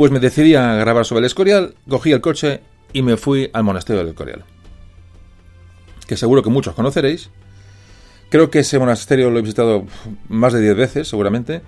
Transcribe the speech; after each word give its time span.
Pues 0.00 0.10
me 0.10 0.18
decidí 0.18 0.54
a 0.54 0.76
grabar 0.76 1.04
sobre 1.04 1.18
el 1.18 1.26
Escorial, 1.26 1.74
cogí 1.86 2.10
el 2.10 2.22
coche 2.22 2.62
y 2.94 3.02
me 3.02 3.18
fui 3.18 3.50
al 3.52 3.64
monasterio 3.64 4.00
del 4.00 4.08
Escorial. 4.08 4.44
Que 6.06 6.16
seguro 6.16 6.42
que 6.42 6.48
muchos 6.48 6.74
conoceréis. 6.74 7.28
Creo 8.30 8.48
que 8.50 8.60
ese 8.60 8.78
monasterio 8.78 9.28
lo 9.28 9.38
he 9.38 9.42
visitado 9.42 9.84
más 10.30 10.54
de 10.54 10.62
10 10.62 10.74
veces, 10.74 11.08
seguramente. 11.08 11.60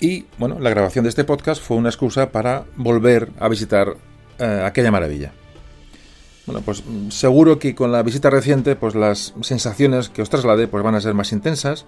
Y 0.00 0.24
bueno, 0.38 0.58
la 0.58 0.70
grabación 0.70 1.02
de 1.02 1.10
este 1.10 1.24
podcast 1.24 1.62
fue 1.62 1.76
una 1.76 1.90
excusa 1.90 2.32
para 2.32 2.64
volver 2.76 3.28
a 3.38 3.48
visitar 3.48 3.96
eh, 4.38 4.62
aquella 4.64 4.90
maravilla. 4.90 5.32
Bueno, 6.46 6.62
pues 6.62 6.82
seguro 7.10 7.58
que 7.58 7.74
con 7.74 7.92
la 7.92 8.02
visita 8.02 8.30
reciente, 8.30 8.76
pues 8.76 8.94
las 8.94 9.34
sensaciones 9.42 10.08
que 10.08 10.22
os 10.22 10.30
trasladé 10.30 10.68
pues 10.68 10.82
van 10.82 10.94
a 10.94 11.02
ser 11.02 11.12
más 11.12 11.32
intensas. 11.32 11.84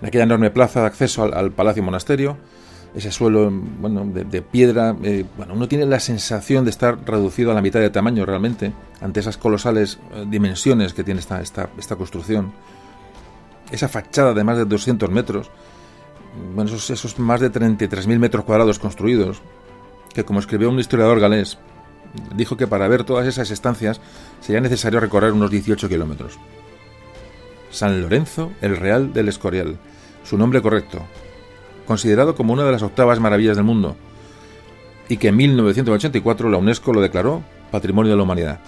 En 0.00 0.08
aquella 0.08 0.24
enorme 0.24 0.50
plaza 0.50 0.80
de 0.80 0.86
acceso 0.86 1.32
al, 1.32 1.52
palacio 1.52 1.84
monasterio, 1.84 2.38
ese 2.96 3.12
suelo 3.12 3.50
bueno, 3.50 4.06
de, 4.06 4.40
piedra, 4.40 4.96
eh, 5.02 5.26
bueno, 5.36 5.52
uno 5.52 5.68
tiene 5.68 5.84
la 5.84 6.00
sensación 6.00 6.64
de 6.64 6.70
estar 6.70 6.98
reducido 7.04 7.50
a 7.50 7.54
la 7.54 7.60
mitad 7.60 7.78
de 7.78 7.90
tamaño 7.90 8.24
realmente 8.24 8.72
ante 9.02 9.20
esas 9.20 9.36
colosales 9.36 9.98
eh, 10.14 10.24
dimensiones 10.26 10.94
que 10.94 11.04
tiene 11.04 11.20
esta, 11.20 11.42
esta, 11.42 11.68
esta 11.76 11.96
construcción. 11.96 12.54
Esa 13.70 13.88
fachada 13.88 14.32
de 14.32 14.44
más 14.44 14.56
de 14.56 14.64
200 14.64 15.10
metros, 15.10 15.50
bueno, 16.54 16.70
esos, 16.70 16.88
esos 16.88 17.18
más 17.18 17.40
de 17.40 17.52
33.000 17.52 18.18
metros 18.18 18.44
cuadrados 18.46 18.78
construidos, 18.78 19.42
que 20.14 20.24
como 20.24 20.40
escribió 20.40 20.70
un 20.70 20.78
historiador 20.78 21.20
galés, 21.20 21.58
dijo 22.34 22.56
que 22.56 22.66
para 22.66 22.88
ver 22.88 23.04
todas 23.04 23.26
esas 23.26 23.50
estancias 23.50 24.00
sería 24.40 24.62
necesario 24.62 25.00
recorrer 25.00 25.32
unos 25.32 25.50
18 25.50 25.86
kilómetros. 25.86 26.38
San 27.70 28.00
Lorenzo 28.00 28.52
el 28.62 28.78
Real 28.78 29.12
del 29.12 29.28
Escorial, 29.28 29.76
su 30.24 30.38
nombre 30.38 30.62
correcto, 30.62 31.02
considerado 31.86 32.34
como 32.34 32.52
una 32.52 32.64
de 32.64 32.72
las 32.72 32.82
octavas 32.82 33.20
maravillas 33.20 33.56
del 33.56 33.64
mundo, 33.64 33.96
y 35.08 35.16
que 35.16 35.28
en 35.28 35.36
1984 35.36 36.50
la 36.50 36.58
UNESCO 36.58 36.92
lo 36.92 37.00
declaró 37.00 37.42
Patrimonio 37.70 38.10
de 38.10 38.16
la 38.16 38.22
Humanidad. 38.22 38.60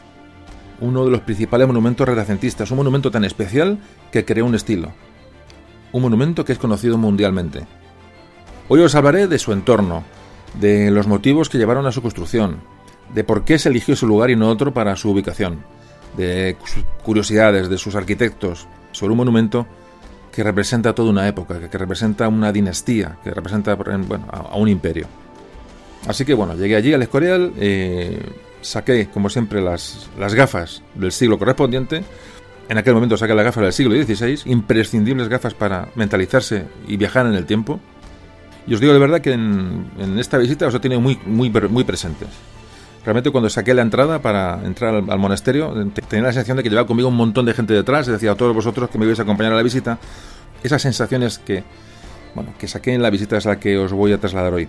Uno 0.81 1.05
de 1.05 1.11
los 1.11 1.21
principales 1.23 1.67
monumentos 1.67 2.09
renacentistas, 2.09 2.71
un 2.71 2.79
monumento 2.79 3.11
tan 3.11 3.25
especial 3.25 3.79
que 4.13 4.25
creó 4.25 4.47
un 4.47 4.55
estilo, 4.55 4.93
un 5.93 6.03
monumento 6.03 6.45
que 6.45 6.53
es 6.53 6.59
conocido 6.59 6.97
mundialmente. 6.97 7.67
Hoy 8.69 8.81
os 8.81 8.95
hablaré 8.95 9.27
de 9.27 9.39
su 9.39 9.53
entorno, 9.53 10.05
de 10.61 10.91
los 10.91 11.07
motivos 11.07 11.49
que 11.49 11.59
llevaron 11.59 11.87
a 11.87 11.93
su 11.93 12.03
construcción, 12.03 12.59
de 13.15 13.25
por 13.25 13.45
qué 13.45 13.59
se 13.59 13.71
eligió 13.71 13.95
ese 13.95 14.07
lugar 14.07 14.31
y 14.31 14.37
no 14.37 14.49
otro 14.49 14.73
para 14.73 14.95
su 14.97 15.11
ubicación, 15.11 15.65
de 16.17 16.57
curiosidades 17.03 17.69
de 17.69 17.79
sus 17.79 17.95
arquitectos 17.95 18.69
sobre 18.93 19.13
un 19.13 19.19
monumento 19.19 19.67
que 20.39 20.45
representa 20.45 20.95
toda 20.95 21.11
una 21.11 21.27
época, 21.27 21.59
que 21.69 21.79
representa 21.79 22.29
una 22.29 22.53
dinastía, 22.53 23.17
que 23.25 23.33
representa 23.33 23.75
bueno, 23.75 24.29
a, 24.31 24.57
un 24.57 24.69
imperio. 24.69 25.09
Así 26.07 26.25
que 26.25 26.33
bueno, 26.33 26.55
llegué 26.55 26.77
allí 26.77 26.93
al 26.93 27.03
Escorial, 27.03 27.55
eh, 27.57 28.23
saqué 28.61 29.09
como 29.09 29.31
siempre 29.31 29.61
las, 29.61 30.09
las 30.17 30.35
gafas 30.35 30.85
del 30.95 31.11
siglo 31.11 31.41
correspondiente, 31.41 32.05
en 32.69 32.79
aquel 32.79 32.95
momento 32.95 33.17
saqué 33.17 33.35
las 33.35 33.47
gafas 33.47 33.65
del 33.65 33.73
siglo 33.73 34.01
XVI, 34.01 34.49
imprescindibles 34.49 35.29
gafas 35.29 35.55
para 35.55 35.89
mentalizarse 35.97 36.67
y 36.87 36.97
viajar 36.97 37.27
en 37.27 37.35
el 37.35 37.45
tiempo. 37.45 37.81
Y 38.65 38.75
os 38.75 38.81
digo 38.81 38.93
de 38.93 39.01
verdad 39.01 39.21
que 39.21 39.33
en, 39.33 39.91
esta 40.21 40.39
visita 40.39 40.69
os 40.69 40.75
he 40.77 40.79
tenido 40.79 41.01
muy, 41.01 41.19
muy, 41.27 41.51
muy 41.51 41.83
presentes. 41.83 42.29
Realmente 43.05 43.31
cuando 43.31 43.49
saqué 43.49 43.75
la 43.75 43.83
entrada 43.83 44.21
para 44.21 44.63
entrar 44.65 44.95
al, 44.95 45.19
monasterio, 45.19 45.73
tenía 46.09 46.27
la 46.27 46.33
sensación 46.33 46.57
de 46.57 46.63
que 46.63 46.69
llevaba 46.69 46.87
conmigo 46.87 47.09
un 47.09 47.17
montón 47.17 47.47
de 47.47 47.55
gente 47.55 47.73
detrás, 47.73 48.07
decir, 48.07 48.29
a 48.29 48.35
todos 48.35 48.55
vosotros 48.55 48.91
que 48.91 48.99
me 48.99 49.05
ibais 49.05 49.19
a 49.19 49.23
acompañar 49.23 49.53
a 49.53 49.57
la 49.57 49.63
visita. 49.63 49.99
Esas 50.63 50.83
sensaciones 50.83 51.39
que, 51.39 51.65
bueno, 52.35 52.53
que 52.59 52.69
saqué 52.69 52.93
en 52.93 53.03
la 53.03 53.11
visita 53.11 53.37
es 53.37 53.47
la 53.47 53.59
que 53.59 53.79
os 53.79 53.93
voy 53.93 54.13
a 54.13 54.19
trasladar 54.19 54.53
hoy. 54.53 54.69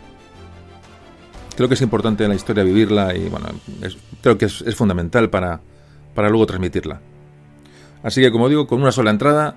Creo 1.56 1.68
que 1.68 1.74
es 1.74 1.82
importante 1.82 2.24
en 2.24 2.30
la 2.30 2.36
historia 2.36 2.64
vivirla 2.64 3.14
y 3.16 3.28
bueno, 3.28 3.48
creo 4.22 4.38
que 4.38 4.46
es, 4.46 4.62
es 4.62 4.76
fundamental 4.76 5.30
para, 5.30 5.60
para 6.14 6.30
luego 6.30 6.46
transmitirla. 6.46 7.02
Así 8.04 8.22
que 8.22 8.32
como 8.32 8.48
digo, 8.48 8.68
con 8.68 8.82
una 8.82 8.92
sola 8.92 9.12
entrada 9.12 9.56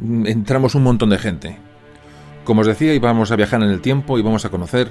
mm, 0.00 0.26
entramos 0.26 0.74
un 0.74 0.82
montón 0.82 1.10
de 1.10 1.18
gente. 1.18 1.58
Como 2.44 2.62
os 2.62 2.66
decía, 2.66 2.94
íbamos 2.94 3.30
a 3.30 3.36
viajar 3.36 3.62
en 3.62 3.70
el 3.70 3.80
tiempo 3.80 4.18
y 4.18 4.22
vamos 4.22 4.44
a 4.44 4.48
conocer 4.48 4.90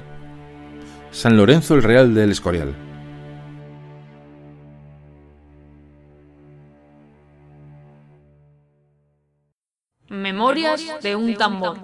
San 1.11 1.35
Lorenzo 1.35 1.75
el 1.75 1.83
Real 1.83 2.13
del 2.13 2.31
Escorial. 2.31 2.88
Memorias 10.09 10.81
de 11.01 11.15
un 11.15 11.35
tambor. 11.35 11.77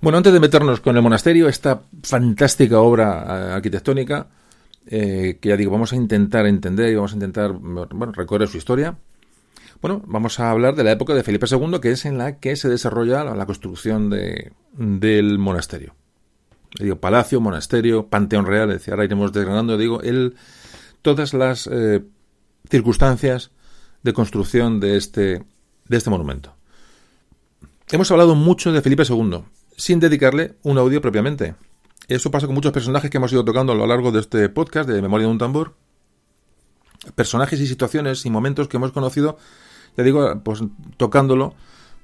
Bueno, 0.00 0.16
antes 0.16 0.32
de 0.32 0.40
meternos 0.40 0.80
con 0.80 0.96
el 0.96 1.02
monasterio, 1.02 1.46
esta 1.46 1.82
fantástica 2.02 2.80
obra 2.80 3.22
eh, 3.28 3.52
arquitectónica, 3.52 4.28
eh, 4.86 5.38
que 5.40 5.50
ya 5.50 5.56
digo, 5.56 5.70
vamos 5.70 5.92
a 5.92 5.96
intentar 5.96 6.46
entender 6.46 6.90
y 6.90 6.94
vamos 6.94 7.12
a 7.12 7.14
intentar 7.14 7.52
bueno, 7.52 8.12
recorrer 8.12 8.48
su 8.48 8.56
historia. 8.56 8.96
Bueno, 9.80 10.02
vamos 10.06 10.40
a 10.40 10.50
hablar 10.50 10.74
de 10.74 10.84
la 10.84 10.92
época 10.92 11.14
de 11.14 11.22
Felipe 11.22 11.46
II, 11.50 11.80
que 11.80 11.92
es 11.92 12.04
en 12.04 12.18
la 12.18 12.38
que 12.38 12.56
se 12.56 12.68
desarrolla 12.68 13.24
la, 13.24 13.46
construcción 13.46 14.10
de, 14.10 14.52
del 14.72 15.38
monasterio. 15.38 15.94
digo, 16.78 16.96
palacio, 16.96 17.40
monasterio, 17.40 18.06
panteón 18.06 18.46
real, 18.46 18.68
decía, 18.68 18.92
ahora 18.92 19.04
iremos 19.04 19.32
desgranando, 19.32 19.78
digo, 19.78 20.02
el, 20.02 20.34
todas 21.00 21.32
las 21.32 21.66
eh, 21.66 22.02
circunstancias 22.68 23.50
de 24.02 24.12
construcción 24.12 24.80
de 24.80 24.96
este, 24.96 25.42
de 25.88 25.96
este 25.96 26.10
monumento. 26.10 26.54
Hemos 27.90 28.10
hablado 28.10 28.34
mucho 28.34 28.72
de 28.72 28.82
Felipe 28.82 29.02
II, 29.08 29.42
sin 29.76 29.98
dedicarle 29.98 30.56
un 30.62 30.78
audio 30.78 31.00
propiamente. 31.00 31.54
Eso 32.10 32.32
pasa 32.32 32.46
con 32.46 32.56
muchos 32.56 32.72
personajes 32.72 33.08
que 33.08 33.18
hemos 33.18 33.32
ido 33.32 33.44
tocando 33.44 33.70
a 33.70 33.76
lo 33.76 33.86
largo 33.86 34.10
de 34.10 34.18
este 34.18 34.48
podcast 34.48 34.88
de 34.88 35.00
Memoria 35.00 35.28
de 35.28 35.32
un 35.32 35.38
Tambor. 35.38 35.76
Personajes 37.14 37.60
y 37.60 37.68
situaciones 37.68 38.26
y 38.26 38.30
momentos 38.30 38.66
que 38.66 38.78
hemos 38.78 38.90
conocido, 38.90 39.38
ya 39.96 40.02
digo, 40.02 40.40
pues 40.42 40.60
tocándolo 40.96 41.54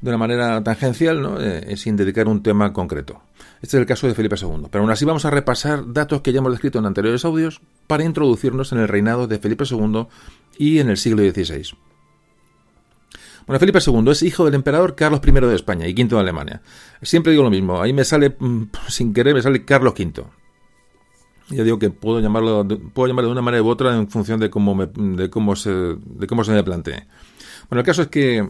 de 0.01 0.11
una 0.11 0.17
manera 0.17 0.63
tangencial, 0.63 1.21
¿no? 1.21 1.41
Eh, 1.41 1.77
sin 1.77 1.97
dedicar 1.97 2.29
un 2.29 2.41
tema 2.41 2.73
concreto. 2.73 3.21
Este 3.61 3.79
es 3.79 3.81
el 3.81 3.87
caso 3.87 4.07
de 4.07 4.15
Felipe 4.15 4.37
II. 4.41 4.69
Pero 4.71 4.83
aún 4.83 4.93
así 4.93 5.05
vamos 5.05 5.25
a 5.25 5.31
repasar 5.31 5.93
datos 5.93 6.21
que 6.21 6.33
ya 6.33 6.39
hemos 6.39 6.53
descrito 6.53 6.79
en 6.79 6.87
anteriores 6.87 7.25
audios 7.25 7.61
para 7.89 8.05
introducirnos 8.05 8.71
en 8.71 8.79
el 8.79 8.87
reinado 8.87 9.27
de 9.27 9.41
Felipe 9.41 9.65
II 9.69 10.07
y 10.57 10.79
en 10.79 10.89
el 10.89 10.99
siglo 10.99 11.25
XVI. 11.25 11.77
Bueno, 13.47 13.61
Felipe 13.61 13.79
II 13.85 14.11
es 14.11 14.23
hijo 14.23 14.45
del 14.45 14.55
emperador 14.55 14.97
Carlos 14.97 15.21
I 15.25 15.31
de 15.31 15.55
España 15.55 15.87
y 15.87 15.93
V 15.93 16.09
de 16.09 16.19
Alemania. 16.19 16.63
Siempre 17.03 17.31
digo 17.31 17.45
lo 17.45 17.51
mismo, 17.51 17.81
ahí 17.81 17.93
me 17.93 18.05
sale, 18.05 18.37
mm, 18.39 18.65
sin 18.89 19.15
querer, 19.15 19.35
me 19.35 19.43
sale 19.43 19.65
Carlos 19.65 19.95
V. 19.97 20.25
Ya 21.51 21.63
digo 21.63 21.79
que 21.79 21.91
puedo 21.91 22.19
llamarlo, 22.19 22.67
puedo 22.93 23.07
llamarlo 23.07 23.29
de 23.29 23.33
una 23.33 23.43
manera 23.43 23.63
u 23.63 23.69
otra 23.69 23.95
en 23.95 24.09
función 24.09 24.41
de 24.41 24.51
cómo, 24.51 24.75
me, 24.75 24.87
de 24.87 25.31
cómo, 25.31 25.55
se, 25.55 25.71
de 25.71 26.27
cómo 26.27 26.43
se 26.43 26.51
me 26.51 26.65
plantee. 26.65 27.07
Bueno, 27.69 27.81
el 27.81 27.87
caso 27.87 28.03
es 28.03 28.09
que, 28.09 28.49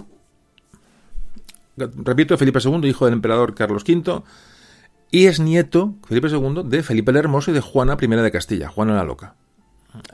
repito, 1.77 2.39
Felipe 2.39 2.59
II, 2.65 2.89
hijo 2.89 3.05
del 3.05 3.15
emperador 3.15 3.55
Carlos 3.55 3.85
V, 3.87 4.23
y 5.11 5.27
es 5.27 5.41
nieto, 5.41 5.95
Felipe 6.09 6.29
II, 6.29 6.63
de 6.65 6.83
Felipe 6.83 7.11
el 7.11 7.19
Hermoso 7.19 7.51
y 7.51 7.55
de 7.55 7.61
Juana 7.61 7.99
I 8.01 8.07
de 8.07 8.31
Castilla, 8.31 8.69
Juana 8.69 8.95
la 8.95 9.05
Loca. 9.05 9.35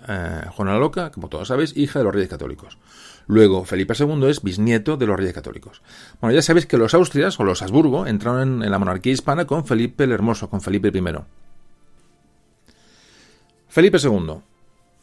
Eh, 0.08 0.42
Juana 0.50 0.72
la 0.72 0.78
Loca, 0.78 1.10
como 1.10 1.28
todos 1.28 1.48
sabéis, 1.48 1.76
hija 1.76 2.00
de 2.00 2.04
los 2.04 2.14
reyes 2.14 2.28
católicos. 2.28 2.78
Luego, 3.26 3.64
Felipe 3.64 3.94
II 3.98 4.26
es 4.28 4.42
bisnieto 4.42 4.96
de 4.96 5.06
los 5.06 5.16
reyes 5.16 5.34
católicos. 5.34 5.82
Bueno, 6.20 6.34
ya 6.34 6.42
sabéis 6.42 6.66
que 6.66 6.78
los 6.78 6.94
Austrias 6.94 7.38
o 7.40 7.44
los 7.44 7.62
Habsburgo 7.62 8.06
entraron 8.06 8.62
en, 8.62 8.70
la 8.70 8.78
monarquía 8.78 9.12
hispana 9.12 9.46
con 9.46 9.64
Felipe 9.64 10.04
el 10.04 10.12
Hermoso, 10.12 10.48
con 10.48 10.60
Felipe 10.60 10.88
I. 10.88 11.02
Felipe 13.68 13.98
II 14.02 14.34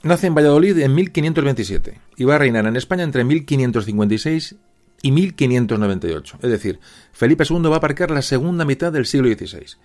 nace 0.03 0.27
en 0.27 0.35
Valladolid 0.35 0.77
en 0.79 0.95
1527 0.95 1.99
y 2.17 2.23
va 2.23 2.35
a 2.35 2.37
reinar 2.37 2.65
en 2.67 2.75
España 2.75 3.03
entre 3.03 3.23
1556 3.23 4.55
y 5.01 5.11
1598. 5.11 6.39
Es 6.41 6.49
decir, 6.49 6.79
Felipe 7.11 7.45
II 7.49 7.61
va 7.63 7.75
a 7.75 7.77
aparcar 7.77 8.11
la 8.11 8.21
segunda 8.21 8.65
mitad 8.65 8.91
del 8.91 9.05
siglo 9.05 9.27
XVI. 9.27 9.77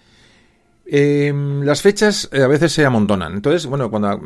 Em, 0.86 1.62
las 1.62 1.80
fechas 1.80 2.28
eh, 2.30 2.42
a 2.42 2.46
veces 2.46 2.72
se 2.72 2.84
amontonan. 2.84 3.32
Entonces, 3.32 3.66
bueno, 3.66 3.90
cuando 3.90 4.12
eh, 4.12 4.18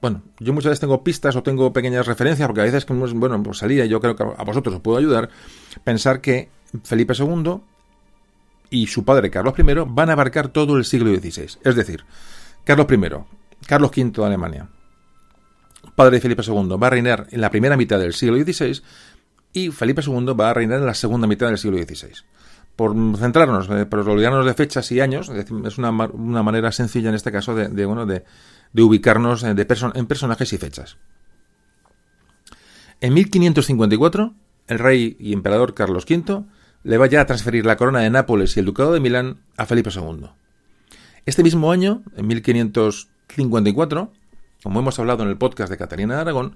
bueno, 0.00 0.22
yo 0.38 0.52
muchas 0.52 0.70
veces 0.70 0.80
tengo 0.80 1.02
pistas 1.02 1.34
o 1.36 1.42
tengo 1.42 1.72
pequeñas 1.72 2.06
referencias, 2.06 2.46
porque 2.46 2.60
a 2.60 2.64
veces, 2.64 2.86
bueno, 2.86 3.42
pues 3.42 3.58
salía, 3.58 3.86
yo 3.86 4.00
creo 4.00 4.14
que 4.14 4.22
a 4.22 4.44
vosotros 4.44 4.74
os 4.74 4.80
puedo 4.82 4.98
ayudar, 4.98 5.30
pensar 5.84 6.20
que 6.20 6.50
Felipe 6.84 7.14
II 7.18 7.60
y 8.70 8.86
su 8.86 9.04
padre 9.04 9.30
Carlos 9.30 9.54
I 9.58 9.62
van 9.86 10.10
a 10.10 10.12
abarcar 10.12 10.48
todo 10.48 10.76
el 10.76 10.84
siglo 10.84 11.10
XVI. 11.14 11.58
Es 11.64 11.74
decir, 11.74 12.04
Carlos 12.64 12.86
I, 12.90 13.00
Carlos 13.66 13.90
V 13.96 14.10
de 14.10 14.24
Alemania, 14.26 14.68
padre 15.94 16.16
de 16.16 16.20
Felipe 16.20 16.42
II, 16.46 16.76
va 16.80 16.88
a 16.88 16.90
reinar 16.90 17.26
en 17.30 17.40
la 17.40 17.50
primera 17.50 17.78
mitad 17.78 17.98
del 17.98 18.12
siglo 18.12 18.36
XVI 18.36 18.82
y 19.54 19.70
Felipe 19.70 20.02
II 20.06 20.34
va 20.38 20.50
a 20.50 20.54
reinar 20.54 20.80
en 20.80 20.86
la 20.86 20.94
segunda 20.94 21.26
mitad 21.26 21.46
del 21.46 21.56
siglo 21.56 21.78
XVI. 21.78 22.12
Por 22.78 22.94
centrarnos, 23.16 23.68
eh, 23.70 23.86
por 23.86 24.08
olvidarnos 24.08 24.46
de 24.46 24.54
fechas 24.54 24.92
y 24.92 25.00
años, 25.00 25.28
es, 25.30 25.78
una, 25.78 25.90
una, 25.90 26.44
manera 26.44 26.70
sencilla 26.70 27.08
en 27.08 27.16
este 27.16 27.32
caso 27.32 27.56
de, 27.56 27.84
bueno, 27.86 28.06
de, 28.06 28.22
ubicarnos 28.80 29.42
de 29.42 29.66
en 29.94 30.06
personajes 30.06 30.52
y 30.52 30.58
fechas. 30.58 30.96
En 33.00 33.14
1554, 33.14 34.32
el 34.68 34.78
rey 34.78 35.16
y 35.18 35.32
emperador 35.32 35.74
Carlos 35.74 36.06
V 36.08 36.44
le 36.84 36.98
va 36.98 37.08
ya 37.08 37.22
a 37.22 37.26
transferir 37.26 37.66
la 37.66 37.76
corona 37.76 37.98
de 37.98 38.10
Nápoles 38.10 38.56
y 38.56 38.60
el 38.60 38.66
ducado 38.66 38.92
de 38.92 39.00
Milán 39.00 39.40
a 39.56 39.66
Felipe 39.66 39.90
II. 39.92 40.28
Este 41.26 41.42
mismo 41.42 41.72
año, 41.72 42.04
en 42.14 42.28
1554, 42.28 44.12
como 44.62 44.78
hemos 44.78 44.96
hablado 45.00 45.24
en 45.24 45.30
el 45.30 45.36
podcast 45.36 45.68
de 45.68 45.78
Catalina 45.78 46.14
de 46.14 46.20
Aragón, 46.20 46.54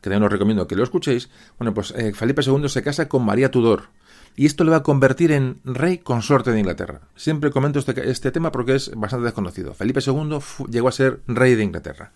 que 0.00 0.10
también 0.10 0.24
os 0.24 0.32
recomiendo 0.32 0.66
que 0.66 0.74
lo 0.74 0.82
escuchéis, 0.82 1.30
bueno, 1.56 1.72
pues 1.72 1.92
eh, 1.96 2.12
Felipe 2.14 2.42
II 2.44 2.68
se 2.68 2.82
casa 2.82 3.08
con 3.08 3.24
María 3.24 3.52
Tudor, 3.52 3.90
y 4.34 4.46
esto 4.46 4.64
le 4.64 4.70
va 4.70 4.78
a 4.78 4.82
convertir 4.82 5.32
en 5.32 5.60
rey 5.64 5.98
consorte 5.98 6.52
de 6.52 6.60
Inglaterra. 6.60 7.02
Siempre 7.16 7.50
comento 7.50 7.78
este, 7.78 8.10
este 8.10 8.30
tema 8.30 8.50
porque 8.50 8.74
es 8.74 8.90
bastante 8.94 9.24
desconocido. 9.24 9.74
Felipe 9.74 10.00
II 10.04 10.38
llegó 10.70 10.88
a 10.88 10.92
ser 10.92 11.20
rey 11.26 11.54
de 11.54 11.64
Inglaterra. 11.64 12.12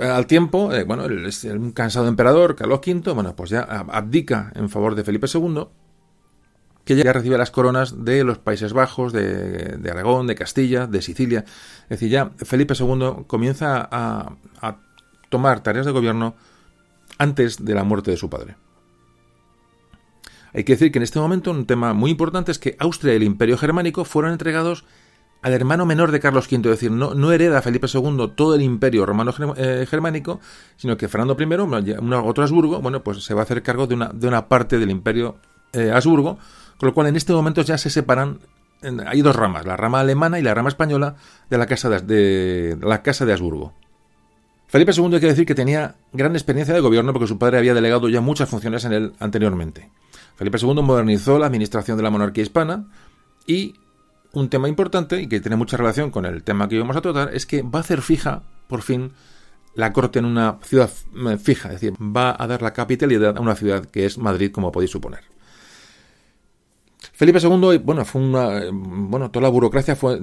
Al 0.00 0.26
tiempo, 0.26 0.72
eh, 0.72 0.84
bueno, 0.84 1.04
el, 1.04 1.30
cansado 1.72 2.08
emperador, 2.08 2.56
Carlos 2.56 2.80
V, 2.84 3.12
bueno, 3.12 3.36
pues 3.36 3.50
ya 3.50 3.60
abdica 3.60 4.52
en 4.56 4.68
favor 4.68 4.94
de 4.96 5.04
Felipe 5.04 5.28
II, 5.32 5.66
que 6.84 6.96
ya 6.96 7.12
recibe 7.12 7.38
las 7.38 7.50
coronas 7.50 8.04
de 8.04 8.24
los 8.24 8.38
Países 8.38 8.72
Bajos, 8.72 9.12
de, 9.12 9.78
Aragón, 9.88 10.26
de 10.26 10.34
Castilla, 10.34 10.86
de 10.86 11.00
Sicilia. 11.00 11.44
Es 11.84 11.90
decir, 11.90 12.10
ya 12.10 12.30
Felipe 12.38 12.74
II 12.78 13.24
comienza 13.26 13.88
a 13.90 14.36
tomar 15.28 15.62
tareas 15.62 15.86
de 15.86 15.92
gobierno 15.92 16.34
antes 17.18 17.64
de 17.64 17.74
la 17.74 17.84
muerte 17.84 18.10
de 18.10 18.16
su 18.16 18.28
padre. 18.28 18.56
Hay 20.54 20.62
que 20.62 20.74
decir 20.74 20.92
que 20.92 20.98
en 20.98 21.02
este 21.02 21.18
momento 21.18 21.50
un 21.50 21.66
tema 21.66 21.94
muy 21.94 22.12
importante 22.12 22.52
es 22.52 22.60
que 22.60 22.76
Austria 22.78 23.12
y 23.12 23.16
el 23.16 23.24
Imperio 23.24 23.58
Germánico 23.58 24.04
fueron 24.04 24.32
entregados 24.32 24.84
al 25.42 25.52
hermano 25.52 25.84
menor 25.84 26.10
de 26.10 26.20
Carlos 26.20 26.46
V, 26.50 26.56
es 26.56 26.80
decir, 26.80 26.90
no, 26.90 27.32
hereda 27.32 27.60
Felipe 27.60 27.86
II 27.92 28.32
todo 28.34 28.54
el 28.54 28.62
imperio 28.62 29.04
romano 29.04 29.34
eh, 29.58 29.84
germánico, 29.86 30.40
sino 30.76 30.96
que 30.96 31.06
Fernando 31.06 31.36
I, 31.38 31.96
otro 32.24 32.44
Habsburgo, 32.44 32.80
bueno, 32.80 33.02
pues 33.02 33.22
se 33.22 33.34
va 33.34 33.40
a 33.40 33.44
hacer 33.44 33.62
cargo 33.62 33.86
de 33.86 33.94
una, 33.94 34.08
de 34.08 34.42
parte 34.42 34.78
del 34.78 34.90
imperio 34.90 35.36
eh, 35.74 35.90
Habsburgo, 35.92 36.38
con 36.78 36.86
lo 36.86 36.94
cual 36.94 37.08
en 37.08 37.16
este 37.16 37.34
momento 37.34 37.60
ya 37.60 37.76
se 37.76 37.90
separan, 37.90 38.38
hay 39.06 39.20
dos 39.20 39.36
ramas, 39.36 39.66
la 39.66 39.76
rama 39.76 40.00
alemana 40.00 40.38
y 40.38 40.42
la 40.42 40.54
rama 40.54 40.70
española 40.70 41.16
de 41.50 41.58
la 41.58 41.66
casa 41.66 41.90
de, 41.90 42.78
la 42.80 43.02
casa 43.02 43.26
de 43.26 43.32
Habsburgo. 43.34 43.74
Felipe 44.68 44.92
II 44.96 45.14
hay 45.14 45.20
que 45.20 45.26
decir 45.26 45.44
que 45.44 45.54
tenía 45.54 45.96
gran 46.14 46.32
experiencia 46.32 46.74
de 46.74 46.80
gobierno 46.80 47.12
porque 47.12 47.26
su 47.26 47.38
padre 47.38 47.58
había 47.58 47.74
delegado 47.74 48.08
ya 48.08 48.22
muchas 48.22 48.48
funciones 48.48 48.86
en 48.86 48.92
él 48.94 49.12
anteriormente. 49.18 49.90
Felipe 50.36 50.58
II 50.60 50.82
modernizó 50.82 51.38
la 51.38 51.46
administración 51.46 51.96
de 51.96 52.02
la 52.02 52.10
monarquía 52.10 52.42
hispana 52.42 52.86
y 53.46 53.74
un 54.32 54.48
tema 54.48 54.68
importante 54.68 55.22
y 55.22 55.28
que 55.28 55.40
tiene 55.40 55.56
mucha 55.56 55.76
relación 55.76 56.10
con 56.10 56.26
el 56.26 56.42
tema 56.42 56.68
que 56.68 56.74
íbamos 56.74 56.96
a 56.96 57.00
tratar 57.00 57.34
es 57.34 57.46
que 57.46 57.62
va 57.62 57.78
a 57.78 57.82
hacer 57.82 58.02
fija, 58.02 58.42
por 58.68 58.82
fin, 58.82 59.12
la 59.74 59.92
corte 59.92 60.18
en 60.18 60.24
una 60.24 60.58
ciudad 60.62 60.90
eh, 61.28 61.38
fija, 61.38 61.68
es 61.68 61.80
decir, 61.80 61.94
va 62.00 62.34
a 62.38 62.46
dar 62.46 62.62
la 62.62 62.72
capitalidad 62.72 63.36
a 63.36 63.40
una 63.40 63.54
ciudad 63.54 63.84
que 63.86 64.06
es 64.06 64.18
Madrid, 64.18 64.50
como 64.50 64.72
podéis 64.72 64.90
suponer. 64.90 65.20
Felipe 67.12 67.38
II, 67.40 67.78
bueno, 67.78 68.04
fue 68.04 68.22
una, 68.22 68.58
eh, 68.58 68.70
bueno, 68.72 69.30
toda 69.30 69.44
la 69.44 69.50
burocracia 69.50 69.94
fue, 69.94 70.20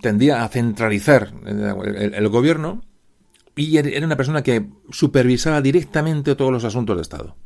tendía 0.00 0.44
a 0.44 0.48
centralizar 0.48 1.32
el, 1.44 2.14
el 2.14 2.28
gobierno 2.28 2.82
y 3.54 3.76
era 3.76 4.06
una 4.06 4.16
persona 4.16 4.42
que 4.42 4.66
supervisaba 4.90 5.60
directamente 5.60 6.34
todos 6.34 6.52
los 6.52 6.64
asuntos 6.64 6.96
de 6.96 7.02
Estado. 7.02 7.36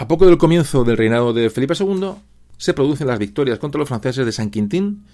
A 0.00 0.08
poco 0.08 0.24
del 0.24 0.38
comienzo 0.38 0.82
del 0.82 0.96
reinado 0.96 1.34
de 1.34 1.50
Felipe 1.50 1.74
II, 1.78 2.12
se 2.56 2.72
producen 2.72 3.06
las 3.06 3.18
victorias 3.18 3.58
contra 3.58 3.78
los 3.78 3.86
franceses 3.86 4.24
de 4.24 4.32
San 4.32 4.48
Quintín 4.48 5.04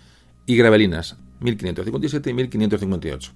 y 0.46 0.56
Gravelinas, 0.56 1.16
1557 1.40 2.30
y 2.30 2.32
1558. 2.32 3.32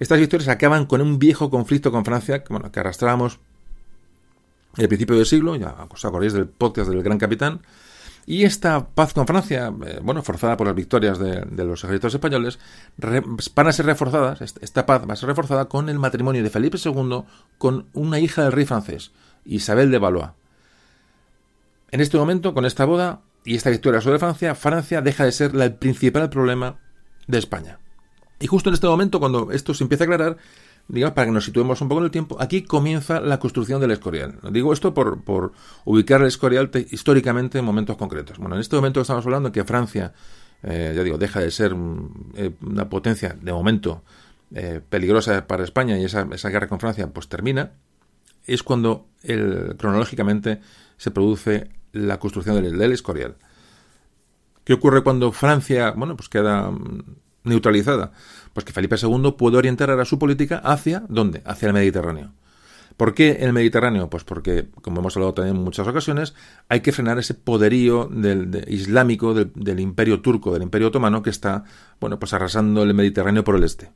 Estas 0.00 0.18
victorias 0.18 0.48
acaban 0.48 0.86
con 0.86 1.02
un 1.02 1.18
viejo 1.18 1.50
conflicto 1.50 1.92
con 1.92 2.06
Francia 2.06 2.42
que, 2.42 2.50
bueno, 2.50 2.72
que 2.72 2.80
arrastrábamos 2.80 3.40
el 4.78 4.88
principio 4.88 5.16
del 5.16 5.26
siglo, 5.26 5.54
ya 5.56 5.86
os 5.90 6.02
acordáis 6.02 6.32
del 6.32 6.46
podcast 6.46 6.88
del 6.88 7.02
Gran 7.02 7.18
Capitán, 7.18 7.60
y 8.24 8.44
esta 8.44 8.86
paz 8.86 9.12
con 9.12 9.26
Francia, 9.26 9.70
eh, 9.86 10.00
bueno, 10.02 10.22
forzada 10.22 10.56
por 10.56 10.66
las 10.66 10.76
victorias 10.76 11.18
de, 11.18 11.44
los 11.62 11.84
ejércitos 11.84 12.14
españoles, 12.14 12.58
van 12.96 13.66
a 13.66 13.72
ser 13.72 13.84
reforzadas, 13.84 14.40
esta 14.40 14.86
paz 14.86 15.02
va 15.06 15.12
a 15.12 15.16
ser 15.16 15.28
reforzada 15.28 15.66
con 15.66 15.90
el 15.90 15.98
matrimonio 15.98 16.42
de 16.42 16.48
Felipe 16.48 16.78
II 16.82 17.24
con 17.58 17.84
una 17.92 18.18
hija 18.18 18.44
del 18.44 18.52
rey 18.52 18.64
francés, 18.64 19.12
Isabel 19.44 19.90
de 19.90 19.98
Valois. 19.98 20.30
En 21.90 22.00
este 22.00 22.18
momento, 22.18 22.54
con 22.54 22.64
esta 22.64 22.84
boda, 22.84 23.22
y 23.46 23.54
esta 23.54 23.70
victoria 23.70 24.00
sobre 24.00 24.18
Francia, 24.18 24.54
Francia 24.54 25.00
deja 25.00 25.24
de 25.24 25.32
ser 25.32 25.54
el 25.54 25.74
principal 25.74 26.28
problema 26.28 26.80
de 27.28 27.38
España. 27.38 27.78
Y 28.40 28.48
justo 28.48 28.68
en 28.68 28.74
este 28.74 28.88
momento, 28.88 29.20
cuando 29.20 29.52
esto 29.52 29.72
se 29.72 29.84
empieza 29.84 30.04
a 30.04 30.06
aclarar, 30.06 30.36
digamos, 30.88 31.14
para 31.14 31.26
que 31.26 31.32
nos 31.32 31.44
situemos 31.44 31.80
un 31.80 31.88
poco 31.88 32.00
en 32.00 32.06
el 32.06 32.10
tiempo, 32.10 32.36
aquí 32.40 32.62
comienza 32.62 33.20
la 33.20 33.38
construcción 33.38 33.80
del 33.80 33.92
Escorial. 33.92 34.40
Digo 34.50 34.72
esto 34.72 34.92
por, 34.92 35.22
por 35.22 35.52
ubicar 35.84 36.20
el 36.20 36.26
Escorial 36.26 36.70
históricamente 36.90 37.60
en 37.60 37.64
momentos 37.64 37.96
concretos. 37.96 38.38
Bueno, 38.38 38.56
en 38.56 38.60
este 38.60 38.74
momento 38.74 39.00
estamos 39.00 39.24
hablando 39.24 39.50
de 39.50 39.52
que 39.52 39.64
Francia, 39.64 40.12
eh, 40.64 40.92
ya 40.94 41.04
digo, 41.04 41.16
deja 41.16 41.40
de 41.40 41.52
ser 41.52 41.74
eh, 42.34 42.50
una 42.62 42.88
potencia, 42.88 43.36
de 43.40 43.52
momento, 43.52 44.02
eh, 44.54 44.80
peligrosa 44.86 45.46
para 45.46 45.62
España 45.62 45.96
y 45.98 46.04
esa, 46.04 46.26
esa, 46.32 46.50
guerra 46.50 46.68
con 46.68 46.80
Francia 46.80 47.08
pues 47.08 47.28
termina, 47.28 47.72
es 48.44 48.62
cuando 48.62 49.06
el, 49.22 49.76
cronológicamente 49.78 50.60
se 50.96 51.10
produce 51.10 51.75
la 51.96 52.18
construcción 52.18 52.62
del, 52.62 52.92
Escorial. 52.92 53.36
¿Qué 54.64 54.72
ocurre 54.72 55.02
cuando 55.02 55.32
Francia, 55.32 55.92
bueno, 55.96 56.16
pues 56.16 56.28
queda 56.28 56.70
mm, 56.70 57.02
neutralizada? 57.44 58.12
Pues 58.52 58.64
que 58.64 58.72
Felipe 58.72 58.96
II 59.00 59.34
puede 59.38 59.56
orientar 59.56 59.90
ahora 59.90 60.04
su 60.04 60.18
política 60.18 60.58
hacia, 60.58 61.04
¿dónde? 61.08 61.42
Hacia 61.44 61.68
el 61.68 61.74
Mediterráneo. 61.74 62.32
¿Por 62.96 63.14
qué 63.14 63.38
el 63.40 63.52
Mediterráneo? 63.52 64.08
Pues 64.08 64.24
porque, 64.24 64.68
como 64.80 65.00
hemos 65.00 65.16
hablado 65.16 65.34
también 65.34 65.56
en 65.56 65.62
muchas 65.62 65.86
ocasiones, 65.86 66.34
hay 66.68 66.80
que 66.80 66.92
frenar 66.92 67.18
ese 67.18 67.34
poderío 67.34 68.08
del, 68.10 68.64
islámico 68.68 69.34
del, 69.34 69.52
del, 69.54 69.80
imperio 69.80 70.22
turco, 70.22 70.52
del 70.52 70.62
imperio 70.62 70.88
otomano, 70.88 71.22
que 71.22 71.30
está, 71.30 71.64
bueno, 72.00 72.18
pues 72.18 72.32
arrasando 72.32 72.82
el 72.82 72.94
Mediterráneo 72.94 73.44
por 73.44 73.56
el 73.56 73.64
este. 73.64 73.90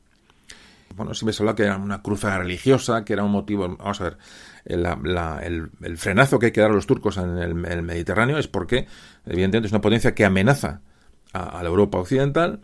Bueno, 0.95 1.13
siempre 1.13 1.33
se 1.33 1.41
habla 1.41 1.55
que 1.55 1.63
era 1.63 1.77
una 1.77 2.01
cruzada 2.01 2.39
religiosa, 2.39 3.03
que 3.03 3.13
era 3.13 3.23
un 3.23 3.31
motivo, 3.31 3.67
vamos 3.77 4.01
a 4.01 4.03
ver, 4.03 4.17
el, 4.65 5.97
frenazo 5.97 6.39
que 6.39 6.47
hay 6.47 6.51
que 6.51 6.61
dar 6.61 6.71
a 6.71 6.73
los 6.73 6.87
turcos 6.87 7.17
en 7.17 7.37
el, 7.37 7.55
Mediterráneo 7.55 8.37
es 8.37 8.47
porque, 8.47 8.87
evidentemente, 9.25 9.67
es 9.67 9.71
una 9.71 9.81
potencia 9.81 10.13
que 10.13 10.25
amenaza 10.25 10.81
a, 11.33 11.61
la 11.61 11.69
Europa 11.69 11.97
occidental 11.97 12.61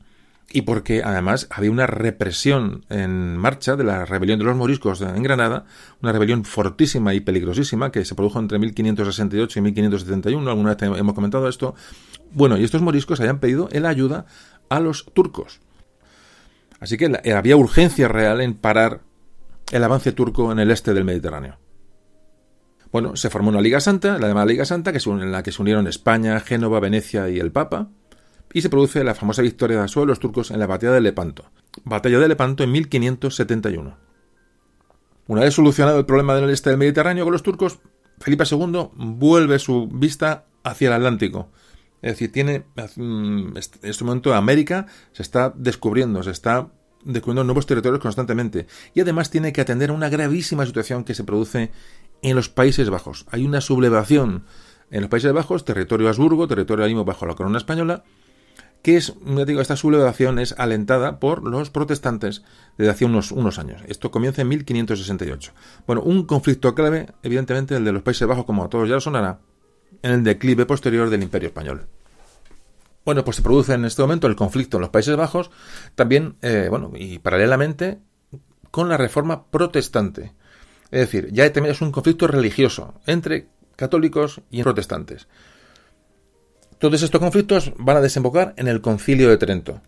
y 0.50 0.62
porque 0.62 1.04
además 1.04 1.48
había 1.50 1.72
una 1.72 1.88
represión 1.88 2.86
en 2.89 3.36
marcha 3.36 3.75
de 3.75 3.84
la 3.84 4.06
rebelión 4.06 4.39
de 4.39 4.46
los 4.46 4.56
moriscos 4.56 5.01
en 5.01 5.22
Granada, 5.22 5.66
una 6.01 6.13
rebelión 6.13 6.46
fortísima 6.46 7.13
y 7.13 7.20
peligrosísima 7.20 7.92
que 7.92 8.06
se 8.06 8.16
produjo 8.16 8.39
entre 8.39 8.58
1568 8.60 9.60
y 9.60 9.62
1571, 9.62 10.50
alguna 10.50 10.75
vez 10.75 10.82
hemos 10.82 11.13
comentado 11.13 11.50
esto. 11.50 11.75
Bueno, 12.32 12.58
y 12.58 12.63
estos 12.63 12.82
moriscos 12.82 13.20
habían 13.20 13.39
pedido 13.39 13.68
la 13.72 13.89
ayuda 13.89 14.25
a 14.70 14.80
los 14.80 15.06
turcos. 15.13 15.60
Así 16.80 16.98
que 16.98 17.12
había 17.34 17.58
urgencia 17.58 18.08
real 18.08 18.39
en 18.39 18.54
parar 18.54 19.01
el 19.72 19.84
avance 19.84 20.12
turco 20.12 20.51
en 20.51 20.60
el 20.60 20.72
este 20.72 20.94
del 20.94 21.04
Mediterráneo. 21.04 21.58
Bueno, 22.91 23.15
se 23.15 23.29
formó 23.29 23.50
una 23.50 23.62
Liga 23.62 23.79
Santa, 23.79 24.17
la 24.17 24.27
llamada 24.27 24.46
Liga 24.46 24.65
Santa, 24.65 24.91
que 24.91 25.00
en 25.06 25.32
la 25.32 25.44
que 25.44 25.51
se 25.51 25.62
unieron 25.62 25.88
España, 25.88 26.39
Génova, 26.39 26.79
Venecia 26.79 27.29
y 27.29 27.39
el 27.39 27.51
Papa, 27.51 27.89
y 28.53 28.62
se 28.62 28.70
produce 28.70 29.03
la 29.03 29.15
famosa 29.15 29.41
victoria 29.41 29.82
de 29.82 30.06
los 30.06 30.20
turcos 30.20 30.51
en 30.51 30.60
la 30.60 30.67
batalla 30.67 30.94
de 30.94 31.01
Lepanto. 31.01 31.46
Batalla 31.84 32.20
de 32.20 32.27
Lepanto 32.27 32.63
en 32.63 32.72
1571. 32.72 33.98
Una 35.27 35.41
vez 35.41 35.53
solucionado 35.53 36.00
el 36.00 36.06
problema 36.06 36.36
del 36.36 36.50
este 36.50 36.70
del 36.70 36.79
Mediterráneo 36.79 37.25
con 37.25 37.34
los 37.34 37.44
turcos, 37.44 37.79
Felipe 38.20 38.46
II 38.50 38.89
vuelve 38.96 39.60
su 39.60 39.88
vista 39.88 40.46
hacia 40.63 40.88
el 40.88 40.94
Atlántico. 40.94 41.50
Es 42.01 42.13
decir, 42.13 42.32
tiene 42.32 42.65
en 42.96 43.53
este 43.58 44.03
momento 44.03 44.34
América 44.34 44.86
se 45.12 45.24
está 45.24 45.51
descubriendo, 45.56 46.24
se 46.24 46.32
está 46.32 46.70
descubriendo 47.03 47.44
nuevos 47.44 47.65
territorios 47.65 48.01
constantemente. 48.01 48.67
Y 48.94 49.01
además 49.01 49.29
tiene 49.29 49.51
que 49.51 49.62
atender 49.62 49.89
a 49.89 49.94
una 49.94 50.10
gravísima 50.10 50.65
situación 50.65 51.03
que 51.03 51.15
se 51.15 51.24
produce 51.24 51.72
en 52.22 52.36
los 52.36 52.50
Países 52.50 52.90
Bajos. 52.90 53.26
Hay 53.32 53.46
una 53.46 53.62
sublevación 53.62 54.46
en 54.92 55.02
los 55.02 55.10
Países 55.10 55.34
Bajos, 55.34 55.66
territorio 55.66 56.08
Habsburgo, 56.08 56.48
territorio 56.48 56.86
mismo 56.86 57.06
bajo 57.06 57.26
la 57.26 57.36
corona 57.36 57.58
española, 57.58 58.04
que 58.82 58.96
es, 58.96 59.14
digo, 59.46 59.60
esta 59.60 59.76
sublevación 59.76 60.40
es 60.40 60.54
alentada 60.58 61.20
por 61.20 61.44
los 61.44 61.70
protestantes 61.70 62.44
desde 62.78 62.92
hace 62.92 63.06
unos, 63.06 63.32
unos 63.32 63.60
años. 63.60 63.82
Esto 63.88 64.12
comienza 64.12 64.42
en 64.42 64.48
1568. 64.50 65.52
Bueno, 65.86 66.02
un 66.04 66.24
conflicto 66.26 66.74
clave, 66.74 67.08
evidentemente, 67.24 67.76
el 67.76 67.84
de 67.84 67.92
los 67.92 68.04
Países 68.04 68.28
Bajos, 68.28 68.46
como 68.46 68.64
a 68.64 68.70
todos 68.70 68.88
ya 68.88 68.96
lo 68.96 69.02
sonará, 69.02 69.40
en 70.04 70.12
el 70.12 70.24
declive 70.24 70.66
posterior 70.66 71.10
del 71.10 71.24
Imperio 71.24 71.48
Español. 71.48 71.88
Bueno, 73.04 73.24
pues 73.24 73.38
se 73.38 73.42
produce 73.42 73.74
en 73.74 73.86
este 73.86 74.02
momento 74.02 74.28
el 74.28 74.36
conflicto 74.36 74.78
en 74.78 74.82
los 74.82 74.90
Países 74.90 75.16
Bajos, 75.16 75.50
también, 75.96 76.36
eh, 76.42 76.68
bueno, 76.70 76.92
y 76.96 77.20
paralelamente 77.20 78.00
con 78.72 78.90
la 78.90 78.98
reforma 78.98 79.46
protestante. 79.48 80.34
Es 80.91 81.00
decir, 81.01 81.29
ya 81.32 81.51
también 81.51 81.74
es 81.74 81.82
un 81.82 81.91
conflicto 81.91 82.27
religioso 82.27 82.94
entre 83.06 83.48
católicos 83.75 84.41
y 84.50 84.63
protestantes. 84.63 85.27
Todos 86.79 87.01
estos 87.01 87.20
conflictos 87.20 87.74
van 87.77 87.98
a 87.98 88.01
desembocar 88.01 88.53
en 88.58 88.67
el 88.67 88.82
concilio 88.82 89.29
de 89.29 89.38
Trento. 89.38 89.82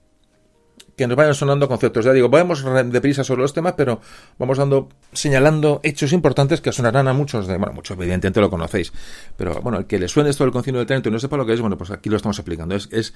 Que 0.98 1.08
nos 1.08 1.16
vayan 1.16 1.34
sonando 1.34 1.70
conceptos. 1.70 2.04
Ya 2.04 2.12
digo, 2.12 2.30
vamos 2.30 2.66
deprisa 2.92 3.24
sobre 3.24 3.42
los 3.42 3.54
temas, 3.54 3.74
pero 3.78 4.02
vamos 4.38 4.58
dando, 4.58 4.90
señalando 5.14 5.80
hechos 5.84 6.12
importantes 6.12 6.60
que 6.60 6.74
sonarán 6.74 7.08
a 7.08 7.14
muchos 7.14 7.48
de, 7.48 7.58
bueno, 7.58 7.74
muchos 7.74 7.96
evidentemente 7.98 8.42
lo 8.42 8.50
conocéis. 8.50 8.92
Pero 9.38 9.62
bueno, 9.62 9.78
el 9.78 9.86
que 9.86 10.00
le 10.00 10.10
suene 10.10 10.32
esto 10.32 10.44
del 10.44 10.52
concilio 10.52 10.80
de 10.80 10.86
Trento 10.86 11.08
y 11.08 11.12
no 11.12 11.20
sepa 11.20 11.38
lo 11.38 11.46
que 11.46 11.54
es, 11.54 11.62
bueno, 11.62 11.78
pues 11.78 11.92
aquí 11.92 12.10
lo 12.10 12.18
estamos 12.18 12.38
explicando. 12.38 12.76
Es, 12.76 12.90
es, 12.92 13.14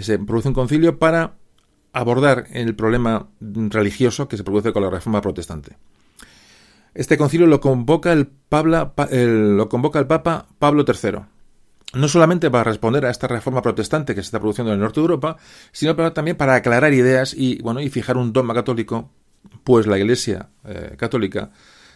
se 0.00 0.18
produce 0.18 0.48
un 0.48 0.54
concilio 0.54 0.98
para 0.98 1.34
abordar 1.92 2.46
el 2.52 2.74
problema 2.74 3.28
religioso 3.40 4.28
que 4.28 4.36
se 4.36 4.44
produce 4.44 4.72
con 4.72 4.82
la 4.82 4.90
reforma 4.90 5.20
protestante. 5.20 5.76
Este 6.96 7.18
concilio 7.18 7.46
lo 7.46 7.60
convoca 7.60 8.10
el, 8.10 8.26
Pabla, 8.26 8.94
lo 9.10 9.68
convoca 9.68 9.98
el 9.98 10.06
Papa 10.06 10.46
Pablo 10.58 10.84
III 10.88 11.20
no 11.94 12.08
solamente 12.08 12.50
para 12.50 12.64
responder 12.64 13.06
a 13.06 13.10
esta 13.10 13.28
reforma 13.28 13.62
protestante 13.62 14.14
que 14.14 14.20
se 14.20 14.26
está 14.26 14.40
produciendo 14.40 14.72
en 14.72 14.78
el 14.78 14.82
norte 14.82 15.00
de 15.00 15.04
Europa, 15.04 15.36
sino 15.72 15.94
también 16.12 16.36
para 16.36 16.54
aclarar 16.54 16.92
ideas 16.92 17.32
y, 17.32 17.60
bueno, 17.62 17.80
y 17.80 17.88
fijar 17.88 18.16
un 18.16 18.32
dogma 18.32 18.54
católico, 18.54 19.10
pues 19.64 19.86
la 19.86 19.96
Iglesia 19.96 20.50
eh, 20.64 20.94
católica 20.98 21.52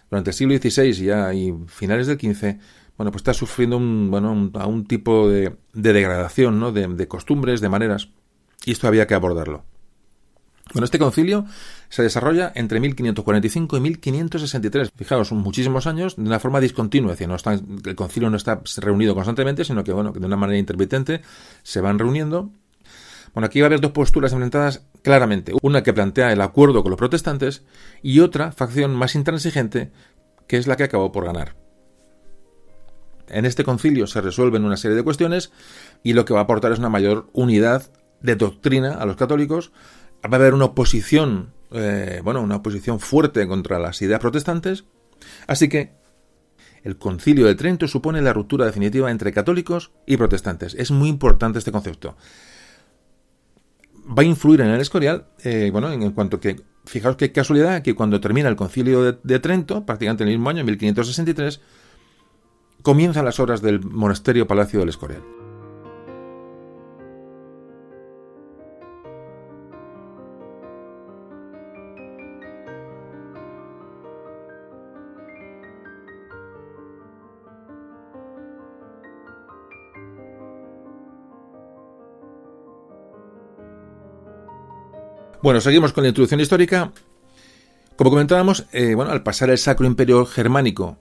durante 0.08 0.30
el 0.30 0.34
siglo 0.34 0.56
XVI 0.56 0.92
ya 0.92 1.34
y 1.34 1.52
finales 1.66 2.06
del 2.06 2.18
XV, 2.18 2.56
bueno, 2.96 3.10
pues 3.10 3.20
está 3.20 3.34
sufriendo 3.34 3.76
un, 3.76 4.10
bueno, 4.10 4.32
un, 4.32 4.86
tipo 4.86 5.28
de, 5.28 5.56
degradación, 5.74 6.60
¿no? 6.60 6.72
de 6.72 7.08
costumbres, 7.08 7.60
de 7.60 7.68
maneras, 7.68 8.10
y 8.64 8.72
esto 8.72 8.86
había 8.86 9.06
que 9.06 9.14
abordarlo. 9.14 9.64
Bueno, 10.72 10.84
este 10.84 10.98
concilio 11.00 11.46
se 11.88 12.02
desarrolla 12.02 12.52
entre 12.54 12.78
1545 12.78 13.76
y 13.76 13.80
1563. 13.80 14.90
Fijaos, 14.94 15.28
son 15.28 15.38
muchísimos 15.38 15.86
años 15.86 16.14
de 16.16 16.22
una 16.22 16.38
forma 16.38 16.60
discontinua. 16.60 17.12
Es 17.12 17.18
decir, 17.18 17.28
no 17.28 17.36
el 17.84 17.96
concilio 17.96 18.30
no 18.30 18.36
está 18.36 18.62
reunido 18.76 19.14
constantemente, 19.14 19.64
sino 19.64 19.82
que, 19.82 19.92
bueno, 19.92 20.12
de 20.12 20.24
una 20.24 20.36
manera 20.36 20.58
intermitente 20.58 21.22
se 21.64 21.80
van 21.80 21.98
reuniendo. 21.98 22.50
Bueno, 23.34 23.46
aquí 23.46 23.60
va 23.60 23.66
a 23.66 23.68
haber 23.68 23.80
dos 23.80 23.90
posturas 23.90 24.32
enfrentadas 24.32 24.86
claramente. 25.02 25.52
Una 25.62 25.82
que 25.82 25.92
plantea 25.92 26.32
el 26.32 26.40
acuerdo 26.40 26.82
con 26.82 26.90
los 26.90 26.98
protestantes 26.98 27.64
y 28.02 28.20
otra 28.20 28.52
facción 28.52 28.94
más 28.94 29.14
intransigente, 29.16 29.90
que 30.46 30.56
es 30.56 30.68
la 30.68 30.76
que 30.76 30.84
acabó 30.84 31.10
por 31.10 31.24
ganar. 31.24 31.56
En 33.28 33.44
este 33.44 33.64
concilio 33.64 34.06
se 34.06 34.20
resuelven 34.20 34.64
una 34.64 34.76
serie 34.76 34.96
de 34.96 35.04
cuestiones 35.04 35.52
y 36.02 36.12
lo 36.12 36.24
que 36.24 36.34
va 36.34 36.40
a 36.40 36.42
aportar 36.44 36.72
es 36.72 36.78
una 36.78 36.88
mayor 36.88 37.28
unidad 37.32 37.90
de 38.20 38.36
doctrina 38.36 38.94
a 38.94 39.06
los 39.06 39.16
católicos, 39.16 39.72
va 40.24 40.36
a 40.36 40.40
haber 40.40 40.54
una 40.54 40.66
oposición, 40.66 41.52
eh, 41.72 42.20
bueno, 42.22 42.42
una 42.42 42.56
oposición 42.56 43.00
fuerte 43.00 43.46
contra 43.46 43.78
las 43.78 44.00
ideas 44.02 44.20
protestantes. 44.20 44.84
Así 45.46 45.68
que 45.68 45.92
el 46.82 46.96
concilio 46.96 47.46
de 47.46 47.54
Trento 47.54 47.88
supone 47.88 48.22
la 48.22 48.32
ruptura 48.32 48.66
definitiva 48.66 49.10
entre 49.10 49.32
católicos 49.32 49.92
y 50.06 50.16
protestantes. 50.16 50.74
Es 50.74 50.90
muy 50.90 51.08
importante 51.08 51.58
este 51.58 51.72
concepto. 51.72 52.16
Va 54.06 54.22
a 54.22 54.24
influir 54.24 54.62
en 54.62 54.68
el 54.68 54.80
Escorial, 54.80 55.26
eh, 55.44 55.70
bueno, 55.72 55.92
en, 55.92 56.10
cuanto 56.12 56.40
que, 56.40 56.60
fijaos 56.84 57.16
qué 57.16 57.32
casualidad, 57.32 57.82
que 57.82 57.94
cuando 57.94 58.20
termina 58.20 58.48
el 58.48 58.56
concilio 58.56 59.02
de, 59.02 59.18
de 59.22 59.38
Trento, 59.38 59.84
prácticamente 59.84 60.24
en 60.24 60.30
el 60.30 60.38
mismo 60.38 60.50
año, 60.50 60.60
en 60.60 60.66
1563, 60.66 61.60
comienzan 62.82 63.24
las 63.24 63.38
obras 63.40 63.60
del 63.60 63.80
monasterio 63.84 64.46
Palacio 64.46 64.80
del 64.80 64.88
Escorial. 64.88 65.22
Bueno, 85.42 85.62
seguimos 85.62 85.94
con 85.94 86.02
la 86.02 86.08
introducción 86.08 86.40
histórica. 86.40 86.92
Como 87.96 88.10
comentábamos, 88.10 88.66
eh, 88.72 88.94
bueno, 88.94 89.10
al 89.10 89.22
pasar 89.22 89.48
el 89.48 89.56
Sacro 89.56 89.86
Imperio 89.86 90.26
Germánico 90.26 90.98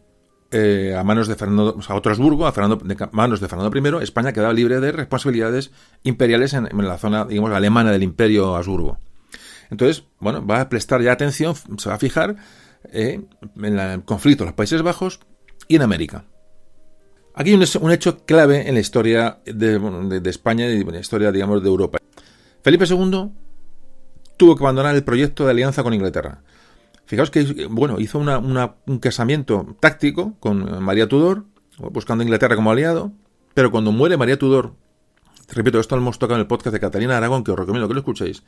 eh, 0.51 0.95
a 0.97 1.03
manos 1.03 1.27
de 1.27 1.35
Fernando, 1.35 1.77
a 1.85 1.95
otro 1.95 2.11
Habsburgo, 2.13 2.47
a 2.47 2.53
Fernando, 2.53 2.81
manos 3.11 3.41
de 3.41 3.49
Fernando 3.49 3.99
I, 3.99 4.03
España 4.03 4.31
quedaba 4.31 4.53
libre 4.53 4.79
de 4.79 4.93
responsabilidades 4.93 5.71
imperiales 6.03 6.53
en, 6.53 6.69
la 6.71 6.97
zona, 6.97 7.25
digamos, 7.25 7.51
alemana 7.51 7.91
del 7.91 8.01
Imperio 8.01 8.55
Habsburgo. 8.55 8.97
Entonces, 9.71 10.05
bueno, 10.19 10.45
va 10.45 10.61
a 10.61 10.69
prestar 10.69 11.01
ya 11.01 11.11
atención, 11.11 11.53
se 11.77 11.89
va 11.89 11.95
a 11.95 11.99
fijar 11.99 12.37
eh, 12.93 13.21
en 13.57 13.77
el 13.77 14.03
conflicto 14.05 14.43
en 14.43 14.47
los 14.47 14.55
Países 14.55 14.81
Bajos 14.81 15.19
y 15.67 15.75
en 15.75 15.81
América. 15.81 16.23
Aquí 17.35 17.51
hay 17.51 17.55
un, 17.81 17.91
hecho 17.91 18.25
clave 18.25 18.69
en 18.69 18.73
la 18.73 18.79
historia 18.79 19.39
de, 19.45 19.79
de 20.21 20.29
España 20.29 20.65
y 20.67 20.79
en 20.79 20.91
la 20.91 20.99
historia, 20.99 21.29
digamos, 21.29 21.61
de 21.61 21.67
Europa. 21.67 21.99
Felipe 22.63 22.85
II 22.85 23.31
tuvo 24.39 24.55
que 24.55 24.63
abandonar 24.63 24.95
el 24.95 25.03
proyecto 25.03 25.43
de 25.43 25.51
alianza 25.51 25.83
con 25.83 25.93
Inglaterra. 25.93 26.41
Fijaos 27.05 27.29
que, 27.29 27.67
bueno, 27.69 27.99
hizo 27.99 28.19
un 28.19 28.99
casamiento 28.99 29.75
táctico 29.81 30.37
con 30.39 30.81
María 30.81 31.09
Tudor, 31.09 31.43
buscando 31.77 32.21
a 32.21 32.25
Inglaterra 32.25 32.55
como 32.55 32.71
aliado, 32.71 33.11
pero 33.53 33.69
cuando 33.69 33.91
muere 33.91 34.15
María 34.15 34.39
Tudor, 34.39 34.75
repito, 35.49 35.81
esto 35.81 35.97
lo 35.97 36.01
hemos 36.01 36.19
tocado 36.19 36.35
en 36.35 36.41
el 36.41 36.47
podcast 36.47 36.73
de 36.73 36.79
Catalina 36.79 37.17
Aragón, 37.17 37.43
que 37.43 37.51
os 37.51 37.59
recomiendo 37.59 37.89
que 37.89 37.95
lo 37.95 37.99
escuchéis, 37.99 38.43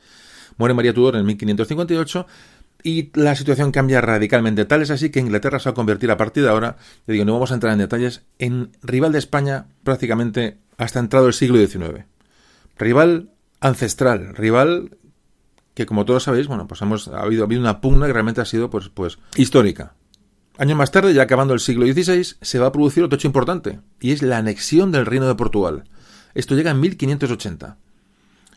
muere 0.56 0.72
María 0.72 0.94
Tudor 0.94 1.16
en 1.16 1.26
1558 1.26 2.26
y 2.84 3.10
la 3.12 3.34
situación 3.36 3.70
cambia 3.70 4.00
radicalmente. 4.00 4.64
Tal 4.64 4.80
es 4.80 4.90
así 4.90 5.10
que 5.10 5.20
Inglaterra 5.20 5.58
se 5.58 5.68
va 5.68 5.72
a 5.72 5.74
convertir 5.74 6.10
a 6.10 6.16
partir 6.16 6.42
de 6.42 6.48
ahora, 6.48 6.78
digo, 7.06 7.26
no 7.26 7.34
vamos 7.34 7.50
a 7.50 7.54
entrar 7.54 7.74
en 7.74 7.80
detalles, 7.80 8.22
en 8.38 8.70
rival 8.82 9.12
de 9.12 9.18
España 9.18 9.66
prácticamente 9.84 10.56
hasta 10.78 11.00
entrado 11.00 11.26
el 11.26 11.34
siglo 11.34 11.58
XIX. 11.58 12.06
Rival 12.78 13.28
ancestral, 13.60 14.34
rival 14.34 14.96
que 15.74 15.86
como 15.86 16.04
todos 16.04 16.24
sabéis, 16.24 16.48
bueno, 16.48 16.66
pues 16.66 16.82
hemos 16.82 17.08
ha 17.08 17.20
habido, 17.20 17.44
habido 17.44 17.60
una 17.60 17.80
pugna 17.80 18.06
que 18.06 18.12
realmente 18.12 18.40
ha 18.40 18.44
sido 18.44 18.70
pues, 18.70 18.88
pues 18.88 19.18
histórica. 19.36 19.94
Años 20.58 20.76
más 20.76 20.90
tarde, 20.90 21.14
ya 21.14 21.22
acabando 21.22 21.54
el 21.54 21.60
siglo 21.60 21.86
XVI, 21.86 22.36
se 22.40 22.58
va 22.58 22.66
a 22.66 22.72
producir 22.72 23.02
otro 23.02 23.16
hecho 23.16 23.26
importante, 23.26 23.80
y 24.00 24.12
es 24.12 24.22
la 24.22 24.38
anexión 24.38 24.92
del 24.92 25.06
Reino 25.06 25.26
de 25.26 25.34
Portugal. 25.34 25.84
Esto 26.34 26.54
llega 26.54 26.70
en 26.70 26.80
1580. 26.80 27.78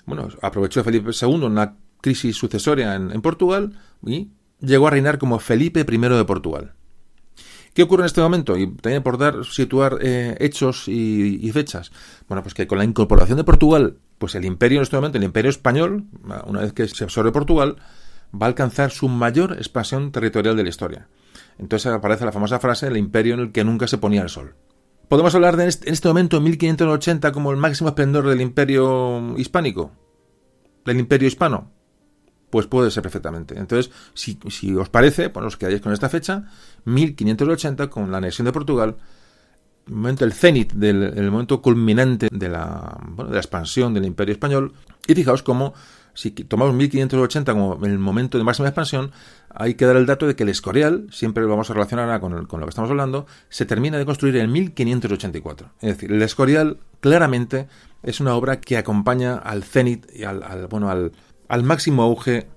Bueno, 0.05 0.27
aprovechó 0.41 0.83
Felipe 0.83 1.11
II 1.19 1.45
una 1.45 1.75
crisis 2.01 2.35
sucesoria 2.35 2.95
en, 2.95 3.21
Portugal 3.21 3.79
y 4.05 4.29
llegó 4.59 4.87
a 4.87 4.91
reinar 4.91 5.17
como 5.17 5.39
Felipe 5.39 5.79
I 5.79 5.97
de 5.97 6.25
Portugal. 6.25 6.73
¿Qué 7.75 7.83
ocurre 7.83 8.01
en 8.01 8.07
este 8.07 8.21
momento? 8.21 8.57
Y 8.57 8.67
también 8.77 9.03
por 9.03 9.19
dar, 9.19 9.45
situar 9.45 9.99
eh, 10.01 10.35
hechos 10.39 10.87
y, 10.87 11.45
y, 11.45 11.51
fechas. 11.51 11.91
Bueno, 12.27 12.41
pues 12.41 12.55
que 12.55 12.65
con 12.65 12.79
la 12.79 12.83
incorporación 12.83 13.37
de 13.37 13.43
Portugal 13.43 13.99
pues 14.17 14.35
el 14.35 14.45
imperio 14.45 14.77
en 14.79 14.83
este 14.83 14.95
momento, 14.95 15.17
el 15.17 15.23
imperio 15.23 15.49
español, 15.49 16.05
una 16.45 16.61
vez 16.61 16.73
que 16.73 16.87
se 16.87 17.03
absorbe 17.03 17.31
Portugal, 17.31 17.77
va 18.33 18.45
a 18.45 18.49
alcanzar 18.49 18.91
su 18.91 19.07
mayor 19.07 19.53
expansión 19.53 20.11
territorial 20.11 20.55
de 20.55 20.63
la 20.63 20.69
historia. 20.69 21.07
Entonces 21.57 21.91
aparece 21.91 22.25
la 22.25 22.31
famosa 22.31 22.59
frase, 22.59 22.87
el 22.87 22.97
imperio 22.97 23.33
en 23.33 23.39
el 23.41 23.51
que 23.51 23.63
nunca 23.63 23.87
se 23.87 23.97
ponía 23.97 24.21
el 24.21 24.29
sol. 24.29 24.55
¿Podemos 25.09 25.35
hablar 25.35 25.57
de 25.57 25.63
en 25.63 25.69
este 25.69 26.07
momento, 26.07 26.37
en 26.37 26.43
1580, 26.43 27.31
como 27.31 27.51
el 27.51 27.57
máximo 27.57 27.89
esplendor 27.89 28.27
del 28.27 28.41
imperio 28.41 29.37
hispánico? 29.37 29.91
¿Del 30.85 30.99
imperio 30.99 31.27
hispano? 31.27 31.71
Pues 32.55 32.67
puede 32.67 32.89
ser 32.89 33.03
perfectamente. 33.03 33.59
Entonces, 33.59 33.91
si, 34.13 34.37
os 34.75 34.87
parece, 34.87 35.29
pues 35.29 35.45
os 35.45 35.57
quedáis 35.57 35.81
con 35.81 35.91
esta 35.91 36.07
fecha, 36.07 36.45
1580, 36.85 37.89
con 37.89 38.09
la 38.09 38.19
anexión 38.19 38.45
de 38.45 38.53
Portugal, 38.53 38.95
el 39.85 39.93
momento, 39.93 40.23
el 40.23 40.31
cenit, 40.31 40.71
del 40.71 41.03
el 41.03 41.31
momento 41.31 41.61
culminante 41.61 42.29
de 42.31 42.47
la, 42.47 42.97
bueno, 43.09 43.31
de 43.31 43.33
la 43.33 43.41
expansión 43.41 43.93
del 43.93 44.05
Imperio 44.05 44.31
Español. 44.31 44.71
Y 45.05 45.15
fijaos 45.15 45.43
cómo, 45.43 45.73
si 46.13 46.31
tomamos 46.31 46.73
1580 46.75 47.51
como 47.51 47.85
el 47.85 47.99
momento 47.99 48.37
de 48.37 48.45
máxima 48.45 48.69
expansión, 48.69 49.11
hay 49.49 49.73
que 49.73 49.85
dar 49.85 49.97
el 49.97 50.05
dato 50.05 50.25
de 50.25 50.37
que 50.37 50.43
el 50.43 50.49
Escorial, 50.49 51.07
siempre 51.11 51.43
lo 51.43 51.49
vamos 51.49 51.69
a 51.69 51.73
relacionar 51.73 52.17
con, 52.21 52.45
con 52.45 52.61
lo 52.61 52.67
que 52.67 52.69
estamos 52.69 52.89
hablando, 52.89 53.25
se 53.49 53.65
termina 53.65 53.97
de 53.97 54.05
construir 54.05 54.37
en 54.37 54.49
1584. 54.49 55.71
Es 55.81 55.89
decir, 55.89 56.09
el 56.09 56.21
Escorial 56.21 56.77
claramente 57.01 57.67
es 58.01 58.21
una 58.21 58.33
obra 58.33 58.61
que 58.61 58.77
acompaña 58.77 59.35
al 59.35 59.65
cenit 59.65 60.05
y 60.15 60.23
al, 60.23 60.41
al 60.41 60.67
bueno, 60.67 60.89
al, 60.89 61.11
al 61.47 61.63
máximo 61.63 62.03
auge 62.03 62.47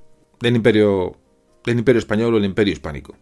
del 0.41 0.57
Imperio, 0.57 1.17
del 1.65 1.79
Imperio 1.79 1.99
Español 1.99 2.35
o 2.35 2.39
el 2.39 2.45
Imperio 2.45 2.73
Hispánico. 2.73 3.17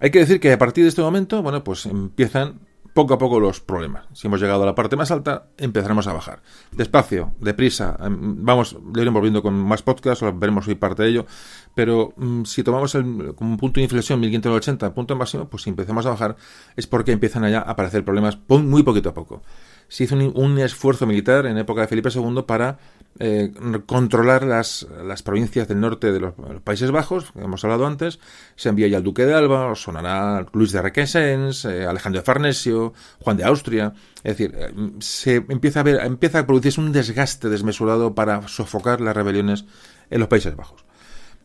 Hay 0.00 0.10
que 0.10 0.18
decir 0.18 0.40
que 0.40 0.52
a 0.52 0.58
partir 0.58 0.84
de 0.84 0.88
este 0.88 1.02
momento, 1.02 1.42
bueno, 1.42 1.64
pues 1.64 1.86
empiezan 1.86 2.60
poco 2.96 3.12
a 3.12 3.18
poco 3.18 3.38
los 3.38 3.60
problemas. 3.60 4.06
Si 4.14 4.26
hemos 4.26 4.40
llegado 4.40 4.62
a 4.62 4.66
la 4.66 4.74
parte 4.74 4.96
más 4.96 5.10
alta, 5.10 5.48
empezaremos 5.58 6.06
a 6.06 6.14
bajar. 6.14 6.40
Despacio, 6.72 7.34
deprisa, 7.38 7.94
em, 8.00 8.42
vamos, 8.42 8.72
lo 8.72 9.02
iremos 9.02 9.20
volviendo 9.20 9.42
con 9.42 9.54
más 9.54 9.82
podcasts, 9.82 10.24
veremos 10.34 10.66
hoy 10.66 10.76
parte 10.76 11.02
de 11.02 11.10
ello, 11.10 11.26
Pero 11.74 12.14
mm, 12.16 12.44
si 12.44 12.62
tomamos 12.62 12.94
el, 12.94 13.34
como 13.34 13.50
un 13.50 13.56
punto 13.58 13.80
de 13.80 13.84
inflexión 13.84 14.18
1580, 14.18 14.94
punto 14.94 15.14
máximo, 15.14 15.46
pues 15.46 15.64
si 15.64 15.70
empezamos 15.70 16.06
a 16.06 16.10
bajar 16.10 16.36
es 16.74 16.86
porque 16.86 17.12
empiezan 17.12 17.44
allá 17.44 17.58
a 17.58 17.72
aparecer 17.72 18.02
problemas 18.02 18.38
muy 18.48 18.82
poquito 18.82 19.10
a 19.10 19.14
poco. 19.14 19.42
Se 19.88 20.04
hizo 20.04 20.16
un, 20.16 20.58
esfuerzo 20.58 21.06
militar 21.06 21.46
en 21.46 21.58
época 21.58 21.82
de 21.82 21.88
Felipe 21.88 22.08
II 22.12 22.42
para 22.46 22.78
eh, 23.18 23.52
controlar 23.86 24.42
las, 24.42 24.86
las, 25.04 25.22
provincias 25.22 25.68
del 25.68 25.80
norte 25.80 26.12
de 26.12 26.20
los, 26.20 26.34
Países 26.64 26.90
Bajos, 26.90 27.32
que 27.32 27.40
hemos 27.40 27.64
hablado 27.64 27.86
antes. 27.86 28.18
Se 28.56 28.68
envió 28.68 28.86
ya 28.86 28.98
al 28.98 29.04
duque 29.04 29.24
de 29.24 29.34
Alba, 29.34 29.74
sonará 29.74 30.44
Luis 30.52 30.72
de 30.72 30.82
Requesens, 30.82 31.64
eh, 31.64 31.86
Alejandro 31.86 32.20
de 32.20 32.24
Farnesio, 32.24 32.92
Juan 33.20 33.36
de 33.36 33.44
Austria. 33.44 33.94
Es 34.24 34.36
decir, 34.36 34.54
eh, 34.56 34.72
se 34.98 35.36
empieza 35.48 35.80
a, 35.80 35.82
ver, 35.84 36.00
empieza 36.04 36.40
a 36.40 36.46
producirse 36.46 36.80
un 36.80 36.92
desgaste 36.92 37.48
desmesurado 37.48 38.14
para 38.14 38.46
sofocar 38.48 39.00
las 39.00 39.16
rebeliones 39.16 39.64
en 40.10 40.20
los 40.20 40.28
Países 40.28 40.54
Bajos. 40.56 40.84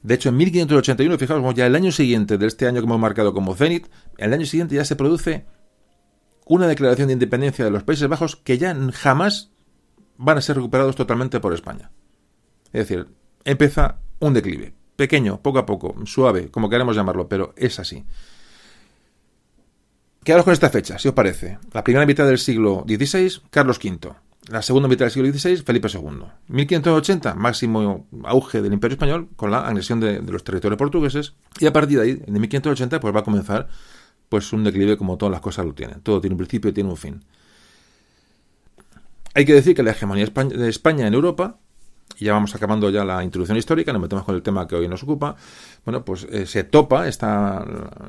De 0.04 0.16
hecho, 0.16 0.30
en 0.30 0.38
1581, 0.38 1.18
fijaos, 1.18 1.56
ya 1.56 1.68
el 1.68 1.76
año 1.76 1.92
siguiente 1.92 2.38
de 2.38 2.48
este 2.48 2.68
año 2.68 2.82
que 2.82 2.86
hemos 2.86 3.00
marcado 3.00 3.34
como 3.34 3.56
cenit, 3.56 3.88
el 4.18 4.34
año 4.34 4.46
siguiente 4.46 4.76
ya 4.76 4.84
se 4.84 4.96
produce 4.96 5.46
una 6.53 6.67
declaración 6.67 7.08
de 7.08 7.13
independencia 7.13 7.63
de 7.63 7.72
los 7.72 7.84
Países 7.84 8.10
Bajos 8.10 8.36
que 8.36 8.58
ya 8.58 8.75
jamás 8.91 9.51
van 10.17 10.38
a 10.38 10.41
ser 10.41 10.58
recuperados 10.58 10.98
totalmente 10.98 11.39
por 11.39 11.53
España. 11.53 11.91
Es 12.74 12.89
decir, 12.89 13.08
empieza 13.46 14.00
un 14.20 14.34
declive, 14.34 14.74
pequeño, 14.98 15.41
poco 15.41 15.60
a 15.60 15.65
poco, 15.65 15.96
suave, 16.05 16.51
como 16.51 16.70
queramos 16.70 16.98
llamarlo, 16.98 17.29
pero 17.29 17.53
es 17.55 17.79
así. 17.79 18.03
Quedaros 20.25 20.43
con 20.43 20.51
esta 20.51 20.70
fecha, 20.70 21.00
si 21.00 21.08
os 21.08 21.13
parece. 21.13 21.58
La 21.72 21.86
primera 21.86 22.05
mitad 22.05 22.25
del 22.25 22.38
siglo 22.38 22.84
XVI, 22.86 23.43
Carlos 23.50 23.79
V. 23.81 24.12
La 24.50 24.62
segunda 24.62 24.89
mitad 24.89 25.05
del 25.05 25.12
siglo 25.12 25.31
XVI, 25.31 25.63
Felipe 25.63 25.88
II. 25.88 26.25
1580, 26.50 27.34
máximo 27.36 28.08
auge 28.25 28.62
del 28.62 28.74
Imperio 28.74 28.96
Español 28.96 29.29
con 29.38 29.51
la 29.51 29.65
anexión 29.65 30.01
de, 30.01 30.22
los 30.22 30.43
territorios 30.43 30.77
portugueses. 30.77 31.34
Y 31.62 31.65
a 31.65 31.72
partir 31.72 32.00
de 32.00 32.03
ahí, 32.03 32.13
de 32.15 32.39
1580, 32.39 33.00
pues 33.00 33.15
va 33.15 33.22
a 33.22 33.24
comenzar 33.24 33.70
pues 34.32 34.54
un 34.54 34.64
declive 34.64 34.96
como 34.96 35.18
todas 35.18 35.30
las 35.30 35.42
cosas 35.42 35.66
lo 35.66 35.74
tienen. 35.74 36.00
Todo 36.00 36.22
tiene 36.22 36.36
un 36.36 36.38
principio 36.38 36.70
y 36.70 36.74
tiene 36.74 36.90
un 36.90 36.96
fin. 36.96 37.22
Hay 39.34 39.44
que 39.44 39.54
decir 39.54 39.76
que 39.76 39.84
la 39.84 39.92
hegemonía 39.92 40.26
de 40.26 40.70
España 40.70 41.06
en 41.06 41.14
Europa, 41.14 41.58
y 42.18 42.24
ya 42.26 42.32
vamos 42.32 42.56
acabando 42.56 42.90
ya 42.90 43.04
la 43.04 43.26
introducción 43.26 43.58
histórica, 43.58 43.92
nos 43.92 44.02
metemos 44.02 44.24
con 44.24 44.34
el 44.36 44.42
tema 44.42 44.70
que 44.70 44.76
hoy 44.76 44.88
nos 44.88 45.04
ocupa, 45.04 45.36
bueno, 45.84 46.06
pues 46.06 46.26
eh, 46.32 46.46
se 46.46 46.64
topa, 46.64 47.10
esta, 47.10 47.66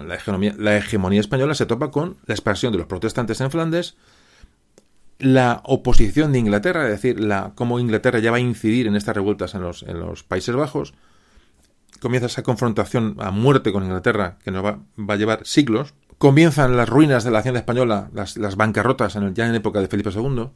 la, 0.07 0.15
hegemonía, 0.15 0.55
la 0.57 0.77
hegemonía 0.77 1.19
española 1.19 1.57
se 1.57 1.67
topa 1.67 1.91
con 1.91 2.19
la 2.27 2.35
expansión 2.35 2.71
de 2.71 2.79
los 2.79 2.87
protestantes 2.87 3.41
en 3.41 3.51
Flandes, 3.51 3.97
la 5.19 5.61
oposición 5.65 6.31
de 6.33 6.39
Inglaterra, 6.39 6.85
es 6.85 6.91
decir, 6.91 7.19
la, 7.19 7.51
cómo 7.57 7.81
Inglaterra 7.81 8.21
ya 8.21 8.31
va 8.31 8.37
a 8.37 8.41
incidir 8.41 8.87
en 8.87 8.95
estas 8.95 9.17
revueltas 9.17 9.57
en 9.57 9.63
los, 9.63 9.83
en 9.83 9.99
los 9.99 10.23
Países 10.23 10.55
Bajos, 10.55 10.95
comienza 12.03 12.27
esa 12.27 12.43
confrontación 12.43 13.17
a 13.21 13.31
muerte 13.31 13.73
con 13.73 13.85
Inglaterra 13.85 14.37
que 14.45 14.51
nos 14.51 14.65
va, 14.65 14.81
a 15.09 15.17
llevar 15.17 15.47
siglos, 15.47 15.95
comienzan 16.23 16.77
las 16.77 16.89
ruinas 16.89 17.25
de 17.25 17.33
la 17.33 17.41
hacienda 17.41 17.59
española, 17.59 18.09
las, 18.15 18.55
bancarrotas 18.55 19.17
en 19.17 19.25
el, 19.25 19.35
ya 19.35 19.49
en 19.49 19.57
época 19.57 19.81
de 19.81 19.89
Felipe 19.89 20.11
II, 20.15 20.51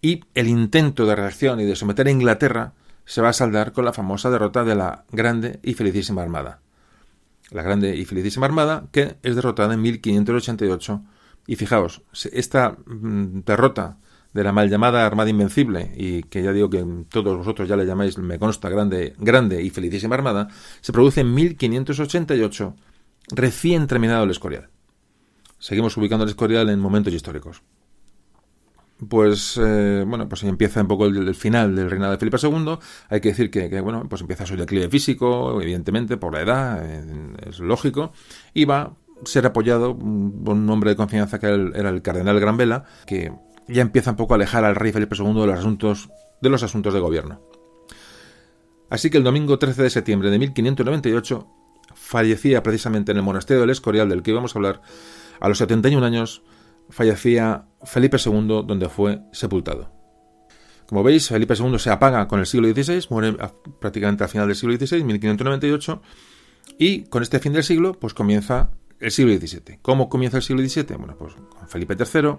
y 0.00 0.20
el 0.36 0.46
intento 0.46 1.04
de 1.04 1.16
reacción 1.16 1.58
y 1.58 1.64
de 1.64 1.74
someter 1.74 2.06
a 2.06 2.12
Inglaterra 2.12 2.74
se 3.04 3.22
va 3.22 3.30
a 3.30 3.32
saldar 3.32 3.72
con 3.72 3.84
la 3.84 3.92
famosa 3.92 4.30
derrota 4.30 4.62
de 4.62 4.76
la 4.76 5.04
Grande 5.10 5.58
y 5.64 5.74
Felicísima 5.74 6.22
Armada. 6.22 6.60
La 7.50 7.64
Grande 7.64 7.96
y 7.96 8.04
Felicísima 8.04 8.46
Armada, 8.46 8.84
que 8.92 9.16
es 9.24 9.34
derrotada 9.34 9.74
en 9.74 9.82
1588 9.82 11.02
y 11.48 11.56
fijaos, 11.56 12.02
esta 12.32 12.76
mm, 12.86 13.40
derrota 13.44 13.96
de 14.32 14.44
la 14.44 14.52
mal 14.52 14.70
llamada 14.70 15.06
Armada 15.06 15.30
Invencible, 15.30 15.92
y 15.96 16.22
que 16.22 16.44
ya 16.44 16.52
digo 16.52 16.70
que 16.70 16.86
todos 17.08 17.36
vosotros 17.36 17.68
ya 17.68 17.74
le 17.74 17.84
llamáis, 17.84 18.16
me 18.16 18.38
consta, 18.38 18.68
grande, 18.68 19.16
grande 19.18 19.60
y 19.60 19.70
felicísima 19.70 20.14
Armada, 20.14 20.46
se 20.82 20.92
produce 20.92 21.22
en 21.22 21.34
1588, 21.34 22.76
recién 23.30 23.86
terminado 23.86 24.24
el 24.24 24.30
Escorial. 24.30 24.68
Seguimos 25.58 25.96
ubicando 25.96 26.24
el 26.24 26.30
Escorial 26.30 26.68
en 26.70 26.80
momentos 26.80 27.12
históricos. 27.12 27.62
Pues 29.08 29.58
eh, 29.62 30.04
bueno, 30.06 30.28
pues 30.28 30.42
empieza 30.42 30.80
un 30.80 30.88
poco 30.88 31.06
el, 31.06 31.34
final 31.34 31.76
del 31.76 31.88
reinado 31.88 32.12
de 32.12 32.18
Felipe 32.18 32.38
II. 32.42 32.78
Hay 33.08 33.20
que 33.20 33.28
decir 33.28 33.50
que, 33.50 33.80
bueno, 33.80 34.04
pues 34.08 34.22
empieza 34.22 34.44
su 34.44 34.56
declive 34.56 34.88
físico, 34.88 35.60
evidentemente, 35.62 36.16
por 36.16 36.32
la 36.32 36.40
edad, 36.42 36.84
es 37.46 37.60
lógico, 37.60 38.12
y 38.54 38.64
va 38.64 38.96
ser 39.24 39.46
apoyado 39.46 39.96
por 39.96 40.54
un 40.54 40.68
hombre 40.70 40.90
de 40.90 40.96
confianza 40.96 41.38
que 41.38 41.46
era 41.46 41.90
el, 41.90 42.02
cardenal 42.02 42.38
Granvela, 42.40 42.84
que 43.06 43.32
ya 43.66 43.82
empieza 43.82 44.12
un 44.12 44.16
poco 44.16 44.34
a 44.34 44.36
alejar 44.36 44.64
al 44.64 44.76
rey 44.76 44.92
Felipe 44.92 45.16
II 45.16 45.40
de 45.40 45.46
los 45.46 45.58
asuntos 45.58 46.10
de, 46.40 46.50
los 46.50 46.62
asuntos 46.62 46.94
de 46.94 47.00
gobierno. 47.00 47.40
Así 48.90 49.10
que 49.10 49.18
el 49.18 49.24
domingo 49.24 49.58
13 49.58 49.82
de 49.82 49.90
septiembre 49.90 50.30
de 50.30 50.38
1598 50.38 51.46
fallecía 52.08 52.62
precisamente 52.62 53.12
en 53.12 53.18
el 53.18 53.22
monasterio 53.22 53.60
del 53.60 53.68
Escorial 53.68 54.08
del 54.08 54.22
que 54.22 54.30
íbamos 54.30 54.56
a 54.56 54.58
hablar, 54.58 54.80
a 55.40 55.48
los 55.48 55.58
71 55.58 56.06
años, 56.06 56.42
fallecía 56.88 57.66
Felipe 57.84 58.16
II 58.24 58.64
donde 58.66 58.88
fue 58.88 59.20
sepultado. 59.30 59.92
Como 60.86 61.02
veis, 61.02 61.28
Felipe 61.28 61.52
II 61.52 61.78
se 61.78 61.90
apaga 61.90 62.26
con 62.26 62.40
el 62.40 62.46
siglo 62.46 62.66
XVI, 62.66 63.04
muere 63.10 63.36
prácticamente 63.78 64.24
al 64.24 64.30
final 64.30 64.46
del 64.46 64.56
siglo 64.56 64.74
XVI, 64.74 65.04
1598, 65.04 66.00
y 66.78 67.02
con 67.04 67.22
este 67.22 67.40
fin 67.40 67.52
del 67.52 67.62
siglo, 67.62 67.92
pues 67.92 68.14
comienza 68.14 68.70
el 69.00 69.10
siglo 69.10 69.34
XVII. 69.34 69.80
¿Cómo 69.82 70.08
comienza 70.08 70.38
el 70.38 70.42
siglo 70.42 70.66
XVII? 70.66 70.96
Bueno, 70.96 71.14
pues 71.18 71.34
con 71.34 71.68
Felipe 71.68 71.94
III, 71.94 72.36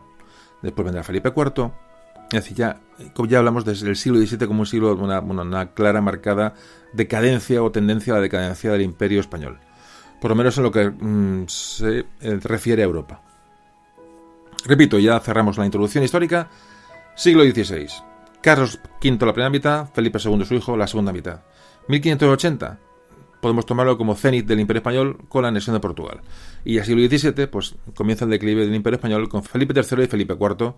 después 0.64 0.84
vendrá 0.84 1.04
Felipe 1.04 1.30
IV. 1.30 1.72
Es 2.32 2.44
decir, 2.44 2.58
ya, 2.58 2.82
ya 3.28 3.38
hablamos 3.38 3.66
desde 3.66 3.88
el 3.88 3.96
siglo 3.96 4.20
XVII 4.20 4.48
como 4.48 4.62
un 4.62 4.66
siglo, 4.66 4.96
una, 4.96 5.20
una 5.20 5.74
clara, 5.74 6.02
marcada 6.02 6.56
decadencia 6.94 7.64
o 7.64 7.72
tendencia 7.72 8.14
a 8.14 8.18
la 8.18 8.22
decadencia 8.22 8.72
del 8.72 8.82
imperio 8.82 9.20
español. 9.20 9.60
Por 10.20 10.32
lo 10.32 10.36
menos 10.36 10.58
en 10.58 10.64
lo 10.64 10.72
que 10.72 10.90
mm, 10.90 11.48
se 11.48 12.06
eh, 12.22 12.40
refiere 12.42 12.82
a 12.82 12.86
Europa. 12.86 13.22
Repito, 14.66 15.00
ya 15.00 15.20
cerramos 15.20 15.58
la 15.58 15.66
introducción 15.66 16.04
histórica. 16.04 16.50
Siglo 17.16 17.44
XVI. 17.44 17.88
Carlos 18.42 18.80
V 19.04 19.26
la 19.26 19.34
primera 19.34 19.50
mitad, 19.50 19.90
Felipe 19.94 20.20
II 20.24 20.46
su 20.46 20.56
hijo 20.56 20.78
la 20.78 20.88
segunda 20.88 21.12
mitad. 21.12 21.42
1580, 21.88 22.80
podemos 23.42 23.66
tomarlo 23.66 23.98
como 23.98 24.16
cenit 24.16 24.46
del 24.46 24.60
Imperio 24.60 24.80
Español 24.80 25.18
con 25.28 25.44
la 25.44 25.50
anexión 25.50 25.74
de 25.74 25.80
Portugal. 25.80 26.22
Y 26.64 26.80
a 26.80 26.86
siglo 26.86 27.06
XVII, 27.06 27.48
pues 27.48 27.76
comienza 27.96 28.26
el 28.26 28.32
declive 28.32 28.66
del 28.66 28.76
Imperio 28.76 28.96
Español 28.96 29.28
con 29.28 29.44
Felipe 29.44 29.74
III 29.74 30.04
y 30.04 30.08
Felipe 30.08 30.38
IV, 30.40 30.74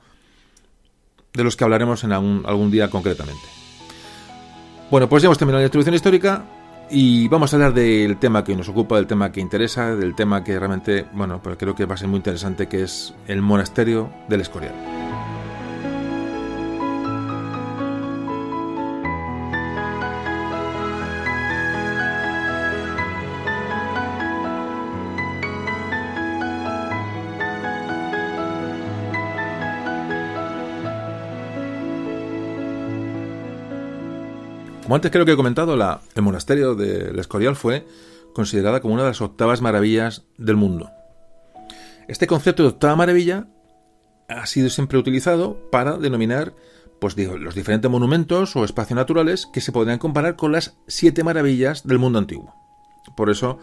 de 1.34 1.44
los 1.44 1.56
que 1.56 1.64
hablaremos 1.64 2.04
en 2.04 2.12
algún, 2.12 2.44
algún 2.46 2.72
día 2.72 2.90
concretamente. 2.90 3.61
Bueno, 4.92 5.08
pues 5.08 5.24
ya 5.24 5.28
hemos 5.28 5.38
terminado 5.38 5.62
la 5.62 5.68
introducción 5.68 5.96
histórica 5.96 6.44
y 6.90 7.30
vamos 7.30 7.54
a 7.54 7.56
hablar 7.56 7.74
del 7.74 8.18
tema 8.18 8.44
que 8.44 8.54
nos 8.58 8.68
ocupa, 8.68 8.98
del 8.98 9.08
tema 9.08 9.32
que 9.32 9.40
interesa, 9.40 9.96
del 9.96 10.16
tema 10.16 10.44
que 10.44 10.60
realmente, 10.60 11.06
bueno, 11.14 11.42
pues 11.42 11.56
creo 11.58 11.74
que 11.74 11.86
va 11.86 11.96
a 11.96 11.98
ser 11.98 12.10
muy 12.10 12.18
interesante, 12.18 12.68
que 12.68 12.84
es 12.84 13.14
el 13.28 13.42
monasterio 13.42 14.12
del 14.28 14.42
Escorial. 14.42 15.01
Como 34.92 34.98
antes 34.98 35.12
creo 35.12 35.26
que 35.26 35.32
he 35.32 35.38
comentado, 35.38 35.74
el 35.74 36.22
monasterio 36.22 36.76
del 36.76 37.18
Escorial 37.18 37.56
fue 37.56 37.88
considerada 38.34 38.82
como 38.82 38.96
una 38.96 39.04
de 39.04 39.12
las 39.12 39.22
octavas 39.22 39.62
maravillas 39.62 40.26
del 40.38 40.58
mundo. 40.58 40.92
Este 42.10 42.28
concepto 42.28 42.64
de 42.64 42.70
octava 42.70 42.98
maravilla 42.98 43.48
ha 44.28 44.46
sido 44.48 44.70
siempre 44.70 44.98
utilizado 44.98 45.70
para 45.72 45.96
denominar 45.96 46.54
pues, 47.00 47.16
los 47.16 47.56
diferentes 47.56 47.90
monumentos 47.90 48.54
o 48.58 48.66
espacios 48.66 48.98
naturales 48.98 49.48
que 49.54 49.62
se 49.62 49.72
podrían 49.72 49.98
comparar 49.98 50.36
con 50.36 50.52
las 50.52 50.76
siete 50.88 51.24
maravillas 51.24 51.88
del 51.88 51.98
mundo 51.98 52.20
antiguo. 52.20 52.54
Por 53.16 53.30
eso, 53.30 53.60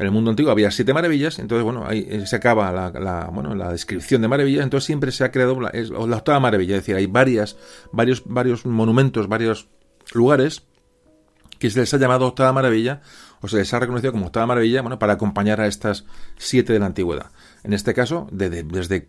en 0.00 0.06
el 0.06 0.10
mundo 0.10 0.30
antiguo 0.30 0.50
había 0.50 0.72
siete 0.72 0.92
maravillas, 0.92 1.38
entonces, 1.38 1.62
bueno, 1.62 1.86
ahí 1.86 2.26
se 2.26 2.34
acaba 2.34 2.72
la, 2.72 3.30
bueno, 3.32 3.54
la 3.54 3.70
descripción 3.70 4.20
de 4.20 4.26
maravillas, 4.26 4.64
entonces 4.64 4.86
siempre 4.86 5.12
se 5.12 5.22
ha 5.22 5.30
creado 5.30 5.60
la, 5.60 5.70
la 5.72 6.16
octava 6.16 6.40
maravilla, 6.40 6.74
es 6.74 6.82
decir, 6.82 6.96
hay 6.96 7.06
varias, 7.06 7.56
varios, 7.92 8.24
varios 8.26 8.66
monumentos, 8.66 9.28
varios 9.28 9.68
lugares 10.12 10.64
que 11.62 11.70
se 11.70 11.78
les 11.78 11.94
ha 11.94 11.96
llamado 11.96 12.26
octava 12.26 12.52
maravilla 12.52 13.02
o 13.40 13.46
se 13.46 13.58
les 13.58 13.72
ha 13.72 13.78
reconocido 13.78 14.10
como 14.10 14.26
octava 14.26 14.46
maravilla 14.46 14.82
bueno, 14.82 14.98
para 14.98 15.12
acompañar 15.12 15.60
a 15.60 15.68
estas 15.68 16.04
siete 16.36 16.72
de 16.72 16.80
la 16.80 16.86
antigüedad. 16.86 17.30
En 17.62 17.72
este 17.72 17.94
caso, 17.94 18.26
desde, 18.32 19.06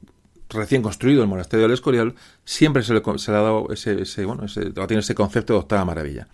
recién 0.50 0.84
construido 0.84 1.24
el 1.24 1.28
monasterio 1.28 1.64
del 1.64 1.74
Escorial, 1.74 2.14
siempre 2.46 2.84
se 2.84 2.94
le, 2.94 3.02
ha 3.02 3.32
dado 3.32 3.70
ese, 3.72 4.26
bueno, 4.26 4.46
tiene 4.88 5.00
ese 5.00 5.16
concepto 5.16 5.54
de 5.54 5.60
octava 5.60 5.84
maravilla. 5.84 6.28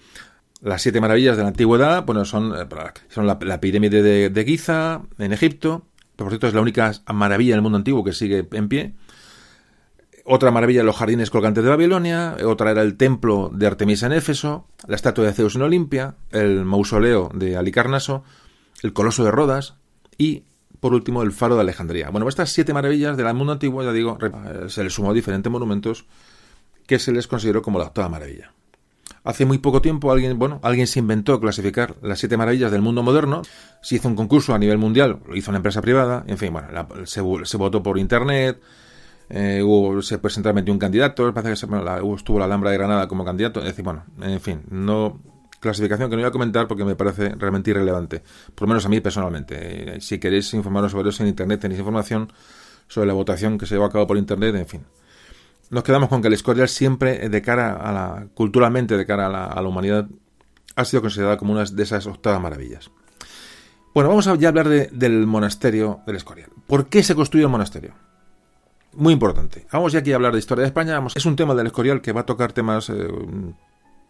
Las 0.62 0.82
siete 0.82 1.00
maravillas 1.00 1.38
de 1.38 1.44
la 1.44 1.50
antigüedad 1.50 2.04
bueno, 2.04 2.26
son, 2.26 2.54
eh, 2.54 2.68
son 3.08 3.26
la, 3.26 3.62
pirámide 3.62 4.04
de, 4.04 4.30
de, 4.30 4.44
Giza 4.44 5.04
en 5.20 5.32
Egipto, 5.32 5.86
por 6.18 6.28
cierto 6.28 6.48
es 6.50 6.54
la 6.54 6.60
única 6.60 6.92
maravilla 7.14 7.54
del 7.54 7.62
mundo 7.62 7.78
antiguo 7.78 8.04
que 8.04 8.12
sigue 8.12 8.46
en 8.52 8.68
pie. 8.68 8.94
Otra 10.32 10.52
maravilla, 10.52 10.84
los 10.84 10.96
jardines 10.96 11.32
colgantes 11.32 11.64
de 11.64 11.72
Babilonia. 11.72 12.38
Otra 12.46 12.70
era 12.70 12.84
el 12.84 12.98
templo 12.98 13.50
de 13.52 13.66
Artemisa 13.66 14.06
en 14.06 14.12
Éfeso. 14.12 14.68
La 14.86 14.96
estatua 14.96 15.26
de 15.26 15.34
Zeus 15.34 15.56
en 15.56 15.64
Olimpia. 15.64 16.18
El 16.30 16.66
mausoleo 16.66 17.32
de 17.34 17.58
Alicarnaso. 17.58 18.24
El 18.84 18.94
coloso 18.94 19.24
de 19.24 19.32
Rodas. 19.32 19.74
Y, 20.20 20.44
por 20.80 20.94
último, 20.94 21.24
el 21.24 21.32
faro 21.32 21.56
de 21.56 21.62
Alejandría. 21.62 22.12
Bueno, 22.12 22.30
estas 22.30 22.52
siete 22.52 22.76
maravillas 22.76 23.18
del 23.18 23.34
mundo 23.34 23.54
antiguo, 23.54 23.82
ya 23.82 23.92
digo, 23.92 24.20
se 24.68 24.84
les 24.84 24.94
sumó 24.94 25.16
diferentes 25.16 25.52
monumentos 25.52 26.06
que 26.86 27.00
se 27.00 27.12
les 27.12 27.26
consideró 27.26 27.64
como 27.64 27.80
la 27.80 27.86
octava 27.86 28.08
maravilla. 28.08 28.54
Hace 29.24 29.48
muy 29.48 29.58
poco 29.58 29.82
tiempo 29.82 30.12
alguien, 30.12 30.38
bueno, 30.38 30.60
alguien 30.62 30.86
se 30.86 31.00
inventó 31.00 31.40
clasificar 31.40 31.96
las 32.04 32.20
siete 32.20 32.38
maravillas 32.38 32.72
del 32.72 32.84
mundo 32.84 33.02
moderno. 33.02 33.42
Se 33.82 33.96
hizo 33.96 34.08
un 34.08 34.16
concurso 34.16 34.54
a 34.54 34.60
nivel 34.60 34.78
mundial, 34.78 35.22
lo 35.28 35.36
hizo 35.36 35.50
una 35.50 35.58
empresa 35.58 35.82
privada. 35.82 36.24
En 36.28 36.38
fin, 36.38 36.54
bueno, 36.54 36.68
se, 37.08 37.22
votó 37.58 37.82
por 37.82 37.98
internet. 37.98 38.62
Eh, 39.30 39.62
hubo, 39.64 40.02
se 40.02 40.18
presentaron 40.18 40.70
un 40.70 40.80
candidato. 40.80 41.34
Parece 41.34 41.50
que 41.50 42.16
estuvo 42.16 42.40
la 42.40 42.46
Alhambra 42.46 42.72
de 42.72 42.78
Granada 42.78 43.08
como 43.08 43.24
candidato. 43.24 43.60
Es 43.60 43.68
decir, 43.68 43.86
bueno, 43.86 44.06
en 44.22 44.42
fin, 44.42 44.64
no 44.70 45.20
clasificación 45.60 46.10
que 46.10 46.16
no 46.16 46.22
voy 46.22 46.30
a 46.30 46.32
comentar 46.32 46.68
porque 46.68 46.86
me 46.86 46.96
parece 46.96 47.36
realmente 47.36 47.72
irrelevante. 47.72 48.24
Por 48.56 48.68
lo 48.68 48.70
menos 48.70 48.86
a 48.86 48.90
mí 48.90 49.02
personalmente. 49.02 49.96
Eh, 49.96 50.02
si 50.02 50.20
queréis 50.20 50.54
informaros 50.54 50.92
sobre 50.92 51.10
eso 51.10 51.24
en 51.24 51.30
internet, 51.30 51.60
tenéis 51.60 51.80
información 51.80 52.32
sobre 52.88 53.08
la 53.08 53.14
votación 53.14 53.58
que 53.58 53.66
se 53.66 53.76
llevó 53.76 53.86
a 53.86 53.92
cabo 53.92 54.08
por 54.08 54.18
internet, 54.18 54.56
en 54.56 54.68
fin 54.68 54.82
nos 55.70 55.84
quedamos 55.84 56.10
con 56.10 56.22
que 56.22 56.28
el 56.28 56.34
Escorial 56.34 56.68
siempre, 56.68 57.30
de 57.30 57.42
cara 57.42 57.76
a 57.76 57.92
la, 57.92 58.28
culturalmente, 58.34 58.98
de 58.98 59.06
cara 59.06 59.28
a 59.28 59.62
la, 59.62 59.68
humanidad, 59.68 60.08
ha 60.76 60.86
sido 60.86 61.02
considerada 61.02 61.38
como 61.38 61.54
una 61.54 61.64
de 61.64 61.84
esas 61.84 62.08
octavas 62.08 62.42
maravillas. 62.42 62.90
Bueno, 63.94 64.10
vamos 64.10 64.28
a 64.28 64.36
ya 64.36 64.50
hablar 64.50 64.68
del 64.68 65.28
monasterio 65.28 66.02
del 66.06 66.16
Escorial. 66.16 66.50
¿Por 66.68 66.88
qué 66.88 67.04
se 67.04 67.16
construyó 67.16 67.48
el 67.48 67.52
monasterio? 67.52 67.94
Muy 68.94 69.14
importante. 69.14 69.66
Vamos 69.72 69.94
ya 69.94 70.00
aquí 70.00 70.12
a 70.12 70.16
hablar 70.16 70.34
de 70.34 70.40
historia 70.40 70.64
de 70.64 70.68
España. 70.68 71.02
es 71.16 71.26
un 71.26 71.36
tema 71.36 71.54
del 71.56 71.68
Escorial 71.68 72.02
que 72.02 72.12
va 72.12 72.22
a 72.22 72.26
tocar 72.26 72.54
temas 72.54 72.90
eh, 72.90 73.08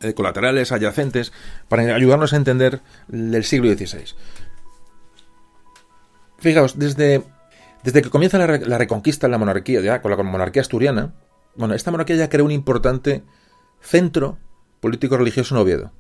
eh, 0.02 0.14
colaterales, 0.14 0.72
adyacentes, 0.72 1.34
para 1.68 1.96
ayudarnos 1.96 2.34
a 2.34 2.38
entender 2.38 2.82
el 3.12 3.44
siglo 3.44 3.70
XVI. 3.72 4.16
Fijaos, 6.38 6.80
desde, 6.80 7.24
desde 7.84 8.02
que 8.02 8.10
comienza 8.10 8.38
la, 8.38 8.58
la 8.58 8.78
reconquista 8.78 9.28
de 9.28 9.32
la 9.32 9.38
monarquía, 9.38 9.82
ya 9.82 10.02
con 10.02 10.12
la 10.12 10.24
monarquía 10.24 10.62
asturiana, 10.62 11.14
bueno, 11.56 11.74
esta 11.74 11.92
monarquía 11.92 12.16
ya 12.16 12.30
creó 12.30 12.46
un 12.46 12.52
importante 12.52 13.24
centro 13.82 14.38
político-religioso 14.80 15.56
en 15.56 15.62
Oviedo. 15.62 15.92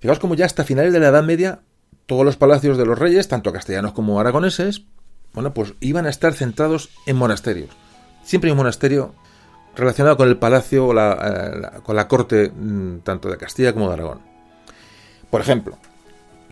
Fijaos 0.00 0.18
como 0.18 0.34
ya 0.34 0.44
hasta 0.44 0.64
finales 0.64 0.92
de 0.92 1.00
la 1.00 1.08
Edad 1.08 1.24
Media 1.24 1.60
todos 2.04 2.24
los 2.24 2.36
palacios 2.36 2.76
de 2.76 2.86
los 2.86 2.98
reyes, 2.98 3.28
tanto 3.28 3.52
castellanos 3.52 3.92
como 3.92 4.20
aragoneses, 4.20 4.84
bueno, 5.32 5.52
pues 5.52 5.74
iban 5.80 6.06
a 6.06 6.10
estar 6.10 6.34
centrados 6.34 6.90
en 7.06 7.16
monasterios. 7.16 7.70
Siempre 8.26 8.48
hay 8.48 8.52
un 8.52 8.58
monasterio 8.58 9.14
relacionado 9.76 10.16
con 10.16 10.28
el 10.28 10.36
palacio 10.36 10.88
o 10.88 10.92
la, 10.92 11.70
eh, 11.76 11.80
con 11.84 11.94
la 11.94 12.08
corte 12.08 12.50
mm, 12.50 12.98
tanto 13.04 13.30
de 13.30 13.36
Castilla 13.36 13.72
como 13.72 13.86
de 13.86 13.92
Aragón. 13.94 14.18
Por 15.30 15.40
ejemplo, 15.40 15.78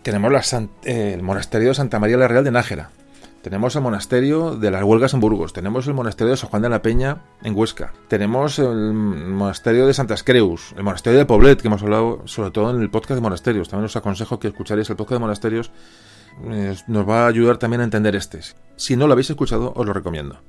tenemos 0.01 0.53
eh, 0.53 1.11
el 1.13 1.21
monasterio 1.21 1.67
de 1.69 1.75
Santa 1.75 1.99
María 1.99 2.15
la 2.15 2.29
Real 2.29 2.45
de 2.45 2.51
Nájera, 2.51 2.91
tenemos 3.41 3.75
el 3.75 3.81
monasterio 3.81 4.55
de 4.55 4.71
las 4.71 4.83
Huelgas 4.83 5.13
en 5.15 5.19
Burgos, 5.19 5.51
tenemos 5.51 5.85
el 5.87 5.93
monasterio 5.93 6.31
de 6.31 6.37
San 6.37 6.49
Juan 6.49 6.61
de 6.61 6.69
la 6.69 6.81
Peña 6.81 7.23
en 7.43 7.53
Huesca, 7.53 7.91
tenemos 8.07 8.57
el 8.57 8.93
monasterio 8.93 9.85
de 9.85 9.93
Santas 9.93 10.23
Creus, 10.23 10.73
el 10.77 10.83
monasterio 10.83 11.19
de 11.19 11.25
Poblet, 11.25 11.61
que 11.61 11.67
hemos 11.67 11.83
hablado 11.83 12.21
sobre 12.23 12.51
todo 12.51 12.69
en 12.69 12.81
el 12.81 12.89
podcast 12.89 13.15
de 13.15 13.21
monasterios. 13.21 13.67
También 13.67 13.87
os 13.87 13.95
aconsejo 13.97 14.39
que 14.39 14.47
escucharéis 14.47 14.89
el 14.89 14.95
podcast 14.95 15.17
de 15.17 15.19
monasterios, 15.19 15.71
nos 16.87 17.07
va 17.07 17.25
a 17.25 17.27
ayudar 17.27 17.57
también 17.57 17.81
a 17.81 17.83
entender 17.83 18.15
este. 18.15 18.39
Si 18.77 18.95
no 18.95 19.07
lo 19.07 19.13
habéis 19.13 19.29
escuchado, 19.29 19.73
os 19.75 19.85
lo 19.85 19.91
recomiendo. 19.91 20.39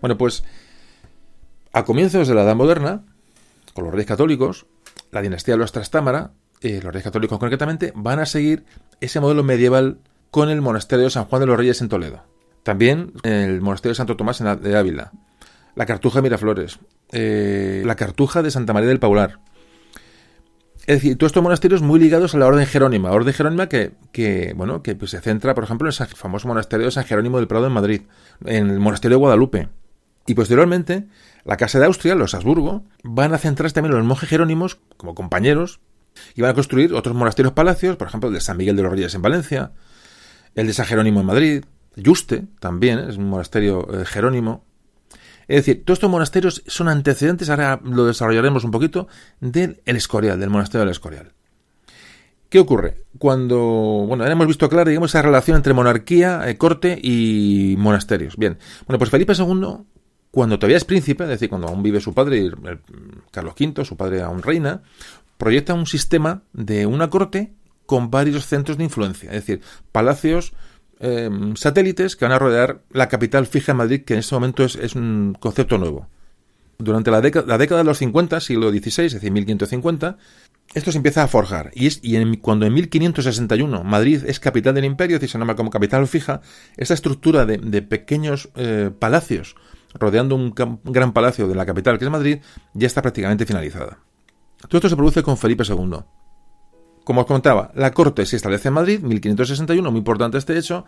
Bueno, 0.00 0.16
pues 0.16 0.42
a 1.72 1.84
comienzos 1.84 2.28
de 2.28 2.34
la 2.34 2.42
Edad 2.42 2.56
Moderna, 2.56 3.04
con 3.74 3.84
los 3.84 3.92
reyes 3.92 4.08
católicos, 4.08 4.66
la 5.10 5.22
dinastía 5.22 5.54
de 5.54 5.58
los 5.58 5.72
Trastámara, 5.72 6.32
eh, 6.60 6.80
los 6.82 6.92
reyes 6.92 7.04
católicos 7.04 7.38
concretamente, 7.38 7.92
van 7.94 8.18
a 8.18 8.26
seguir 8.26 8.64
ese 9.00 9.20
modelo 9.20 9.42
medieval 9.42 9.98
con 10.30 10.48
el 10.48 10.60
monasterio 10.60 11.04
de 11.04 11.10
San 11.10 11.24
Juan 11.24 11.40
de 11.40 11.46
los 11.46 11.56
Reyes 11.56 11.80
en 11.80 11.88
Toledo. 11.88 12.22
También 12.62 13.12
el 13.22 13.60
monasterio 13.60 13.92
de 13.92 13.96
Santo 13.96 14.16
Tomás 14.16 14.38
de 14.38 14.76
Ávila, 14.76 15.12
la 15.74 15.86
Cartuja 15.86 16.18
de 16.18 16.22
Miraflores, 16.22 16.78
eh, 17.12 17.82
la 17.86 17.96
Cartuja 17.96 18.42
de 18.42 18.50
Santa 18.50 18.72
María 18.72 18.88
del 18.88 19.00
Paular. 19.00 19.40
Es 20.86 20.96
decir, 20.96 21.16
todos 21.16 21.30
estos 21.30 21.42
monasterios 21.42 21.82
muy 21.82 22.00
ligados 22.00 22.34
a 22.34 22.38
la 22.38 22.46
Orden 22.46 22.66
Jerónima. 22.66 23.12
Orden 23.12 23.32
Jerónima 23.32 23.68
que, 23.68 24.52
bueno, 24.56 24.82
que 24.82 24.96
pues, 24.96 25.12
se 25.12 25.20
centra, 25.20 25.54
por 25.54 25.64
ejemplo, 25.64 25.88
en 25.88 25.94
el 25.98 26.06
famoso 26.08 26.48
monasterio 26.48 26.86
de 26.86 26.92
San 26.92 27.04
Jerónimo 27.04 27.38
del 27.38 27.46
Prado 27.46 27.66
en 27.66 27.72
Madrid, 27.72 28.02
en 28.44 28.70
el 28.70 28.80
monasterio 28.80 29.16
de 29.16 29.20
Guadalupe. 29.20 29.68
Y 30.26 30.34
posteriormente, 30.34 31.06
la 31.44 31.56
Casa 31.56 31.78
de 31.78 31.86
Austria, 31.86 32.14
los 32.14 32.34
Habsburgo, 32.34 32.84
van 33.02 33.34
a 33.34 33.38
centrarse 33.38 33.74
también 33.74 33.94
los 33.94 34.04
monjes 34.04 34.28
jerónimos 34.28 34.78
como 34.96 35.14
compañeros 35.14 35.80
y 36.34 36.42
van 36.42 36.50
a 36.50 36.54
construir 36.54 36.94
otros 36.94 37.14
monasterios 37.14 37.52
palacios, 37.52 37.96
por 37.96 38.08
ejemplo, 38.08 38.28
el 38.28 38.34
de 38.34 38.40
San 38.40 38.56
Miguel 38.56 38.76
de 38.76 38.82
los 38.82 38.92
Reyes 38.92 39.14
en 39.14 39.22
Valencia, 39.22 39.72
el 40.54 40.66
de 40.66 40.72
San 40.72 40.86
Jerónimo 40.86 41.20
en 41.20 41.26
Madrid, 41.26 41.64
Yuste 41.96 42.44
también, 42.60 42.98
es 42.98 43.16
un 43.16 43.28
monasterio 43.28 43.86
eh, 43.92 44.04
jerónimo. 44.04 44.64
Es 45.48 45.66
decir, 45.66 45.84
todos 45.84 45.96
estos 45.96 46.10
monasterios 46.10 46.62
son 46.66 46.88
antecedentes, 46.88 47.50
ahora 47.50 47.80
lo 47.82 48.06
desarrollaremos 48.06 48.62
un 48.64 48.70
poquito, 48.70 49.08
del 49.40 49.80
Escorial, 49.84 50.38
del 50.38 50.50
monasterio 50.50 50.80
del 50.80 50.90
Escorial. 50.90 51.32
¿Qué 52.48 52.58
ocurre? 52.58 53.04
Cuando, 53.18 53.58
bueno, 54.08 54.26
hemos 54.26 54.46
visto 54.46 54.68
claro, 54.68 54.88
digamos, 54.88 55.10
esa 55.10 55.22
relación 55.22 55.56
entre 55.56 55.72
monarquía, 55.72 56.48
eh, 56.48 56.56
corte 56.56 56.98
y 57.00 57.76
monasterios. 57.78 58.36
Bien, 58.36 58.58
bueno, 58.86 58.98
pues 58.98 59.10
Felipe 59.10 59.34
II, 59.36 59.84
cuando 60.30 60.58
todavía 60.58 60.76
es 60.76 60.84
príncipe, 60.84 61.24
es 61.24 61.30
decir, 61.30 61.48
cuando 61.48 61.68
aún 61.68 61.82
vive 61.82 62.00
su 62.00 62.14
padre, 62.14 62.50
Carlos 63.30 63.54
V, 63.58 63.84
su 63.84 63.96
padre 63.96 64.22
aún 64.22 64.42
reina, 64.42 64.82
proyecta 65.38 65.74
un 65.74 65.86
sistema 65.86 66.42
de 66.52 66.86
una 66.86 67.10
corte 67.10 67.52
con 67.86 68.10
varios 68.10 68.46
centros 68.46 68.78
de 68.78 68.84
influencia, 68.84 69.30
es 69.30 69.46
decir, 69.46 69.60
palacios, 69.90 70.52
Em, 71.02 71.56
satélites 71.56 72.14
que 72.14 72.26
van 72.26 72.32
a 72.32 72.38
rodear 72.38 72.82
la 72.90 73.08
capital 73.08 73.46
fija 73.46 73.72
en 73.72 73.78
Madrid, 73.78 74.02
que 74.04 74.12
en 74.12 74.18
este 74.18 74.34
momento 74.34 74.62
es, 74.64 74.94
un 74.94 75.34
concepto 75.40 75.78
nuevo. 75.78 76.08
Durante 76.76 77.10
la, 77.10 77.22
década, 77.22 77.78
de 77.78 77.84
los 77.84 77.98
50, 77.98 78.38
siglo 78.40 78.70
XVI, 78.70 79.06
es 79.06 79.12
decir, 79.14 79.32
1550, 79.32 80.18
esto 80.74 80.92
se 80.92 80.98
empieza 80.98 81.22
a 81.22 81.26
forjar. 81.26 81.70
Y, 81.74 81.86
es, 81.86 82.00
y 82.02 82.16
en, 82.16 82.36
cuando 82.36 82.66
en 82.66 82.74
1561 82.74 83.82
Madrid 83.82 84.24
es 84.26 84.40
capital 84.40 84.74
del 84.74 84.84
imperio, 84.84 85.16
es 85.16 85.22
decir, 85.22 85.32
se 85.32 85.38
llama 85.38 85.56
como 85.56 85.70
capital 85.70 86.06
fija, 86.06 86.42
esta 86.76 86.92
estructura 86.92 87.46
de, 87.46 87.82
pequeños 87.82 88.50
eh, 88.56 88.90
palacios 88.98 89.56
rodeando 89.94 90.34
un, 90.34 90.54
gran 90.84 91.12
palacio 91.12 91.48
de 91.48 91.54
la 91.54 91.66
capital, 91.66 91.98
que 91.98 92.04
es 92.04 92.10
Madrid, 92.10 92.38
ya 92.74 92.86
está 92.86 93.02
prácticamente 93.02 93.46
finalizada. 93.46 93.98
Todo 94.68 94.78
esto 94.78 94.88
se 94.88 94.96
produce 94.96 95.22
con 95.22 95.36
Felipe 95.36 95.64
II. 95.66 95.98
Como 97.04 97.22
os 97.22 97.26
contaba, 97.26 97.72
la 97.74 97.92
corte 97.92 98.26
se 98.26 98.36
establece 98.36 98.68
en 98.68 98.74
Madrid, 98.74 99.00
1561, 99.00 99.90
muy 99.90 99.98
importante 99.98 100.38
este 100.38 100.56
hecho, 100.56 100.84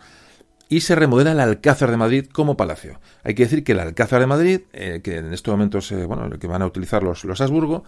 y 0.69 0.81
se 0.81 0.95
remodela 0.95 1.31
el 1.31 1.39
Alcázar 1.39 1.91
de 1.91 1.97
Madrid 1.97 2.27
como 2.31 2.55
palacio. 2.55 2.99
Hay 3.23 3.35
que 3.35 3.43
decir 3.43 3.63
que 3.63 3.73
el 3.73 3.79
Alcázar 3.79 4.21
de 4.21 4.27
Madrid, 4.27 4.61
eh, 4.73 5.01
que 5.03 5.17
en 5.17 5.33
estos 5.33 5.51
momentos 5.51 5.91
bueno, 6.07 6.27
el 6.27 6.39
que 6.39 6.47
van 6.47 6.61
a 6.61 6.65
utilizar 6.65 7.03
los, 7.03 7.25
los 7.25 7.41
Habsburgo, 7.41 7.83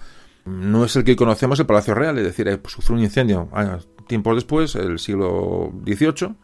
no 0.45 0.85
es 0.85 0.95
el 0.95 1.03
que 1.03 1.15
conocemos 1.15 1.59
el 1.59 1.65
Palacio 1.65 1.95
Real, 1.95 2.17
es 2.19 2.23
decir, 2.23 2.47
eh, 2.47 2.59
sufrió 2.65 2.95
un 2.95 3.03
incendio 3.03 3.49
años, 3.51 3.87
tiempos 4.07 4.35
después, 4.35 4.75
el 4.75 4.99
siglo 4.99 5.73
XVIII, 5.83 6.35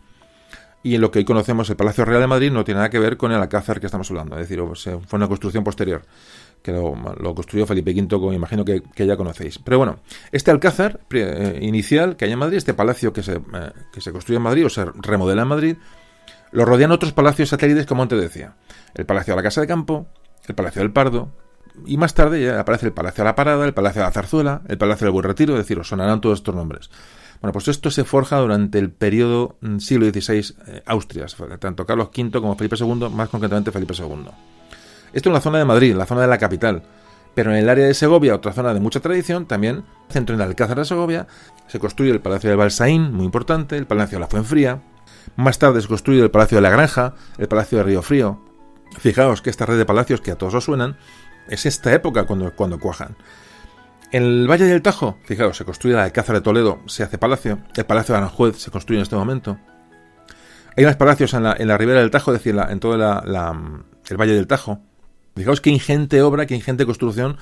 y 0.84 0.96
en 0.96 1.02
lo 1.02 1.12
que 1.12 1.20
hoy 1.20 1.26
conocemos 1.26 1.70
el 1.70 1.76
Palacio 1.76 2.06
Real 2.06 2.22
de 2.22 2.28
Madrid 2.28 2.52
no 2.52 2.64
tiene 2.64 2.80
nada 2.80 2.90
que 2.90 3.00
ver 3.00 3.18
con 3.18 3.32
el 3.32 3.38
Alcázar 3.38 3.80
que 3.80 3.86
estamos 3.86 4.10
hablando, 4.10 4.38
es 4.38 4.48
decir, 4.48 4.64
fue 5.08 5.18
una 5.18 5.28
construcción 5.28 5.64
posterior 5.64 6.04
que 6.62 6.72
lo, 6.72 7.36
construyó 7.36 7.66
Felipe 7.66 7.92
V, 7.92 8.08
como 8.08 8.34
imagino 8.34 8.64
que, 8.64 8.84
ya 8.96 9.18
conocéis. 9.18 9.60
Pero 9.60 9.78
bueno, 9.80 10.00
este 10.32 10.52
alcázar 10.52 11.00
eh, 11.12 11.60
inicial 11.62 12.16
que 12.16 12.26
hay 12.26 12.32
en 12.32 12.40
Madrid, 12.40 12.58
este 12.58 12.74
palacio 12.74 13.14
que 13.14 13.24
se, 13.24 13.38
eh, 13.38 13.72
que 13.92 14.02
se 14.02 14.12
construye 14.12 14.38
en 14.38 14.44
Madrid 14.44 14.66
o 14.66 14.70
se 14.70 14.86
remodela 14.86 15.42
en 15.42 15.48
Madrid, 15.48 15.76
lo 16.52 16.66
rodean 16.66 16.92
otros 16.92 17.14
palacios 17.14 17.50
satélites, 17.50 17.86
como 17.86 18.04
antes 18.04 18.20
decía. 18.20 18.56
El 18.94 19.06
Palacio 19.06 19.34
de 19.34 19.38
la 19.38 19.44
Casa 19.44 19.62
de 19.62 19.68
Campo, 19.68 20.08
el 20.48 20.56
Palacio 20.56 20.82
del 20.82 20.92
Pardo, 20.92 21.30
y 21.86 21.98
más 21.98 22.14
tarde 22.14 22.44
ya 22.44 22.60
aparece 22.60 22.88
el 22.88 22.94
Palacio 22.94 23.24
de 23.24 23.30
la 23.30 23.36
Parada, 23.36 23.66
el 23.66 23.74
Palacio 23.74 24.02
de 24.02 24.08
la 24.08 24.12
Zarzuela, 24.12 24.62
el 24.68 24.78
Palacio 24.78 25.06
del 25.06 25.14
Buen 25.14 25.24
Retiro, 25.24 25.54
es 25.54 25.60
decir, 25.60 25.80
os 25.80 25.88
sonarán 25.88 26.20
todos 26.20 26.40
estos 26.40 26.54
nombres. 26.54 26.90
Bueno, 27.42 27.54
pues 27.54 27.68
esto 27.68 27.90
se 27.90 28.04
forja 28.04 28.38
durante 28.38 28.78
el 28.78 28.92
periodo 28.92 29.58
mm, 29.62 29.80
siglo 29.80 30.08
XVI 30.08 30.56
eh, 30.68 30.84
Austria, 30.86 31.26
tanto 31.60 31.86
Carlos 31.86 32.10
V 32.16 32.32
como 32.40 32.56
Felipe 32.56 32.76
II, 32.80 33.10
más 33.10 33.30
concretamente 33.30 33.72
Felipe 33.72 33.96
II. 33.98 34.28
Esto 35.12 35.30
en 35.30 35.34
la 35.34 35.42
zona 35.42 35.58
de 35.58 35.66
Madrid, 35.66 35.92
en 35.92 35.98
la 35.98 36.06
zona 36.06 36.22
de 36.22 36.28
la 36.28 36.38
capital. 36.38 36.84
Pero 37.34 37.52
en 37.52 37.58
el 37.58 37.70
área 37.70 37.88
de 37.88 37.94
Segovia, 37.94 38.36
otra 38.36 38.54
zona 38.54 38.74
de 38.74 38.80
mucha 38.80 39.00
tradición, 39.00 39.48
también, 39.48 39.84
centro 40.10 40.36
en 40.36 40.42
Alcázar 40.42 40.78
de 40.78 40.86
Segovia, 40.86 41.28
se 41.68 41.80
construye 41.80 42.12
el 42.12 42.22
Palacio 42.22 42.50
de 42.50 42.56
Balsaín, 42.56 43.12
muy 43.12 43.26
importante, 43.26 43.78
el 43.78 43.88
Palacio 43.88 44.18
de 44.18 44.22
la 44.22 44.28
Fuenfría. 44.28 44.82
Más 45.36 45.58
tarde 45.58 45.82
se 45.82 45.88
construye 45.88 46.22
el 46.22 46.30
Palacio 46.30 46.58
de 46.58 46.62
la 46.62 46.70
Granja, 46.70 47.16
el 47.38 47.48
Palacio 47.48 47.80
de 47.80 47.86
Río 47.86 48.02
Frío. 48.02 48.40
Fijaos 49.00 49.42
que 49.42 49.50
esta 49.50 49.66
red 49.66 49.78
de 49.78 49.86
palacios 49.86 50.20
que 50.20 50.32
a 50.32 50.38
todos 50.38 50.54
os 50.54 50.66
suenan, 50.66 50.98
es 51.48 51.66
esta 51.66 51.94
época 51.94 52.26
cuando, 52.26 52.54
cuando 52.54 52.80
cuajan. 52.80 53.16
En 54.12 54.24
el 54.24 54.48
Valle 54.50 54.66
del 54.66 54.82
Tajo, 54.82 55.18
fijaos, 55.24 55.56
se 55.58 55.66
construye 55.66 55.96
el 55.96 56.02
Alcázar 56.02 56.36
de 56.36 56.42
Toledo, 56.42 56.82
se 56.86 57.04
hace 57.04 57.18
palacio. 57.18 57.60
El 57.76 57.86
Palacio 57.86 58.14
de 58.14 58.20
Aranjuez 58.20 58.58
se 58.58 58.72
construye 58.72 59.00
en 59.00 59.04
este 59.04 59.16
momento. 59.16 59.58
Hay 60.76 60.86
más 60.86 60.98
palacios 60.98 61.34
en 61.34 61.44
la, 61.44 61.56
en 61.58 61.68
la 61.68 61.78
ribera 61.78 62.00
del 62.02 62.12
Tajo, 62.12 62.34
es 62.34 62.40
decir, 62.40 62.60
en 62.70 62.80
todo 62.80 62.96
el 62.96 64.18
Valle 64.18 64.34
del 64.34 64.48
Tajo 64.48 64.82
Fijaos 65.36 65.62
qué 65.62 65.70
ingente 65.70 66.22
obra, 66.22 66.46
qué 66.46 66.56
ingente 66.56 66.86
construcción. 66.86 67.38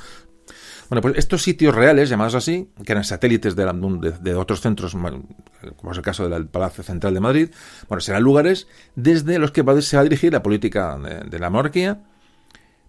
Bueno, 0.90 1.02
pues 1.02 1.16
estos 1.18 1.44
sitios 1.44 1.76
reales, 1.76 2.10
llamados 2.10 2.34
así, 2.34 2.72
que 2.84 2.92
eran 2.92 3.04
satélites 3.04 3.56
de, 3.56 3.66
de, 4.22 4.36
otros 4.36 4.62
centros, 4.62 4.94
como 4.94 5.92
es 5.92 5.98
el 5.98 6.04
caso 6.04 6.28
del 6.28 6.48
Palacio 6.48 6.84
Central 6.84 7.14
de 7.14 7.20
Madrid, 7.20 7.50
bueno, 7.88 8.02
serán 8.02 8.24
lugares 8.24 8.68
desde 8.96 9.38
los 9.38 9.52
que 9.52 9.64
se 9.82 9.98
va 9.98 10.02
a 10.02 10.04
dirigir 10.04 10.34
la 10.34 10.42
política 10.42 10.98
de, 10.98 11.40
la 11.40 11.52
monarquía, 11.52 12.02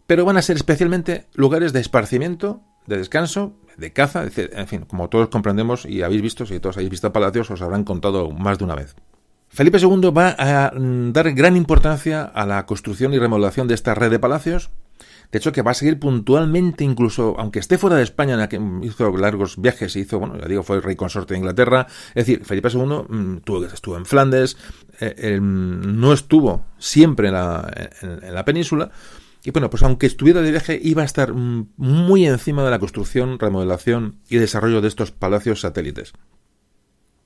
pero 0.07 0.25
van 0.25 0.38
a 0.38 0.43
ser 0.43 0.57
especialmente 0.57 1.27
lugares 1.35 1.75
de 1.75 1.81
esparcimiento, 1.81 2.62
de 2.87 2.99
descanso, 2.99 3.55
de 3.77 3.93
caza, 3.93 4.25
en 4.25 4.66
fin, 4.66 4.85
como 4.87 5.09
todos 5.09 5.29
comprendemos 5.29 5.87
y 5.87 6.03
habéis 6.03 6.23
visto, 6.23 6.47
si 6.47 6.61
todos 6.61 6.77
habéis 6.77 6.90
visto 6.90 7.12
palacios, 7.12 7.51
os 7.51 7.62
habrán 7.62 7.85
contado 7.85 8.31
más 8.31 8.59
de 8.59 8.64
una 8.64 8.75
vez. 8.75 8.95
Felipe 9.49 9.79
II 9.79 10.11
va 10.16 10.37
a 10.38 10.73
dar 10.75 11.33
gran 11.33 11.57
importancia 11.57 12.23
a 12.23 12.47
la 12.47 12.66
construcción 12.66 13.12
y 13.14 13.19
remodelación 13.19 13.66
de 13.66 13.75
esta 13.75 13.95
red 13.95 14.11
de 14.11 14.19
palacios, 14.19 14.71
de 15.31 15.38
hecho, 15.38 15.53
que 15.53 15.62
va 15.62 15.71
a 15.71 15.75
seguir 15.75 16.01
puntualmente, 16.01 16.83
incluso, 16.83 17.37
aunque 17.38 17.61
esté 17.61 17.79
fuera 17.79 17.97
de 17.97 18.03
España, 18.03 18.49
hizo 18.83 19.16
largos 19.16 19.61
viajes, 19.61 19.95
hizo, 19.95 20.19
bueno, 20.19 20.37
ya 20.37 20.49
digo, 20.49 20.64
fue 20.64 20.81
rey 20.81 20.97
consorte 20.97 21.35
de 21.35 21.38
Inglaterra. 21.38 21.87
Es 22.09 22.27
decir, 22.27 22.45
Felipe 22.45 22.69
II 22.73 23.05
mm, 23.09 23.37
estuvo 23.73 23.97
en 23.97 24.07
Flandes, 24.07 24.57
eh, 24.99 25.38
no 25.40 26.12
estuvo 26.12 26.64
siempre 26.79 27.29
en 27.29 27.35
la, 27.35 27.90
en 28.03 28.35
la 28.35 28.45
península, 28.45 28.90
y 29.44 29.50
bueno, 29.50 29.70
pues 29.70 29.83
aunque 29.83 30.07
estuviera 30.07 30.42
de 30.42 30.50
viaje, 30.50 30.79
iba 30.83 31.03
a 31.03 31.07
estar 31.07 31.33
mm, 31.33 31.68
muy 31.76 32.26
encima 32.26 32.64
de 32.64 32.70
la 32.70 32.79
construcción, 32.79 33.38
remodelación 33.38 34.16
y 34.29 34.37
desarrollo 34.37 34.81
de 34.81 34.88
estos 34.88 35.11
palacios 35.11 35.61
satélites 35.61 36.12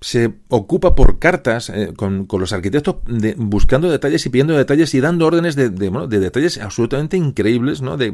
se 0.05 0.35
ocupa 0.49 0.95
por 0.95 1.19
cartas 1.19 1.71
eh, 1.71 1.95
con, 1.97 2.29
los 2.31 2.53
arquitectos 2.53 2.97
buscando 3.39 3.91
detalles 3.91 4.27
y 4.27 4.29
pidiendo 4.29 4.55
detalles 4.55 4.93
y 4.95 5.01
dando 5.01 5.27
órdenes 5.27 5.57
de, 5.57 5.71
de, 5.71 6.21
detalles 6.21 6.59
absolutamente 6.59 7.17
increíbles 7.17 7.81
¿no? 7.81 7.97
de, 7.97 8.11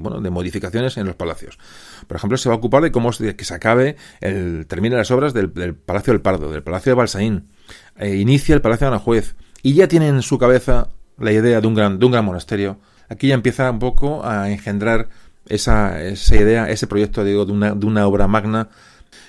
bueno, 0.00 0.20
de 0.20 0.30
modificaciones 0.30 0.96
en 0.98 1.06
los 1.06 1.16
palacios. 1.16 1.58
Por 2.06 2.16
ejemplo, 2.16 2.38
se 2.38 2.48
va 2.48 2.54
a 2.54 2.58
ocupar 2.58 2.84
de 2.84 2.92
cómo 2.92 3.10
que 3.10 3.44
se 3.44 3.54
acabe, 3.54 3.96
el, 4.20 4.66
termine 4.68 4.94
las 4.94 5.10
obras 5.10 5.34
del, 5.34 5.50
Palacio 5.74 6.12
del 6.12 6.20
Pardo, 6.20 6.52
del 6.52 6.62
Palacio 6.62 6.92
de 6.92 6.94
Balsaín, 6.94 7.48
e 7.96 8.14
inicia 8.14 8.54
el 8.54 8.60
Palacio 8.60 8.86
de 8.86 8.94
Anajuez 8.94 9.34
y 9.64 9.74
ya 9.74 9.88
tiene 9.88 10.06
en 10.06 10.22
su 10.22 10.38
cabeza 10.38 10.90
la 11.18 11.32
idea 11.32 11.60
de 11.60 11.66
un 11.66 11.74
gran, 11.74 11.98
de 11.98 12.06
un 12.06 12.12
gran 12.12 12.24
monasterio. 12.24 12.78
Aquí 13.08 13.28
ya 13.28 13.34
empieza 13.34 13.70
un 13.70 13.78
poco 13.78 14.24
a 14.24 14.50
engendrar 14.50 15.08
esa, 15.48 15.98
idea, 16.02 16.68
ese 16.68 16.86
proyecto 16.86 17.24
de, 17.24 17.36
una, 17.38 18.06
obra 18.06 18.26
magna 18.26 18.68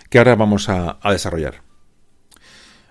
que 0.09 0.17
ahora 0.17 0.35
vamos 0.35 0.69
a 0.69 0.97
desarrollar. 1.11 1.67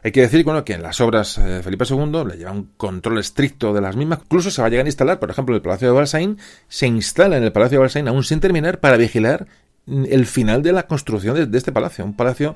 Hay 0.06 0.12
que 0.12 0.20
decir 0.20 0.44
que 0.64 0.72
en 0.72 0.84
las 0.84 1.00
obras 1.00 1.36
de 1.36 1.64
Felipe 1.64 1.84
II 1.84 2.24
le 2.28 2.36
lleva 2.36 2.52
un 2.52 2.70
control 2.76 3.18
estricto 3.18 3.74
de 3.74 3.80
las 3.80 3.96
mismas. 3.96 4.20
Incluso 4.22 4.52
se 4.52 4.62
va 4.62 4.68
a 4.68 4.70
llegar 4.70 4.86
a 4.86 4.88
instalar, 4.88 5.18
por 5.18 5.32
ejemplo, 5.32 5.56
el 5.56 5.62
Palacio 5.62 5.88
de 5.88 5.94
Balsaín, 5.94 6.38
se 6.68 6.86
instala 6.86 7.36
en 7.38 7.42
el 7.42 7.50
Palacio 7.50 7.78
de 7.78 7.80
Balsaín 7.80 8.06
aún 8.06 8.22
sin 8.22 8.38
terminar 8.38 8.78
para 8.78 8.98
vigilar 8.98 9.48
el 9.88 10.26
final 10.26 10.62
de 10.62 10.70
la 10.70 10.86
construcción 10.86 11.50
de, 11.50 11.58
este 11.58 11.72
palacio. 11.72 12.04
Un 12.04 12.14
palacio 12.14 12.54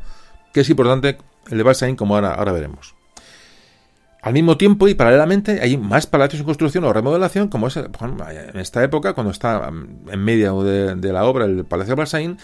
que 0.54 0.60
es 0.60 0.70
importante, 0.70 1.18
el 1.50 1.58
de 1.58 1.64
Balsaín, 1.64 1.96
como 1.96 2.14
ahora, 2.14 2.34
ahora 2.34 2.52
veremos. 2.52 2.94
Al 4.22 4.34
mismo 4.34 4.58
tiempo 4.58 4.86
y 4.86 4.94
paralelamente 4.94 5.60
hay 5.62 5.78
más 5.78 6.06
palacios 6.06 6.40
en 6.40 6.46
construcción 6.46 6.84
o 6.84 6.92
remodelación, 6.92 7.48
como 7.48 7.68
es 7.68 7.76
en 7.76 8.58
esta 8.58 8.84
época, 8.84 9.14
cuando 9.14 9.30
está 9.30 9.68
en 9.68 10.24
medio 10.24 10.62
de, 10.62 11.12
la 11.12 11.24
obra 11.24 11.46
el 11.46 11.64
Palacio 11.64 11.96
Balsaín, 11.96 12.38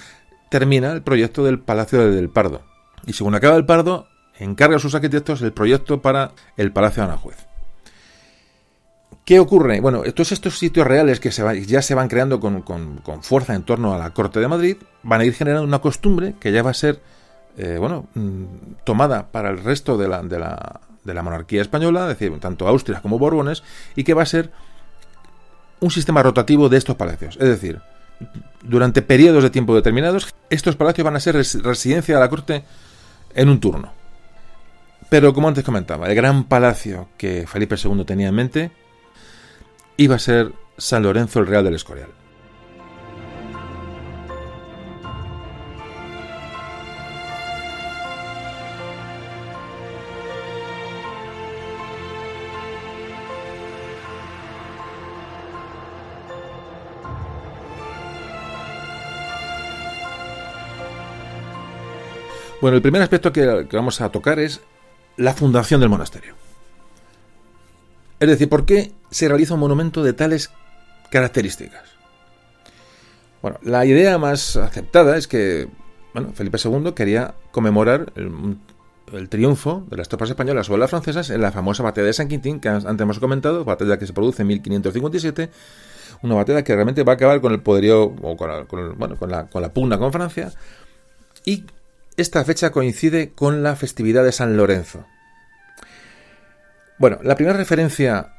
termina 0.49 0.93
el 0.93 1.03
proyecto 1.03 1.45
del 1.45 1.59
Palacio 1.59 2.11
del 2.11 2.31
Pardo. 2.31 2.63
Y 3.07 3.13
según 3.13 3.35
acaba 3.35 3.57
el 3.57 3.67
Pardo, 3.67 4.09
encarga 4.39 4.77
a 4.77 4.81
sus 4.81 4.95
arquitectos 4.95 5.43
el 5.43 5.53
proyecto 5.53 6.01
para 6.01 6.33
el 6.57 6.73
Palacio 6.73 7.03
de 7.03 7.11
Anajuez. 7.11 7.47
¿Qué 9.27 9.39
ocurre? 9.41 9.81
Bueno, 9.81 10.03
todos 10.15 10.33
estos 10.33 10.59
sitios 10.59 10.87
reales 10.87 11.21
que 11.21 11.31
ya 11.31 11.83
se 11.83 11.95
van 11.95 12.09
creando 12.09 12.41
con, 12.41 13.03
fuerza 13.23 13.55
en 13.55 13.65
torno 13.65 13.93
a 13.93 13.99
la 13.99 14.11
Corte 14.11 14.41
de 14.41 14.49
Madrid 14.49 14.77
van 15.03 15.21
a 15.21 15.25
ir 15.25 15.35
generando 15.35 15.67
una 15.67 15.81
costumbre 15.81 16.37
que 16.41 16.53
ya 16.53 16.63
va 16.63 16.71
a 16.71 16.75
ser 16.75 17.03
eh, 17.59 17.77
bueno, 17.79 18.07
mm, 18.15 18.45
tomada 18.85 19.27
para 19.33 19.51
el 19.51 19.59
resto 19.59 19.97
de 19.99 20.09
la, 20.09 20.23
de, 20.23 20.39
la, 20.39 20.81
de 21.07 21.15
la 21.15 21.23
monarquía 21.23 21.63
española, 21.63 22.03
es 22.03 22.19
decir, 22.19 22.39
tanto 22.41 22.69
Austria 22.69 23.01
como 23.01 23.19
Borbones, 23.19 23.63
y 23.95 24.05
que 24.05 24.15
va 24.15 24.23
a 24.23 24.27
ser 24.27 24.51
un 25.81 25.91
sistema 25.91 26.23
rotativo 26.23 26.69
de 26.69 26.77
estos 26.77 26.97
palacios. 26.97 27.37
Es 27.37 27.49
decir, 27.49 27.81
durante 28.63 29.03
periodos 29.03 29.43
de 29.43 29.51
tiempo 29.51 29.75
determinados, 29.75 30.35
estos 30.51 30.77
palacios 30.77 31.05
van 31.05 31.17
a 31.17 31.21
ser 31.21 31.37
residencia 31.37 32.15
de 32.15 32.21
la 32.21 32.29
corte 32.29 32.65
en 33.35 33.49
un 33.49 33.61
turno. 33.61 33.93
Pero 35.09 35.33
como 35.33 35.49
antes 35.49 35.65
comentaba, 35.65 36.09
el 36.09 36.15
gran 36.15 36.45
palacio 36.45 37.09
que 37.17 37.47
Felipe 37.47 37.77
II 37.83 38.05
tenía 38.05 38.29
en 38.29 38.35
mente 38.35 38.71
iba 39.97 40.17
a 40.17 40.19
ser 40.19 40.53
San 40.77 41.03
Lorenzo 41.05 41.41
el 41.41 41.47
Real 41.47 41.65
del 41.65 41.75
Escorial. 41.75 42.09
Bueno, 62.67 62.79
el 62.79 62.83
primer 62.83 63.01
aspecto 63.01 63.33
que, 63.33 63.47
vamos 63.71 64.01
a 64.01 64.09
tocar 64.09 64.41
es 64.41 64.61
la 65.17 65.35
fundación 65.35 65.81
del 65.81 65.89
monasterio. 65.89 66.35
Es 68.19 68.29
decir, 68.29 68.49
¿por 68.49 68.67
qué 68.67 68.91
se 69.09 69.29
realiza 69.29 69.55
un 69.55 69.61
monumento 69.61 70.03
de 70.03 70.13
tales 70.15 70.51
características? 71.13 71.85
Bueno, 73.41 73.61
la 73.63 73.87
idea 73.87 74.19
más 74.19 74.57
aceptada 74.57 75.17
es 75.17 75.29
que 75.29 75.69
bueno, 76.13 76.33
Felipe 76.35 76.59
II 76.59 76.91
quería 76.93 77.37
conmemorar 77.53 78.13
el, 78.17 79.29
triunfo 79.29 79.87
de 79.89 79.99
las 79.99 80.09
tropas 80.09 80.31
españolas 80.31 80.67
sobre 80.67 80.81
las 80.81 80.91
francesas 80.91 81.31
en 81.31 81.43
la 81.43 81.53
famosa 81.53 81.85
batalla 81.85 82.09
de 82.09 82.15
San 82.15 82.27
Quintín, 82.27 82.59
que 82.59 82.69
antes 82.69 83.01
hemos 83.01 83.21
comentado, 83.21 83.65
batalla 83.65 83.97
que 83.97 84.09
se 84.09 84.13
produce 84.13 84.43
en 84.43 84.49
1557, 84.49 85.51
una 86.23 86.35
batalla 86.35 86.65
que 86.65 86.75
realmente 86.75 87.05
va 87.05 87.13
a 87.13 87.15
acabar 87.15 87.41
con 87.41 87.53
el 87.53 87.61
poderío, 87.61 88.07
o 88.07 88.37
con 88.37 88.67
bueno, 88.99 89.15
con 89.17 89.31
la, 89.31 89.47
con 89.47 89.63
la 89.63 89.73
pugna 89.73 89.99
con 89.99 90.11
Francia, 90.11 90.51
y 91.45 91.65
esta 92.17 92.45
fecha 92.45 92.71
coincide 92.71 93.33
con 93.33 93.63
la 93.63 93.77
festividad 93.77 94.25
de 94.25 94.33
San 94.33 94.57
Lorenzo. 94.57 95.07
Bueno, 96.99 97.19
la 97.23 97.37
primera 97.37 97.57
referencia 97.57 98.33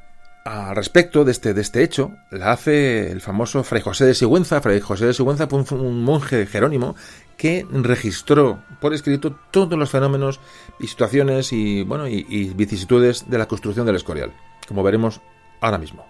al 0.44 0.74
respecto 0.74 1.24
de 1.24 1.32
este, 1.32 1.52
de 1.52 1.60
este 1.60 1.82
hecho 1.82 2.12
la 2.30 2.52
hace 2.52 3.12
el 3.12 3.20
famoso 3.20 3.62
Fray 3.62 3.82
José 3.82 4.06
de 4.06 4.14
Sigüenza. 4.14 4.60
Fray 4.60 4.80
José 4.80 5.06
de 5.06 5.14
Sigüenza 5.14 5.46
fue 5.46 5.64
un, 5.78 6.02
monje 6.02 6.46
jerónimo 6.46 6.96
que 7.36 7.66
registró 7.70 8.64
por 8.80 8.94
escrito 8.94 9.38
todos 9.50 9.78
los 9.78 9.90
fenómenos 9.90 10.40
y 10.80 10.88
situaciones 10.88 11.52
y, 11.52 11.82
bueno, 11.82 12.08
y 12.08 12.52
vicisitudes 12.54 13.28
de 13.28 13.38
la 13.38 13.46
construcción 13.46 13.86
del 13.86 13.96
Escorial, 13.96 14.32
como 14.66 14.82
veremos 14.82 15.20
ahora 15.60 15.78
mismo. 15.78 16.06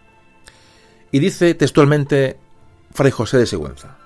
Y 1.11 1.19
dice 1.19 1.55
textualmente 1.55 2.39
Fray 2.93 3.11
José 3.11 3.39
de 3.39 3.47
Sigüenza. 3.47 3.98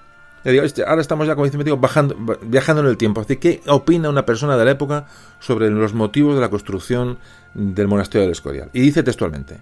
Ahora 0.86 1.00
estamos 1.00 1.26
ya, 1.26 1.34
como 1.34 1.46
dice 1.46 1.58
bajando, 1.74 2.16
viajando 2.42 2.82
en 2.82 2.88
el 2.88 2.96
tiempo. 2.96 3.20
Así, 3.20 3.36
¿qué 3.36 3.60
opina 3.68 4.08
una 4.08 4.26
persona 4.26 4.56
de 4.56 4.64
la 4.64 4.72
época 4.72 5.06
sobre 5.38 5.70
los 5.70 5.94
motivos 5.94 6.34
de 6.34 6.40
la 6.40 6.50
construcción 6.50 7.18
del 7.54 7.88
monasterio 7.88 8.22
del 8.22 8.32
Escorial? 8.32 8.70
Y 8.72 8.80
dice 8.80 9.02
textualmente, 9.02 9.60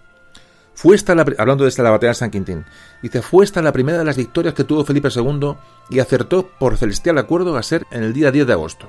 fue 0.75 0.97
esta 0.97 1.15
la, 1.15 1.27
hablando 1.37 1.65
de 1.65 1.83
la 1.83 1.91
batalla 1.91 2.11
de 2.11 2.15
San 2.15 2.31
Quintín, 2.31 2.65
dice, 3.03 3.21
fue 3.21 3.45
esta 3.45 3.61
la 3.61 3.73
primera 3.73 3.99
de 3.99 4.05
las 4.05 4.17
victorias 4.17 4.55
que 4.55 4.65
tuvo 4.65 4.85
Felipe 4.85 5.11
II 5.15 5.55
y 5.91 5.99
acertó 5.99 6.49
por 6.59 6.79
celestial 6.79 7.19
acuerdo 7.19 7.57
a 7.57 7.63
ser 7.63 7.87
en 7.91 8.03
el 8.03 8.15
día 8.15 8.31
10 8.31 8.47
de 8.47 8.53
agosto. 8.55 8.89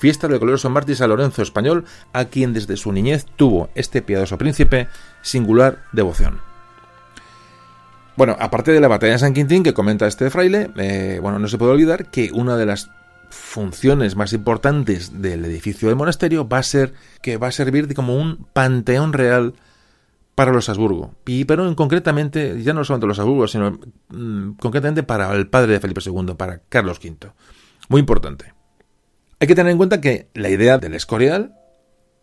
Fiesta 0.00 0.26
del 0.28 0.40
glorioso 0.40 0.68
mártir 0.68 0.96
San 0.96 1.08
Lorenzo 1.08 1.42
español, 1.42 1.84
a 2.12 2.26
quien 2.26 2.52
desde 2.52 2.76
su 2.76 2.92
niñez 2.92 3.26
tuvo 3.36 3.70
este 3.74 4.02
piadoso 4.02 4.36
príncipe 4.36 4.88
singular 5.22 5.84
devoción. 5.92 6.40
Bueno, 8.16 8.34
aparte 8.40 8.72
de 8.72 8.80
la 8.80 8.88
batalla 8.88 9.12
de 9.12 9.18
San 9.18 9.34
Quintín 9.34 9.62
que 9.62 9.74
comenta 9.74 10.06
este 10.06 10.30
fraile, 10.30 10.70
eh, 10.76 11.18
bueno, 11.20 11.38
no 11.38 11.48
se 11.48 11.58
puede 11.58 11.72
olvidar 11.72 12.10
que 12.10 12.30
una 12.32 12.56
de 12.56 12.64
las 12.64 12.90
funciones 13.28 14.16
más 14.16 14.32
importantes 14.32 15.20
del 15.20 15.44
edificio 15.44 15.88
del 15.88 15.96
monasterio 15.96 16.48
va 16.48 16.58
a 16.58 16.62
ser 16.62 16.94
que 17.22 17.36
va 17.36 17.48
a 17.48 17.52
servir 17.52 17.92
como 17.94 18.16
un 18.16 18.46
panteón 18.52 19.12
real 19.12 19.54
para 20.34 20.52
los 20.52 20.68
Habsburgo. 20.68 21.14
Y 21.26 21.44
pero 21.44 21.68
en, 21.68 21.74
concretamente, 21.74 22.62
ya 22.62 22.72
no 22.72 22.84
solamente 22.84 23.06
los 23.06 23.18
Habsburgo, 23.18 23.48
sino 23.48 23.78
mm, 24.08 24.52
concretamente 24.52 25.02
para 25.02 25.32
el 25.34 25.48
padre 25.48 25.74
de 25.74 25.80
Felipe 25.80 26.00
II, 26.04 26.34
para 26.36 26.60
Carlos 26.68 26.98
V. 27.02 27.32
Muy 27.88 28.00
importante. 28.00 28.54
Hay 29.40 29.46
que 29.46 29.54
tener 29.54 29.72
en 29.72 29.78
cuenta 29.78 30.00
que 30.00 30.28
la 30.32 30.48
idea 30.48 30.78
del 30.78 30.94
Escorial 30.94 31.54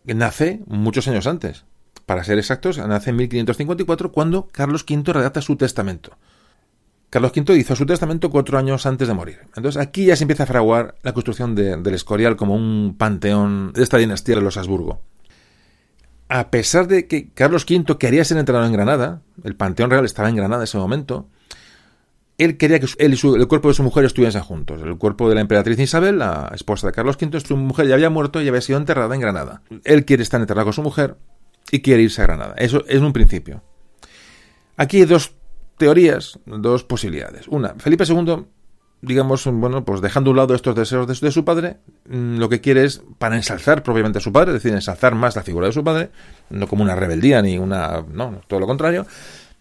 nace 0.04 0.60
muchos 0.66 1.06
años 1.06 1.28
antes. 1.28 1.64
Para 2.06 2.24
ser 2.24 2.38
exactos, 2.38 2.78
nace 2.78 3.10
en 3.10 3.16
1554 3.16 4.12
cuando 4.12 4.48
Carlos 4.52 4.84
V 4.88 5.12
redacta 5.12 5.40
su 5.40 5.56
testamento. 5.56 6.16
Carlos 7.08 7.32
V 7.34 7.56
hizo 7.56 7.76
su 7.76 7.86
testamento 7.86 8.28
cuatro 8.28 8.58
años 8.58 8.86
antes 8.86 9.06
de 9.06 9.14
morir. 9.14 9.38
Entonces 9.56 9.80
aquí 9.80 10.06
ya 10.06 10.16
se 10.16 10.24
empieza 10.24 10.42
a 10.42 10.46
fraguar 10.46 10.96
la 11.02 11.12
construcción 11.14 11.54
del 11.54 11.94
Escorial 11.94 12.36
como 12.36 12.56
un 12.56 12.96
panteón 12.98 13.72
de 13.72 13.82
esta 13.82 13.98
dinastía 13.98 14.34
de 14.34 14.40
los 14.40 14.56
Habsburgo. 14.56 15.00
A 16.28 16.50
pesar 16.50 16.88
de 16.88 17.06
que 17.06 17.30
Carlos 17.30 17.66
V 17.68 17.98
quería 17.98 18.24
ser 18.24 18.38
entrenado 18.38 18.66
en 18.66 18.72
Granada, 18.72 19.22
el 19.44 19.54
Panteón 19.54 19.90
Real 19.90 20.04
estaba 20.04 20.28
en 20.28 20.36
Granada 20.36 20.62
en 20.62 20.64
ese 20.64 20.78
momento, 20.78 21.28
él 22.36 22.56
quería 22.56 22.80
que 22.80 22.88
él 22.98 23.14
y 23.14 23.26
el 23.36 23.46
cuerpo 23.46 23.68
de 23.68 23.74
su 23.74 23.84
mujer 23.84 24.04
estuviesen 24.04 24.42
juntos. 24.42 24.82
El 24.82 24.98
cuerpo 24.98 25.28
de 25.28 25.36
la 25.36 25.40
emperatriz 25.40 25.78
Isabel, 25.78 26.18
la 26.18 26.50
esposa 26.52 26.88
de 26.88 26.92
Carlos 26.92 27.16
V, 27.20 27.38
su 27.40 27.56
mujer 27.56 27.86
ya 27.86 27.94
había 27.94 28.10
muerto 28.10 28.42
y 28.42 28.48
había 28.48 28.60
sido 28.60 28.78
enterrada 28.78 29.14
en 29.14 29.20
Granada. 29.20 29.62
Él 29.84 30.04
quiere 30.04 30.24
estar 30.24 30.40
enterrado 30.40 30.66
con 30.66 30.72
su 30.72 30.82
mujer 30.82 31.16
y 31.74 31.82
quiere 31.82 32.02
irse 32.02 32.22
a 32.22 32.26
Granada. 32.26 32.54
Eso 32.56 32.84
es 32.86 33.00
un 33.00 33.12
principio. 33.12 33.60
Aquí 34.76 34.98
hay 34.98 35.06
dos 35.06 35.34
teorías, 35.76 36.38
dos 36.46 36.84
posibilidades. 36.84 37.48
Una, 37.48 37.74
Felipe 37.78 38.04
II, 38.06 38.44
digamos, 39.02 39.44
bueno, 39.46 39.84
pues 39.84 40.00
dejando 40.00 40.30
a 40.30 40.32
un 40.32 40.36
lado 40.36 40.54
estos 40.54 40.76
deseos 40.76 41.20
de, 41.20 41.32
su 41.32 41.44
padre, 41.44 41.78
mm, 42.08 42.38
lo 42.38 42.48
que 42.48 42.60
quiere 42.60 42.84
es, 42.84 43.02
para 43.18 43.34
ensalzar 43.34 43.82
propiamente 43.82 44.18
a 44.18 44.20
su 44.20 44.32
padre, 44.32 44.52
es 44.52 44.62
decir, 44.62 44.72
ensalzar 44.72 45.16
más 45.16 45.34
la 45.34 45.42
figura 45.42 45.66
de 45.66 45.72
su 45.72 45.82
padre, 45.82 46.10
no 46.48 46.68
como 46.68 46.84
una 46.84 46.94
rebeldía 46.94 47.42
ni 47.42 47.58
una, 47.58 48.04
no, 48.08 48.40
todo 48.46 48.60
lo 48.60 48.68
contrario, 48.68 49.04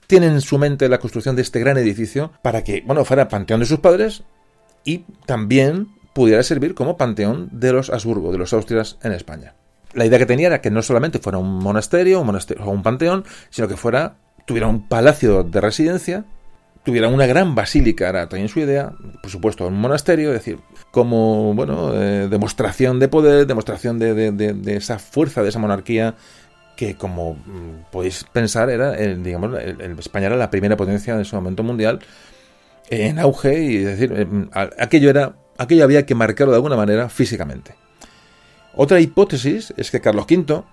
tiene 0.05 0.27
en 0.27 0.41
su 0.41 0.59
mente 0.59 0.89
la 0.89 0.99
construcción 0.99 1.35
de 1.35 1.41
este 1.41 1.59
gran 1.59 1.79
edificio 1.79 2.31
para 2.43 2.63
que, 2.63 2.83
bueno, 2.85 3.05
fuera 3.05 3.27
panteón 3.27 3.61
de 3.61 3.65
sus 3.65 3.79
padres 3.79 4.21
y 4.85 4.99
también 5.25 5.87
pudiera 6.13 6.43
servir 6.43 6.75
como 6.75 6.95
panteón 6.95 7.49
de 7.51 7.73
los 7.73 7.89
Habsburgo, 7.89 8.31
de 8.31 8.37
los 8.37 8.53
Austrias 8.53 8.99
en 9.01 9.13
España. 9.13 9.55
La 9.93 10.05
idea 10.05 10.19
que 10.19 10.25
tenía 10.25 10.47
era 10.47 10.61
que 10.61 10.71
no 10.71 10.81
solamente 10.81 11.19
fuera 11.19 11.37
un 11.37 11.59
monasterio, 11.59 12.21
un 12.21 12.27
monasterio 12.27 12.65
o 12.65 12.71
un 12.71 12.83
panteón, 12.83 13.25
sino 13.49 13.67
que 13.67 13.77
fuera 13.77 14.15
tuviera 14.45 14.67
un 14.67 14.87
palacio 14.87 15.43
de 15.43 15.61
residencia, 15.61 16.25
tuviera 16.83 17.07
una 17.07 17.25
gran 17.25 17.55
basílica, 17.55 18.09
era 18.09 18.27
también 18.27 18.49
su 18.49 18.59
idea, 18.59 18.91
por 19.21 19.31
supuesto, 19.31 19.67
un 19.67 19.79
monasterio, 19.79 20.29
es 20.29 20.39
decir, 20.39 20.59
como 20.91 21.53
bueno, 21.53 21.93
eh, 21.93 22.27
demostración 22.29 22.99
de 22.99 23.07
poder, 23.07 23.47
demostración 23.47 23.99
de, 23.99 24.75
esa 24.75 24.99
fuerza, 24.99 25.43
de 25.43 25.49
esa 25.49 25.59
monarquía 25.59 26.15
que 26.75 26.95
como 26.95 27.35
mm, 27.35 27.91
podéis 27.91 28.25
pensar 28.25 28.69
era, 28.69 28.95
el, 28.95 29.23
digamos, 29.23 29.57
España 29.99 30.27
era 30.27 30.35
la 30.35 30.49
primera 30.49 30.75
potencia 30.75 31.13
en 31.13 31.21
ese 31.21 31.35
momento 31.35 31.63
mundial 31.63 31.99
en 32.89 33.19
auge 33.19 33.63
y 33.63 33.77
es 33.77 33.85
decir, 33.85 34.13
eh, 34.15 34.27
aquello 34.79 35.09
era, 35.09 35.35
aquello 35.57 35.83
había 35.83 36.05
que 36.05 36.15
marcarlo 36.15 36.51
de 36.51 36.57
alguna 36.57 36.75
manera 36.75 37.09
físicamente. 37.09 37.75
Otra 38.75 38.99
hipótesis 38.99 39.73
es 39.77 39.91
que 39.91 40.01
Carlos 40.01 40.25
V 40.29 40.63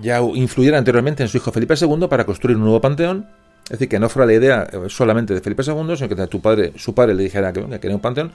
ya 0.00 0.20
influyera 0.20 0.78
anteriormente 0.78 1.22
en 1.22 1.28
su 1.28 1.36
hijo 1.36 1.52
Felipe 1.52 1.74
II 1.80 2.08
para 2.08 2.24
construir 2.24 2.56
un 2.56 2.64
nuevo 2.64 2.80
panteón, 2.80 3.28
es 3.64 3.70
decir, 3.70 3.88
que 3.88 3.98
no 3.98 4.08
fuera 4.08 4.26
la 4.26 4.32
idea 4.32 4.66
eh, 4.72 4.88
solamente 4.88 5.34
de 5.34 5.40
Felipe 5.40 5.62
II, 5.64 5.96
sino 5.96 6.08
que 6.08 6.26
tu 6.26 6.40
padre, 6.40 6.72
su 6.76 6.94
padre 6.94 7.14
le 7.14 7.22
dijera 7.24 7.52
que, 7.52 7.64
quería 7.78 7.94
un 7.94 8.02
panteón. 8.02 8.32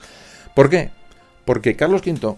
¿Por 0.54 0.70
qué? 0.70 0.90
Porque 1.44 1.76
Carlos 1.76 2.02
V 2.04 2.36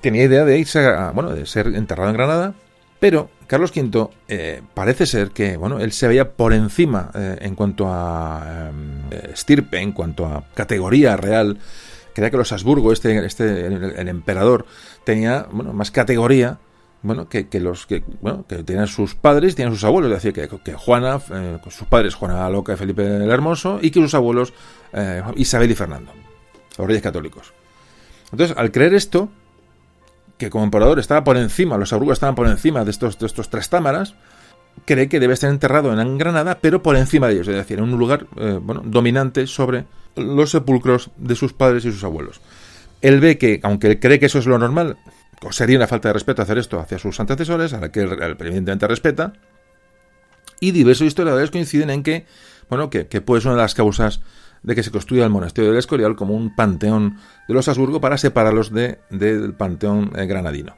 tenía 0.00 0.24
idea 0.24 0.44
de 0.44 0.58
irse 0.58 0.86
a, 0.86 1.10
bueno, 1.10 1.32
de 1.32 1.46
ser 1.46 1.68
enterrado 1.68 2.10
en 2.10 2.16
Granada, 2.16 2.54
pero 3.00 3.28
Carlos 3.46 3.72
V 3.76 4.08
eh, 4.28 4.62
parece 4.72 5.06
ser 5.06 5.30
que 5.30 5.56
bueno, 5.56 5.78
él 5.78 5.92
se 5.92 6.08
veía 6.08 6.30
por 6.30 6.52
encima 6.52 7.10
eh, 7.14 7.36
en 7.42 7.54
cuanto 7.54 7.86
a 7.88 8.70
eh, 9.10 9.30
estirpe, 9.32 9.78
en 9.80 9.92
cuanto 9.92 10.26
a 10.26 10.44
categoría 10.54 11.16
real. 11.16 11.58
Creía 12.14 12.30
que 12.30 12.36
los 12.36 12.52
Habsburgo, 12.52 12.92
este, 12.92 13.24
este, 13.26 13.66
el, 13.66 14.08
emperador, 14.08 14.66
tenía 15.04 15.46
bueno, 15.50 15.72
más 15.72 15.90
categoría 15.90 16.58
bueno, 17.02 17.28
que, 17.28 17.46
los 17.60 17.86
que, 17.86 18.02
bueno, 18.22 18.46
que 18.48 18.62
tenían 18.62 18.86
sus 18.86 19.14
padres 19.14 19.54
tenían 19.54 19.74
sus 19.74 19.84
abuelos. 19.84 20.10
Es 20.10 20.22
decir, 20.22 20.32
que, 20.32 20.48
que 20.60 20.72
Juana, 20.74 21.20
sus 21.68 21.86
padres, 21.86 22.14
Juana 22.14 22.48
Loca 22.48 22.72
y 22.72 22.76
Felipe 22.76 23.04
el 23.04 23.30
Hermoso, 23.30 23.78
y 23.82 23.90
que 23.90 24.00
sus 24.00 24.14
abuelos, 24.14 24.54
Isabel 25.36 25.70
y 25.70 25.74
Fernando, 25.74 26.12
los 26.78 26.86
reyes 26.86 27.02
católicos. 27.02 27.52
Entonces, 28.32 28.56
al 28.56 28.72
creer 28.72 28.94
esto, 28.94 29.28
que 30.38 30.50
como 30.50 30.64
emperador 30.64 30.98
estaba 30.98 31.24
por 31.24 31.36
encima, 31.36 31.76
los 31.76 31.92
Abrugos 31.92 32.14
estaban 32.14 32.34
por 32.34 32.46
encima 32.46 32.84
de 32.84 32.90
estos, 32.90 33.18
de 33.18 33.26
estos 33.26 33.50
tres 33.50 33.68
támaras, 33.68 34.14
cree 34.84 35.08
que 35.08 35.20
debe 35.20 35.34
estar 35.34 35.50
enterrado 35.50 35.98
en 35.98 36.18
Granada, 36.18 36.58
pero 36.60 36.82
por 36.82 36.96
encima 36.96 37.28
de 37.28 37.34
ellos, 37.34 37.48
es 37.48 37.54
decir, 37.54 37.78
en 37.78 37.84
un 37.84 37.98
lugar 37.98 38.26
eh, 38.36 38.58
bueno, 38.60 38.82
dominante 38.84 39.46
sobre 39.46 39.84
los 40.16 40.50
sepulcros 40.50 41.10
de 41.16 41.34
sus 41.34 41.52
padres 41.52 41.84
y 41.84 41.92
sus 41.92 42.04
abuelos. 42.04 42.40
Él 43.00 43.20
ve 43.20 43.38
que, 43.38 43.60
aunque 43.62 43.88
él 43.88 44.00
cree 44.00 44.18
que 44.18 44.26
eso 44.26 44.38
es 44.38 44.46
lo 44.46 44.58
normal, 44.58 44.96
sería 45.50 45.76
una 45.76 45.86
falta 45.86 46.08
de 46.08 46.14
respeto 46.14 46.42
hacer 46.42 46.58
esto 46.58 46.80
hacia 46.80 46.98
sus 46.98 47.18
antecesores, 47.20 47.72
a 47.72 47.80
la 47.80 47.92
que 47.92 48.00
él, 48.00 48.12
evidentemente 48.38 48.86
respeta, 48.86 49.32
y 50.60 50.70
diversos 50.70 51.06
historiadores 51.06 51.50
coinciden 51.50 51.90
en 51.90 52.02
que, 52.02 52.26
bueno, 52.68 52.88
que, 52.90 53.06
que 53.06 53.20
puede 53.20 53.42
ser 53.42 53.50
una 53.50 53.58
de 53.58 53.64
las 53.64 53.74
causas 53.74 54.20
de 54.62 54.74
que 54.74 54.82
se 54.82 54.90
construya 54.90 55.24
el 55.24 55.30
monasterio 55.30 55.70
del 55.70 55.78
Escorial 55.78 56.16
como 56.16 56.34
un 56.34 56.56
panteón 56.56 57.18
de 57.46 57.54
los 57.54 57.68
Habsburgo 57.68 58.00
para 58.00 58.16
separarlos 58.16 58.72
de, 58.72 58.98
del 59.10 59.54
panteón 59.54 60.12
eh, 60.16 60.26
granadino. 60.26 60.74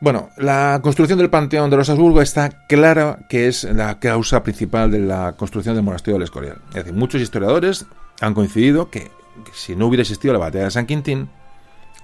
Bueno, 0.00 0.30
la 0.38 0.80
construcción 0.82 1.18
del 1.18 1.28
panteón 1.28 1.68
de 1.68 1.76
los 1.76 1.90
Habsburgo 1.90 2.22
está 2.22 2.48
clara 2.66 3.26
que 3.28 3.48
es 3.48 3.64
la 3.64 4.00
causa 4.00 4.42
principal 4.42 4.90
de 4.90 5.00
la 5.00 5.36
construcción 5.36 5.74
del 5.74 5.84
monasterio 5.84 6.14
del 6.14 6.24
Escorial. 6.24 6.56
Es 6.70 6.76
decir, 6.76 6.94
muchos 6.94 7.20
historiadores 7.20 7.84
han 8.20 8.34
coincidido 8.34 8.90
que, 8.90 9.10
si 9.52 9.74
no 9.76 9.86
hubiera 9.86 10.02
existido 10.02 10.32
la 10.32 10.40
batalla 10.40 10.64
de 10.64 10.70
San 10.70 10.86
Quintín, 10.86 11.28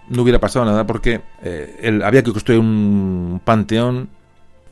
no 0.08 0.22
hubiera 0.22 0.38
pasado 0.38 0.64
nada 0.64 0.86
porque 0.86 1.20
eh, 1.42 2.00
había 2.04 2.22
que 2.22 2.32
construir 2.32 2.60
un 2.60 3.40
panteón 3.44 4.08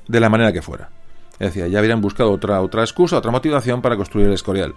de 0.09 0.21
la 0.21 0.29
manera 0.29 0.53
que 0.53 0.63
fuera. 0.63 0.91
Es 1.39 1.53
decir, 1.53 1.67
ya 1.67 1.79
habrían 1.79 2.01
buscado 2.01 2.31
otra, 2.31 2.61
otra 2.61 2.83
excusa, 2.83 3.19
otra 3.19 3.31
motivación 3.31 3.83
para 3.83 3.97
construir 3.97 4.29
el 4.29 4.35
Escorial. 4.35 4.75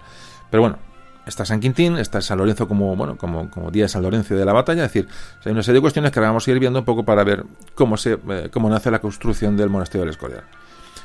Pero 0.50 0.62
bueno, 0.62 0.78
está 1.26 1.44
San 1.44 1.60
Quintín, 1.60 1.96
está 1.98 2.20
San 2.20 2.38
Lorenzo 2.38 2.66
como, 2.66 2.96
bueno, 2.96 3.16
como, 3.16 3.48
como 3.50 3.70
día 3.70 3.84
de 3.84 3.88
San 3.88 4.02
Lorenzo 4.02 4.34
de 4.34 4.44
la 4.44 4.52
batalla, 4.52 4.84
es 4.84 4.92
decir, 4.92 5.08
hay 5.44 5.52
una 5.52 5.62
serie 5.62 5.76
de 5.76 5.82
cuestiones 5.82 6.10
que 6.10 6.20
vamos 6.20 6.46
a 6.46 6.50
ir 6.50 6.58
viendo 6.58 6.80
un 6.80 6.84
poco 6.84 7.04
para 7.04 7.22
ver 7.22 7.44
cómo, 7.74 7.96
se, 7.96 8.18
eh, 8.28 8.48
cómo 8.52 8.68
nace 8.68 8.90
la 8.90 9.00
construcción 9.00 9.56
del 9.56 9.70
monasterio 9.70 10.02
del 10.02 10.10
Escorial. 10.10 10.44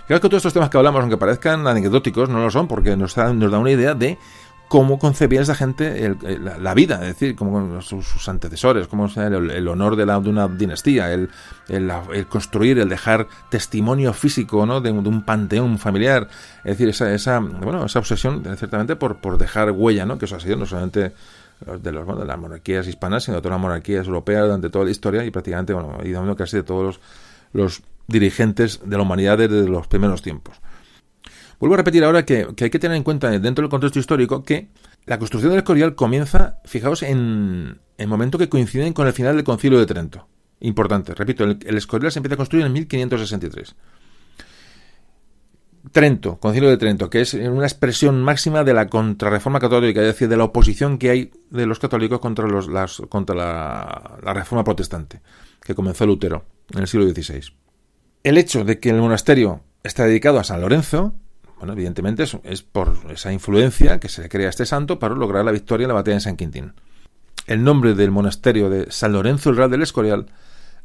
Creo 0.07 0.19
que 0.19 0.27
todos 0.27 0.39
estos 0.39 0.53
temas 0.53 0.69
que 0.69 0.77
hablamos, 0.77 1.01
aunque 1.01 1.17
parezcan 1.17 1.65
anecdóticos, 1.67 2.29
no 2.29 2.39
lo 2.39 2.49
son, 2.49 2.67
porque 2.67 2.97
nos, 2.97 3.15
nos 3.15 3.51
da 3.51 3.59
una 3.59 3.71
idea 3.71 3.93
de 3.93 4.17
cómo 4.73 4.97
concebía 4.97 5.39
esa 5.39 5.53
gente 5.53 6.15
la, 6.59 6.73
vida, 6.73 6.95
es 6.95 7.09
decir, 7.09 7.35
como 7.35 7.79
sus, 7.83 8.27
antecesores, 8.27 8.87
cómo 8.87 9.05
el, 9.05 9.51
el, 9.51 9.67
honor 9.67 9.95
de, 9.95 10.07
la, 10.07 10.19
de 10.19 10.27
una 10.31 10.47
dinastía, 10.47 11.13
el, 11.13 11.29
el, 11.69 11.91
construir, 12.27 12.79
el 12.79 12.89
dejar 12.89 13.27
testimonio 13.51 14.13
físico 14.13 14.65
¿no? 14.65 14.81
de, 14.81 14.89
un 14.89 15.21
panteón 15.21 15.77
familiar, 15.77 16.27
es 16.63 16.71
decir, 16.71 16.89
esa, 16.89 17.13
esa, 17.13 17.37
bueno, 17.37 17.85
esa 17.85 17.99
obsesión 17.99 18.41
ciertamente 18.57 18.95
por, 18.95 19.17
por 19.17 19.37
dejar 19.37 19.69
huella, 19.69 20.07
¿no? 20.07 20.17
que 20.17 20.25
eso 20.25 20.37
ha 20.37 20.39
sido 20.39 20.55
no 20.57 20.65
solamente 20.65 21.11
de, 21.79 21.91
los, 21.91 22.07
de 22.07 22.25
las 22.25 22.39
monarquías 22.39 22.87
hispanas, 22.87 23.25
sino 23.25 23.35
de 23.37 23.41
todas 23.43 23.53
las 23.53 23.61
monarquías 23.61 24.07
europeas 24.07 24.45
durante 24.45 24.71
toda 24.71 24.85
la 24.85 24.91
historia 24.91 25.23
y 25.23 25.29
prácticamente, 25.29 25.73
bueno, 25.73 25.99
y 26.03 26.35
casi 26.35 26.57
de 26.57 26.63
todos 26.63 26.83
los, 26.83 26.99
los 27.53 27.83
dirigentes 28.07 28.79
de 28.83 28.97
la 28.97 29.03
humanidad 29.03 29.37
desde 29.37 29.67
los 29.69 29.85
primeros 29.85 30.23
tiempos. 30.23 30.57
Vuelvo 31.59 31.75
a 31.75 31.77
repetir 31.77 32.03
ahora 32.03 32.25
que, 32.25 32.47
hay 32.59 32.69
que 32.69 32.79
tener 32.79 32.97
en 32.97 33.03
cuenta 33.03 33.29
dentro 33.29 33.63
del 33.63 33.69
contexto 33.69 33.99
histórico 33.99 34.43
que 34.43 34.69
la 35.05 35.19
construcción 35.19 35.51
del 35.51 35.59
Escorial 35.59 35.95
comienza, 35.95 36.59
fijaos, 36.65 37.03
en 37.03 37.79
el 37.97 38.07
momento 38.07 38.37
que 38.37 38.49
coinciden 38.49 38.93
con 38.93 39.07
el 39.07 39.13
final 39.13 39.35
del 39.35 39.43
Concilio 39.43 39.79
de 39.79 39.85
Trento. 39.85 40.27
Importante, 40.61 41.13
repito, 41.13 41.43
el, 41.43 41.77
Escorial 41.77 42.11
se 42.11 42.19
empieza 42.19 42.35
a 42.35 42.37
construir 42.37 42.65
en 42.65 42.73
1563. 42.73 43.75
Trento, 45.91 46.37
Concilio 46.39 46.69
de 46.69 46.77
Trento, 46.77 47.09
que 47.09 47.21
es 47.21 47.33
una 47.33 47.65
expresión 47.65 48.21
máxima 48.23 48.63
de 48.63 48.73
la 48.73 48.87
contrarreforma 48.87 49.59
católica, 49.59 49.99
es 49.99 50.07
decir, 50.07 50.29
de 50.29 50.37
la 50.37 50.45
oposición 50.45 50.97
que 50.97 51.09
hay 51.09 51.31
de 51.49 51.65
los 51.65 51.79
católicos 51.79 52.19
contra, 52.19 52.47
la, 52.47 54.19
la, 54.23 54.33
reforma 54.33 54.63
protestante, 54.63 55.21
que 55.61 55.75
comenzó 55.75 56.05
Lutero 56.05 56.45
en 56.73 56.79
el 56.79 56.87
siglo 56.87 57.05
XVI. 57.05 57.53
El 58.23 58.37
hecho 58.37 58.63
de 58.63 58.79
que 58.79 58.89
el 58.91 59.01
monasterio 59.01 59.61
está 59.83 60.05
dedicado 60.05 60.39
a 60.39 60.45
San 60.45 60.61
Lorenzo 60.61 61.15
bueno, 61.63 61.75
evidentemente 61.75 62.25
es, 62.43 62.61
por 62.61 62.93
esa 63.09 63.31
influencia 63.31 63.97
que 63.97 64.09
se 64.09 64.27
crea 64.27 64.49
este 64.49 64.65
santo 64.65 64.99
para 64.99 65.15
lograr 65.15 65.45
la 65.45 65.53
victoria 65.53 65.85
en 65.85 65.87
la 65.87 65.93
batalla 65.93 66.15
de 66.15 66.21
San 66.21 66.35
Quintín. 66.35 66.73
El 67.47 67.63
nombre 67.63 67.93
del 67.93 68.11
monasterio 68.11 68.69
de 68.69 68.91
San 68.91 69.13
Lorenzo 69.13 69.49
el 69.49 69.55
Real 69.55 69.71
del 69.71 69.81
Escorial 69.81 70.25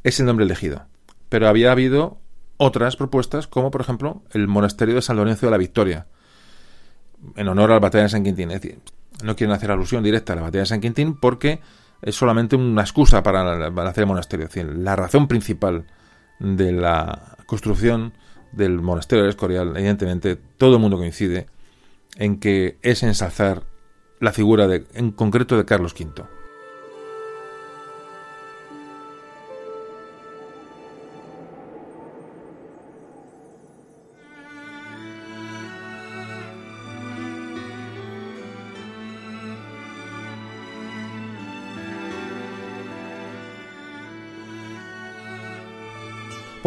es 0.04 0.20
el 0.20 0.26
nombre 0.26 0.44
elegido, 0.44 0.86
pero 1.28 1.48
había 1.48 1.72
habido 1.72 2.20
otras 2.58 2.94
propuestas, 2.94 3.48
como 3.48 3.72
por 3.72 3.80
ejemplo 3.80 4.22
el 4.30 4.46
monasterio 4.46 4.94
de 4.94 5.02
San 5.02 5.16
Lorenzo 5.16 5.46
de 5.46 5.50
la 5.50 5.58
Victoria, 5.58 6.06
en 7.34 7.48
honor 7.48 7.72
a 7.72 7.74
la 7.74 7.80
batalla 7.80 8.04
de 8.04 8.10
San 8.10 8.22
Quintín. 8.22 8.52
Es 8.52 8.62
decir, 8.62 8.78
no 9.24 9.34
quieren 9.34 9.56
hacer 9.56 9.72
alusión 9.72 10.04
directa 10.04 10.34
a 10.34 10.36
la 10.36 10.42
batalla 10.42 10.62
de 10.62 10.66
San 10.66 10.80
Quintín 10.80 11.18
porque 11.18 11.60
es 12.02 12.14
solamente 12.14 12.54
una 12.54 12.82
excusa 12.82 13.24
para, 13.24 13.66
hacer 13.66 14.02
el 14.02 14.06
monasterio. 14.06 14.46
Es 14.46 14.54
decir, 14.54 14.72
la 14.78 14.94
razón 14.94 15.26
principal 15.26 15.86
de 16.38 16.70
la 16.70 17.36
construcción 17.46 18.12
del 18.52 18.80
monasterio 18.80 19.24
del 19.24 19.30
Escorial, 19.30 19.76
evidentemente 19.76 20.36
todo 20.36 20.74
el 20.74 20.80
mundo 20.80 20.96
coincide 20.96 21.46
en 22.16 22.38
que 22.40 22.78
es 22.82 23.02
ensalzar 23.02 23.64
la 24.20 24.32
figura 24.32 24.66
de, 24.66 24.86
en 24.94 25.12
concreto 25.12 25.56
de 25.56 25.64
Carlos 25.64 25.94
V. 25.98 26.37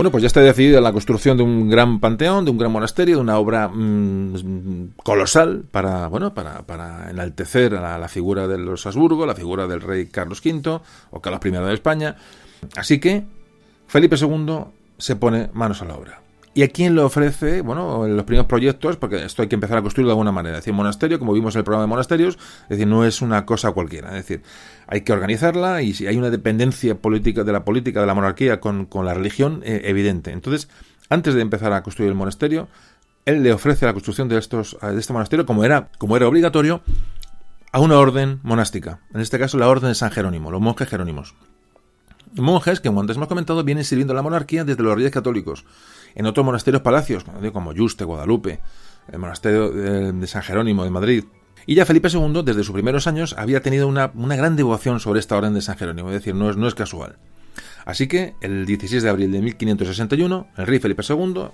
Bueno, 0.02 0.10
pues 0.10 0.24
ya 0.24 0.28
está 0.28 0.42
decidida 0.42 0.82
la 0.82 0.94
construcción 0.94 1.38
de 1.38 1.44
un 1.44 1.70
gran 1.70 2.00
panteón, 2.00 2.44
de 2.44 2.50
un 2.50 2.58
gran 2.58 2.72
monasterio, 2.72 3.18
de 3.18 3.22
una 3.22 3.38
obra 3.38 3.68
mmm, 3.68 4.96
colosal 5.04 5.64
para, 5.70 6.08
bueno, 6.08 6.34
para, 6.34 6.64
para 6.64 7.12
enaltecer 7.12 7.76
a 7.76 7.82
la, 7.82 8.00
la, 8.00 8.08
figura 8.08 8.48
de 8.48 8.58
los 8.58 8.84
Habsburgo, 8.88 9.28
la 9.28 9.36
figura 9.36 9.68
del 9.68 9.80
rey 9.80 10.08
Carlos 10.08 10.42
V 10.44 10.80
o 11.12 11.22
Carlos 11.22 11.40
I 11.46 11.52
de 11.52 11.74
España. 11.76 12.16
Así 12.76 13.00
que 13.00 13.26
Felipe 13.86 14.16
II 14.20 14.64
se 14.98 15.18
pone 15.18 15.52
manos 15.54 15.84
a 15.84 15.86
la 15.86 15.94
obra. 15.94 16.20
¿Y 16.54 16.64
a 16.64 16.68
quién 16.68 16.96
le 16.96 17.02
ofrece, 17.02 17.62
bueno, 17.62 18.06
los 18.08 18.26
primeros 18.26 18.48
proyectos? 18.48 18.98
Porque 18.98 19.24
esto 19.24 19.42
hay 19.42 19.48
que 19.48 19.56
empezar 19.56 19.78
a 19.78 19.82
construirlo 19.82 20.10
de 20.10 20.14
alguna 20.14 20.34
manera. 20.34 20.58
Es 20.58 20.64
decir, 20.64 20.74
monasterio, 20.74 21.18
como 21.18 21.32
vimos 21.32 21.56
en 21.56 21.60
el 21.60 21.64
programa 21.64 21.84
de 21.84 21.88
monasterios, 21.88 22.38
es 22.64 22.70
decir, 22.70 22.88
no 22.88 23.06
es 23.06 23.22
una 23.22 23.46
cosa 23.46 23.72
cualquiera. 23.72 24.10
Es 24.10 24.28
decir, 24.28 24.44
hay 24.88 25.02
que 25.02 25.14
organizarla 25.14 25.82
y 25.82 25.94
si 25.94 26.08
hay 26.08 26.18
una 26.18 26.30
dependencia 26.30 26.96
política 26.96 27.46
de 27.46 27.54
la 27.54 27.64
política, 27.64 28.02
de 28.02 28.08
la 28.08 28.14
monarquía 28.14 28.60
con, 28.60 28.86
con 28.86 29.06
la 29.06 29.14
religión, 29.14 29.62
eh, 29.64 29.84
evidente. 29.86 30.32
Entonces, 30.32 30.68
antes 31.10 31.36
de 31.36 31.42
empezar 31.42 31.72
a 31.72 31.84
construir 31.84 32.10
el 32.10 32.16
monasterio, 32.16 32.68
él 33.26 33.44
le 33.44 33.54
ofrece 33.54 33.86
la 33.86 33.94
construcción 33.94 34.28
de, 34.28 34.38
estos, 34.38 34.78
de 34.82 35.00
este 35.00 35.14
monasterio, 35.14 35.46
como 35.46 35.64
era, 35.64 35.90
como 36.00 36.18
era 36.18 36.28
obligatorio, 36.28 36.82
a 37.72 37.80
una 37.80 37.98
orden 37.98 38.42
monástica. 38.44 39.00
En 39.14 39.22
este 39.22 39.40
caso, 39.40 39.58
la 39.58 39.70
orden 39.70 39.90
de 39.90 39.96
San 39.96 40.12
Jerónimo, 40.12 40.52
los 40.52 40.60
monjes 40.60 40.90
jerónimos. 40.90 41.34
Monjes 42.34 42.82
que, 42.82 42.90
como 42.90 43.02
antes 43.02 43.16
hemos 43.16 43.30
comentado, 43.30 43.64
vienen 43.64 43.86
sirviendo 43.86 44.14
a 44.14 44.16
la 44.16 44.22
monarquía 44.22 44.66
desde 44.66 44.84
los 44.84 44.96
reyes 44.96 45.12
católicos 45.12 45.66
en 46.16 46.26
otros 46.26 46.46
monasterios 46.46 46.82
palacios, 46.82 47.26
como 47.54 47.74
Yuste, 47.74 48.04
Guadalupe, 48.04 48.60
el 49.12 49.20
monasterio 49.20 49.70
de 49.70 50.28
San 50.28 50.44
Jerónimo 50.44 50.84
de 50.84 50.90
Madrid. 50.90 51.24
Y 51.66 51.76
ya 51.76 51.86
Felipe 51.86 52.10
II, 52.12 52.42
desde 52.44 52.64
sus 52.64 52.74
primeros 52.74 53.08
años, 53.08 53.36
había 53.38 53.62
tenido 53.62 53.88
una, 53.88 54.12
una 54.16 54.36
gran 54.36 54.56
devoción 54.56 55.00
sobre 55.00 55.20
esta 55.20 55.38
orden 55.38 55.54
de 55.54 55.62
San 55.62 55.78
Jerónimo, 55.78 56.10
es 56.10 56.16
decir, 56.16 56.34
no 56.36 56.50
es, 56.50 56.58
no 56.58 56.68
es 56.68 56.76
casual. 56.76 57.18
Así 57.86 58.08
que, 58.08 58.36
el 58.42 58.66
16 58.66 59.04
de 59.04 59.10
abril 59.10 59.32
de 59.32 59.42
1561, 59.42 60.48
el 60.58 60.68
rey 60.68 60.80
Felipe 60.80 61.04
II 61.08 61.50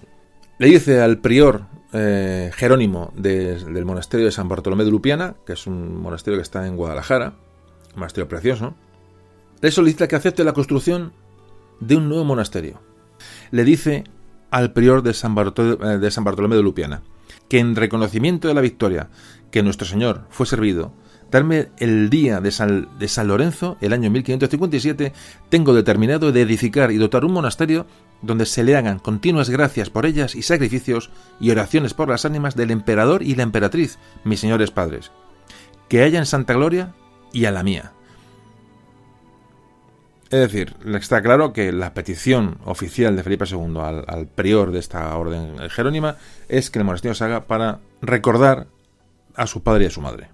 le 0.59 0.67
dice 0.67 1.01
al 1.01 1.19
prior 1.19 1.65
eh, 1.93 2.51
Jerónimo 2.55 3.13
de, 3.15 3.59
del 3.59 3.85
monasterio 3.85 4.25
de 4.25 4.31
San 4.31 4.49
Bartolomé 4.49 4.83
de 4.83 4.91
Lupiana, 4.91 5.35
que 5.45 5.53
es 5.53 5.67
un 5.67 6.01
monasterio 6.01 6.37
que 6.37 6.43
está 6.43 6.65
en 6.67 6.75
Guadalajara, 6.75 7.35
un 7.93 7.99
monasterio 7.99 8.27
precioso, 8.27 8.75
le 9.61 9.71
solicita 9.71 10.07
que 10.07 10.15
acepte 10.15 10.43
la 10.43 10.53
construcción 10.53 11.13
de 11.79 11.95
un 11.95 12.09
nuevo 12.09 12.25
monasterio. 12.25 12.81
Le 13.51 13.63
dice 13.63 14.03
al 14.51 14.73
prior 14.73 15.03
de 15.03 15.13
San, 15.13 15.35
Bartolomé 15.35 15.97
de, 15.97 16.11
San 16.11 16.23
Bartolomé 16.23 16.55
de 16.55 16.63
Lupiana, 16.63 17.01
que 17.49 17.59
en 17.59 17.75
reconocimiento 17.75 18.47
de 18.47 18.53
la 18.53 18.61
victoria 18.61 19.09
que 19.51 19.63
nuestro 19.63 19.87
Señor 19.87 20.25
fue 20.29 20.45
servido, 20.45 20.93
darme 21.31 21.69
el 21.77 22.09
día 22.09 22.39
de 22.39 22.51
San, 22.51 22.87
de 22.99 23.07
San 23.07 23.27
Lorenzo, 23.27 23.77
el 23.81 23.93
año 23.93 24.09
1557, 24.09 25.13
tengo 25.49 25.73
determinado 25.73 26.31
de 26.31 26.41
edificar 26.41 26.91
y 26.91 26.97
dotar 26.97 27.25
un 27.25 27.33
monasterio 27.33 27.85
donde 28.21 28.45
se 28.45 28.63
le 28.63 28.75
hagan 28.75 28.99
continuas 28.99 29.49
gracias 29.49 29.89
por 29.89 30.05
ellas 30.05 30.35
y 30.35 30.41
sacrificios 30.41 31.11
y 31.39 31.51
oraciones 31.51 31.93
por 31.93 32.09
las 32.09 32.25
ánimas 32.25 32.55
del 32.55 32.71
emperador 32.71 33.23
y 33.23 33.35
la 33.35 33.43
emperatriz, 33.43 33.99
mis 34.23 34.39
señores 34.39 34.71
padres, 34.71 35.11
que 35.87 36.01
haya 36.01 36.19
en 36.19 36.25
Santa 36.25 36.53
Gloria 36.53 36.93
y 37.31 37.45
a 37.45 37.51
la 37.51 37.63
mía. 37.63 37.93
Es 40.29 40.39
decir, 40.39 40.75
está 40.95 41.21
claro 41.21 41.53
que 41.53 41.71
la 41.71 41.93
petición 41.93 42.57
oficial 42.65 43.15
de 43.15 43.23
Felipe 43.23 43.45
II 43.49 43.77
al, 43.79 44.27
prior 44.27 44.71
de 44.71 44.79
esta 44.79 45.15
orden 45.15 45.57
jerónima 45.69 46.17
es 46.49 46.69
que 46.69 46.79
el 46.79 46.85
monasterio 46.85 47.15
se 47.15 47.23
haga 47.23 47.45
para 47.45 47.79
recordar 48.01 48.67
a 49.35 49.47
su 49.47 49.63
padre 49.63 49.85
y 49.85 49.87
a 49.87 49.91
su 49.91 50.01
madre. 50.01 50.29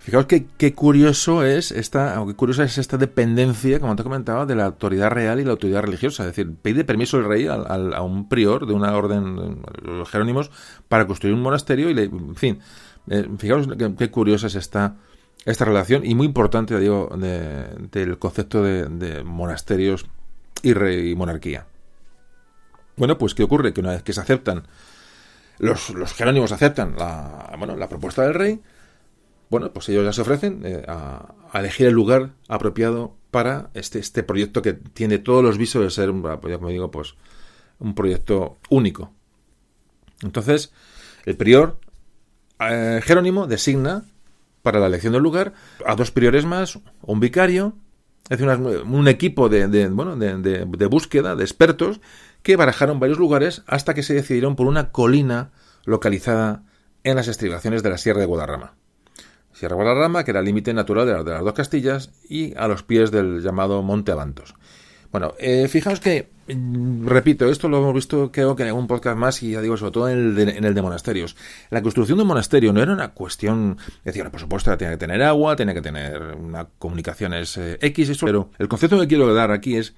Fijaos 0.00 0.26
qué, 0.26 0.74
curioso 0.74 1.44
es 1.44 1.72
esta, 1.72 2.22
qué 2.26 2.34
curiosa 2.34 2.64
es 2.64 2.76
esta 2.78 2.98
dependencia, 2.98 3.80
como 3.80 3.96
te 3.96 4.02
comentaba, 4.02 4.44
de 4.44 4.54
la 4.54 4.66
autoridad 4.66 5.10
real 5.10 5.40
y 5.40 5.44
la 5.44 5.52
autoridad 5.52 5.82
religiosa. 5.82 6.24
Es 6.24 6.28
decir, 6.28 6.54
pide 6.60 6.84
permiso 6.84 7.18
el 7.18 7.24
rey 7.24 7.46
a 7.46 8.02
un 8.02 8.28
prior 8.28 8.66
de 8.66 8.72
una 8.74 8.94
orden, 8.94 9.62
los 9.82 10.08
jerónimos, 10.10 10.50
para 10.88 11.06
construir 11.06 11.34
un 11.34 11.42
monasterio 11.42 11.90
y, 11.90 11.94
le, 11.94 12.04
en 12.04 12.36
fin, 12.36 12.60
eh, 13.08 13.28
fijaos 13.38 13.66
qué 13.98 14.10
curiosa 14.10 14.46
es 14.46 14.54
esta 14.54 14.96
esta 15.44 15.64
relación 15.64 16.04
y 16.04 16.14
muy 16.14 16.26
importante, 16.26 16.78
digo, 16.78 17.10
del 17.16 18.18
concepto 18.18 18.62
de, 18.62 19.24
monasterios 19.24 20.06
y, 20.62 20.72
rey, 20.72 21.10
y 21.10 21.14
monarquía. 21.14 21.66
Bueno, 22.96 23.16
pues 23.16 23.34
¿qué 23.34 23.42
ocurre? 23.42 23.72
Que 23.72 23.80
una 23.80 23.92
vez 23.92 24.02
que 24.02 24.12
se 24.12 24.20
aceptan, 24.20 24.66
los, 25.58 25.90
los 25.90 26.12
jerónimos 26.12 26.52
aceptan 26.52 26.96
la, 26.98 27.54
bueno, 27.58 27.76
la 27.76 27.88
propuesta 27.88 28.22
del 28.22 28.34
rey, 28.34 28.60
bueno, 29.50 29.72
pues 29.72 29.88
ellos 29.88 30.04
ya 30.04 30.12
se 30.12 30.20
ofrecen 30.22 30.62
eh, 30.64 30.84
a, 30.86 31.34
elegir 31.54 31.88
el 31.88 31.94
lugar 31.94 32.30
apropiado 32.48 33.16
para 33.30 33.70
este, 33.74 33.98
este 33.98 34.22
proyecto 34.22 34.62
que 34.62 34.74
tiene 34.74 35.18
todos 35.18 35.42
los 35.42 35.58
visos 35.58 35.82
de 35.82 35.90
ser, 35.90 36.12
pues, 36.40 36.56
como 36.56 36.68
digo, 36.68 36.90
pues 36.90 37.14
un 37.78 37.94
proyecto 37.94 38.58
único. 38.68 39.12
Entonces, 40.22 40.72
el 41.24 41.36
prior 41.36 41.80
eh, 42.60 43.00
Jerónimo 43.02 43.46
designa 43.46 44.04
para 44.62 44.80
la 44.80 44.86
elección 44.86 45.12
del 45.12 45.22
lugar 45.22 45.52
a 45.86 45.94
dos 45.94 46.10
priores 46.10 46.44
más, 46.44 46.78
un 47.02 47.20
vicario, 47.20 47.74
es 48.28 48.40
un 48.40 49.08
equipo 49.08 49.48
de, 49.48 49.88
bueno, 49.88 50.16
de, 50.16 50.86
búsqueda, 50.86 51.34
de 51.34 51.42
expertos, 51.42 52.00
que 52.42 52.56
barajaron 52.56 53.00
varios 53.00 53.18
lugares 53.18 53.62
hasta 53.66 53.92
que 53.94 54.02
se 54.02 54.14
decidieron 54.14 54.56
por 54.56 54.66
una 54.66 54.92
colina 54.92 55.50
localizada 55.84 56.62
en 57.02 57.16
las 57.16 57.28
estribaciones 57.28 57.82
de 57.82 57.90
la 57.90 57.98
Sierra 57.98 58.20
de 58.20 58.26
Guadarrama. 58.26 58.74
Sierra 59.52 59.74
Guadarrama, 59.74 60.24
que 60.24 60.30
era 60.30 60.40
el 60.40 60.46
límite 60.46 60.72
natural 60.72 61.06
de, 61.06 61.24
de 61.24 61.30
las 61.32 61.44
dos 61.44 61.54
Castillas, 61.54 62.10
y 62.28 62.56
a 62.56 62.68
los 62.68 62.82
pies 62.82 63.10
del 63.10 63.42
llamado 63.42 63.82
Monte 63.82 64.12
Avantos. 64.12 64.54
Bueno, 65.10 65.34
eh, 65.38 65.66
fijaos 65.68 65.98
que, 65.98 66.30
repito, 67.04 67.50
esto 67.50 67.68
lo 67.68 67.78
hemos 67.78 67.94
visto 67.94 68.30
creo 68.32 68.56
que 68.56 68.62
en 68.62 68.68
algún 68.68 68.86
podcast 68.86 69.16
más 69.16 69.42
y 69.42 69.52
ya 69.52 69.60
digo, 69.60 69.76
sobre 69.76 69.92
todo 69.92 70.08
en 70.08 70.18
el, 70.18 70.34
de, 70.34 70.42
en 70.56 70.64
el 70.64 70.74
de 70.74 70.82
monasterios. 70.82 71.36
La 71.70 71.82
construcción 71.82 72.18
de 72.18 72.22
un 72.22 72.28
monasterio 72.28 72.72
no 72.72 72.82
era 72.82 72.92
una 72.92 73.10
cuestión, 73.10 73.78
decir, 74.04 74.28
por 74.30 74.40
supuesto, 74.40 74.76
tenía 74.76 74.92
que 74.92 74.98
tener 74.98 75.22
agua, 75.22 75.56
tenía 75.56 75.74
que 75.74 75.82
tener 75.82 76.22
una 76.34 76.66
comunicaciones 76.78 77.56
eh, 77.56 77.78
X, 77.80 78.10
eso, 78.10 78.26
pero 78.26 78.50
el 78.58 78.68
concepto 78.68 78.98
que 79.00 79.08
quiero 79.08 79.32
dar 79.34 79.50
aquí 79.50 79.76
es, 79.76 79.94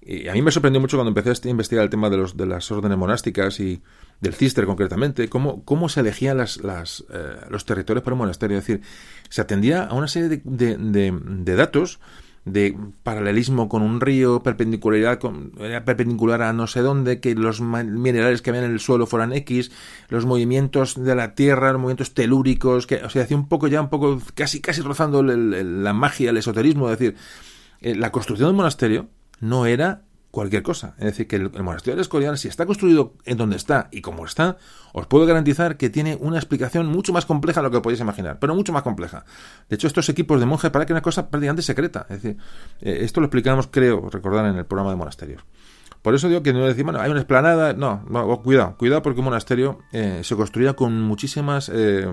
y 0.00 0.28
a 0.28 0.32
mí 0.32 0.42
me 0.42 0.50
sorprendió 0.50 0.80
mucho 0.80 0.96
cuando 0.96 1.08
empecé 1.08 1.48
a 1.48 1.50
investigar 1.50 1.82
el 1.84 1.90
tema 1.90 2.10
de, 2.10 2.16
los, 2.16 2.36
de 2.36 2.46
las 2.46 2.70
órdenes 2.70 2.96
monásticas 2.96 3.58
y 3.60 3.82
del 4.20 4.34
Cister 4.34 4.64
concretamente, 4.64 5.28
cómo, 5.28 5.64
cómo 5.64 5.88
se 5.88 6.00
elegían 6.00 6.38
las, 6.38 6.58
las, 6.58 7.04
eh, 7.12 7.36
los 7.50 7.64
territorios 7.64 8.04
para 8.04 8.14
un 8.14 8.20
monasterio. 8.20 8.58
Es 8.58 8.66
decir, 8.66 8.84
se 9.28 9.40
atendía 9.40 9.84
a 9.84 9.94
una 9.94 10.08
serie 10.08 10.40
de, 10.44 10.76
de 10.76 11.56
datos 11.56 11.98
de 12.46 12.78
paralelismo 13.02 13.68
con 13.68 13.82
un 13.82 14.00
río, 14.00 14.42
perpendicularidad 14.42 15.18
perpendicular 15.84 16.42
a 16.42 16.52
no 16.52 16.68
sé 16.68 16.80
dónde, 16.80 17.20
que 17.20 17.34
los 17.34 17.60
minerales 17.60 18.40
que 18.40 18.50
había 18.50 18.64
en 18.64 18.70
el 18.70 18.78
suelo 18.78 19.06
fueran 19.06 19.32
X, 19.32 19.72
los 20.08 20.26
movimientos 20.26 20.94
de 20.94 21.14
la 21.16 21.34
Tierra, 21.34 21.72
los 21.72 21.80
movimientos 21.80 22.14
telúricos, 22.14 22.86
que 22.86 22.96
o 23.04 23.10
sea, 23.10 23.24
hacía 23.24 23.36
un 23.36 23.48
poco 23.48 23.66
ya 23.66 23.80
un 23.80 23.90
poco 23.90 24.22
casi 24.34 24.60
casi 24.60 24.80
rozando 24.80 25.24
la 25.24 25.92
magia, 25.92 26.30
el 26.30 26.36
esoterismo, 26.36 26.88
es 26.88 26.98
decir, 26.98 27.16
eh, 27.80 27.96
la 27.96 28.12
construcción 28.12 28.48
del 28.48 28.56
monasterio 28.56 29.08
no 29.40 29.66
era 29.66 30.02
cualquier 30.30 30.62
cosa. 30.62 30.94
Es 30.98 31.04
decir, 31.04 31.26
que 31.26 31.36
el, 31.36 31.50
monasterio 31.62 31.96
de 31.96 32.02
Escorial, 32.02 32.38
si 32.38 32.48
está 32.48 32.66
construido 32.66 33.14
en 33.24 33.36
donde 33.38 33.56
está 33.56 33.88
y 33.90 34.00
como 34.00 34.24
está, 34.24 34.58
os 34.92 35.06
puedo 35.06 35.26
garantizar 35.26 35.76
que 35.76 35.90
tiene 35.90 36.16
una 36.20 36.36
explicación 36.36 36.86
mucho 36.86 37.12
más 37.12 37.26
compleja 37.26 37.60
de 37.60 37.68
lo 37.68 37.70
que 37.70 37.80
podéis 37.80 38.00
imaginar, 38.00 38.38
pero 38.38 38.54
mucho 38.54 38.72
más 38.72 38.82
compleja. 38.82 39.24
De 39.68 39.76
hecho, 39.76 39.86
estos 39.86 40.08
equipos 40.08 40.40
de 40.40 40.46
monjes 40.46 40.70
que 40.70 40.92
una 40.92 41.02
cosa 41.02 41.30
prácticamente 41.30 41.62
secreta. 41.62 42.06
Es 42.10 42.22
decir, 42.22 42.36
eh, 42.80 42.98
esto 43.00 43.20
lo 43.20 43.26
explicamos, 43.26 43.68
creo, 43.68 44.08
recordar 44.10 44.46
en 44.46 44.56
el 44.56 44.66
programa 44.66 44.90
de 44.90 44.96
monasterios. 44.96 45.42
Por 46.02 46.14
eso 46.14 46.28
digo 46.28 46.42
que 46.42 46.52
no 46.52 46.64
decimos, 46.64 46.92
bueno, 46.92 47.00
hay 47.00 47.10
una 47.10 47.20
esplanada. 47.20 47.72
No, 47.72 48.04
no 48.08 48.42
cuidado, 48.42 48.76
cuidado 48.76 49.02
porque 49.02 49.20
un 49.20 49.24
monasterio 49.24 49.80
eh, 49.92 50.20
se 50.22 50.36
construía 50.36 50.74
con 50.74 51.02
muchísimas, 51.02 51.68
eh, 51.72 52.06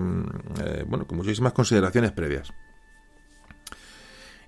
bueno, 0.86 1.06
con 1.06 1.18
muchísimas 1.18 1.52
consideraciones 1.52 2.10
previas. 2.10 2.52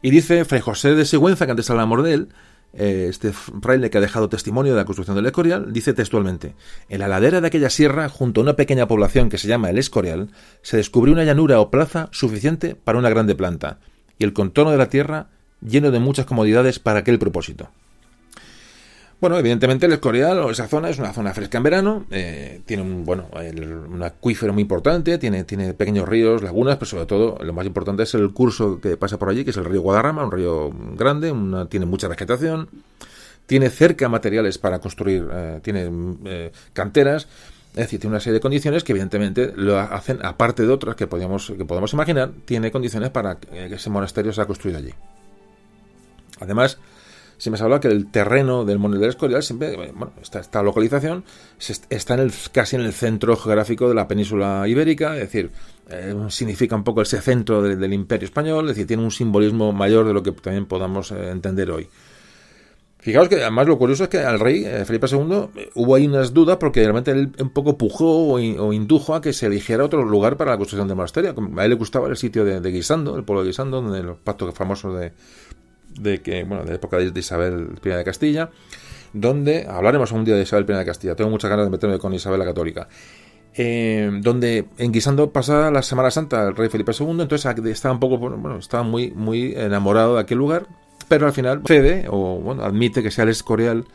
Y 0.02 0.10
dice 0.10 0.44
Fray 0.44 0.60
José 0.60 0.94
de 0.94 1.04
Sigüenza, 1.04 1.46
que 1.46 1.52
antes 1.52 1.70
hablamos 1.70 2.02
de 2.04 2.14
él, 2.14 2.28
eh, 2.76 3.06
este 3.08 3.32
fraile 3.32 3.90
que 3.90 3.98
ha 3.98 4.00
dejado 4.00 4.28
testimonio 4.28 4.72
de 4.72 4.78
la 4.78 4.84
construcción 4.84 5.16
del 5.16 5.26
Escorial, 5.26 5.72
dice 5.72 5.94
textualmente, 5.94 6.54
en 6.88 7.00
la 7.00 7.08
ladera 7.08 7.40
de 7.40 7.46
aquella 7.46 7.70
sierra, 7.70 8.08
junto 8.08 8.40
a 8.40 8.44
una 8.44 8.56
pequeña 8.56 8.86
población 8.86 9.28
que 9.28 9.38
se 9.38 9.48
llama 9.48 9.70
el 9.70 9.78
Escorial, 9.78 10.30
se 10.62 10.76
descubrió 10.76 11.14
una 11.14 11.24
llanura 11.24 11.60
o 11.60 11.70
plaza 11.70 12.08
suficiente 12.12 12.74
para 12.74 12.98
una 12.98 13.10
grande 13.10 13.34
planta, 13.34 13.78
y 14.18 14.24
el 14.24 14.32
contorno 14.32 14.72
de 14.72 14.78
la 14.78 14.88
tierra 14.88 15.28
lleno 15.60 15.90
de 15.90 16.00
muchas 16.00 16.26
comodidades 16.26 16.78
para 16.78 17.00
aquel 17.00 17.18
propósito. 17.18 17.70
Bueno, 19.18 19.38
evidentemente 19.38 19.86
el 19.86 19.92
Escorial 19.94 20.38
o 20.40 20.50
esa 20.50 20.68
zona 20.68 20.90
es 20.90 20.98
una 20.98 21.14
zona 21.14 21.32
fresca 21.32 21.56
en 21.56 21.64
verano, 21.64 22.04
eh, 22.10 22.60
tiene 22.66 22.82
un, 22.82 23.06
bueno, 23.06 23.28
un 23.88 24.02
acuífero 24.02 24.52
muy 24.52 24.60
importante, 24.60 25.16
tiene, 25.16 25.44
tiene 25.44 25.72
pequeños 25.72 26.06
ríos, 26.06 26.42
lagunas, 26.42 26.76
pero 26.76 26.86
sobre 26.86 27.06
todo 27.06 27.38
lo 27.42 27.52
más 27.54 27.64
importante 27.64 28.02
es 28.02 28.12
el 28.12 28.30
curso 28.34 28.78
que 28.78 28.98
pasa 28.98 29.18
por 29.18 29.30
allí, 29.30 29.42
que 29.42 29.50
es 29.50 29.56
el 29.56 29.64
río 29.64 29.80
Guadarrama, 29.80 30.22
un 30.22 30.32
río 30.32 30.70
grande, 30.96 31.32
tiene 31.70 31.86
mucha 31.86 32.08
vegetación, 32.08 32.68
tiene 33.46 33.70
cerca 33.70 34.10
materiales 34.10 34.58
para 34.58 34.80
construir, 34.80 35.26
eh, 35.32 35.60
tiene 35.62 35.90
eh, 36.26 36.52
canteras, 36.74 37.26
es 37.70 37.84
decir, 37.84 37.98
tiene 37.98 38.16
una 38.16 38.20
serie 38.20 38.34
de 38.34 38.40
condiciones 38.40 38.84
que 38.84 38.92
evidentemente 38.92 39.50
lo 39.56 39.78
hacen, 39.78 40.18
aparte 40.26 40.66
de 40.66 40.72
otras 40.72 40.94
que 40.94 41.06
podemos, 41.06 41.54
que 41.56 41.64
podemos 41.64 41.90
imaginar, 41.94 42.32
tiene 42.44 42.70
condiciones 42.70 43.08
para 43.08 43.36
que 43.36 43.74
ese 43.74 43.88
monasterio 43.88 44.34
sea 44.34 44.44
construido 44.44 44.78
allí. 44.78 44.92
Además, 46.38 46.78
siempre 47.38 47.58
se 47.58 47.64
habla 47.64 47.80
que 47.80 47.88
el 47.88 48.10
terreno 48.10 48.64
del 48.64 48.78
Monte 48.78 48.98
del 48.98 49.10
Escorial 49.10 49.42
siempre, 49.42 49.76
bueno, 49.76 50.12
esta, 50.20 50.40
esta 50.40 50.62
localización 50.62 51.24
está 51.90 52.14
en 52.14 52.20
el, 52.20 52.32
casi 52.52 52.76
en 52.76 52.82
el 52.82 52.92
centro 52.92 53.36
geográfico 53.36 53.88
de 53.88 53.94
la 53.94 54.08
península 54.08 54.66
ibérica, 54.66 55.14
es 55.14 55.20
decir, 55.20 55.50
eh, 55.88 56.14
significa 56.28 56.76
un 56.76 56.84
poco 56.84 57.02
ese 57.02 57.20
centro 57.20 57.62
del 57.62 57.92
imperio 57.92 58.26
español, 58.26 58.64
es 58.64 58.76
decir, 58.76 58.86
tiene 58.86 59.02
un 59.02 59.10
simbolismo 59.10 59.72
mayor 59.72 60.06
de 60.06 60.14
lo 60.14 60.22
que 60.22 60.32
también 60.32 60.66
podamos 60.66 61.12
eh, 61.12 61.30
entender 61.30 61.70
hoy. 61.70 61.88
Fijaos 63.06 63.28
que 63.28 63.36
además 63.36 63.68
lo 63.68 63.78
curioso 63.78 64.02
es 64.02 64.08
que 64.08 64.18
al 64.18 64.40
rey 64.40 64.64
eh, 64.64 64.84
Felipe 64.84 65.06
II 65.08 65.68
hubo 65.76 65.94
ahí 65.94 66.08
unas 66.08 66.34
dudas 66.34 66.56
porque 66.56 66.80
realmente 66.80 67.12
él 67.12 67.30
un 67.38 67.50
poco 67.50 67.78
pujó 67.78 68.32
o, 68.32 68.72
indujo 68.72 69.14
a 69.14 69.20
que 69.20 69.32
se 69.32 69.46
eligiera 69.46 69.84
otro 69.84 70.04
lugar 70.04 70.36
para 70.36 70.50
la 70.50 70.56
construcción 70.56 70.88
del 70.88 70.96
monasterio. 70.96 71.32
A 71.56 71.62
él 71.64 71.70
le 71.70 71.76
gustaba 71.76 72.08
el 72.08 72.16
sitio 72.16 72.44
de, 72.44 72.68
Guisando, 72.68 73.16
el 73.16 73.22
pueblo 73.22 73.44
de 73.44 73.50
Guisando, 73.50 73.80
donde 73.80 74.02
los 74.02 74.18
pactos 74.18 74.52
famosos 74.54 74.98
de, 74.98 75.12
de 76.00 76.22
que, 76.22 76.44
bueno, 76.44 76.64
de 76.64 76.74
época 76.74 76.98
de 76.98 77.18
Isabel 77.18 77.78
I 77.84 77.88
de 77.88 78.04
Castilla, 78.04 78.50
donde 79.12 79.66
hablaremos 79.68 80.12
un 80.12 80.24
día 80.24 80.34
de 80.34 80.42
Isabel 80.42 80.66
I 80.68 80.74
de 80.74 80.84
Castilla. 80.84 81.16
Tengo 81.16 81.30
muchas 81.30 81.50
ganas 81.50 81.66
de 81.66 81.70
meterme 81.70 81.98
con 81.98 82.12
Isabel 82.14 82.38
la 82.38 82.44
Católica. 82.44 82.88
Eh, 83.58 84.10
donde 84.20 84.66
en 84.76 84.92
Guisando 84.92 85.32
pasa 85.32 85.70
la 85.70 85.80
Semana 85.80 86.10
Santa 86.10 86.48
el 86.48 86.54
rey 86.54 86.68
Felipe 86.68 86.92
II, 86.92 87.22
entonces 87.22 87.46
estaba 87.64 87.94
un 87.94 88.00
poco, 88.00 88.18
bueno, 88.18 88.58
estaba 88.58 88.82
muy, 88.82 89.12
muy 89.12 89.54
enamorado 89.56 90.16
de 90.16 90.20
aquel 90.20 90.36
lugar, 90.36 90.66
pero 91.08 91.26
al 91.26 91.32
final 91.32 91.62
cede 91.64 92.06
o 92.10 92.38
bueno, 92.38 92.64
admite 92.64 93.02
que 93.02 93.10
sea 93.10 93.24
el 93.24 93.30
Escorial, 93.30 93.86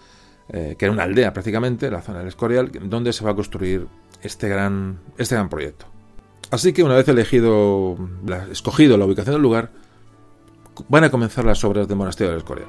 eh, 0.49 0.75
que 0.79 0.85
era 0.85 0.91
una 0.91 1.03
aldea 1.03 1.31
prácticamente, 1.31 1.91
la 1.91 2.01
zona 2.01 2.19
del 2.19 2.29
Escorial, 2.29 2.71
donde 2.85 3.13
se 3.13 3.23
va 3.23 3.31
a 3.31 3.35
construir 3.35 3.87
este 4.23 4.49
gran, 4.49 4.99
este 5.19 5.35
gran 5.35 5.47
proyecto. 5.47 5.85
Así 6.49 6.73
que 6.73 6.81
una 6.81 6.95
vez 6.95 7.07
elegido, 7.07 7.97
escogido 8.51 8.97
la 8.97 9.05
ubicación 9.05 9.35
del 9.35 9.43
lugar, 9.43 9.69
van 10.89 11.03
a 11.03 11.11
comenzar 11.11 11.45
las 11.45 11.63
obras 11.63 11.87
del 11.87 11.97
monasterio 11.97 12.31
del 12.31 12.39
Escorial. 12.39 12.67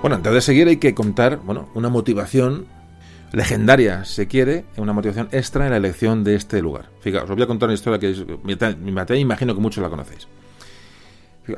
Bueno, 0.00 0.16
antes 0.16 0.32
de 0.32 0.40
seguir 0.40 0.68
hay 0.68 0.78
que 0.78 0.94
contar, 0.94 1.38
bueno, 1.44 1.68
una 1.74 1.90
motivación 1.90 2.66
legendaria, 3.32 4.04
se 4.04 4.26
quiere, 4.26 4.64
una 4.76 4.92
motivación 4.92 5.28
extra 5.32 5.64
en 5.64 5.70
la 5.70 5.76
elección 5.76 6.24
de 6.24 6.34
este 6.34 6.62
lugar. 6.62 6.90
Fijaos, 7.00 7.28
os 7.28 7.36
voy 7.36 7.42
a 7.42 7.46
contar 7.46 7.68
una 7.68 7.74
historia 7.74 7.98
que 7.98 8.10
es, 8.10 8.24
me 8.78 9.20
imagino 9.20 9.54
que 9.54 9.60
muchos 9.60 9.82
la 9.82 9.90
conocéis. 9.90 10.28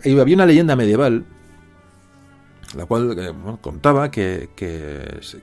Había 0.04 0.34
una 0.34 0.46
leyenda 0.46 0.76
medieval, 0.76 1.24
la 2.76 2.86
cual 2.86 3.16
eh, 3.18 3.32
contaba 3.60 4.10
que, 4.10 4.48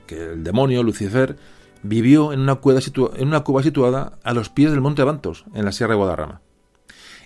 el 0.08 0.44
demonio 0.44 0.82
Lucifer 0.82 1.36
vivió 1.82 2.32
en 2.32 2.40
una, 2.40 2.56
cueva 2.56 2.80
en 3.16 3.28
una 3.28 3.40
cueva 3.40 3.62
situada 3.62 4.18
a 4.22 4.32
los 4.32 4.48
pies 4.48 4.70
del 4.70 4.80
monte 4.80 5.04
Bantos, 5.04 5.44
en 5.54 5.64
la 5.64 5.72
Sierra 5.72 5.92
de 5.92 5.98
Guadarrama. 5.98 6.40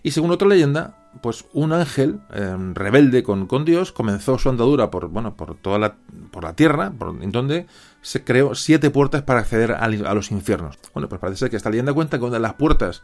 Y 0.03 0.11
según 0.11 0.33
otra 0.33 0.49
leyenda, 0.49 1.03
pues 1.21 1.45
un 1.53 1.73
ángel 1.73 2.21
em, 2.33 2.75
rebelde 2.75 3.23
con, 3.23 3.47
con, 3.47 3.65
Dios 3.65 3.93
comenzó 3.93 4.37
su 4.39 4.49
andadura 4.49 4.91
por, 4.91 5.09
bueno, 5.09 5.37
por 5.37 5.55
toda 5.55 5.79
la, 5.79 5.97
por 6.33 6.43
la 6.43 6.55
tierra, 6.55 6.91
por, 6.91 7.17
donde 7.31 7.67
se 8.03 8.25
creó 8.25 8.55
siete 8.55 8.91
puertas 8.91 9.23
para 9.23 9.41
acceder 9.41 9.73
a, 9.73 9.89
los 9.89 10.31
infiernos. 10.31 10.77
Bueno, 10.93 11.09
pues 11.09 11.21
parece 11.21 11.39
ser 11.39 11.51
que 11.51 11.57
esta 11.57 11.71
leyenda 11.71 11.95
cuenta 11.95 12.19
que 12.19 12.25
una 12.25 12.35
de 12.35 12.41
las 12.41 12.55
puertas 12.55 13.03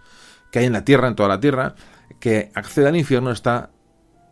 que 0.50 0.58
hay 0.58 0.66
en 0.66 0.72
la 0.72 0.84
tierra, 0.84 1.08
en 1.08 1.14
toda 1.14 1.28
la 1.28 1.40
tierra, 1.40 1.74
que 2.20 2.50
accede 2.54 2.88
al 2.88 2.96
infierno 2.96 3.30
está 3.30 3.70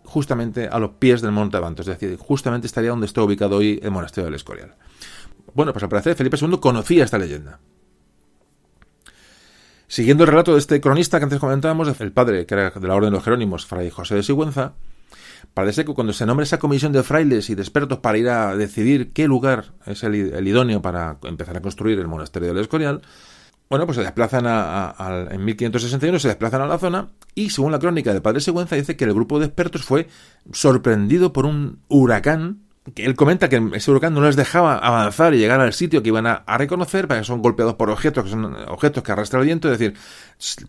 justamente 0.05 0.69
a 0.69 0.79
los 0.79 0.91
pies 0.93 1.23
del 1.23 1.33
monte 1.33 1.57
Abanto, 1.57 1.83
es 1.83 1.89
decir, 1.89 2.17
justamente 2.17 2.67
estaría 2.67 2.91
donde 2.91 3.07
está 3.07 3.23
ubicado 3.23 3.57
hoy 3.57 3.81
el 3.83 3.91
monasterio 3.91 4.27
del 4.27 4.35
Escorial. 4.35 4.75
Bueno, 5.55 5.73
pues 5.73 5.83
al 5.83 5.89
parecer 5.89 6.17
Felipe 6.17 6.37
II 6.41 6.59
conocía 6.61 7.05
esta 7.05 7.19
leyenda. 7.19 7.61
Siguiendo 9.89 10.25
el 10.25 10.31
relato 10.31 10.53
de 10.53 10.59
este 10.59 10.81
cronista 10.81 11.19
que 11.19 11.25
antes 11.25 11.39
comentábamos, 11.39 12.01
el 12.01 12.13
padre, 12.13 12.45
que 12.45 12.55
era 12.55 12.71
de 12.71 12.89
la 12.89 12.95
Orden 12.95 13.11
de 13.11 13.17
los 13.17 13.25
Jerónimos, 13.25 13.67
Fray 13.67 13.89
José 13.89 14.17
de 14.17 14.25
Sigüenza, 14.25 14.75
parece 15.55 15.85
que 15.85 15.95
cuando 15.95 16.13
se 16.13 16.27
nombra 16.27 16.45
esa 16.45 16.59
comisión 16.59 16.93
de 16.93 17.03
frailes 17.03 17.51
y 17.51 17.55
de 17.55 17.63
expertos 17.63 17.99
para 17.99 18.19
ir 18.19 18.29
a 18.29 18.57
decidir 18.57 19.13
qué 19.13 19.27
lugar 19.27 19.73
es 19.87 20.03
el, 20.03 20.15
idóneo 20.47 20.83
para 20.83 21.19
empezar 21.25 21.57
a 21.57 21.63
construir 21.63 21.99
el 21.99 22.09
monasterio 22.09 22.49
del 22.49 22.63
Escorial, 22.63 23.03
bueno, 23.69 23.87
pues 23.87 23.97
se 23.97 24.03
desplazan 24.03 24.45
a, 24.47 25.29
en 25.31 25.45
1561, 25.45 26.19
se 26.19 26.29
desplazan 26.29 26.61
a 26.61 26.67
la 26.67 26.79
zona 26.79 27.09
y 27.35 27.51
según 27.51 27.73
la 27.73 27.79
crónica 27.79 28.13
del 28.13 28.23
padre 28.23 28.41
Sigüenza 28.41 28.77
dice 28.77 28.97
que 28.97 29.05
el 29.05 29.15
grupo 29.15 29.41
de 29.41 29.47
expertos 29.47 29.83
fue 29.83 30.09
sorprendido 30.53 31.33
por 31.33 31.47
un 31.47 31.81
huracán 31.89 32.66
él 32.95 33.17
comenta 33.17 33.49
que 33.49 33.71
ese 33.75 33.91
huracán 33.91 34.15
no 34.15 34.21
les 34.21 34.37
dejaba 34.37 34.79
avanzar 34.79 35.35
y 35.35 35.39
llegar 35.39 35.61
al 35.61 35.73
sitio 35.73 36.03
que 36.03 36.09
iban 36.09 36.27
a, 36.27 36.45
reconocer, 36.57 37.09
para 37.09 37.21
que 37.21 37.27
son 37.27 37.43
golpeados 37.43 37.75
por 37.75 37.91
objetos, 37.91 38.25
que 38.25 38.31
son 38.31 38.55
objetos 38.69 39.03
que 39.03 39.13
arrastra 39.13 39.41
el 39.41 39.47
viento, 39.47 39.71
es 39.71 39.79
decir, 39.79 39.99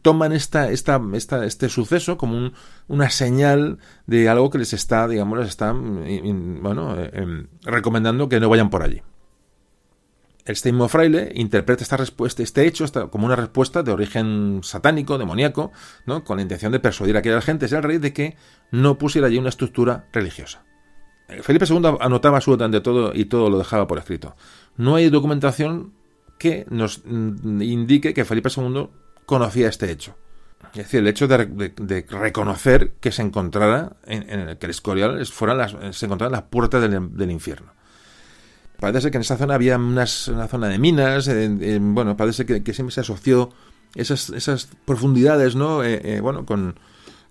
toman 0.02 0.34
esta, 0.34 0.72
esta, 0.72 1.00
esta, 1.14 1.46
este 1.46 1.70
suceso 1.70 2.18
como 2.18 2.52
una 2.88 3.10
señal 3.10 3.78
de 4.08 4.30
algo 4.30 4.50
que 4.50 4.58
les 4.58 4.74
está, 4.74 5.08
digamos, 5.08 5.38
les 5.38 5.50
está, 5.50 5.74
bueno, 5.74 7.00
eh, 7.00 7.12
em, 7.14 7.48
recomendando 7.64 8.28
que 8.30 8.40
no 8.40 8.50
vayan 8.50 8.70
por 8.70 8.84
allí. 8.84 9.02
Este 10.46 10.72
mismo 10.72 10.88
fraile 10.88 11.34
interpreta 11.36 11.84
esta 11.84 11.98
respuesta, 11.98 12.42
este 12.42 12.66
hecho 12.66 12.86
como 13.12 13.26
una 13.26 13.36
respuesta 13.36 13.84
de 13.84 13.92
origen 13.92 14.62
satánico, 14.64 15.18
demoníaco, 15.18 15.74
¿no? 16.06 16.24
con 16.24 16.38
la 16.38 16.42
intención 16.42 16.72
de 16.72 16.80
persuadir 16.80 17.18
a 17.18 17.20
aquella 17.20 17.42
gente, 17.42 17.66
el 17.66 17.84
rey, 17.84 17.98
de 17.98 18.14
que 18.14 18.38
no 18.72 18.98
pusiera 18.98 19.28
allí 19.28 19.38
una 19.38 19.50
estructura 19.50 20.08
religiosa. 20.14 20.67
Felipe 21.42 21.66
II 21.70 21.98
anotaba 22.00 22.38
absolutamente 22.38 22.82
todo 22.82 23.12
y 23.14 23.26
todo 23.26 23.50
lo 23.50 23.58
dejaba 23.58 23.88
por 23.88 23.98
escrito. 23.98 24.36
No 24.78 24.96
hay 24.96 25.10
documentación 25.10 25.94
que 26.38 26.66
nos 26.70 27.02
mm, 27.06 27.62
indique 27.62 28.14
que 28.14 28.26
Felipe 28.26 28.50
II 28.56 28.88
conocía 29.26 29.68
este 29.68 29.92
hecho. 29.92 30.16
Es 30.72 30.86
decir, 30.86 31.00
el 31.02 31.08
hecho 31.08 31.28
de, 31.28 32.06
reconocer 32.10 32.94
que 33.00 33.12
se 33.12 33.22
encontrara 33.22 33.96
en, 34.06 34.30
el 34.30 34.58
que 34.58 34.66
el 34.66 34.72
Escorial 34.72 35.26
fueran 35.26 35.58
las, 35.58 35.76
se 35.96 36.06
encontrara 36.06 36.30
en 36.30 36.34
las 36.34 36.44
puertas 36.44 36.82
del, 36.82 37.32
infierno. 37.32 37.72
Parece 38.80 39.10
que 39.10 39.18
en 39.18 39.22
esa 39.22 39.38
zona 39.38 39.56
había 39.56 39.78
una 39.78 40.06
zona 40.06 40.68
de 40.68 40.78
minas, 40.78 41.30
bueno, 41.80 42.16
parece 42.18 42.46
que, 42.46 42.74
siempre 42.74 42.94
se 42.94 43.02
asoció 43.02 43.50
esas, 43.96 44.30
esas 44.30 44.70
profundidades, 44.86 45.56
¿no? 45.56 45.84
Eh, 45.84 46.02
eh, 46.04 46.20
bueno, 46.22 46.46
con, 46.46 46.76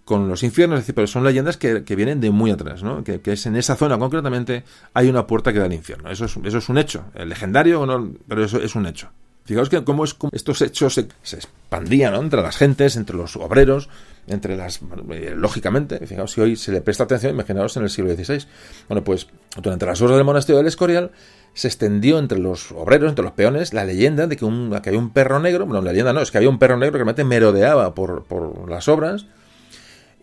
con 0.07 0.29
los 0.29 0.45
infiernos, 0.45 0.79
es 0.79 0.83
decir, 0.85 0.95
pero 0.95 1.09
son 1.09 1.25
leyendas 1.25 1.57
que, 1.57 1.83
vienen 1.97 2.21
de 2.21 2.31
muy 2.31 2.53
atrás, 2.53 2.85
¿no? 2.85 3.03
Que, 3.03 3.21
es 3.25 3.45
en 3.47 3.57
esa 3.57 3.75
zona 3.75 3.99
concretamente 3.99 4.63
hay 4.95 5.09
una 5.09 5.27
puerta 5.27 5.53
que 5.53 5.59
da 5.59 5.65
al 5.65 5.73
infierno. 5.73 6.09
Eso 6.09 6.27
es, 6.27 6.37
eso 6.45 6.59
es 6.59 6.69
un 6.69 6.79
hecho, 6.79 7.07
el 7.15 7.29
legendario, 7.29 7.85
no, 7.85 8.13
pero 8.29 8.45
eso 8.45 8.59
es 8.63 8.77
un 8.77 8.87
hecho. 8.87 9.11
Fijaos 9.47 9.69
que 9.69 9.83
cómo 9.83 10.05
es 10.05 10.17
estos 10.31 10.63
hechos 10.63 10.95
se, 10.95 11.09
expandían 11.37 12.15
entre 12.15 12.41
las 12.41 12.57
gentes, 12.57 12.95
entre 12.95 13.17
los 13.17 13.35
obreros, 13.35 13.89
entre 14.29 14.57
las... 14.57 14.81
Eh, 15.11 15.35
lógicamente, 15.37 16.05
fijaos 16.07 16.31
si 16.31 16.41
hoy 16.41 16.55
se 16.55 16.71
le 16.71 16.83
presta 16.83 17.03
atención, 17.03 17.33
imaginaos 17.35 17.77
en 17.77 17.83
el 17.83 17.91
siglo 17.91 18.15
XVI. 18.15 18.47
Bueno, 18.89 19.03
pues 19.03 19.27
durante 19.61 19.87
las 19.87 20.01
horas 20.01 20.17
del 20.17 20.25
monasterio 20.25 20.59
del 20.59 20.69
Escorial 20.69 21.11
se 21.53 21.67
extendió 21.67 22.21
entre 22.21 22.39
los 22.39 22.71
obreros, 22.71 23.09
entre 23.09 23.25
los 23.25 23.33
peones, 23.33 23.75
la 23.75 23.85
leyenda 23.85 24.29
de 24.29 24.37
que, 24.37 24.45
un, 24.45 24.71
que 24.83 24.91
había 24.91 25.01
un 25.01 25.11
perro 25.11 25.41
negro, 25.41 25.67
bueno, 25.67 25.83
la 25.83 25.91
leyenda 25.91 26.13
no, 26.13 26.21
es 26.21 26.31
que 26.31 26.39
había 26.39 26.51
un 26.51 26.61
perro 26.61 26.77
negro 26.77 26.93
que 26.93 26.99
realmente 26.99 27.25
merodeaba 27.25 27.93
por, 27.93 28.23
por 28.25 28.71
las 28.71 28.87
obras, 28.87 29.27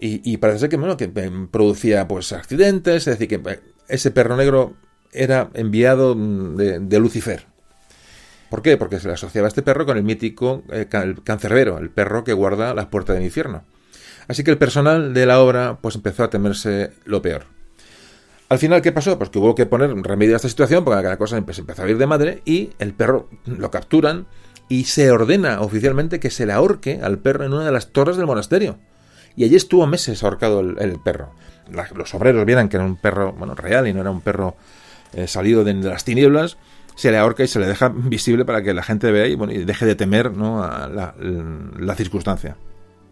y, 0.06 0.38
parece 0.38 0.68
que, 0.68 0.76
bueno, 0.76 0.98
que 0.98 1.10
em, 1.16 1.48
producía 1.48 2.08
pues 2.10 2.34
accidentes, 2.34 3.08
es 3.08 3.18
decir, 3.18 3.30
que 3.30 3.50
eh, 3.50 3.60
ese 3.88 4.12
perro 4.12 4.36
negro 4.36 4.74
era 5.14 5.50
enviado 5.54 6.14
mm, 6.14 6.58
de, 6.58 7.00
Lucifer. 7.00 7.46
¿Por 8.50 8.62
qué? 8.62 8.76
Porque 8.76 9.00
se 9.00 9.08
le 9.08 9.14
asociaba 9.14 9.48
a 9.48 9.50
este 9.50 9.62
perro 9.62 9.86
con 9.86 9.96
el 9.96 10.04
mítico 10.04 10.64
eh, 10.74 10.88
el 10.92 11.24
cancerbero, 11.24 11.78
el 11.78 11.90
perro 11.90 12.26
que 12.26 12.34
guarda 12.34 12.74
las 12.74 12.88
puertas 12.88 13.16
del 13.16 13.24
infierno. 13.24 13.64
Así 14.28 14.44
que 14.44 14.52
el 14.52 14.58
personal 14.58 15.14
de 15.14 15.26
la 15.26 15.40
obra 15.40 15.80
pues 15.82 15.96
empezó 15.96 16.24
a 16.26 16.30
temerse 16.30 16.92
lo 17.06 17.22
peor. 17.22 17.46
Al 18.50 18.60
final, 18.60 18.82
¿qué 18.82 18.92
pasó? 18.92 19.18
Pues 19.18 19.30
que 19.30 19.40
hubo 19.40 19.56
que 19.56 19.66
poner 19.66 19.90
remedio 19.96 20.36
a 20.36 20.38
esta 20.38 20.50
situación 20.50 20.84
porque 20.84 21.02
la 21.02 21.18
cosa 21.18 21.38
empezó 21.38 21.64
a 21.82 21.90
ir 21.90 21.98
de 21.98 22.08
madre 22.08 22.42
y 22.44 22.72
el 22.78 22.94
perro 22.94 23.30
lo 23.46 23.72
capturan 23.72 24.28
y 24.68 24.84
se 24.84 25.12
ordena 25.12 25.62
oficialmente 25.62 26.20
que 26.20 26.30
se 26.30 26.46
le 26.46 26.52
ahorque 26.52 27.00
al 27.02 27.20
perro 27.20 27.46
en 27.46 27.54
una 27.54 27.66
de 27.66 27.72
las 27.72 27.94
torres 27.94 28.18
del 28.18 28.26
monasterio 28.26 28.78
y 29.36 29.44
allí 29.44 29.56
estuvo 29.56 29.86
meses 29.88 30.24
ahorcado 30.24 30.60
el, 30.60 31.00
perro. 31.04 31.30
los 31.96 32.14
obreros 32.14 32.46
vieran 32.46 32.70
que 32.70 32.78
era 32.78 32.86
un 32.86 32.96
perro 32.96 33.34
bueno, 33.34 33.56
real 33.56 33.88
y 33.88 33.94
no 33.94 34.02
era 34.02 34.12
un 34.12 34.22
perro 34.22 34.56
eh, 35.14 35.28
salido 35.28 35.64
de, 35.64 35.74
las 35.74 36.04
tinieblas, 36.04 36.58
se 36.96 37.12
le 37.12 37.18
ahorca 37.18 37.44
y 37.44 37.48
se 37.48 37.60
le 37.60 37.68
deja 37.68 37.90
visible 37.96 38.46
para 38.46 38.62
que 38.62 38.74
la 38.74 38.84
gente 38.84 39.12
vea 39.12 39.28
y, 39.28 39.36
bueno, 39.36 39.54
y 39.54 39.64
deje 39.66 39.86
de 39.86 39.96
temer 39.96 40.32
¿no? 40.32 40.62
la, 40.62 41.14
la, 41.80 41.96
circunstancia. 41.96 42.56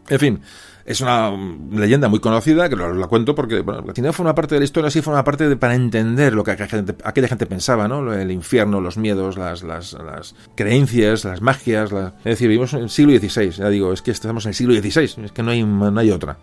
En 0.10 0.20
fin, 0.20 0.42
es 0.86 1.02
una 1.02 1.32
leyenda 1.72 2.08
muy 2.08 2.20
conocida, 2.20 2.70
que 2.70 2.76
la 2.76 3.08
cuento 3.08 3.36
porque 3.36 3.62
bueno, 3.62 3.84
la 3.96 4.14
forma 4.14 4.36
parte 4.36 4.56
de 4.56 4.60
la 4.60 4.66
historia, 4.66 4.90
sí 4.90 5.02
forma 5.02 5.24
parte 5.24 5.48
de, 5.48 5.56
para 5.56 5.76
entender 5.76 6.34
lo 6.34 6.44
que 6.44 6.52
aquella 6.52 7.28
gente, 7.28 7.46
pensaba, 7.46 7.88
¿no? 7.88 8.14
El 8.14 8.32
infierno, 8.32 8.82
los 8.82 8.98
miedos, 8.98 9.38
las, 9.38 9.64
las, 9.64 9.94
las 9.94 10.36
creencias, 10.56 11.26
las 11.26 11.42
magias. 11.42 11.92
Es 11.92 12.24
decir, 12.24 12.48
vivimos 12.48 12.74
en 12.74 12.82
el 12.82 12.90
siglo 12.90 13.18
XVI, 13.18 13.52
ya 13.52 13.70
digo, 13.70 13.94
es 13.94 14.02
que 14.02 14.12
estamos 14.12 14.46
en 14.46 14.50
el 14.50 14.56
siglo 14.56 14.74
XVI, 14.74 15.26
es 15.26 15.32
que 15.32 15.44
no 15.44 15.52
hay, 15.52 15.64
no 15.64 16.00
hay 16.00 16.12
otra. 16.12 16.38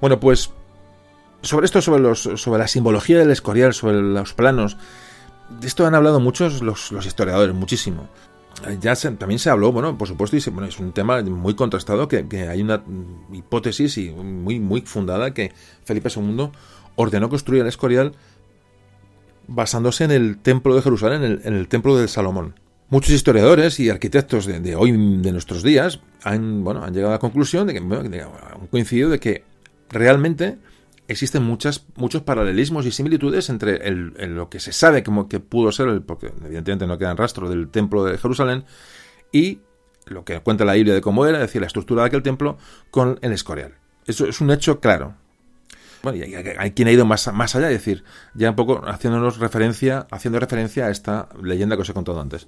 Bueno, 0.00 0.18
pues 0.18 0.50
sobre 1.42 1.66
esto, 1.66 1.80
sobre, 1.82 2.02
los, 2.02 2.22
sobre 2.22 2.58
la 2.58 2.68
simbología 2.68 3.18
del 3.18 3.30
escorial, 3.30 3.74
sobre 3.74 4.00
los 4.00 4.34
planos, 4.34 4.76
de 5.60 5.66
esto 5.66 5.86
han 5.86 5.94
hablado 5.94 6.20
muchos 6.20 6.62
los, 6.62 6.90
los 6.90 7.06
historiadores, 7.06 7.54
muchísimo 7.54 8.08
ya 8.80 8.94
también 8.94 9.38
se 9.38 9.50
habló, 9.50 9.72
bueno, 9.72 9.98
por 9.98 10.08
supuesto, 10.08 10.36
y 10.36 10.50
bueno, 10.50 10.68
es 10.68 10.78
un 10.78 10.92
tema 10.92 11.22
muy 11.22 11.54
contrastado, 11.54 12.08
que, 12.08 12.24
hay 12.48 12.62
una 12.62 12.82
hipótesis 13.32 13.98
muy, 14.14 14.80
fundada 14.82 15.34
que 15.34 15.52
Felipe 15.84 16.08
II 16.14 16.50
ordenó 16.96 17.28
construir 17.28 17.62
el 17.62 17.68
Escorial 17.68 18.12
basándose 19.46 20.04
en 20.04 20.10
el 20.10 20.38
templo 20.38 20.74
de 20.74 20.82
Jerusalén, 20.82 21.40
en 21.44 21.54
el, 21.54 21.68
templo 21.68 21.96
de 21.96 22.08
Salomón. 22.08 22.54
Muchos 22.88 23.12
historiadores 23.12 23.80
y 23.80 23.90
arquitectos 23.90 24.46
de, 24.46 24.76
hoy, 24.76 24.92
de 24.92 25.32
nuestros 25.32 25.62
días, 25.62 26.00
han, 26.22 26.62
bueno, 26.64 26.84
han 26.84 26.92
llegado 26.92 27.12
a 27.12 27.16
la 27.16 27.20
conclusión 27.20 27.66
de 27.66 27.72
que 27.74 27.80
han 27.80 28.66
coincidido 28.70 29.10
de 29.10 29.20
que 29.20 29.44
realmente 29.90 30.58
existen 31.08 31.42
muchas, 31.42 31.86
muchos 31.96 32.22
paralelismos 32.22 32.86
y 32.86 32.92
similitudes 32.92 33.50
entre 33.50 33.86
el, 33.88 34.14
lo 34.34 34.48
que 34.48 34.60
se 34.60 34.72
sabe 34.72 35.02
como 35.02 35.28
que 35.28 35.40
pudo 35.40 35.72
ser, 35.72 35.88
el, 35.88 36.02
porque 36.02 36.32
evidentemente 36.44 36.86
no 36.86 36.98
quedan 36.98 37.16
rastro 37.16 37.48
del 37.48 37.68
templo 37.68 38.04
de 38.04 38.18
Jerusalén, 38.18 38.64
y 39.32 39.60
lo 40.06 40.24
que 40.24 40.40
cuenta 40.40 40.64
la 40.64 40.74
Biblia 40.74 40.94
de 40.94 41.00
cómo 41.00 41.26
era, 41.26 41.38
es 41.38 41.48
decir, 41.48 41.60
la 41.60 41.66
estructura 41.66 42.02
de 42.02 42.08
aquel 42.08 42.22
templo 42.22 42.58
con 42.90 43.18
el 43.22 43.32
Escorial. 43.32 43.74
Eso 44.06 44.26
es 44.26 44.40
un 44.40 44.50
hecho 44.50 44.80
claro. 44.80 45.14
Bueno, 46.02 46.18
y 46.18 46.34
hay, 46.34 46.72
quien 46.72 46.88
ha 46.88 46.92
ido 46.92 47.06
más, 47.06 47.32
más 47.32 47.56
allá, 47.56 47.70
es 47.70 47.78
decir, 47.78 48.04
ya 48.34 48.50
un 48.50 48.56
poco 48.56 48.82
haciéndonos 48.86 49.38
referencia, 49.38 50.06
haciendo 50.10 50.38
referencia 50.38 50.86
a 50.86 50.90
esta 50.90 51.30
leyenda 51.42 51.76
que 51.76 51.82
os 51.82 51.88
he 51.88 51.94
contado 51.94 52.20
antes, 52.20 52.46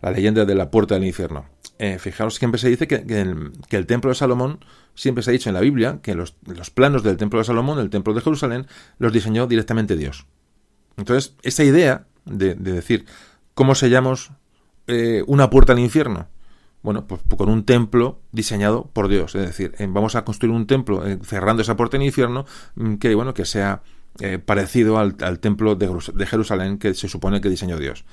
la 0.00 0.12
leyenda 0.12 0.44
de 0.44 0.54
la 0.54 0.70
puerta 0.70 0.94
del 0.94 1.04
infierno. 1.04 1.46
Eh, 1.78 1.98
siempre 2.30 2.60
se 2.60 2.68
dice 2.68 2.86
que, 2.86 2.96
el, 2.96 3.86
templo 3.86 4.10
de 4.10 4.14
Salomón, 4.14 4.64
siempre 4.94 5.22
se 5.22 5.30
ha 5.30 5.32
dicho 5.32 5.50
en 5.50 5.54
la 5.54 5.60
Biblia, 5.60 5.98
que 6.02 6.14
los, 6.14 6.32
planos 6.72 7.02
del 7.02 7.16
templo 7.16 7.40
de 7.40 7.44
Salomón, 7.44 7.78
el 7.78 7.90
templo 7.90 8.14
de 8.14 8.20
Jerusalén, 8.20 8.66
los 8.98 9.12
diseñó 9.12 9.46
directamente 9.46 9.96
Dios. 9.96 10.26
Entonces, 10.96 11.34
esa 11.42 11.64
idea 11.64 12.06
de, 12.24 12.54
decir, 12.54 13.06
¿cómo 13.54 13.74
sellamos 13.74 14.30
eh, 14.86 15.24
una 15.26 15.50
puerta 15.50 15.72
al 15.72 15.80
infierno? 15.80 16.28
Bueno, 16.82 17.06
pues 17.06 17.22
con 17.36 17.48
un 17.48 17.64
templo 17.64 18.20
diseñado 18.30 18.90
por 18.92 19.08
Dios. 19.08 19.34
Es 19.34 19.46
decir, 19.46 19.74
eh, 19.78 19.86
vamos 19.88 20.14
a 20.14 20.24
construir 20.24 20.54
un 20.54 20.66
templo 20.66 21.02
cerrando 21.22 21.62
esa 21.62 21.76
puerta 21.76 21.96
al 21.96 22.02
infierno 22.04 22.44
mm, 22.76 22.96
que, 22.96 23.14
bueno, 23.14 23.34
que 23.34 23.44
sea 23.44 23.82
parecido 24.46 24.98
al, 24.98 25.40
templo 25.40 25.74
de 25.74 26.26
Jerusalén 26.26 26.78
que 26.78 26.94
se 26.94 27.08
supone 27.08 27.40
que 27.40 27.50
diseñó 27.50 27.78
Dios. 27.78 28.04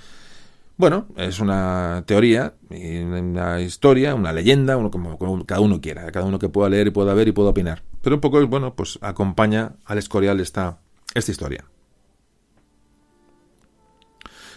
Bueno, 0.77 1.07
es 1.15 1.39
una 1.39 2.03
teoría, 2.07 2.55
una 2.69 3.61
historia, 3.61 4.15
una 4.15 4.33
leyenda, 4.33 4.77
uno 4.77 4.89
como, 4.89 5.45
cada 5.45 5.61
uno 5.61 5.79
quiera, 5.79 6.11
cada 6.11 6.25
uno 6.25 6.39
que 6.39 6.49
pueda 6.49 6.69
leer 6.69 6.87
y 6.87 6.91
pueda 6.91 7.13
ver 7.13 7.27
y 7.27 7.31
pueda 7.31 7.49
opinar. 7.49 7.83
Pero 8.01 8.15
un 8.15 8.21
poco, 8.21 8.45
bueno, 8.47 8.73
pues 8.75 8.97
acompaña 9.01 9.73
al 9.85 9.99
Escorial 9.99 10.39
esta, 10.39 10.79
esta 11.13 11.31
historia. 11.31 11.65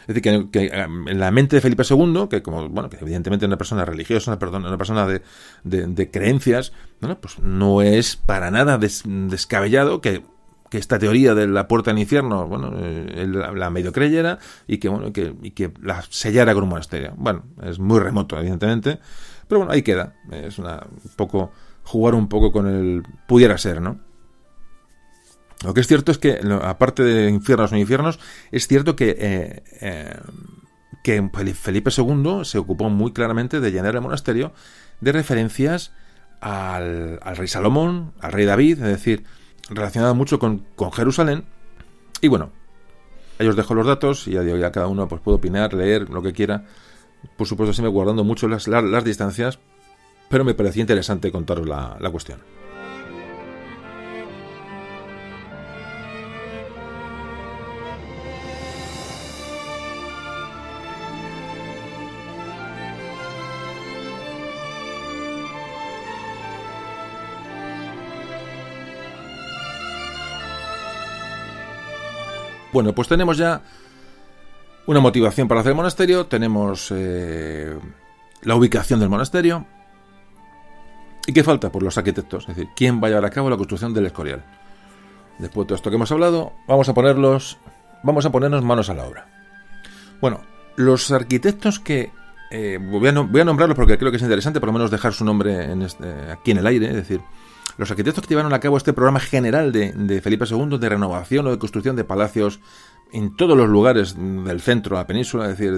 Es 0.07 0.15
decir, 0.15 0.51
que, 0.51 0.71
um, 0.87 1.09
en 1.09 1.19
la 1.19 1.31
mente 1.31 1.57
de 1.57 1.63
Felipe 1.63 1.83
II, 1.89 2.27
que 2.29 2.43
como, 2.43 2.69
bueno, 2.69 2.91
que 2.91 2.99
evidentemente 3.01 3.47
es 3.47 3.49
una 3.49 3.57
persona 3.57 3.85
religiosa, 3.85 4.31
una, 4.31 4.39
perdón, 4.39 4.67
una 4.67 4.77
persona 4.77 5.07
de, 5.07 5.23
de, 5.63 6.11
creencias, 6.11 6.73
pues 7.21 7.39
no 7.39 7.81
es 7.81 8.17
para 8.17 8.51
nada 8.51 8.79
descabellado 8.79 10.03
que 10.03 10.23
que 10.75 10.79
esta 10.81 10.99
teoría 10.99 11.37
de 11.37 11.47
la 11.47 11.69
puerta 11.69 11.93
al 11.93 12.01
infierno, 12.01 12.49
bueno, 12.49 12.73
eh, 12.77 13.29
la, 13.29 13.71
medio 13.71 13.93
creyera 13.93 14.41
y 14.67 14.79
que, 14.79 14.89
bueno, 14.89 15.13
que, 15.13 15.33
y 15.41 15.53
que 15.53 15.71
la 15.81 16.03
sellara 16.11 16.53
con 16.53 16.65
un 16.65 16.71
monasterio. 16.71 17.15
Bueno, 17.17 17.45
es 17.63 17.79
muy 17.79 18.01
remoto, 18.01 18.37
evidentemente, 18.37 18.99
pero 19.47 19.61
bueno, 19.61 19.73
ahí 19.73 19.83
queda. 19.83 20.17
Es 20.33 20.59
una, 20.59 20.85
un 20.85 21.13
poco, 21.15 21.53
jugar 21.85 22.17
un 22.17 22.29
poco 22.29 22.51
con 22.51 22.67
el 22.67 23.05
pudiera 23.29 23.57
ser, 23.57 23.81
¿no? 23.81 24.01
Lo 25.63 25.75
que 25.75 25.81
es 25.81 25.87
cierto 25.87 26.11
es 26.11 26.19
que, 26.19 26.41
aparte 26.63 27.05
de 27.05 27.31
infiernos 27.31 27.71
o 27.71 27.77
infiernos, 27.77 28.19
es 28.51 28.67
cierto 28.67 28.97
que, 28.97 29.17
eh, 29.17 29.63
eh, 29.81 30.19
que 31.05 31.31
Felipe 31.55 31.93
II 31.97 32.41
se 32.43 32.59
ocupó 32.59 32.91
muy 32.91 33.13
claramente 33.13 33.61
de 33.61 33.71
llenar 33.71 33.95
el 33.95 34.01
monasterio 34.01 34.53
de 35.01 35.13
referencias 35.13 35.93
al, 36.41 37.21
al 37.23 37.37
rey 37.37 37.47
Salomón, 37.47 38.13
al 38.19 38.33
rey 38.33 38.45
David, 38.45 38.83
es 38.83 38.89
decir, 38.89 39.25
relacionada 39.69 40.15
mucho 40.15 40.39
con, 40.39 40.65
Jerusalén. 40.93 41.45
Y 42.21 42.29
bueno, 42.29 42.51
ahí 43.39 43.47
os 43.47 43.57
dejo 43.57 43.75
los 43.75 43.87
datos 43.87 44.29
y 44.29 44.33
ya 44.33 44.43
digo, 44.43 44.57
ya 44.57 44.73
cada 44.73 44.87
uno 44.87 45.09
pues 45.09 45.21
puede 45.21 45.37
opinar, 45.37 45.75
leer 45.75 46.09
lo 46.11 46.23
que 46.23 46.33
quiera. 46.33 46.65
Por 47.37 47.47
supuesto, 47.47 47.73
siempre 47.73 47.91
guardando 47.91 48.25
mucho 48.25 48.49
las, 48.49 48.69
las, 48.69 49.05
distancias, 49.05 49.59
pero 50.29 50.45
me 50.45 50.55
parecía 50.55 50.83
interesante 50.83 51.33
contaros 51.33 51.67
la, 51.67 51.97
la 52.01 52.11
cuestión. 52.11 52.41
Bueno, 72.75 72.93
pues 72.93 73.07
tenemos 73.07 73.39
ya 73.39 73.63
una 74.87 74.99
motivación 74.99 75.47
para 75.47 75.61
hacer 75.61 75.71
el 75.71 75.77
monasterio, 75.77 76.27
tenemos 76.27 76.89
eh, 76.91 77.79
la 78.43 78.57
ubicación 78.57 78.99
del 78.99 79.09
monasterio. 79.09 79.65
¿Y 81.25 81.33
qué 81.33 81.45
falta? 81.45 81.71
Pues 81.71 81.85
los 81.85 81.97
arquitectos, 81.97 82.49
es 82.49 82.57
decir, 82.57 82.73
quién 82.75 83.01
va 83.01 83.07
a 83.07 83.11
llevar 83.11 83.27
a 83.27 83.31
cabo 83.31 83.49
la 83.49 83.57
construcción 83.57 83.95
del 83.95 84.07
Escorial. 84.07 84.45
Después 85.39 85.67
de 85.67 85.69
todo 85.69 85.77
esto 85.77 85.89
que 85.89 85.95
hemos 85.95 86.11
hablado, 86.11 86.53
vamos 86.67 86.89
a 86.89 86.95
ponerlos, 86.95 87.59
vamos 88.03 88.27
a 88.27 88.33
ponernos 88.33 88.65
manos 88.65 88.91
a 88.91 88.95
la 88.95 89.05
obra. 89.05 89.29
Bueno, 90.21 90.41
los 90.75 91.13
arquitectos 91.13 91.79
que 91.79 92.11
eh, 92.51 92.81
voy, 92.81 93.07
a 93.07 93.13
nombrarlos 93.45 93.77
porque 93.77 93.99
creo 93.99 94.11
que 94.11 94.17
es 94.17 94.23
interesante, 94.25 94.59
por 94.59 94.67
lo 94.67 94.73
menos 94.73 94.91
dejar 94.91 95.13
su 95.13 95.25
nombre 95.25 95.73
este, 95.85 96.13
aquí 96.33 96.51
en 96.51 96.59
el 96.59 96.67
aire, 96.67 96.89
es 96.89 96.97
decir, 96.97 97.21
los 97.77 97.91
arquitectos 97.91 98.23
que 98.25 98.31
llevaron 98.31 98.55
a 98.55 98.61
cabo 98.61 98.77
este 98.77 98.93
programa 98.93 99.21
general 99.21 99.73
de, 99.73 100.21
Felipe 100.23 100.45
II 100.49 100.79
de 100.79 100.89
renovación 100.89 101.47
o 101.47 101.51
de 101.51 101.59
construcción 101.59 101.97
de 101.97 102.05
palacios 102.05 102.61
en 103.13 103.37
todos 103.37 103.57
los 103.57 103.69
lugares 103.69 104.17
del 104.17 104.61
centro, 104.61 104.97
la 104.97 105.07
península, 105.07 105.49
es 105.49 105.59
decir, 105.59 105.73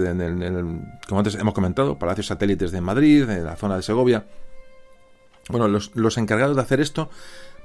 como 1.07 1.19
antes 1.19 1.35
hemos 1.35 1.53
comentado, 1.53 1.99
palacios 1.99 2.27
satélites 2.27 2.71
de 2.71 2.81
Madrid, 2.81 3.25
de 3.25 3.41
la 3.41 3.55
zona 3.55 3.75
de 3.75 3.83
Segovia. 3.83 4.25
Bueno, 5.49 5.67
los, 5.67 6.17
encargados 6.17 6.55
de 6.55 6.61
hacer 6.61 6.79
esto 6.81 7.09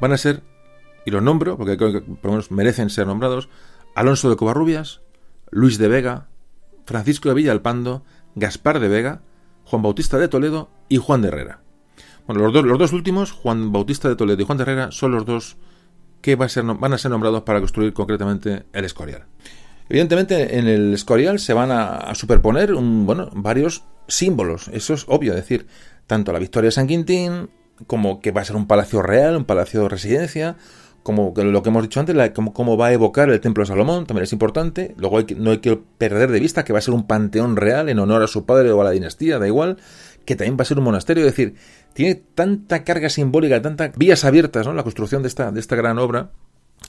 van 0.01 0.12
a 0.12 0.18
ser, 0.18 0.43
y 1.07 1.11
los 1.11 1.22
nombro, 1.22 1.57
porque 1.57 1.76
creo 1.76 1.93
que 1.93 2.01
por 2.01 2.24
lo 2.26 2.30
menos 2.33 2.51
merecen 2.51 2.91
ser 2.91 3.07
nombrados, 3.07 3.49
Alonso 3.95 4.28
de 4.30 4.37
Covarrubias, 4.37 5.01
Luis 5.51 5.78
de 5.78 5.89
Vega, 5.89 6.28
Francisco 6.87 7.28
de 7.28 7.35
Villalpando, 7.35 8.05
Gaspar 8.35 8.78
de 8.78 8.89
Vega, 8.89 9.22
Juan 9.64 9.83
Bautista 9.83 10.18
de 10.18 10.28
Toledo 10.28 10.70
y 10.89 10.99
Juan 10.99 11.22
de 11.22 11.28
Herrera. 11.28 11.61
Bueno, 12.26 12.42
los 12.42 12.52
dos, 12.52 12.64
los 12.64 12.78
dos 12.78 12.92
últimos, 12.92 13.32
Juan 13.32 13.72
Bautista 13.72 14.08
de 14.08 14.16
Toledo 14.16 14.42
y 14.42 14.44
Juan 14.44 14.58
de 14.58 14.62
Herrera, 14.62 14.92
son 14.92 15.12
los 15.12 15.24
dos 15.24 15.56
que 16.20 16.36
va 16.36 16.46
a 16.46 16.48
ser, 16.48 16.64
van 16.64 16.92
a 16.92 16.98
ser 16.98 17.10
nombrados 17.10 17.42
para 17.42 17.58
construir 17.58 17.92
concretamente 17.92 18.64
el 18.72 18.84
Escorial. 18.84 19.26
Evidentemente, 19.88 20.58
en 20.58 20.68
el 20.68 20.94
Escorial 20.94 21.38
se 21.38 21.52
van 21.52 21.70
a, 21.70 22.14
superponer 22.14 22.72
un, 22.72 23.04
bueno, 23.04 23.28
varios 23.34 23.84
símbolos, 24.08 24.68
eso 24.68 24.94
es 24.94 25.04
obvio, 25.08 25.32
es 25.32 25.36
decir, 25.36 25.66
tanto 26.06 26.32
la 26.32 26.38
victoria 26.38 26.68
de 26.68 26.72
San 26.72 26.86
Quintín, 26.86 27.50
como 27.86 28.20
que 28.20 28.30
va 28.30 28.40
a 28.40 28.44
ser 28.44 28.56
un 28.56 28.66
palacio 28.66 29.02
real, 29.02 29.36
un 29.36 29.44
palacio 29.44 29.82
de 29.82 29.88
residencia, 29.88 30.56
como 31.02 31.32
lo 31.36 31.62
que 31.62 31.68
hemos 31.68 31.82
dicho 31.82 31.98
antes, 31.98 32.16
cómo, 32.52 32.76
va 32.76 32.86
a 32.86 32.92
evocar 32.92 33.28
el 33.28 33.40
templo 33.40 33.62
de 33.62 33.68
Salomón, 33.68 34.06
también 34.06 34.22
es 34.22 34.32
importante. 34.32 34.94
Luego 34.96 35.18
no 35.36 35.50
hay 35.50 35.58
que 35.58 35.76
perder 35.98 36.30
de 36.30 36.38
vista 36.38 36.64
que 36.64 36.72
va 36.72 36.78
a 36.78 36.82
ser 36.82 36.94
un 36.94 37.06
panteón 37.06 37.56
real 37.56 37.88
en 37.88 37.98
honor 37.98 38.22
a 38.22 38.28
su 38.28 38.46
padre 38.46 38.70
o 38.70 38.80
a 38.80 38.84
la 38.84 38.92
dinastía, 38.92 39.40
da 39.40 39.48
igual, 39.48 39.78
que 40.24 40.36
también 40.36 40.56
va 40.58 40.62
a 40.62 40.64
ser 40.64 40.78
un 40.78 40.84
monasterio, 40.84 41.24
es 41.24 41.32
decir, 41.32 41.54
tiene 41.92 42.14
tanta 42.14 42.84
carga 42.84 43.08
simbólica, 43.08 43.60
tantas 43.62 43.96
vías 43.96 44.24
abiertas, 44.24 44.66
¿no? 44.66 44.72
La 44.72 44.82
construcción 44.82 45.22
de 45.22 45.28
esta, 45.28 45.52
de 45.52 45.60
esta 45.60 45.76
gran 45.76 45.98
obra, 45.98 46.30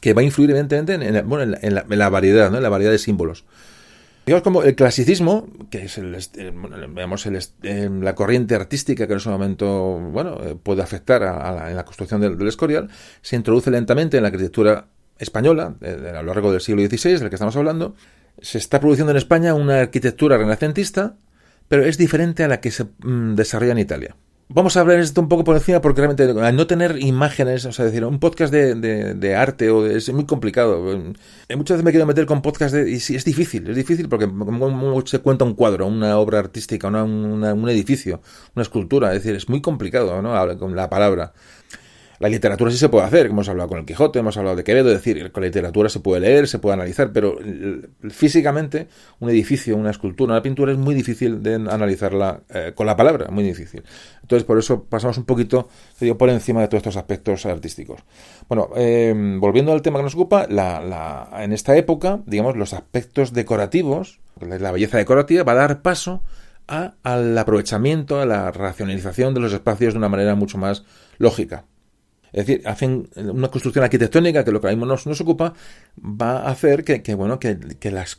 que 0.01 0.13
va 0.13 0.21
a 0.21 0.23
influir 0.23 0.49
evidentemente 0.51 0.93
en, 0.93 1.13
la, 1.13 1.21
bueno, 1.21 1.55
en, 1.61 1.99
la, 1.99 2.09
variedad, 2.09 2.51
¿no? 2.51 2.57
En 2.57 2.63
la 2.63 2.69
variedad 2.69 2.91
de 2.91 2.97
símbolos. 2.97 3.45
Digamos 4.25 4.43
como 4.43 4.63
el 4.63 4.75
clasicismo, 4.75 5.49
que 5.69 5.83
es 5.83 5.97
el, 5.97 6.15
veamos 6.89 7.27
la 7.61 8.15
corriente 8.15 8.55
artística 8.55 9.05
que 9.05 9.13
en 9.13 9.17
ese 9.17 9.29
momento 9.29 9.99
bueno, 9.99 10.39
eh, 10.41 10.55
puede 10.61 10.81
afectar 10.81 11.23
a, 11.23 11.69
en 11.69 11.75
la 11.75 11.83
construcción 11.83 12.21
del, 12.21 12.47
Escorial, 12.47 12.89
se 13.21 13.35
introduce 13.35 13.69
lentamente 13.69 14.15
en 14.17 14.23
la 14.23 14.27
arquitectura 14.29 14.87
española 15.19 15.75
a 15.81 16.21
lo 16.21 16.23
largo 16.23 16.51
del 16.51 16.61
siglo 16.61 16.81
XVI, 16.87 17.19
del 17.19 17.29
que 17.29 17.35
estamos 17.35 17.55
hablando. 17.57 17.95
Se 18.41 18.57
está 18.57 18.79
produciendo 18.79 19.11
en 19.11 19.17
España 19.17 19.53
una 19.53 19.81
arquitectura 19.81 20.37
renacentista, 20.37 21.17
pero 21.73 21.85
es 21.85 21.97
diferente 21.97 22.43
a 22.43 22.47
la 22.47 22.61
que 22.61 22.69
se 22.69 22.83
mm, 22.83 23.33
desarrolla 23.33 23.71
en 23.71 23.79
Italia. 23.79 24.15
Vamos 24.47 24.77
a 24.77 24.81
hablar 24.81 24.99
esto 24.99 25.21
un 25.21 25.27
poco 25.27 25.43
por 25.43 25.55
encima 25.55 25.81
porque 25.81 26.01
realmente 26.01 26.39
al 26.39 26.55
no 26.55 26.67
tener 26.67 27.01
imágenes, 27.01 27.65
o 27.65 27.71
sea, 27.71 27.85
decir, 27.85 28.05
un 28.05 28.19
podcast 28.19 28.53
de, 28.53 28.75
de, 28.75 29.35
arte 29.35 29.71
o 29.71 29.87
es 29.87 30.13
muy 30.13 30.27
complicado. 30.27 30.93
Eh, 31.49 31.55
muchas 31.55 31.77
veces 31.77 31.83
me 31.83 31.89
quiero 31.89 32.05
meter 32.05 32.27
con 32.27 32.43
podcast 32.43 32.75
de, 32.75 32.91
y 32.91 32.99
sí, 32.99 33.15
es 33.15 33.25
difícil, 33.25 33.67
es 33.67 33.75
difícil 33.75 34.07
porque 34.07 34.29
se 35.05 35.17
cuenta 35.17 35.45
un 35.45 35.55
cuadro, 35.55 35.87
una 35.87 36.15
obra 36.19 36.37
artística, 36.37 36.89
una, 36.89 37.05
un 37.05 37.69
edificio, 37.69 38.21
una 38.53 38.61
escultura, 38.61 39.15
es 39.15 39.23
decir, 39.23 39.35
es 39.35 39.49
muy 39.49 39.59
complicado, 39.59 40.21
¿no? 40.21 40.59
Con 40.59 40.75
la 40.75 40.91
palabra. 40.91 41.33
La 42.23 42.29
literatura 42.29 42.71
sí 42.71 42.77
se 42.77 42.87
puede 42.87 43.05
hacer, 43.05 43.25
hemos 43.25 43.49
hablado 43.49 43.67
con 43.67 43.79
el 43.79 43.85
Quijote, 43.85 44.19
hemos 44.19 44.37
hablado 44.37 44.55
de 44.55 44.63
Quevedo, 44.63 44.87
es 44.87 44.95
decir, 44.95 45.29
con 45.33 45.41
la 45.41 45.47
literatura 45.47 45.89
se 45.89 45.99
puede 45.99 46.21
leer, 46.21 46.47
se 46.47 46.57
puede 46.57 46.75
analizar, 46.75 47.11
pero 47.11 47.37
físicamente 48.11 48.87
un 49.19 49.29
edificio, 49.29 49.75
una 49.75 49.91
escultura, 49.91 50.31
una 50.31 50.41
pintura 50.41 50.71
es 50.71 50.77
muy 50.77 50.95
difícil 50.95 51.43
de 51.43 51.55
analizarla 51.55 52.39
eh, 52.47 52.71
con 52.73 52.85
la 52.85 52.95
palabra, 52.95 53.29
muy 53.29 53.43
difícil. 53.43 53.83
Entonces, 54.21 54.45
por 54.45 54.57
eso 54.57 54.85
pasamos 54.85 55.17
un 55.17 55.25
poquito 55.25 55.67
por 56.17 56.29
encima 56.29 56.61
de 56.61 56.69
todos 56.69 56.79
estos 56.79 56.95
aspectos 56.95 57.45
artísticos. 57.45 57.99
Bueno, 58.47 58.69
em, 58.77 59.41
volviendo 59.41 59.73
al 59.73 59.81
tema 59.81 59.99
que 59.99 60.03
nos 60.03 60.15
ocupa, 60.15 60.47
en 60.47 61.51
esta 61.51 61.75
época, 61.75 62.21
digamos, 62.25 62.55
los 62.55 62.71
aspectos 62.71 63.33
decorativos, 63.33 64.21
la 64.39 64.71
belleza 64.71 64.97
decorativa 64.97 65.43
va 65.43 65.51
a 65.51 65.55
dar 65.55 65.81
paso 65.81 66.23
al 66.67 67.37
aprovechamiento, 67.37 68.21
a 68.21 68.25
la 68.25 68.49
racionalización 68.49 69.33
de 69.33 69.41
los 69.41 69.51
espacios 69.51 69.93
de 69.93 69.97
una 69.97 70.07
manera 70.07 70.35
mucho 70.35 70.57
más 70.57 70.85
lógica. 71.17 71.65
Es 72.33 72.47
decir, 72.47 72.67
hacen 72.67 73.09
una 73.15 73.49
construcción 73.49 73.83
arquitectónica 73.83 74.43
que 74.43 74.51
lo 74.51 74.59
que 74.59 74.67
ahora 74.67 74.75
mismo 74.75 74.87
nos, 74.87 75.21
ocupa 75.21 75.53
va 76.03 76.39
a 76.39 76.49
hacer 76.49 76.83
que, 76.83 77.13
bueno, 77.13 77.39
que, 77.39 77.57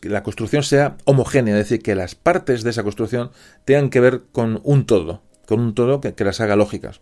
la 0.02 0.22
construcción 0.22 0.62
sea 0.62 0.96
homogénea, 1.04 1.58
es 1.58 1.68
decir, 1.68 1.82
que 1.82 1.96
las 1.96 2.14
partes 2.14 2.62
de 2.62 2.70
esa 2.70 2.84
construcción 2.84 3.32
tengan 3.64 3.90
que 3.90 3.98
ver 3.98 4.22
con 4.30 4.60
un 4.62 4.86
todo, 4.86 5.22
con 5.46 5.58
un 5.58 5.74
todo 5.74 6.00
que, 6.00 6.14
las 6.24 6.40
haga 6.40 6.54
lógicas. 6.54 7.00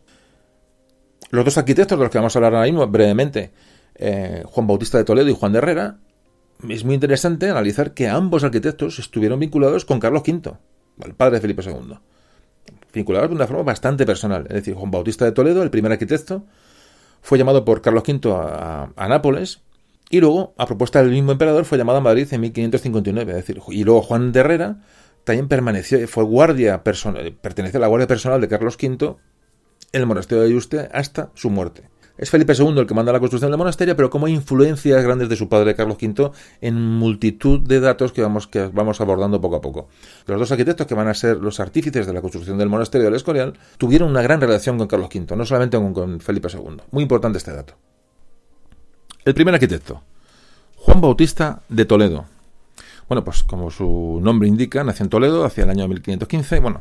Los 1.30 1.44
dos 1.44 1.58
arquitectos 1.58 1.98
de 1.98 2.02
los 2.02 2.10
que 2.10 2.18
vamos 2.18 2.34
a 2.34 2.38
hablar 2.38 2.54
ahora 2.54 2.66
mismo 2.66 2.86
brevemente, 2.86 3.52
eh, 3.94 4.42
Juan 4.46 4.66
Bautista 4.66 4.96
de 4.96 5.04
Toledo 5.04 5.28
y 5.28 5.34
Juan 5.34 5.52
de 5.52 5.58
Herrera, 5.58 5.98
es 6.66 6.82
muy 6.82 6.94
interesante 6.94 7.50
analizar 7.50 7.92
que 7.92 8.08
ambos 8.08 8.42
arquitectos 8.42 8.98
estuvieron 8.98 9.38
vinculados 9.38 9.84
con 9.84 10.00
Carlos 10.00 10.22
V, 10.26 10.52
el 11.04 11.14
padre 11.14 11.36
de 11.36 11.40
Felipe 11.42 11.62
II. 11.62 11.98
Vinculados 12.94 13.28
de 13.28 13.34
una 13.34 13.46
forma 13.46 13.64
bastante 13.64 14.06
personal. 14.06 14.46
Es 14.48 14.54
decir, 14.54 14.74
Juan 14.74 14.90
Bautista 14.90 15.26
de 15.26 15.32
Toledo, 15.32 15.62
el 15.62 15.70
primer 15.70 15.92
arquitecto, 15.92 16.46
fue 17.22 17.38
llamado 17.38 17.64
por 17.64 17.80
Carlos 17.80 18.02
V 18.06 18.20
a, 18.34 19.08
Nápoles 19.08 19.62
y 20.10 20.20
luego, 20.20 20.54
a 20.58 20.66
propuesta 20.66 21.02
del 21.02 21.12
mismo 21.12 21.32
emperador, 21.32 21.64
fue 21.64 21.78
llamado 21.78 21.98
a 21.98 22.02
Madrid 22.02 22.28
en 22.30 22.40
1559. 22.42 23.32
Es 23.32 23.36
decir, 23.36 23.62
y 23.68 23.84
luego 23.84 24.02
Juan 24.02 24.32
de 24.32 24.40
Herrera 24.40 24.80
también 25.24 25.48
permaneció, 25.48 26.06
fue 26.08 26.24
guardia 26.24 26.82
personal, 26.82 27.32
perteneció 27.40 27.78
a 27.78 27.80
la 27.80 27.86
guardia 27.86 28.08
personal 28.08 28.40
de 28.40 28.48
Carlos 28.48 28.76
V 28.80 29.16
en 29.92 30.00
el 30.00 30.06
monasterio 30.06 30.42
de 30.42 30.48
Ayuste 30.48 30.88
hasta 30.92 31.30
su 31.34 31.48
muerte. 31.48 31.88
Es 32.18 32.30
Felipe 32.30 32.52
II 32.56 32.78
el 32.78 32.86
que 32.86 32.94
manda 32.94 33.12
la 33.12 33.20
construcción 33.20 33.50
del 33.50 33.58
monasterio, 33.58 33.96
pero 33.96 34.10
como 34.10 34.28
influencias 34.28 35.02
grandes 35.02 35.28
de 35.28 35.36
su 35.36 35.48
padre 35.48 35.74
Carlos 35.74 35.96
V 36.00 36.30
en 36.60 36.80
multitud 36.80 37.60
de 37.60 37.80
datos 37.80 38.12
que 38.12 38.22
vamos, 38.22 38.46
que 38.46 38.66
vamos 38.66 39.00
abordando 39.00 39.40
poco 39.40 39.56
a 39.56 39.60
poco. 39.60 39.88
Los 40.26 40.38
dos 40.38 40.52
arquitectos 40.52 40.86
que 40.86 40.94
van 40.94 41.08
a 41.08 41.14
ser 41.14 41.38
los 41.38 41.60
artífices 41.60 42.06
de 42.06 42.12
la 42.12 42.20
construcción 42.20 42.58
del 42.58 42.68
monasterio 42.68 43.06
del 43.06 43.14
Escorial 43.14 43.58
tuvieron 43.78 44.10
una 44.10 44.22
gran 44.22 44.40
relación 44.40 44.78
con 44.78 44.88
Carlos 44.88 45.08
V, 45.12 45.36
no 45.36 45.46
solamente 45.46 45.78
con, 45.78 45.94
con 45.94 46.20
Felipe 46.20 46.48
II. 46.52 46.82
Muy 46.90 47.02
importante 47.02 47.38
este 47.38 47.52
dato. 47.52 47.74
El 49.24 49.34
primer 49.34 49.54
arquitecto, 49.54 50.02
Juan 50.76 51.00
Bautista 51.00 51.62
de 51.68 51.84
Toledo, 51.84 52.26
bueno, 53.12 53.24
pues 53.24 53.42
como 53.42 53.70
su 53.70 54.20
nombre 54.22 54.48
indica, 54.48 54.82
nació 54.84 55.04
en 55.04 55.10
Toledo 55.10 55.44
hacia 55.44 55.64
el 55.64 55.70
año 55.70 55.86
1515. 55.86 56.60
Bueno, 56.60 56.80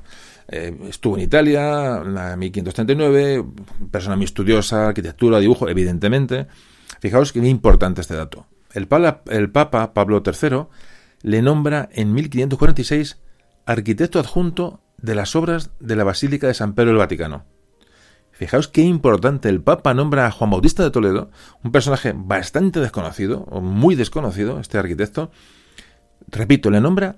eh, 0.52 0.78
estuvo 0.90 1.16
en 1.16 1.24
Italia 1.24 2.04
en 2.04 2.40
1539, 2.40 3.46
persona 3.90 4.18
muy 4.18 4.26
estudiosa, 4.26 4.90
arquitectura, 4.90 5.40
dibujo, 5.40 5.70
evidentemente. 5.70 6.48
Fijaos 7.00 7.32
que 7.32 7.40
es 7.40 7.46
importante 7.46 8.02
este 8.02 8.16
dato. 8.16 8.48
El, 8.74 8.88
Papa 8.88 9.94
Pablo 9.94 10.22
III 10.26 10.66
le 11.22 11.42
nombra 11.42 11.88
en 11.94 12.14
1546 12.14 13.20
arquitecto 13.66 14.20
adjunto 14.20 14.82
de 14.98 15.16
las 15.16 15.36
obras 15.38 15.72
de 15.80 15.96
la 15.96 16.04
Basílica 16.04 16.48
de 16.48 16.54
San 16.54 16.74
Pedro 16.74 16.90
del 16.90 16.98
Vaticano. 16.98 17.46
Fijaos 18.32 18.68
qué 18.68 18.82
importante, 18.82 19.48
el 19.48 19.62
Papa 19.62 19.94
nombra 19.94 20.26
a 20.26 20.32
Juan 20.32 20.50
Bautista 20.50 20.84
de 20.84 20.92
Toledo, 20.92 21.32
un 21.64 21.72
personaje 21.72 22.14
bastante 22.14 22.82
desconocido, 22.82 23.46
o 23.50 23.62
muy 23.62 23.96
desconocido, 23.96 24.60
este 24.60 24.78
arquitecto, 24.78 25.32
repito, 26.28 26.70
le 26.72 26.82
nombra 26.82 27.18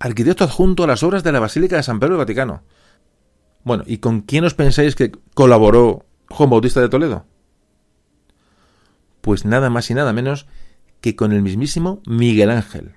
arquitecto 0.00 0.44
adjunto 0.44 0.82
a 0.82 0.86
las 0.86 1.02
obras 1.02 1.22
de 1.22 1.30
la 1.30 1.40
Basílica 1.40 1.76
de 1.76 1.82
San 1.82 2.00
Pedro 2.00 2.14
del 2.14 2.24
Vaticano. 2.24 2.62
Bueno, 3.62 3.84
¿y 3.86 3.98
con 3.98 4.22
quién 4.22 4.44
os 4.44 4.54
pensáis 4.54 4.96
que 4.96 5.12
colaboró 5.34 6.06
Juan 6.30 6.50
Bautista 6.50 6.80
de 6.80 6.88
Toledo? 6.88 7.26
Pues 9.20 9.44
nada 9.44 9.68
más 9.68 9.90
y 9.90 9.94
nada 9.94 10.12
menos 10.14 10.46
que 11.02 11.14
con 11.14 11.32
el 11.32 11.42
mismísimo 11.42 12.00
Miguel 12.06 12.50
Ángel. 12.50 12.96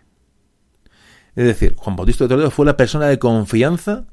Es 1.35 1.45
decir, 1.45 1.75
Juan 1.75 1.97
Bautista 1.97 2.23
de 2.23 2.29
Toledo 2.29 2.51
fue 2.51 2.65
la 2.65 2.77
persona 2.77 3.07
de 3.07 3.19
confianza 3.19 4.05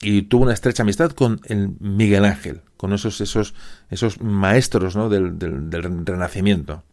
y 0.00 0.22
tuvo 0.22 0.44
una 0.44 0.54
estrecha 0.54 0.84
amistad 0.84 1.10
con 1.10 1.40
el 1.44 1.76
Miguel 1.80 2.24
Ángel, 2.24 2.62
con 2.78 2.94
esos, 2.94 3.20
esos, 3.20 3.54
esos 3.90 4.22
maestros 4.22 4.96
¿no? 4.96 5.10
del, 5.10 5.38
del, 5.38 5.68
del 5.68 6.06
Renacimiento 6.06 6.84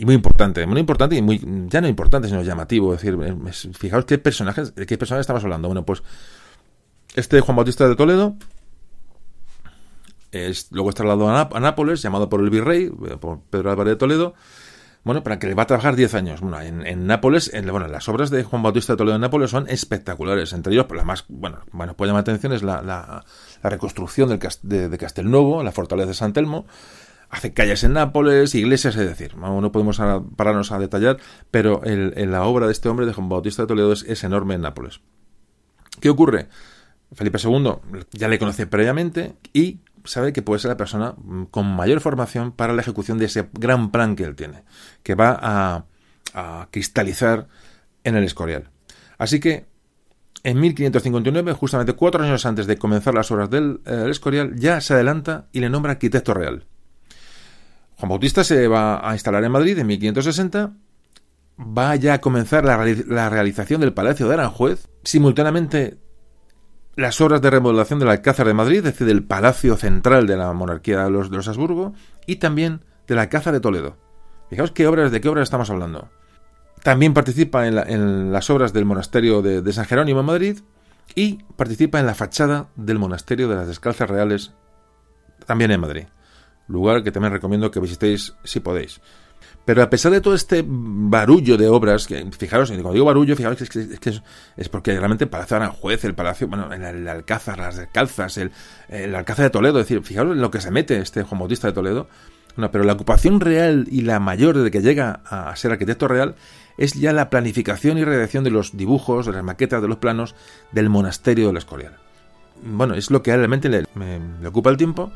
y 0.00 0.04
muy 0.04 0.14
importante, 0.14 0.64
muy 0.64 0.78
importante 0.78 1.16
y 1.16 1.22
muy, 1.22 1.40
ya 1.66 1.80
no 1.80 1.88
importante, 1.88 2.28
sino 2.28 2.40
llamativo. 2.42 2.94
Es 2.94 3.02
decir, 3.02 3.18
fijaos 3.74 4.04
qué 4.04 4.16
personajes, 4.16 4.72
de 4.76 4.86
qué 4.86 4.96
personajes 4.96 5.22
estamos 5.22 5.42
hablando. 5.42 5.66
Bueno, 5.66 5.84
pues 5.84 6.04
este 7.16 7.40
Juan 7.40 7.56
Bautista 7.56 7.88
de 7.88 7.96
Toledo 7.96 8.36
es, 10.30 10.68
luego 10.70 10.90
es 10.90 10.94
trasladado 10.94 11.28
a, 11.28 11.60
Nápoles, 11.60 12.00
llamado 12.00 12.28
por 12.28 12.40
el 12.40 12.48
virrey, 12.48 12.84
eh, 12.84 13.16
por 13.18 13.40
Pedro 13.50 13.72
Álvarez 13.72 13.94
de 13.94 13.96
Toledo, 13.96 14.34
bueno, 15.02 15.24
para 15.24 15.40
que 15.40 15.48
le 15.48 15.54
va 15.54 15.64
a 15.64 15.66
trabajar 15.66 15.96
10 15.96 16.14
años. 16.14 16.40
Bueno, 16.42 16.60
en, 16.60 17.06
Nápoles, 17.08 17.52
en, 17.52 17.66
bueno, 17.68 17.88
las 17.88 18.08
obras 18.08 18.30
de 18.30 18.44
Juan 18.44 18.62
Bautista 18.62 18.92
de 18.92 18.98
Toledo 18.98 19.16
en 19.16 19.22
Nápoles 19.22 19.50
son 19.50 19.68
espectaculares. 19.68 20.52
Entre 20.52 20.72
ellos, 20.72 20.86
pues, 20.86 20.98
la 20.98 21.04
más, 21.04 21.24
bueno, 21.26 21.64
bueno, 21.72 21.94
puede 21.94 22.10
llamar 22.10 22.20
atención 22.20 22.52
es 22.52 22.62
la, 22.62 22.82
la, 22.82 23.24
reconstrucción 23.68 24.28
del, 24.28 24.38
de, 24.62 24.88
de 24.88 24.98
Castelnuovo, 24.98 25.64
la 25.64 25.72
fortaleza 25.72 26.06
de 26.06 26.14
San 26.14 26.32
Telmo, 26.32 26.66
hace 27.30 27.52
calles 27.52 27.84
en 27.84 27.92
Nápoles, 27.92 28.54
iglesias, 28.54 28.96
es 28.96 29.06
decir, 29.06 29.36
no 29.36 29.72
podemos 29.72 30.00
pararnos 30.36 30.72
a 30.72 30.78
detallar, 30.78 31.18
pero 31.50 31.82
la 31.84 32.44
obra 32.44 32.66
de 32.66 32.72
este 32.72 32.88
hombre, 32.88 33.06
de 33.06 33.12
Juan 33.12 33.28
Bautista 33.28 33.62
de 33.62 33.68
Toledo, 33.68 33.92
es, 33.92 34.24
enorme 34.24 34.54
en 34.54 34.62
Nápoles. 34.62 35.00
¿Qué 36.00 36.10
ocurre? 36.10 36.48
Felipe 37.12 37.38
II 37.42 37.76
ya 38.12 38.28
le 38.28 38.38
conoce 38.38 38.66
previamente 38.66 39.36
y 39.52 39.80
sabe 40.04 40.32
que 40.32 40.42
puede 40.42 40.60
ser 40.60 40.70
la 40.70 40.76
persona 40.76 41.14
con 41.50 41.66
mayor 41.66 42.00
formación 42.00 42.52
para 42.52 42.72
la 42.72 42.82
ejecución 42.82 43.18
de 43.18 43.26
ese 43.26 43.48
gran 43.52 43.90
plan 43.90 44.16
que 44.16 44.24
él 44.24 44.36
tiene, 44.36 44.64
que 45.02 45.14
va 45.14 45.38
a, 45.40 45.84
cristalizar 46.70 47.48
en 48.04 48.14
el 48.14 48.22
Escorial. 48.22 48.70
Así 49.16 49.40
que 49.40 49.66
en 50.44 50.60
1559, 50.60 51.52
justamente 51.54 51.94
cuatro 51.94 52.22
años 52.22 52.46
antes 52.46 52.66
de 52.68 52.78
comenzar 52.78 53.12
las 53.12 53.30
obras 53.32 53.50
del 53.50 53.80
eh, 53.86 54.06
Escorial, 54.08 54.54
ya 54.54 54.80
se 54.80 54.94
adelanta 54.94 55.48
y 55.52 55.60
le 55.60 55.68
nombra 55.68 55.92
arquitecto 55.92 56.34
real. 56.34 56.64
Juan 57.98 58.10
Bautista 58.10 58.44
se 58.44 58.68
va 58.68 59.08
a 59.08 59.12
instalar 59.14 59.42
en 59.42 59.50
Madrid 59.50 59.76
en 59.76 59.86
1560, 59.88 60.72
va 61.58 61.96
ya 61.96 62.14
a 62.14 62.20
comenzar 62.20 62.64
la, 62.64 63.28
realización 63.28 63.80
del 63.80 63.92
Palacio 63.92 64.28
de 64.28 64.34
Aranjuez, 64.34 64.88
simultáneamente 65.02 65.98
las 66.94 67.20
obras 67.20 67.42
de 67.42 67.50
remodelación 67.50 67.98
del 67.98 68.10
Alcázar 68.10 68.46
de 68.46 68.54
Madrid, 68.54 68.78
es 68.78 68.84
decir, 68.84 69.06
del 69.06 69.24
Palacio 69.24 69.76
Central 69.76 70.28
de 70.28 70.36
la 70.36 70.52
monarquía 70.52 71.02
de 71.02 71.10
los, 71.10 71.28
de 71.28 71.38
Habsburgo, 71.38 71.92
y 72.24 72.36
también 72.36 72.84
del 73.08 73.18
Alcázar 73.18 73.52
de 73.52 73.60
Toledo. 73.60 73.96
Fijaos 74.48 74.70
qué 74.70 74.86
obras, 74.86 75.10
de 75.10 75.20
qué 75.20 75.28
obras 75.28 75.44
estamos 75.44 75.68
hablando. 75.68 76.08
También 76.84 77.14
participa 77.14 77.66
en, 77.66 78.32
las 78.32 78.48
obras 78.48 78.72
del 78.72 78.84
monasterio 78.84 79.42
de, 79.42 79.60
de 79.60 79.72
San 79.72 79.86
Jerónimo 79.86 80.20
en 80.20 80.26
Madrid 80.26 80.58
y 81.16 81.42
participa 81.56 81.98
en 81.98 82.06
la 82.06 82.14
fachada 82.14 82.68
del 82.76 83.00
monasterio 83.00 83.48
de 83.48 83.56
las 83.56 83.66
Descalzas 83.66 84.08
Reales, 84.08 84.52
también 85.46 85.72
en 85.72 85.80
Madrid 85.80 86.06
lugar 86.68 87.02
que 87.02 87.10
también 87.10 87.32
recomiendo 87.32 87.70
que 87.70 87.80
visitéis 87.80 88.34
si 88.44 88.60
podéis. 88.60 89.00
Pero 89.68 89.82
a 89.82 89.90
pesar 89.90 90.12
de 90.12 90.22
todo 90.22 90.34
este 90.34 90.64
barullo 90.66 91.58
de 91.58 91.68
obras, 91.68 92.06
que 92.06 92.24
fijaros, 92.38 92.70
cuando 92.70 92.90
digo 92.90 93.04
barullo, 93.04 93.36
fijaros 93.36 93.58
que 93.58 93.64
es, 93.64 94.00
que 94.00 94.20
es, 94.56 94.68
porque 94.70 94.92
realmente 94.98 95.24
el 95.24 95.30
Palacio 95.30 95.58
de 95.58 95.64
Aranjuez, 95.64 96.04
el 96.04 96.14
Palacio, 96.14 96.48
bueno, 96.48 96.72
el, 96.72 97.06
Alcázar, 97.06 97.58
las 97.58 97.76
Descalzas, 97.76 98.38
el, 98.38 98.50
el, 98.88 99.14
Alcázar 99.14 99.44
de 99.44 99.50
Toledo, 99.50 99.78
es 99.78 99.86
decir, 99.86 100.02
fijaros 100.02 100.32
en 100.32 100.40
lo 100.40 100.50
que 100.50 100.62
se 100.62 100.70
mete 100.70 100.96
este 100.98 101.22
Juan 101.22 101.40
Bautista 101.40 101.66
de 101.66 101.74
Toledo. 101.74 102.08
No, 102.56 102.70
pero 102.70 102.82
la 102.82 102.94
ocupación 102.94 103.40
real 103.40 103.86
y 103.90 104.00
la 104.00 104.18
mayor 104.20 104.56
desde 104.56 104.70
que 104.70 104.80
llega 104.80 105.20
a 105.26 105.54
ser 105.54 105.72
arquitecto 105.72 106.08
real 106.08 106.34
es 106.78 106.94
ya 106.94 107.12
la 107.12 107.28
planificación 107.28 107.98
y 107.98 108.04
redacción 108.04 108.44
de 108.44 108.50
los 108.50 108.74
dibujos, 108.74 109.26
de 109.26 109.32
las 109.32 109.44
maquetas, 109.44 109.82
de 109.82 109.88
los 109.88 109.98
planos 109.98 110.34
del 110.72 110.88
monasterio 110.88 111.48
del 111.48 111.58
Escorial. 111.58 111.98
Bueno, 112.62 112.94
es 112.94 113.10
lo 113.10 113.22
que 113.22 113.36
realmente 113.36 113.68
le 113.68 114.48
ocupa 114.48 114.70
el 114.70 114.78
tiempo 114.78 115.12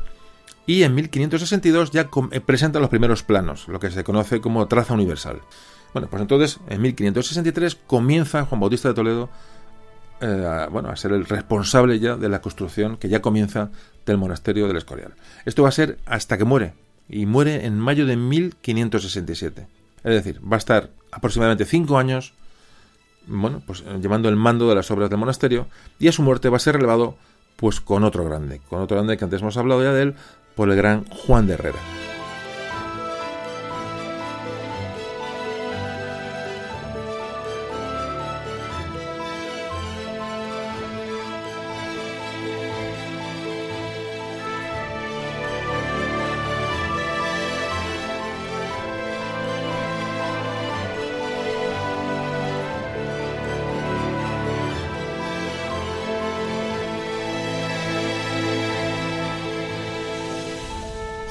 y 0.65 0.83
en 0.83 0.95
1562 0.95 1.91
ya 1.91 2.09
eh, 2.31 2.39
presenta 2.39 2.79
los 2.79 2.89
primeros 2.89 3.23
planos, 3.23 3.67
lo 3.67 3.79
que 3.79 3.91
se 3.91 4.03
conoce 4.03 4.41
como 4.41 4.67
traza 4.67 4.93
universal. 4.93 5.41
Bueno, 5.93 6.07
pues 6.09 6.21
entonces 6.21 6.59
en 6.69 6.81
1563 6.81 7.75
comienza 7.87 8.45
Juan 8.45 8.61
Bautista 8.61 8.89
de 8.89 8.93
Toledo 8.95 9.29
eh, 10.25 10.67
bueno, 10.71 10.89
a 10.89 10.95
ser 10.95 11.11
el 11.11 11.25
responsable 11.25 11.99
ya 11.99 12.15
de 12.15 12.29
la 12.29 12.39
construcción 12.39 12.95
que 12.95 13.09
ya 13.09 13.21
comienza 13.21 13.71
del 14.05 14.17
monasterio 14.17 14.67
del 14.67 14.77
Escorial. 14.77 15.15
Esto 15.43 15.63
va 15.63 15.69
a 15.69 15.73
ser 15.73 15.99
hasta 16.05 16.37
que 16.37 16.45
muere, 16.45 16.73
y 17.09 17.25
muere 17.25 17.65
en 17.65 17.77
mayo 17.77 18.05
de 18.05 18.15
1567. 18.15 19.67
Es 19.97 20.13
decir, 20.13 20.39
va 20.41 20.55
a 20.55 20.59
estar 20.59 20.91
aproximadamente 21.11 21.65
cinco 21.65 21.97
años, 21.97 22.33
bueno, 23.27 23.61
pues 23.67 23.83
llevando 24.01 24.29
el 24.29 24.37
mando 24.37 24.69
de 24.69 24.75
las 24.75 24.89
obras 24.91 25.09
del 25.09 25.19
monasterio, 25.19 25.67
y 25.99 26.07
a 26.07 26.13
su 26.13 26.21
muerte 26.21 26.47
va 26.47 26.55
a 26.55 26.61
ser 26.61 26.75
relevado, 26.75 27.17
pues 27.57 27.81
con 27.81 28.05
otro 28.05 28.23
grande, 28.23 28.61
con 28.69 28.81
otro 28.81 28.95
grande 28.95 29.17
que 29.17 29.25
antes 29.25 29.41
hemos 29.41 29.57
hablado 29.57 29.83
ya 29.83 29.91
de 29.91 30.03
él, 30.03 30.15
por 30.55 30.69
el 30.69 30.75
gran 30.75 31.05
Juan 31.05 31.47
de 31.47 31.53
Herrera. 31.53 32.02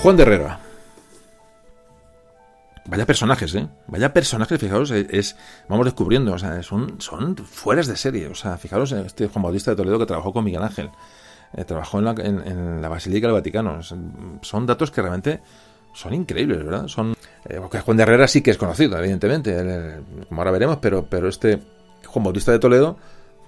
Juan 0.03 0.17
de 0.17 0.25
Herrera. 0.25 0.59
Vaya 2.87 3.07
personajes, 3.07 3.55
¿eh? 3.55 3.69
Vaya 3.87 4.13
personajes, 4.13 4.59
fijaros, 4.59 4.91
es, 4.91 5.37
vamos 5.69 5.85
descubriendo, 5.85 6.33
o 6.33 6.39
sea, 6.41 6.61
son, 6.65 7.01
son 7.01 7.37
fueras 7.37 7.87
de 7.87 7.97
serie. 7.97 8.27
O 8.27 8.35
sea, 8.35 8.59
fijaros 8.59 8.91
en 8.91 9.07
este 9.07 9.29
Juan 9.29 9.45
Bautista 9.45 9.71
de 9.71 9.77
Toledo 9.77 10.01
que 10.01 10.07
trabajó 10.07 10.33
con 10.33 10.43
Miguel 10.43 10.65
Ángel, 10.65 10.91
eh, 11.53 11.65
trabajó 11.65 12.01
en 12.01 12.05
la, 12.05 12.15
en, 12.19 12.83
la, 12.83 12.89
Basílica 12.89 13.29
del 13.29 13.35
Vaticano. 13.35 13.81
Son, 13.81 14.67
datos 14.67 14.91
que 14.91 15.03
realmente 15.03 15.41
son 15.95 16.15
increíbles, 16.15 16.65
¿verdad? 16.65 16.89
Son, 16.89 17.15
eh, 17.49 17.61
Juan 17.61 17.97
de 17.97 18.03
Herrera 18.03 18.27
sí 18.27 18.43
que 18.43 18.51
es 18.51 18.59
conocido, 18.59 18.99
evidentemente, 18.99 20.01
como 20.29 20.41
ahora 20.41 20.51
veremos, 20.51 20.79
pero, 20.79 21.07
pero 21.09 21.29
este 21.29 21.63
Juan 22.09 22.25
Bautista 22.25 22.51
de 22.51 22.59
Toledo, 22.59 22.97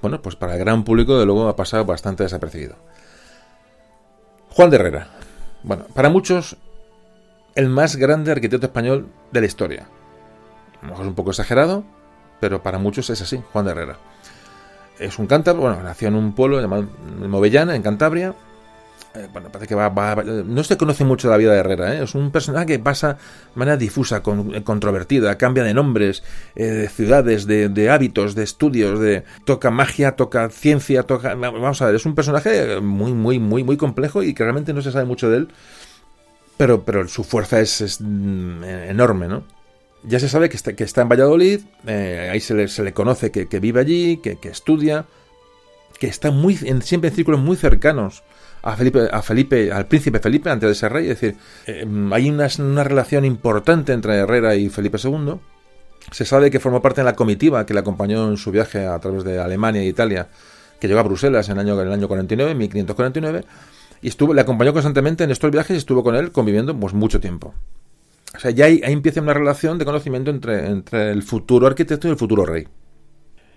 bueno, 0.00 0.22
pues 0.22 0.36
para 0.36 0.52
el 0.52 0.60
gran 0.60 0.84
público, 0.84 1.18
de 1.18 1.26
luego 1.26 1.48
ha 1.48 1.56
pasado 1.56 1.84
bastante 1.84 2.22
desapercibido. 2.22 2.76
Juan 4.50 4.70
de 4.70 4.76
Herrera, 4.76 5.08
bueno, 5.64 5.84
para 5.94 6.10
muchos, 6.10 6.56
el 7.54 7.68
más 7.68 7.96
grande 7.96 8.30
arquitecto 8.30 8.66
español 8.66 9.08
de 9.32 9.40
la 9.40 9.46
historia. 9.46 9.86
A 10.80 10.84
lo 10.84 10.90
mejor 10.90 11.04
es 11.06 11.08
un 11.08 11.14
poco 11.14 11.30
exagerado, 11.30 11.84
pero 12.40 12.62
para 12.62 12.78
muchos 12.78 13.10
es 13.10 13.22
así, 13.22 13.42
Juan 13.52 13.64
de 13.64 13.70
Herrera. 13.72 13.98
Es 14.98 15.18
un 15.18 15.26
cántabro, 15.26 15.62
bueno, 15.62 15.82
nació 15.82 16.08
en 16.08 16.14
un 16.14 16.34
pueblo 16.34 16.60
llamado 16.60 16.86
Movellana, 17.26 17.74
en 17.74 17.82
Cantabria, 17.82 18.34
eh, 19.16 19.28
bueno, 19.32 19.48
parece 19.48 19.68
que 19.68 19.76
va, 19.76 19.92
no 20.24 20.64
se 20.64 20.76
conoce 20.76 21.04
mucho 21.04 21.30
la 21.30 21.36
vida 21.36 21.52
de 21.52 21.58
Herrera, 21.58 21.94
¿eh? 21.94 22.02
es 22.02 22.16
un 22.16 22.32
personaje 22.32 22.66
que 22.66 22.78
pasa 22.80 23.12
de 23.12 23.18
manera 23.54 23.76
difusa, 23.76 24.24
con, 24.24 24.60
controvertida, 24.62 25.38
cambia 25.38 25.62
de 25.62 25.72
nombres, 25.72 26.24
eh, 26.56 26.64
de 26.64 26.88
ciudades, 26.88 27.46
de, 27.46 27.90
hábitos, 27.90 28.34
de 28.34 28.42
estudios, 28.42 28.98
de 28.98 29.22
toca 29.44 29.70
magia, 29.70 30.16
toca 30.16 30.48
ciencia, 30.48 31.04
toca, 31.04 31.36
vamos 31.36 31.80
a 31.80 31.86
ver, 31.86 31.94
es 31.94 32.06
un 32.06 32.16
personaje 32.16 32.80
muy, 32.80 33.12
muy, 33.12 33.38
muy, 33.38 33.62
muy 33.62 33.76
complejo 33.76 34.24
y 34.24 34.34
que 34.34 34.42
realmente 34.42 34.72
no 34.72 34.82
se 34.82 34.90
sabe 34.90 35.04
mucho 35.04 35.30
de 35.30 35.36
él, 35.36 35.48
pero, 36.56 36.82
pero 36.82 37.06
su 37.06 37.22
fuerza 37.22 37.60
es, 37.60 38.00
mm, 38.00 38.64
enorme, 38.64 39.28
¿no? 39.28 39.44
Ya 40.02 40.18
se 40.18 40.28
sabe 40.28 40.48
que 40.48 40.56
está, 40.56 40.74
que 40.74 40.86
en 40.92 41.08
Valladolid, 41.08 41.60
ahí 41.86 42.40
se 42.40 42.54
le, 42.54 42.66
se 42.66 42.82
le, 42.82 42.92
conoce 42.92 43.30
que, 43.30 43.60
vive 43.60 43.80
allí, 43.80 44.16
que, 44.16 44.36
estudia, 44.42 45.06
que 46.00 46.08
está 46.08 46.32
muy, 46.32 46.56
siempre 46.56 47.10
en 47.10 47.14
círculos 47.14 47.40
muy 47.40 47.56
cercanos 47.56 48.24
a 48.64 48.76
Felipe, 48.76 49.08
a 49.12 49.20
Felipe, 49.20 49.70
al 49.70 49.86
príncipe 49.86 50.18
Felipe 50.20 50.48
antes 50.48 50.70
de 50.70 50.74
ser 50.74 50.90
rey. 50.90 51.10
Es 51.10 51.20
decir, 51.20 51.36
eh, 51.66 51.86
hay 52.12 52.30
una, 52.30 52.48
relación 52.82 53.26
importante 53.26 53.92
entre 53.92 54.14
Herrera 54.16 54.54
y 54.54 54.70
Felipe 54.70 54.96
II. 55.02 55.34
Se 56.10 56.24
sabe 56.24 56.50
que 56.50 56.60
formó 56.60 56.80
parte 56.80 57.02
de 57.02 57.04
la 57.04 57.14
comitiva 57.14 57.66
que 57.66 57.74
le 57.74 57.80
acompañó 57.80 58.28
en 58.28 58.38
su 58.38 58.50
viaje 58.50 58.86
a 58.86 58.98
través 58.98 59.22
de 59.22 59.38
Alemania 59.38 59.82
e 59.82 59.86
Italia, 59.86 60.28
que 60.80 60.88
llegó 60.88 61.00
a 61.00 61.02
Bruselas 61.02 61.46
en 61.50 61.58
el 61.58 61.66
año, 61.66 61.80
en 61.80 61.88
el 61.88 61.92
año 61.92 62.08
49, 62.08 62.54
1549, 62.54 63.44
y 64.00 64.08
estuvo, 64.08 64.32
le 64.32 64.40
acompañó 64.40 64.72
constantemente 64.72 65.24
en 65.24 65.30
estos 65.30 65.50
viajes 65.50 65.74
y 65.74 65.78
estuvo 65.78 66.02
con 66.02 66.14
él 66.16 66.32
conviviendo 66.32 66.74
pues, 66.78 66.94
mucho 66.94 67.20
tiempo. 67.20 67.52
O 68.34 68.40
sea, 68.40 68.50
ya 68.50 68.64
ahí, 68.64 68.80
empieza 68.82 69.20
una 69.20 69.34
relación 69.34 69.76
de 69.78 69.84
conocimiento 69.84 70.30
entre 70.30 71.10
el 71.10 71.22
futuro 71.22 71.66
arquitecto 71.66 72.08
y 72.08 72.12
el 72.12 72.16
futuro 72.16 72.46
rey. 72.46 72.66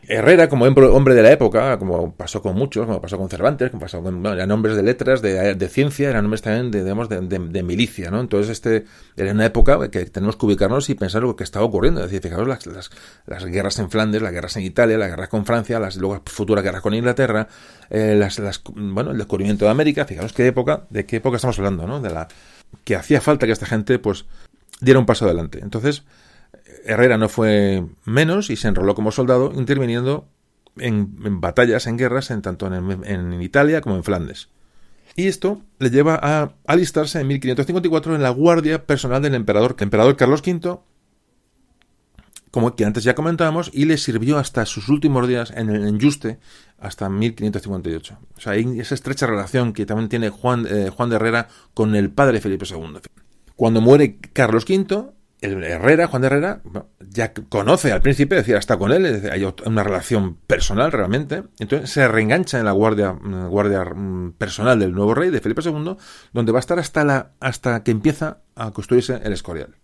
Herrera, 0.09 0.47
como 0.47 0.63
hombre 0.65 1.15
de 1.15 1.21
la 1.21 1.31
época, 1.33 1.77
como 1.77 2.13
pasó 2.15 2.41
con 2.41 2.55
muchos, 2.55 2.85
como 2.85 3.01
pasó 3.01 3.17
con 3.17 3.27
Cervantes, 3.27 3.71
como 3.71 3.81
pasó 3.81 4.01
con. 4.01 4.25
eran 4.25 4.49
hombres 4.51 4.77
de 4.77 4.83
letras, 4.83 5.21
de, 5.21 5.69
ciencia, 5.69 6.09
eran 6.09 6.23
hombres 6.23 6.41
también 6.41 6.71
de, 6.71 6.81
digamos, 6.83 7.09
de, 7.09 7.63
milicia, 7.63 8.09
¿no? 8.09 8.21
Entonces, 8.21 8.51
este 8.51 8.85
era 9.17 9.33
una 9.33 9.45
época 9.45 9.91
que 9.91 10.05
tenemos 10.05 10.37
que 10.37 10.45
ubicarnos 10.45 10.89
y 10.89 10.95
pensar 10.95 11.23
lo 11.23 11.35
que 11.35 11.43
estaba 11.43 11.65
ocurriendo. 11.65 11.99
Es 11.99 12.09
decir, 12.09 12.21
fijaros 12.21 12.47
las, 12.47 12.89
las, 13.25 13.45
guerras 13.45 13.79
en 13.79 13.91
Flandes, 13.91 14.21
las 14.21 14.31
guerras 14.31 14.55
en 14.55 14.63
Italia, 14.63 14.97
las 14.97 15.09
guerras 15.09 15.27
con 15.27 15.45
Francia, 15.45 15.77
las 15.77 15.97
luego 15.97 16.21
futuras 16.25 16.63
guerras 16.63 16.81
con 16.81 16.93
Inglaterra, 16.93 17.49
eh, 17.89 18.15
las, 18.17 18.61
bueno, 18.75 19.11
el 19.11 19.17
descubrimiento 19.17 19.65
de 19.65 19.71
América. 19.71 20.05
Fijaros 20.05 20.31
qué 20.31 20.47
época, 20.47 20.83
de 20.89 21.05
qué 21.05 21.17
época 21.17 21.35
estamos 21.35 21.59
hablando, 21.59 21.85
¿no? 21.85 21.99
De 21.99 22.11
la 22.11 22.29
que 22.85 22.95
hacía 22.95 23.19
falta 23.19 23.45
que 23.45 23.51
esta 23.51 23.65
gente, 23.65 23.99
pues, 23.99 24.23
diera 24.79 25.01
un 25.01 25.05
paso 25.05 25.25
adelante. 25.25 25.59
Entonces, 25.61 26.03
Herrera 26.87 27.17
no 27.17 27.29
fue 27.29 27.85
menos 28.05 28.49
y 28.49 28.55
se 28.55 28.67
enroló 28.67 28.95
como 28.95 29.11
soldado 29.11 29.51
interviniendo 29.55 30.27
en, 30.77 31.41
batallas, 31.41 31.87
en 31.87 31.97
guerras, 31.97 32.31
en 32.31 32.41
tanto 32.41 32.67
en, 32.67 33.41
Italia 33.41 33.81
como 33.81 33.95
en 33.95 34.03
Flandes. 34.03 34.49
Y 35.15 35.27
esto 35.27 35.61
le 35.79 35.89
lleva 35.89 36.19
a 36.21 36.53
alistarse 36.65 37.19
en 37.19 37.27
1554 37.27 38.15
en 38.15 38.21
la 38.21 38.29
guardia 38.29 38.85
personal 38.85 39.21
del 39.21 39.35
emperador, 39.35 39.75
emperador 39.79 40.15
Carlos 40.15 40.41
V, 40.45 40.79
como 42.51 42.75
que 42.75 42.85
antes 42.85 43.03
ya 43.03 43.15
comentábamos, 43.15 43.69
y 43.73 43.85
le 43.85 43.97
sirvió 43.97 44.37
hasta 44.37 44.65
sus 44.65 44.89
últimos 44.89 45.27
días 45.27 45.51
en 45.55 45.69
el 45.69 45.87
Enjuste, 45.87 46.39
hasta 46.79 47.09
1558. 47.09 48.17
O 48.35 48.39
sea, 48.39 48.53
hay 48.53 48.79
esa 48.79 48.95
estrecha 48.95 49.27
relación 49.27 49.73
que 49.73 49.85
también 49.85 50.09
tiene 50.09 50.29
Juan, 50.29 50.65
eh, 50.69 50.89
Juan 50.95 51.09
de 51.09 51.15
Herrera 51.15 51.47
con 51.73 51.95
el 51.95 52.09
padre 52.11 52.39
Felipe 52.39 52.65
II. 52.69 52.99
Cuando 53.55 53.81
muere 53.81 54.17
Carlos 54.33 54.65
V, 54.69 55.11
el 55.41 55.63
Herrera, 55.63 56.07
Juan 56.07 56.21
de 56.21 56.27
Herrera, 56.27 56.61
ya 56.99 57.33
conoce 57.33 57.91
al 57.91 58.01
príncipe, 58.01 58.35
es 58.35 58.41
decir, 58.41 58.55
hasta 58.55 58.77
con 58.77 58.91
él, 58.91 59.29
hay 59.31 59.53
una 59.65 59.83
relación 59.83 60.35
personal 60.47 60.91
realmente, 60.91 61.43
entonces 61.59 61.91
se 61.91 62.07
reengancha 62.07 62.57
en 62.57 62.65
la 62.65 62.71
guardia, 62.71 63.11
guardia 63.49 63.83
mm, 63.83 64.33
personal 64.37 64.79
del 64.79 64.93
nuevo 64.93 65.13
rey, 65.13 65.29
de 65.29 65.39
Felipe 65.39 65.61
II, 65.63 65.95
donde 66.33 66.51
va 66.51 66.57
a 66.57 66.61
estar 66.61 66.79
hasta, 66.79 67.03
la, 67.03 67.31
hasta 67.39 67.83
que 67.83 67.91
empieza 67.91 68.39
a 68.55 68.71
construirse 68.71 69.19
el 69.23 69.33
Escorial. 69.33 69.75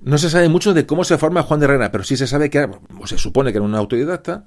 No 0.00 0.18
se 0.18 0.28
sabe 0.28 0.48
mucho 0.48 0.74
de 0.74 0.84
cómo 0.84 1.04
se 1.04 1.16
forma 1.16 1.42
Juan 1.42 1.60
de 1.60 1.66
Herrera, 1.66 1.90
pero 1.90 2.04
sí 2.04 2.16
se 2.16 2.26
sabe 2.26 2.50
que, 2.50 2.68
o 3.00 3.06
se 3.06 3.18
supone 3.18 3.52
que 3.52 3.58
era 3.58 3.64
un 3.64 3.74
autodidacta, 3.74 4.44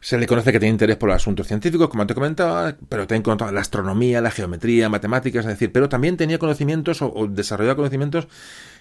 se 0.00 0.18
le 0.18 0.26
conoce 0.26 0.52
que 0.52 0.60
tiene 0.60 0.72
interés 0.72 0.96
por 0.96 1.08
los 1.08 1.16
asuntos 1.16 1.46
científicos, 1.46 1.88
como 1.88 2.06
te 2.06 2.14
comentaba, 2.14 2.76
pero 2.88 3.06
también 3.06 3.36
la 3.52 3.60
astronomía, 3.60 4.20
la 4.20 4.30
geometría, 4.30 4.88
matemáticas, 4.88 5.44
es 5.44 5.52
decir, 5.52 5.72
pero 5.72 5.88
también 5.88 6.16
tenía 6.16 6.38
conocimientos 6.38 7.02
o, 7.02 7.26
desarrollaba 7.28 7.76
conocimientos 7.76 8.28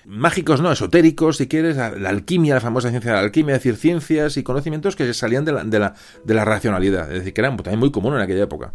mágicos, 0.06 0.62
no, 0.62 0.72
esotéricos, 0.72 1.38
si 1.38 1.48
quieres, 1.48 1.78
la, 1.78 2.10
alquimia, 2.10 2.56
la 2.56 2.62
famosa 2.62 2.90
ciencia 2.90 3.12
de 3.12 3.18
la 3.18 3.24
alquimia, 3.24 3.56
es 3.56 3.64
decir, 3.64 3.78
ciencias 3.78 4.38
y 4.38 4.44
conocimientos 4.44 4.96
que 4.96 5.14
salían 5.14 5.44
de 5.44 5.54
la, 5.54 5.64
de 5.64 5.80
la, 5.80 5.96
de 6.24 6.34
la 6.34 6.46
racionalidad, 6.46 7.12
es 7.12 7.20
decir, 7.20 7.34
que 7.34 7.42
eran 7.42 7.58
también 7.58 7.80
muy 7.80 7.92
común 7.92 8.14
en 8.16 8.22
aquella 8.22 8.44
época. 8.44 8.74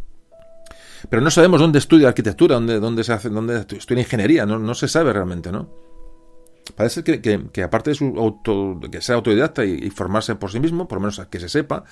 Pero 1.08 1.22
no 1.22 1.30
sabemos 1.30 1.60
dónde 1.60 1.78
estudia 1.78 2.08
arquitectura, 2.08 2.54
dónde, 2.54 2.78
dónde 2.78 3.02
se 3.04 3.12
hace, 3.12 3.28
dónde 3.28 3.64
estudia 3.76 4.02
ingeniería, 4.02 4.46
no, 4.46 4.58
no 4.58 4.74
se 4.74 4.88
sabe 4.88 5.12
realmente, 5.12 5.50
¿no? 5.50 5.91
Parece 6.76 7.04
que, 7.04 7.20
que, 7.20 7.62
aparte 7.62 7.90
de 7.90 7.94
su 7.94 8.06
auto, 8.18 8.80
que 8.90 9.00
sea 9.00 9.16
autodidacta 9.16 9.64
y, 9.64 9.90
formarse 9.90 10.34
por 10.34 10.50
sí 10.50 10.58
mismo, 10.58 10.88
por 10.88 10.96
lo 10.96 11.02
menos 11.02 11.20
que 11.30 11.38
se 11.38 11.48
sepa, 11.48 11.84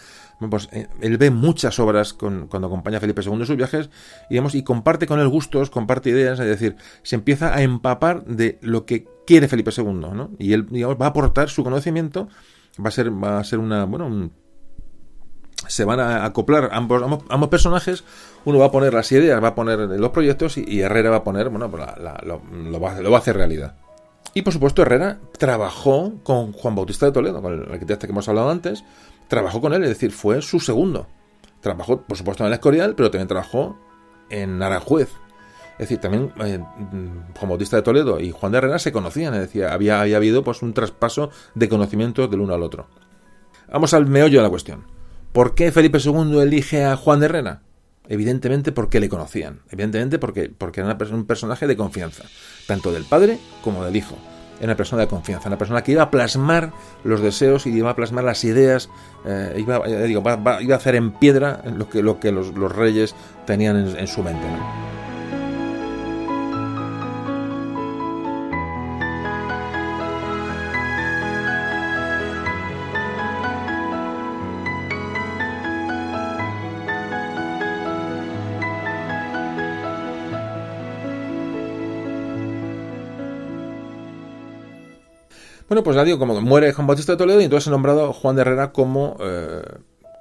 pues, 0.49 0.69
eh, 0.73 0.89
él 1.01 1.19
ve 1.19 1.31
muchas 1.31 1.79
obras 1.79 2.15
con, 2.15 2.47
cuando 2.49 2.69
acompaña 2.69 2.97
a 2.97 3.01
Felipe 3.01 3.23
II 3.23 3.35
en 3.35 3.47
sus 3.47 3.57
viajes 3.57 3.91
y, 4.31 4.39
y 4.39 4.63
comparte 4.63 5.07
con 5.07 5.21
él 5.21 5.29
gustos, 5.29 5.71
comparte 5.71 6.11
ideas, 6.11 6.41
es 6.41 6.47
decir, 6.47 6.77
se 7.03 7.17
empieza 7.17 7.55
a 7.55 7.63
empapar 7.63 8.25
de 8.25 8.59
lo 8.63 8.87
que 8.87 9.07
quiere 9.27 9.49
Felipe 9.49 9.71
II, 9.77 9.85
¿no? 9.85 10.31
Y 10.39 10.55
él 10.55 10.67
va 11.01 11.07
a 11.07 11.11
aportar 11.11 11.51
su 11.51 11.63
conocimiento, 11.63 12.29
va 12.83 12.89
a 12.89 12.93
ser, 12.93 13.13
va 13.13 13.39
a 13.39 13.45
ser 13.45 13.59
una, 13.59 13.85
bueno, 13.85 14.31
se 15.69 15.85
van 15.85 16.01
a 16.01 16.25
acoplar 16.25 16.71
ambos, 16.73 17.03
ambos, 17.29 17.49
personajes, 17.49 18.05
uno 18.45 18.59
va 18.59 18.67
a 18.67 18.71
poner 18.71 18.95
las 18.95 19.13
ideas, 19.13 19.43
va 19.43 19.49
a 19.49 19.55
poner 19.55 19.79
los 19.79 20.11
proyectos 20.11 20.57
y, 20.57 20.81
Herrera 20.81 21.11
va 21.11 21.17
a 21.17 21.25
poner, 21.25 21.51
bueno, 21.51 21.71
pues 21.71 21.85
lo, 22.25 22.41
lo, 22.53 22.81
va, 22.81 23.01
lo 23.01 23.11
va 23.11 23.19
a 23.19 23.21
hacer 23.21 23.37
realidad. 23.37 23.77
Y 24.35 24.43
por 24.43 24.53
supuesto 24.53 24.83
Herrera 24.83 25.19
trabajó 25.39 26.15
con 26.23 26.53
Juan 26.53 26.75
Bautista 26.75 27.07
de 27.07 27.13
Toledo, 27.13 27.43
con 27.43 27.53
el 27.53 27.73
arquitecto 27.73 28.07
que 28.07 28.13
hemos 28.13 28.29
hablado 28.29 28.51
antes, 28.51 28.85
trabajó 29.29 29.61
con 29.61 29.73
él, 29.73 29.83
es 29.83 29.89
decir, 29.89 30.13
fue 30.13 30.41
su 30.43 30.61
segundo. 30.61 31.07
Trabajó, 31.61 32.03
por 32.03 32.17
supuesto, 32.17 32.45
en 32.45 32.49
el 32.49 32.55
Escorial, 32.55 32.95
pero 32.95 33.11
también 33.11 33.29
trabajó 33.29 33.77
en 34.31 34.63
Aranjuez. 34.63 35.11
Es 35.73 35.89
decir, 35.89 35.99
también 35.99 36.33
eh, 36.45 36.63
Juan 37.39 37.49
Bautista 37.49 37.77
de 37.77 37.83
Toledo 37.83 38.21
y 38.21 38.31
Juan 38.31 38.53
de 38.53 38.59
Herrera 38.59 38.79
se 38.79 38.93
conocían, 38.93 39.35
es 39.35 39.41
decir, 39.41 39.65
había, 39.65 40.01
había 40.01 40.19
habido 40.19 40.45
pues 40.45 40.63
un 40.63 40.75
traspaso 40.75 41.31
de 41.55 41.69
conocimientos 41.69 42.31
del 42.31 42.41
uno 42.41 42.55
al 42.55 42.63
otro. 42.63 42.87
Vamos 43.73 43.95
al 43.95 44.07
meollo 44.07 44.39
de 44.39 44.43
la 44.43 44.51
cuestión. 44.51 44.85
¿Por 45.33 45.55
qué 45.55 45.73
Felipe 45.73 45.99
II 46.05 46.41
elige 46.41 46.85
a 46.85 46.97
Juan 46.97 47.21
de 47.21 47.27
Herrera? 47.27 47.63
Evidentemente 48.11 48.73
porque 48.73 48.99
le 48.99 49.09
conocían, 49.09 49.61
evidentemente 49.71 50.19
porque, 50.19 50.51
porque 50.51 50.81
era 50.81 50.97
un 51.13 51.27
personaje 51.27 51.69
de 51.69 51.77
confianza, 51.77 52.25
tanto 52.67 52.91
del 52.91 53.05
padre 53.05 53.39
como 53.63 53.85
del 53.85 53.95
hijo. 53.95 54.17
Era 54.59 54.67
una 54.67 54.77
persona 54.77 55.03
de 55.03 55.09
confianza, 55.09 55.49
una 55.49 55.57
persona 55.57 55.83
que 55.83 55.93
iba 55.93 56.03
a 56.03 56.11
plasmar 56.11 56.73
los 57.05 57.21
deseos 57.21 57.67
y 57.67 57.71
iba 57.71 57.89
a 57.89 57.95
plasmar 57.95 58.25
las 58.25 58.43
ideas, 58.43 58.91
eh, 59.25 59.55
iba, 59.59 59.79
digo, 59.87 60.23
iba, 60.23 60.75
a 60.75 60.77
hacer 60.77 60.97
en 60.97 61.13
piedra 61.13 61.63
lo 61.65 61.89
que, 61.89 62.03
lo 62.03 62.19
que 62.19 62.33
los, 62.33 62.53
reyes 62.75 63.15
tenían 63.47 63.77
en, 63.77 64.07
su 64.09 64.25
mente. 64.25 64.45
Bueno, 85.71 85.85
pues 85.85 85.95
ya 85.95 86.03
digo, 86.03 86.19
como 86.19 86.41
muere 86.41 86.73
Juan 86.73 86.89
Bautista 86.89 87.13
de 87.13 87.19
Toledo 87.19 87.41
y 87.41 87.45
entonces 87.45 87.69
ha 87.69 87.71
nombrado 87.71 88.13
Juan 88.13 88.35
de 88.35 88.43
Herrera 88.43 88.73
como 88.73 89.17
eh, 89.21 89.63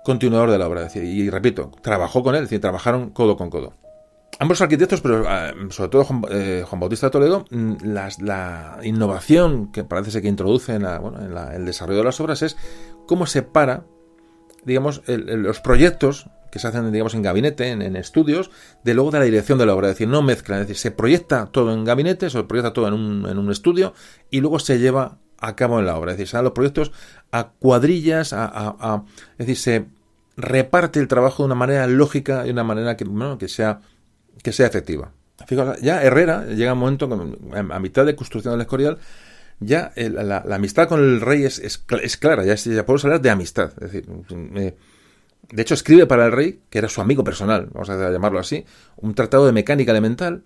continuador 0.06 0.52
de 0.52 0.60
la 0.60 0.68
obra. 0.68 0.88
y, 0.94 1.28
repito, 1.28 1.72
trabajó 1.82 2.22
con 2.22 2.36
él, 2.36 2.44
es 2.44 2.50
decir, 2.50 2.62
trabajaron 2.62 3.10
codo 3.10 3.36
con 3.36 3.50
codo. 3.50 3.74
Ambos 4.38 4.62
arquitectos, 4.62 5.02
pero 5.02 5.24
eh, 5.28 5.52
sobre 5.72 5.90
todo 5.90 6.06
eh, 6.30 6.64
Juan, 6.70 6.80
Bautista 6.80 7.08
de 7.08 7.12
Toledo, 7.12 7.46
mm, 7.50 7.78
la 7.82 8.78
innovación 8.84 9.72
que 9.72 9.84
parece 9.84 10.12
ser 10.12 10.22
que 10.22 10.28
introduce 10.28 10.76
en, 10.76 10.86
el 10.86 11.66
desarrollo 11.66 11.98
de 11.98 12.06
las 12.06 12.20
obras 12.20 12.44
es 12.44 12.56
cómo 13.08 13.26
separa, 13.26 13.86
digamos, 14.66 15.02
los 15.08 15.62
proyectos 15.62 16.30
que 16.52 16.60
se 16.60 16.68
hacen, 16.68 16.92
digamos, 16.92 17.16
en 17.16 17.24
gabinete, 17.24 17.70
en, 17.70 17.96
estudios, 17.96 18.52
de 18.84 18.94
luego 18.94 19.10
de 19.10 19.18
la 19.18 19.26
dirección 19.26 19.58
de 19.58 19.66
la 19.66 19.74
obra. 19.74 19.88
Es 19.88 19.96
decir, 19.96 20.10
no 20.10 20.22
mezclan, 20.22 20.62
es 20.62 20.68
decir, 20.68 20.80
se 20.80 20.92
proyecta 20.92 21.48
todo 21.48 21.74
en 21.74 21.86
gabinete, 21.86 22.30
se 22.30 22.44
proyecta 22.44 22.72
todo 22.72 22.88
en 22.88 23.26
en 23.26 23.40
un 23.40 23.50
estudio 23.50 23.96
y 24.30 24.42
luego 24.42 24.60
se 24.60 24.78
lleva 24.78 25.18
a 25.42 25.56
cabo 25.56 25.80
en 25.80 25.86
la 25.86 25.98
obra. 25.98 26.12
Es 26.12 26.18
decir, 26.18 26.30
se 26.30 26.38
dan 26.38 26.44
los 26.44 26.54
proyectos 26.54 26.92
a 27.32 27.50
cuadrillas, 27.60 28.34
a, 28.34 29.04
es 29.38 29.48
decir, 29.48 29.58
se 29.58 29.86
reparte 30.38 31.00
el 31.00 31.08
trabajo 31.08 31.44
de 31.44 31.48
una 31.48 31.56
manera 31.56 31.88
lógica 31.88 32.44
y 32.44 32.48
de 32.48 32.54
una 32.54 32.64
manera 32.64 32.98
que, 32.98 33.06
que, 33.40 33.48
sea, 33.48 33.82
que 34.42 34.52
sea 34.52 34.68
efectiva. 34.68 35.12
Fijaos, 35.48 35.80
ya 35.82 36.02
Herrera 36.04 36.46
llega 36.46 36.74
un 36.74 36.80
momento, 36.80 37.10
a 37.54 37.80
mitad 37.80 38.06
de 38.06 38.16
construcción 38.16 38.54
del 38.54 38.62
Escorial, 38.62 39.00
ya 39.60 39.92
la, 39.96 40.44
amistad 40.52 40.88
con 40.88 41.00
el 41.00 41.22
rey 41.22 41.44
es, 41.44 41.60
es, 41.60 41.78
clara, 42.18 42.46
ya, 42.46 42.56
ya, 42.56 42.86
podemos 42.86 43.06
hablar 43.06 43.22
de 43.22 43.30
amistad. 43.30 43.72
Es 43.82 43.92
decir, 43.92 44.06
eh, 44.56 44.76
de 45.52 45.62
hecho, 45.62 45.74
escribe 45.74 46.06
para 46.06 46.26
el 46.26 46.32
rey, 46.32 46.62
que 46.70 46.78
era 46.78 46.88
su 46.90 47.02
amigo 47.02 47.24
personal, 47.24 47.70
vamos 47.74 47.90
a 47.90 48.12
llamarlo 48.12 48.40
así, 48.40 48.66
un 48.98 49.16
tratado 49.16 49.46
de 49.46 49.52
mecánica 49.52 49.92
elemental 49.92 50.44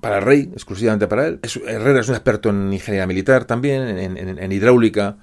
para 0.00 0.18
el 0.18 0.24
rey, 0.24 0.50
exclusivamente 0.52 1.06
para 1.06 1.26
él. 1.26 1.40
Herrera 1.66 2.00
es 2.00 2.08
un 2.08 2.14
experto 2.14 2.50
en 2.50 2.72
ingeniería 2.72 3.06
militar 3.06 3.44
también, 3.44 3.82
en, 3.98 4.52
hidráulica. 4.52 5.16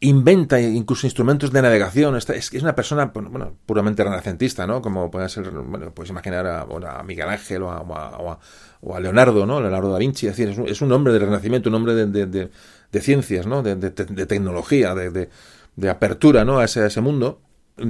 Inventa 0.00 0.60
incluso 0.60 1.06
instrumentos 1.06 1.50
de 1.50 1.60
navegación. 1.60 2.16
Es, 2.16 2.28
es 2.30 2.62
una 2.62 2.74
persona 2.74 3.12
puramente 3.12 4.04
renacentista, 4.04 4.66
¿no? 4.66 4.80
Como 4.80 5.10
puede 5.10 5.28
ser, 5.28 5.50
bueno, 5.50 5.92
puedes 5.92 6.10
imaginar 6.10 6.46
a, 6.46 7.02
Miguel 7.02 7.28
Ángel 7.28 7.62
o 7.62 7.70
a, 7.70 9.00
Leonardo, 9.00 9.44
¿no? 9.44 9.60
Leonardo 9.60 9.92
da 9.92 9.98
Vinci. 9.98 10.28
Es 10.28 10.36
decir, 10.36 10.64
es 10.66 10.80
un, 10.80 10.92
hombre 10.92 11.12
de 11.12 11.18
renacimiento, 11.18 11.68
un 11.68 11.74
hombre 11.74 11.94
de, 11.94 12.50
ciencias, 13.00 13.46
¿no? 13.46 13.62
De, 13.62 13.76
tecnología, 13.90 14.94
de, 14.94 15.90
apertura, 15.90 16.44
¿no? 16.44 16.60
A 16.60 16.64
ese, 16.64 16.80
a 16.82 16.86
ese 16.86 17.00
mundo 17.00 17.40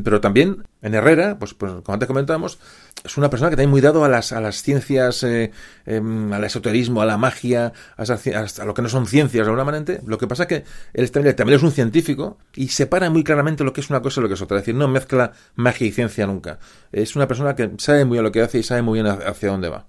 pero 0.05 0.21
también 0.21 0.65
en 0.83 0.95
Herrera, 0.95 1.39
pues, 1.39 1.55
pues, 1.55 1.73
como 1.83 1.95
antes 1.95 2.07
comentábamos, 2.07 2.59
es 3.05 3.17
una 3.17 3.31
persona 3.31 3.51
que 3.51 3.57
también 3.57 3.71
muy 3.71 3.81
dado 3.81 4.05
a 4.05 4.09
las, 4.09 4.33
a 4.33 4.41
las 4.41 4.63
ciencias, 4.63 5.23
eh, 5.23 5.51
em, 5.87 6.33
al 6.33 6.45
esoterismo, 6.45 7.03
a 7.03 7.07
la 7.07 7.17
magia, 7.17 7.73
a, 7.97 8.65
lo 8.65 8.75
que 8.75 8.83
no 8.83 8.89
son 8.89 9.07
ciencias 9.07 9.47
realmente. 9.47 10.01
Lo 10.07 10.19
que 10.19 10.27
pasa 10.27 10.45
es 10.45 10.49
que 10.49 10.65
él 10.95 11.11
también, 11.11 11.37
también, 11.37 11.57
es 11.57 11.63
un 11.63 11.73
científico 11.73 12.39
y 12.55 12.69
separa 12.69 13.11
muy 13.11 13.25
claramente 13.25 13.65
lo 13.65 13.73
que 13.73 13.81
es 13.81 13.91
una 13.91 14.03
cosa 14.03 14.21
y 14.21 14.23
lo 14.23 14.29
que 14.29 14.35
es 14.35 14.43
otra. 14.43 14.59
Es 14.59 14.63
decir, 14.63 14.75
no 14.75 14.89
mezcla 14.89 15.33
magia 15.55 15.87
y 15.87 15.93
ciencia 15.93 16.27
nunca. 16.27 16.59
Es 16.93 17.17
una 17.17 17.29
persona 17.29 17.55
que 17.55 17.73
sabe 17.79 18.05
muy 18.05 18.17
bien 18.17 18.25
lo 18.25 18.33
que 18.33 18.43
hace 18.43 18.59
y 18.59 18.63
sabe 18.63 18.83
muy 18.83 19.01
bien 19.01 19.07
hacia 19.07 19.51
dónde 19.51 19.69
va. 19.69 19.87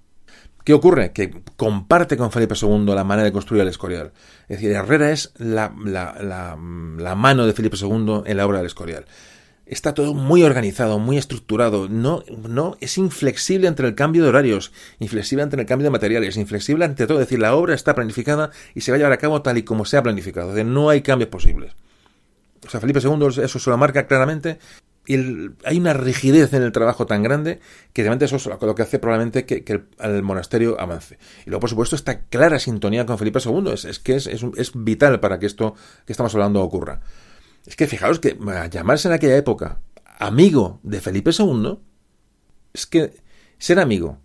¿Qué 0.64 0.74
ocurre? 0.74 1.12
Que 1.12 1.42
comparte 1.56 2.16
con 2.16 2.30
Felipe 2.30 2.54
II 2.60 2.84
la 2.94 3.02
manera 3.02 3.24
de 3.24 3.32
construir 3.32 3.62
el 3.62 3.68
Escorial. 3.68 4.12
Es 4.42 4.58
decir, 4.58 4.72
Herrera 4.72 5.10
es 5.10 5.32
la, 5.38 5.72
la 5.76 7.14
mano 7.16 7.46
de 7.46 7.54
Felipe 7.54 7.78
II 7.80 8.22
en 8.26 8.36
la 8.36 8.46
obra 8.46 8.58
del 8.58 8.66
Escorial 8.66 9.06
está 9.70 9.94
todo 9.94 10.14
muy 10.14 10.42
organizado, 10.42 10.98
muy 10.98 11.16
estructurado, 11.16 11.88
no, 11.88 12.24
no, 12.48 12.76
es 12.80 12.98
inflexible 12.98 13.68
entre 13.68 13.86
el 13.86 13.94
cambio 13.94 14.24
de 14.24 14.28
horarios, 14.28 14.72
inflexible 14.98 15.44
ante 15.44 15.56
el 15.58 15.64
cambio 15.64 15.84
de 15.84 15.90
materiales, 15.90 16.36
inflexible 16.36 16.84
ante 16.84 17.06
todo, 17.06 17.20
es 17.20 17.26
decir, 17.26 17.38
la 17.38 17.54
obra 17.54 17.74
está 17.74 17.94
planificada 17.94 18.50
y 18.74 18.80
se 18.80 18.90
va 18.90 18.96
a 18.96 18.98
llevar 18.98 19.12
a 19.12 19.18
cabo 19.18 19.42
tal 19.42 19.58
y 19.58 19.62
como 19.62 19.84
se 19.84 19.96
ha 19.96 20.02
planificado, 20.02 20.48
es 20.48 20.56
decir, 20.56 20.70
no 20.70 20.90
hay 20.90 21.02
cambios 21.02 21.30
posibles. 21.30 21.72
O 22.66 22.68
sea, 22.68 22.80
Felipe 22.80 23.00
II 23.00 23.42
eso 23.42 23.58
se 23.58 23.70
lo 23.70 23.78
marca 23.78 24.06
claramente 24.08 24.58
y 25.06 25.14
hay 25.64 25.78
una 25.78 25.92
rigidez 25.92 26.52
en 26.52 26.62
el 26.62 26.72
trabajo 26.72 27.06
tan 27.06 27.22
grande 27.22 27.60
que 27.92 28.02
realmente 28.02 28.24
eso 28.24 28.36
es 28.36 28.46
lo 28.46 28.74
que 28.74 28.82
hace 28.82 28.98
probablemente 28.98 29.46
que, 29.46 29.82
el, 29.98 30.22
monasterio 30.22 30.80
avance. 30.80 31.16
Y 31.46 31.50
luego, 31.50 31.60
por 31.60 31.70
supuesto, 31.70 31.96
esta 31.96 32.22
clara 32.24 32.58
sintonía 32.58 33.06
con 33.06 33.18
Felipe 33.18 33.38
II 33.42 33.72
es, 33.72 33.98
que 34.00 34.16
es, 34.16 34.26
es 34.26 34.72
vital 34.74 35.20
para 35.20 35.38
que 35.38 35.46
esto 35.46 35.74
que 36.06 36.12
estamos 36.12 36.34
hablando 36.34 36.60
ocurra. 36.60 37.00
Es 37.66 37.76
que 37.76 37.86
fijaos 37.86 38.18
que 38.18 38.36
llamarse 38.70 39.08
en 39.08 39.14
aquella 39.14 39.36
época 39.36 39.80
amigo 40.18 40.80
de 40.82 41.00
Felipe 41.00 41.30
II, 41.36 41.78
es 42.72 42.86
que 42.86 43.12
ser 43.58 43.80
amigo 43.80 44.18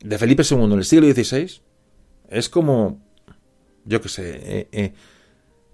de 0.00 0.18
Felipe 0.18 0.42
II 0.48 0.64
en 0.64 0.72
el 0.72 0.84
siglo 0.84 1.12
XVI 1.12 1.60
es 2.28 2.48
como, 2.48 3.02
yo 3.84 4.00
qué 4.00 4.08
sé, 4.08 4.30
eh, 4.34 4.68
eh, 4.72 4.94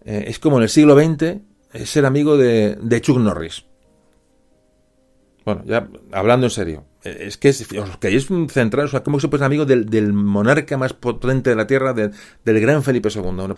eh, 0.05 0.25
es 0.29 0.39
como 0.39 0.57
en 0.57 0.65
el 0.65 0.69
siglo 0.69 0.99
XX 0.99 1.41
ser 1.85 2.07
amigo 2.07 2.37
de, 2.37 3.01
Chuck 3.01 3.19
Norris. 3.19 3.65
Bueno, 5.45 5.63
ya 5.67 5.89
hablando 6.13 6.47
en 6.47 6.51
serio, 6.51 6.85
es 7.03 7.39
que 7.39 7.49
os 7.49 7.97
queréis 7.99 8.31
o 8.31 8.89
sea, 8.89 9.03
¿cómo 9.03 9.21
se 9.21 9.29
puede 9.29 9.41
ser 9.41 9.47
amigo 9.47 9.65
del, 9.65 10.13
monarca 10.13 10.77
más 10.77 10.93
potente 10.93 11.51
de 11.51 11.57
la 11.57 11.67
tierra, 11.67 11.95
del 11.95 12.61
gran 12.61 12.83
Felipe 12.83 13.09
II? 13.15 13.55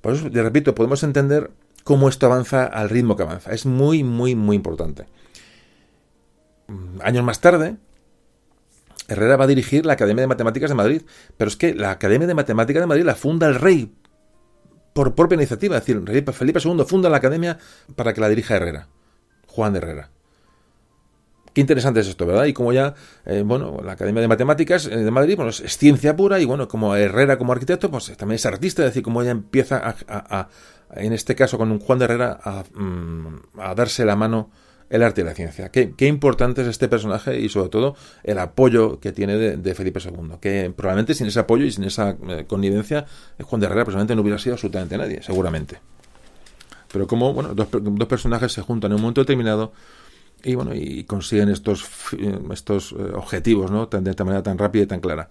Por 0.00 0.14
eso, 0.14 0.28
repito, 0.30 0.74
podemos 0.74 1.02
entender 1.02 1.50
cómo 1.84 2.08
esto 2.08 2.26
avanza 2.26 2.64
al 2.64 2.90
ritmo 2.90 3.16
que 3.16 3.22
avanza. 3.22 3.52
Es 3.52 3.66
muy, 3.66 4.02
muy, 4.02 4.34
muy 4.34 4.56
importante. 4.56 5.06
Mm, 6.66 7.00
años 7.02 7.24
más 7.24 7.40
tarde, 7.40 7.76
Herrera 9.06 9.36
va 9.36 9.44
a 9.44 9.48
dirigir 9.48 9.86
la 9.86 9.92
Academia 9.92 10.22
de 10.22 10.28
Matemáticas 10.28 10.70
de 10.70 10.74
Madrid, 10.74 11.02
pero 11.36 11.48
es 11.48 11.56
que 11.56 11.74
la 11.74 11.90
Academia 11.92 12.26
de 12.26 12.34
Matemáticas 12.34 12.82
de 12.82 12.86
Madrid 12.86 13.04
la 13.04 13.14
funda 13.14 13.46
el 13.46 13.54
rey 13.54 13.94
por 14.94 15.14
propia 15.14 15.36
iniciativa, 15.36 15.76
es 15.76 15.84
decir, 15.84 16.02
Felipe 16.32 16.60
II 16.64 16.84
funda 16.86 17.10
la 17.10 17.16
academia 17.16 17.58
para 17.96 18.14
que 18.14 18.20
la 18.20 18.28
dirija 18.28 18.54
Herrera, 18.54 18.88
Juan 19.48 19.72
de 19.72 19.80
Herrera. 19.80 20.10
Qué 21.52 21.60
interesante 21.60 22.00
es 22.00 22.08
esto, 22.08 22.26
¿verdad? 22.26 22.46
Y 22.46 22.52
como 22.52 22.72
ya, 22.72 22.94
eh, 23.26 23.42
bueno, 23.44 23.80
la 23.84 23.92
Academia 23.92 24.20
de 24.22 24.28
Matemáticas 24.28 24.86
eh, 24.86 24.96
de 24.96 25.10
Madrid, 25.10 25.36
bueno, 25.36 25.50
es 25.50 25.78
ciencia 25.78 26.16
pura 26.16 26.40
y 26.40 26.44
bueno, 26.44 26.66
como 26.66 26.96
Herrera 26.96 27.38
como 27.38 27.52
arquitecto, 27.52 27.90
pues 27.90 28.16
también 28.16 28.36
es 28.36 28.46
artista, 28.46 28.82
es 28.82 28.90
decir, 28.90 29.02
como 29.02 29.22
ella 29.22 29.30
empieza 29.30 29.94
a, 30.08 30.48
en 30.96 31.12
este 31.12 31.34
caso 31.34 31.58
con 31.58 31.70
un 31.70 31.80
Juan 31.80 31.98
de 31.98 32.04
Herrera, 32.06 32.40
mm, 32.74 33.60
a, 33.60 33.74
darse 33.74 34.04
la 34.04 34.16
mano 34.16 34.50
el 34.90 35.02
arte 35.02 35.22
y 35.22 35.24
la 35.24 35.34
ciencia. 35.34 35.70
Qué, 35.70 36.06
importante 36.06 36.62
es 36.62 36.68
este 36.68 36.88
personaje 36.88 37.40
y 37.40 37.48
sobre 37.48 37.68
todo 37.68 37.96
el 38.22 38.38
apoyo 38.38 39.00
que 39.00 39.12
tiene 39.12 39.36
de, 39.36 39.74
Felipe 39.74 39.98
II, 39.98 40.36
que 40.40 40.72
probablemente 40.76 41.14
sin 41.14 41.26
ese 41.26 41.40
apoyo 41.40 41.64
y 41.64 41.72
sin 41.72 41.84
esa 41.84 42.16
eh, 42.28 42.44
connivencia, 42.46 43.06
Juan 43.42 43.60
de 43.60 43.66
Herrera 43.66 43.84
probablemente 43.84 44.14
no 44.14 44.22
hubiera 44.22 44.38
sido 44.38 44.54
absolutamente 44.54 44.96
nadie, 44.96 45.22
seguramente. 45.22 45.78
Pero 46.92 47.06
como 47.06 47.32
bueno, 47.32 47.54
dos, 47.54 47.68
dos 47.72 48.08
personajes 48.08 48.52
se 48.52 48.62
juntan 48.62 48.92
en 48.92 48.96
un 48.96 49.02
momento 49.02 49.22
determinado 49.22 49.72
y 50.44 50.54
bueno 50.54 50.74
y 50.74 51.04
consiguen 51.04 51.48
estos 51.48 51.86
estos 52.52 52.92
eh, 52.92 52.96
objetivos 53.14 53.70
no 53.70 53.86
de 53.86 54.10
esta 54.10 54.24
manera 54.24 54.42
tan 54.42 54.58
rápida 54.58 54.82
y 54.82 54.86
tan 54.86 55.00
clara 55.00 55.30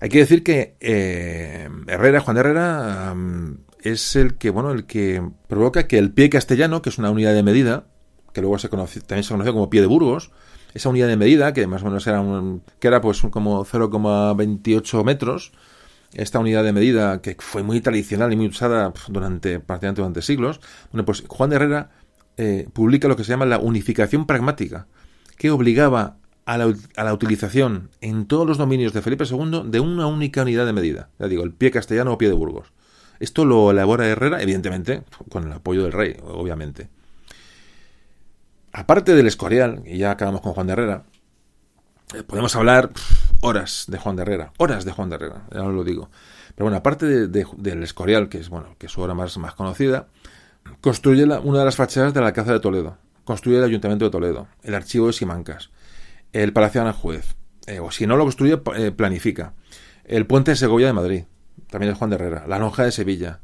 hay 0.00 0.08
que 0.08 0.18
decir 0.18 0.42
que 0.42 0.74
eh, 0.80 1.68
Herrera 1.86 2.20
Juan 2.20 2.38
Herrera 2.38 3.14
es 3.82 4.16
el 4.16 4.36
que, 4.36 4.50
bueno, 4.50 4.72
el 4.72 4.84
que 4.84 5.22
provoca 5.46 5.86
que 5.86 5.98
el 5.98 6.12
pie 6.12 6.30
castellano, 6.30 6.82
que 6.82 6.90
es 6.90 6.98
una 6.98 7.10
unidad 7.10 7.34
de 7.34 7.42
medida, 7.42 7.86
que 8.32 8.40
luego 8.40 8.58
se 8.58 8.68
conoce, 8.68 9.00
también 9.00 9.24
se 9.24 9.32
conoció 9.32 9.52
como 9.52 9.70
pie 9.70 9.80
de 9.80 9.86
Burgos, 9.86 10.30
esa 10.74 10.88
unidad 10.88 11.08
de 11.08 11.16
medida, 11.16 11.52
que 11.52 11.66
más 11.66 11.82
o 11.82 11.86
menos 11.86 12.06
era, 12.06 12.20
un, 12.20 12.62
que 12.78 12.88
era 12.88 13.00
pues 13.00 13.20
como 13.30 13.64
0,28 13.64 15.04
metros, 15.04 15.52
esta 16.14 16.38
unidad 16.38 16.64
de 16.64 16.72
medida 16.72 17.20
que 17.20 17.36
fue 17.38 17.62
muy 17.62 17.80
tradicional 17.80 18.32
y 18.32 18.36
muy 18.36 18.46
usada 18.46 18.92
durante 19.08 19.60
prácticamente 19.60 20.00
durante 20.00 20.22
siglos, 20.22 20.60
bueno, 20.92 21.04
pues 21.04 21.24
Juan 21.26 21.50
de 21.50 21.56
Herrera 21.56 21.90
eh, 22.36 22.68
publica 22.72 23.08
lo 23.08 23.16
que 23.16 23.24
se 23.24 23.30
llama 23.30 23.46
la 23.46 23.58
unificación 23.58 24.26
pragmática, 24.26 24.86
que 25.36 25.50
obligaba 25.50 26.16
a 26.46 26.56
la, 26.56 26.74
a 26.96 27.04
la, 27.04 27.12
utilización 27.12 27.90
en 28.00 28.26
todos 28.26 28.46
los 28.46 28.56
dominios 28.56 28.94
de 28.94 29.02
Felipe 29.02 29.24
II 29.24 29.64
de 29.66 29.80
una 29.80 30.06
única 30.06 30.42
unidad 30.42 30.64
de 30.64 30.72
medida, 30.72 31.10
ya 31.18 31.28
digo, 31.28 31.44
el 31.44 31.52
pie 31.52 31.70
castellano 31.70 32.14
o 32.14 32.18
pie 32.18 32.28
de 32.28 32.34
Burgos. 32.34 32.72
Esto 33.20 33.44
lo 33.44 33.70
elabora 33.70 34.06
Herrera, 34.06 34.40
evidentemente, 34.42 35.02
con 35.28 35.44
el 35.44 35.52
apoyo 35.52 35.82
del 35.82 35.92
rey, 35.92 36.16
obviamente. 36.22 36.88
aparte 38.72 39.14
del 39.14 39.26
Escorial, 39.26 39.82
y 39.86 39.98
ya 39.98 40.12
acabamos 40.12 40.40
con 40.40 40.52
Juan 40.52 40.66
de 40.68 40.72
Herrera, 40.74 41.04
eh, 42.14 42.22
podemos 42.22 42.54
hablar 42.54 42.90
horas 43.40 43.84
de 43.88 43.98
Juan 43.98 44.16
de 44.16 44.22
Herrera, 44.22 44.52
horas 44.58 44.84
de 44.84 44.92
Juan 44.92 45.08
de 45.08 45.16
Herrera, 45.16 45.42
ya 45.52 45.62
os 45.62 45.74
lo 45.74 45.84
digo. 45.84 46.10
Pero 46.54 46.64
bueno, 46.64 46.76
aparte 46.76 47.28
del 47.28 47.82
Escorial, 47.82 48.28
que 48.28 48.38
es 48.38 48.48
bueno, 48.48 48.76
que 48.78 48.86
es 48.86 48.92
su 48.92 49.00
obra 49.00 49.14
más, 49.14 49.36
más 49.38 49.54
conocida, 49.54 50.08
construye 50.80 51.24
una 51.24 51.58
de 51.58 51.64
las 51.64 51.76
fachadas 51.76 52.14
de 52.14 52.20
la 52.20 52.28
Alcázar 52.28 52.54
de 52.54 52.60
Toledo, 52.60 52.98
construye 53.24 53.58
el 53.58 53.64
Ayuntamiento 53.64 54.06
de 54.06 54.10
Toledo, 54.10 54.48
el 54.62 54.74
Archivo 54.74 55.08
de 55.08 55.12
Simancas, 55.12 55.70
el 56.32 56.52
Palacio 56.52 56.84
de 56.84 56.92
Juez, 56.92 57.36
eh, 57.66 57.80
o 57.80 57.90
si 57.90 58.06
no 58.06 58.16
lo 58.16 58.24
construye, 58.24 58.60
eh, 58.76 58.90
planifica, 58.90 59.54
el 60.04 60.26
Puente 60.26 60.52
de 60.52 60.56
Segovia 60.56 60.86
de 60.86 60.92
Madrid, 60.94 61.24
también 61.70 61.92
es 61.92 61.98
Juan 61.98 62.10
de 62.10 62.16
Herrera, 62.16 62.44
la 62.46 62.58
Lonja 62.58 62.84
de 62.84 62.92
Sevilla, 62.92 63.40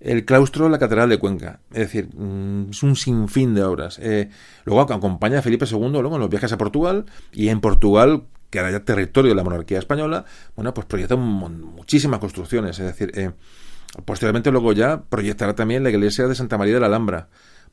el 0.00 0.24
claustro 0.24 0.66
de 0.66 0.70
la 0.70 0.78
Catedral 0.78 1.08
de 1.08 1.18
Cuenca. 1.18 1.60
Es 1.70 1.78
decir, 1.78 2.08
mm, 2.14 2.70
es 2.70 2.82
un 2.82 2.96
sinfín 2.96 3.54
de 3.54 3.62
obras. 3.62 3.98
Eh, 4.00 4.30
luego 4.64 4.80
acompaña 4.80 5.40
a 5.40 5.42
Felipe 5.42 5.66
II 5.70 5.90
luego 5.90 6.14
en 6.14 6.20
los 6.20 6.30
viajes 6.30 6.52
a 6.52 6.58
Portugal 6.58 7.06
y 7.32 7.48
en 7.48 7.60
Portugal, 7.60 8.24
que 8.50 8.58
era 8.58 8.70
ya 8.70 8.80
territorio 8.80 9.30
de 9.30 9.36
la 9.36 9.44
monarquía 9.44 9.78
española, 9.78 10.24
bueno, 10.56 10.72
pues 10.72 10.86
proyecta 10.86 11.16
muchísimas 11.16 12.20
construcciones. 12.20 12.78
Es 12.78 12.86
decir, 12.86 13.12
eh, 13.14 13.32
posteriormente 14.04 14.50
luego 14.50 14.72
ya 14.72 15.02
proyectará 15.02 15.54
también 15.54 15.82
la 15.82 15.90
iglesia 15.90 16.28
de 16.28 16.34
Santa 16.34 16.58
María 16.58 16.74
de 16.74 16.80
la 16.80 16.86
Alhambra. 16.86 17.28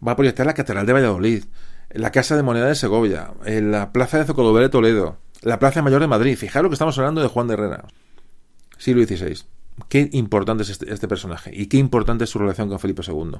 Va 0.06 0.14
a 0.14 0.16
proyectar 0.16 0.46
la 0.46 0.54
Catedral 0.54 0.86
de 0.86 0.94
Valladolid, 0.94 1.44
la 1.92 2.12
Casa 2.12 2.36
de 2.36 2.44
Moneda 2.44 2.68
de 2.68 2.76
Segovia, 2.76 3.32
la 3.46 3.92
Plaza 3.92 4.18
de 4.18 4.26
Zocodover 4.26 4.64
de 4.64 4.70
Toledo, 4.70 5.18
la 5.42 5.60
Plaza 5.60 5.82
Mayor 5.82 6.02
de 6.02 6.08
Madrid. 6.08 6.36
Fijaros 6.38 6.70
que 6.70 6.74
estamos 6.74 6.98
hablando 6.98 7.22
de 7.22 7.28
Juan 7.28 7.48
de 7.48 7.54
Herrera, 7.54 7.86
siglo 8.78 9.04
XVI. 9.04 9.55
Qué 9.90 10.10
importante 10.14 10.64
es 10.64 10.70
este, 10.70 10.92
este, 10.94 11.08
personaje 11.08 11.52
y 11.54 11.68
qué 11.68 11.78
importante 11.78 12.24
es 12.24 12.30
su 12.30 12.40
relación 12.40 12.70
con 12.70 12.80
Felipe 12.80 13.02
II. 13.06 13.40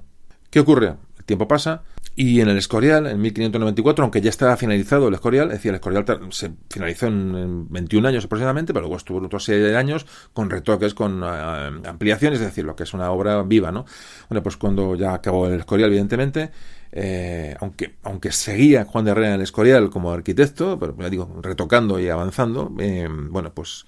¿Qué 0.50 0.60
ocurre? 0.60 0.96
El 1.18 1.26
tiempo 1.26 1.48
pasa 1.48 1.84
y 2.18 2.40
en 2.40 2.48
el 2.48 2.58
Escorial, 2.58 3.08
en 3.08 3.20
1594, 3.20 4.04
aunque 4.04 4.22
ya 4.22 4.30
estaba 4.30 4.56
finalizado 4.56 5.10
el 5.10 5.14
Escorial, 5.16 5.48
es 5.48 5.56
decir, 5.56 5.70
el 5.70 5.76
Escorial 5.76 6.06
se 6.30 6.52
finalizó 6.70 7.08
en, 7.08 7.68
21 7.70 8.08
años 8.08 8.24
aproximadamente, 8.24 8.74
pero 8.74 8.84
luego 8.84 8.96
estuvo 8.96 9.18
otros 9.18 9.44
serie 9.44 9.64
de 9.64 9.76
años 9.76 10.06
con 10.32 10.50
retoques, 10.50 10.94
con 10.94 11.24
eh, 11.24 11.82
ampliaciones, 11.86 12.40
es 12.40 12.46
decir, 12.46 12.64
lo 12.64 12.74
que 12.74 12.84
es 12.84 12.94
una 12.94 13.12
obra 13.12 13.44
viva, 13.44 13.72
¿no? 13.72 13.86
Bueno, 14.30 14.42
pues 14.44 14.56
cuando 14.56 14.96
ya 14.96 15.14
acabó 15.14 15.48
el 15.48 15.60
Escorial, 15.60 15.90
evidentemente, 15.90 16.52
eh, 16.94 17.54
aunque, 17.60 17.96
aunque 18.04 18.32
seguía 18.32 18.86
Juan 18.86 19.04
de 19.04 19.12
Herrera 19.12 19.28
en 19.30 19.34
el 19.34 19.42
Escorial 19.42 19.90
como 19.90 20.12
arquitecto, 20.12 20.80
pero 20.80 20.96
ya 20.98 21.10
digo, 21.10 21.40
retocando 21.42 22.00
y 22.00 22.08
avanzando, 22.08 22.74
eh, 22.80 23.10
bueno, 23.10 23.54
pues 23.54 23.86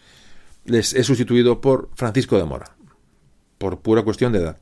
les 0.68 0.93
he 0.93 1.03
sustituido 1.03 1.59
por 1.61 1.89
Francisco 1.95 2.38
de 2.38 2.45
Mora, 2.45 2.76
por 3.57 3.82
pura 3.82 4.03
cuestión 4.03 4.32
de 4.32 4.39
edad. 4.39 4.59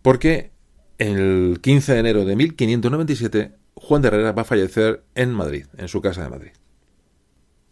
Porque 0.00 0.52
el 0.98 1.58
15 1.60 1.92
de 1.92 1.98
enero 1.98 2.24
de 2.24 2.36
1597 2.36 3.62
Juan 3.74 4.02
de 4.02 4.08
Herrera 4.08 4.32
va 4.32 4.42
a 4.42 4.46
fallecer 4.46 5.04
en 5.14 5.32
Madrid, 5.32 5.66
en 5.76 5.88
su 5.88 6.00
casa 6.00 6.22
de 6.22 6.30
Madrid. 6.30 6.50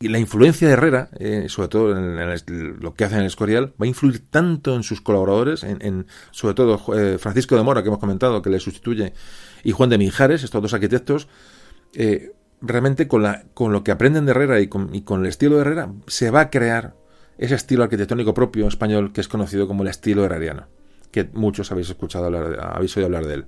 Y 0.02 0.08
la 0.08 0.18
influencia 0.18 0.66
de 0.66 0.72
Herrera, 0.72 1.10
eh, 1.18 1.46
sobre 1.48 1.68
todo 1.68 1.96
en, 1.96 2.16
lo 2.80 2.94
que 2.94 3.04
hace 3.04 3.16
en 3.16 3.20
el 3.20 3.26
Escorial, 3.26 3.74
va 3.80 3.84
a 3.84 3.86
influir 3.86 4.30
tanto 4.30 4.74
en 4.74 4.82
sus 4.82 5.02
colaboradores, 5.02 5.62
en, 5.62 6.06
sobre 6.30 6.54
todo 6.54 6.80
eh, 6.96 7.18
Francisco 7.18 7.54
de 7.54 7.62
Mora, 7.62 7.82
que 7.82 7.88
hemos 7.88 8.00
comentado, 8.00 8.40
que 8.40 8.48
le 8.48 8.60
sustituye, 8.60 9.12
y 9.62 9.72
Juan 9.72 9.90
de 9.90 9.98
Mijares, 9.98 10.42
estos 10.42 10.62
dos 10.62 10.72
arquitectos, 10.72 11.28
eh, 11.92 12.32
realmente 12.62 13.08
con, 13.08 13.22
la, 13.22 13.44
con 13.52 13.72
lo 13.72 13.84
que 13.84 13.90
aprenden 13.90 14.24
de 14.24 14.30
Herrera 14.30 14.60
y 14.60 14.68
con, 14.68 14.94
y 14.94 15.02
con 15.02 15.20
el 15.20 15.26
estilo 15.26 15.56
de 15.56 15.62
Herrera, 15.62 15.92
se 16.06 16.30
va 16.30 16.40
a 16.40 16.50
crear 16.50 16.96
ese 17.40 17.54
estilo 17.54 17.84
arquitectónico 17.84 18.34
propio 18.34 18.68
español 18.68 19.14
que 19.14 19.22
es 19.22 19.28
conocido 19.28 19.66
como 19.66 19.82
el 19.82 19.88
estilo 19.88 20.26
herreriano, 20.26 20.66
que 21.10 21.24
muchos 21.32 21.72
habéis 21.72 21.88
escuchado 21.88 22.26
hablar, 22.26 22.58
habéis 22.60 22.94
oído 22.98 23.06
hablar 23.06 23.26
de 23.26 23.34
él. 23.34 23.46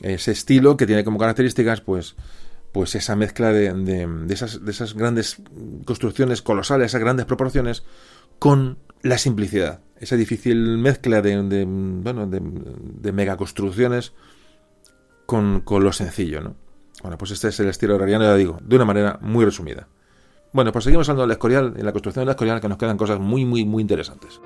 Ese 0.00 0.32
estilo 0.32 0.78
que 0.78 0.86
tiene 0.86 1.04
como 1.04 1.18
características, 1.18 1.82
pues, 1.82 2.16
pues 2.72 2.94
esa 2.94 3.14
mezcla 3.14 3.52
de, 3.52 3.70
de, 3.74 4.32
esas, 4.32 4.64
de 4.64 4.70
esas 4.70 4.94
grandes 4.94 5.42
construcciones 5.84 6.40
colosales, 6.40 6.86
esas 6.86 7.02
grandes 7.02 7.26
proporciones, 7.26 7.84
con 8.38 8.78
la 9.02 9.18
simplicidad, 9.18 9.80
esa 10.00 10.16
difícil 10.16 10.78
mezcla 10.78 11.20
de, 11.20 11.42
de 11.42 11.66
bueno, 11.66 12.26
de, 12.26 13.12
megaconstrucciones 13.12 14.14
con, 15.26 15.60
con 15.60 15.84
lo 15.84 15.92
sencillo, 15.92 16.40
¿no? 16.40 16.56
Bueno, 17.02 17.18
pues 17.18 17.32
este 17.32 17.48
es 17.48 17.60
el 17.60 17.68
estilo 17.68 17.96
herreriano, 17.96 18.24
ya 18.24 18.36
digo, 18.36 18.58
de 18.62 18.76
una 18.76 18.86
manera 18.86 19.18
muy 19.20 19.44
resumida. 19.44 19.86
Bueno, 20.52 20.70
pues 20.70 20.84
seguimos 20.84 21.08
hablando 21.08 21.22
del 21.22 21.30
Escorial, 21.32 21.72
en 21.76 21.86
la 21.86 21.92
construcción 21.92 22.26
del 22.26 22.30
Escorial, 22.32 22.60
que 22.60 22.68
nos 22.68 22.76
quedan 22.76 22.98
cosas 22.98 23.18
muy, 23.18 23.46
muy, 23.46 23.64
muy 23.64 23.80
interesantes. 23.80 24.40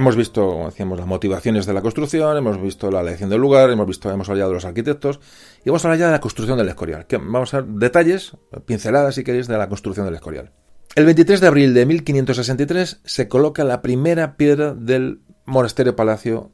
Hemos 0.00 0.16
visto, 0.16 0.62
decíamos, 0.64 0.98
las 0.98 1.06
motivaciones 1.06 1.66
de 1.66 1.74
la 1.74 1.82
construcción, 1.82 2.34
hemos 2.34 2.58
visto 2.58 2.90
la 2.90 3.02
elección 3.02 3.28
del 3.28 3.38
lugar, 3.38 3.68
hemos 3.68 3.86
visto, 3.86 4.10
hemos 4.10 4.30
hablado 4.30 4.48
de 4.48 4.54
los 4.54 4.64
arquitectos 4.64 5.20
y 5.62 5.68
hemos 5.68 5.84
hablado 5.84 6.00
ya 6.00 6.06
de 6.06 6.12
la 6.12 6.22
construcción 6.22 6.56
del 6.56 6.68
Escorial. 6.68 7.06
Vamos 7.20 7.52
a 7.52 7.60
ver 7.60 7.66
detalles, 7.66 8.32
pinceladas 8.64 9.16
si 9.16 9.24
queréis, 9.24 9.46
de 9.46 9.58
la 9.58 9.68
construcción 9.68 10.06
del 10.06 10.14
Escorial. 10.14 10.52
El 10.94 11.04
23 11.04 11.42
de 11.42 11.46
abril 11.46 11.74
de 11.74 11.84
1563 11.84 13.02
se 13.04 13.28
coloca 13.28 13.62
la 13.62 13.82
primera 13.82 14.38
piedra 14.38 14.72
del 14.72 15.20
monasterio 15.44 15.94
palacio 15.94 16.50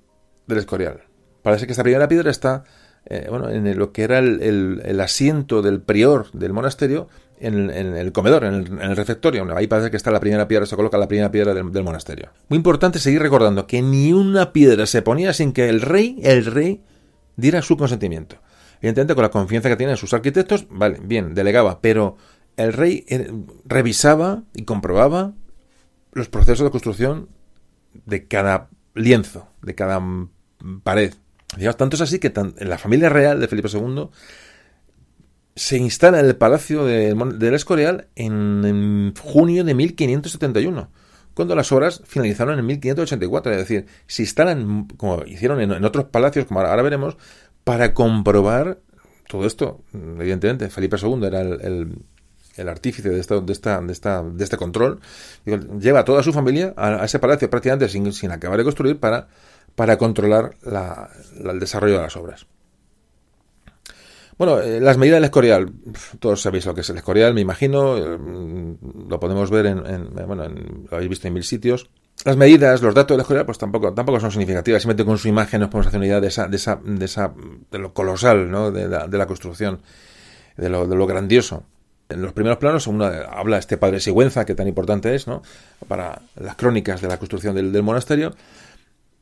del 0.49 0.59
Escorial. 0.59 1.05
Parece 1.42 1.66
que 1.66 1.72
esta 1.72 1.84
primera 1.84 2.09
piedra 2.09 2.32
está 2.32 2.64
eh, 3.09 3.28
bueno, 3.30 3.49
en 3.49 3.78
lo 3.78 3.92
que 3.92 4.03
era 4.03 4.18
el, 4.18 5.01
asiento 5.01 5.62
del 5.62 5.80
prior 5.80 6.32
del 6.32 6.53
monasterio, 6.53 7.09
en, 7.41 7.70
el 7.70 8.12
comedor, 8.12 8.45
en 8.45 8.80
el, 8.80 8.97
refectorio. 8.97 9.47
Ahí 9.57 9.66
parece 9.66 9.91
que 9.91 9.97
está 9.97 10.11
la 10.11 10.20
primera 10.20 10.49
piedra, 10.49 10.66
se 10.66 10.76
coloca 10.76 10.99
la 10.99 11.09
primera 11.09 11.30
piedra 11.30 11.55
del, 11.55 11.64
monasterio. 11.64 12.30
Muy 12.49 12.57
importante 12.57 12.99
seguir 12.99 13.22
recordando 13.22 13.66
que 13.66 13.82
ni 13.82 14.12
una 14.12 14.53
piedra 14.53 14.87
se 14.87 15.03
ponía 15.03 15.32
sin 15.32 15.53
que 15.53 15.68
el 15.68 15.80
rey, 15.80 16.18
el 16.22 16.47
rey, 16.47 16.82
diera 17.37 17.62
su 17.62 17.76
consentimiento. 17.76 18.37
Evidentemente, 18.78 19.14
con 19.14 19.22
la 19.22 19.30
confianza 19.30 19.68
que 19.68 19.76
tienen 19.76 19.97
sus 19.97 20.12
arquitectos, 20.12 20.66
vale, 20.70 20.99
bien, 21.03 21.34
delegaba, 21.34 21.80
pero 21.80 22.16
el 22.57 22.72
rey 22.72 23.05
eh, 23.09 23.30
revisaba 23.64 24.43
y 24.55 24.64
comprobaba 24.64 25.32
los 26.12 26.28
procesos 26.28 26.64
de 26.64 26.70
construcción 26.70 27.28
de 28.05 28.26
cada 28.26 28.68
lienzo, 28.95 29.49
de 29.62 29.74
cada 29.74 30.03
pared, 30.82 31.12
tanto 31.77 31.97
es 31.97 32.02
así 32.02 32.19
que 32.19 32.32
en 32.35 32.69
la 32.69 32.78
familia 32.78 33.09
real 33.09 33.40
de 33.40 33.48
Felipe 33.48 33.69
II 33.73 34.09
se 35.57 35.78
instala 35.78 36.20
en 36.20 36.27
el 36.27 36.37
palacio 36.37 36.85
del 36.85 37.55
Escorial 37.55 38.09
en, 38.15 39.15
junio 39.19 39.65
de 39.65 39.74
1571, 39.74 40.91
cuando 41.33 41.57
las 41.57 41.73
obras 41.73 42.03
finalizaron 42.05 42.59
en 42.59 42.66
1584. 42.66 43.53
Es 43.53 43.59
decir, 43.59 43.87
se 44.07 44.23
instalan, 44.23 44.87
como 44.99 45.24
hicieron 45.24 45.61
en, 45.61 45.85
otros 45.85 46.05
palacios, 46.05 46.45
como 46.45 46.61
ahora, 46.61 46.83
veremos, 46.83 47.16
para 47.65 47.95
comprobar 47.95 48.81
todo 49.28 49.47
esto. 49.47 49.81
Evidentemente, 49.95 50.69
Felipe 50.69 50.99
II 51.03 51.24
era 51.24 51.41
el, 51.41 52.69
artífice 52.69 53.09
de, 53.09 53.15
de, 53.15 53.20
esta, 53.20 53.41
de, 53.81 53.93
esta, 53.93 54.23
de 54.23 54.45
este 54.45 54.59
control. 54.59 55.01
lleva 55.81 56.01
a 56.01 56.05
toda 56.05 56.23
su 56.23 56.35
familia 56.35 56.74
a, 56.77 57.03
ese 57.07 57.19
palacio 57.19 57.49
prácticamente 57.49 57.89
sin, 57.89 58.31
acabar 58.31 58.59
de 58.59 58.65
construir 58.65 59.01
para 59.01 59.28
para 59.74 59.99
controlar 59.99 60.57
el 60.65 61.61
desarrollo 61.61 61.97
de 61.97 62.03
las 62.03 62.16
obras. 62.16 62.47
Bueno, 64.39 64.61
eh, 64.61 64.81
las 64.81 64.99
medidas 64.99 65.17
del 65.17 65.25
Escorial, 65.25 65.73
todos 66.21 66.43
sabéis 66.43 66.67
lo 66.67 66.75
que 66.75 66.83
es 66.83 66.91
el 66.91 66.99
Escorial, 66.99 67.33
me 67.33 67.41
imagino, 67.41 67.97
eh, 67.97 68.19
lo 69.09 69.19
podemos 69.19 69.51
ver 69.51 69.67
en, 69.67 70.15
bueno, 70.27 70.47
lo 70.47 70.97
habéis 70.97 71.09
visto 71.09 71.27
en 71.27 71.35
mil 71.35 71.45
sitios. 71.45 71.89
Las 72.25 72.37
medidas, 72.37 72.83
los 72.83 72.95
datos 72.95 73.17
del 73.17 73.23
Escorial, 73.23 73.47
pues 73.47 73.57
tampoco, 73.57 73.95
tampoco 73.95 74.21
son 74.21 74.31
significativas, 74.31 74.83
simplemente 74.83 75.07
con 75.07 75.17
su 75.17 75.29
imagen 75.29 75.61
nos 75.61 75.71
podemos 75.71 75.87
hacer 75.87 75.99
una 75.99 76.07
idea 76.07 76.21
de 76.21 76.29
esa, 76.29 76.49
de 76.49 76.57
esa, 76.57 76.79
de 76.83 77.05
esa, 77.05 77.33
de 77.71 77.79
lo 77.79 77.95
colosal, 77.95 78.51
¿no? 78.51 78.71
de, 78.71 78.89
la, 78.89 79.27
construcción, 79.27 79.81
de 80.57 80.69
lo, 80.69 80.87
de 80.87 80.97
lo 80.97 81.07
grandioso. 81.07 81.65
En 82.09 82.21
los 82.21 82.33
primeros 82.33 82.59
planos 82.59 82.89
habla 83.31 83.59
este 83.59 83.79
padre 83.79 84.01
Sigüenza, 84.01 84.45
que 84.45 84.55
tan 84.55 84.69
importante 84.69 85.15
es, 85.15 85.27
¿no? 85.27 85.43
Para 85.89 86.23
las 86.37 86.55
crónicas 86.55 87.01
de 87.01 87.09
la 87.09 87.19
construcción 87.19 87.55
del 87.55 87.83
monasterio 87.83 88.33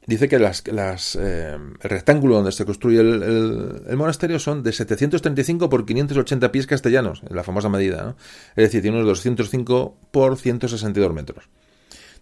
dice 0.06 0.28
que 0.28 0.38
las, 0.38 0.66
las, 0.68 1.16
eh, 1.16 1.56
el 1.80 1.90
rectángulo 1.90 2.36
donde 2.36 2.52
se 2.52 2.64
construye 2.64 3.00
el, 3.00 3.96
monasterio 3.96 4.38
son 4.38 4.62
de 4.62 4.72
735 4.72 5.68
por 5.68 5.86
580 5.86 6.52
pies 6.52 6.66
castellanos, 6.66 7.22
la 7.28 7.42
famosa 7.42 7.68
medida, 7.68 8.16
es 8.56 8.64
decir, 8.64 8.82
tiene 8.82 8.96
unos 8.96 9.08
205 9.08 9.96
por 10.10 10.36
162 10.36 11.12
metros. 11.12 11.48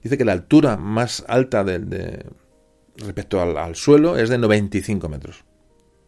Dice 0.03 0.19
que 0.19 0.25
la 0.25 0.33
altura 0.33 0.77
más 0.77 1.25
alta 1.29 1.65
de, 1.65 2.25
respecto 2.97 3.41
al, 3.41 3.77
suelo 3.77 4.17
es 4.17 4.29
de 4.29 4.39
95 4.39 5.09
metros. 5.09 5.45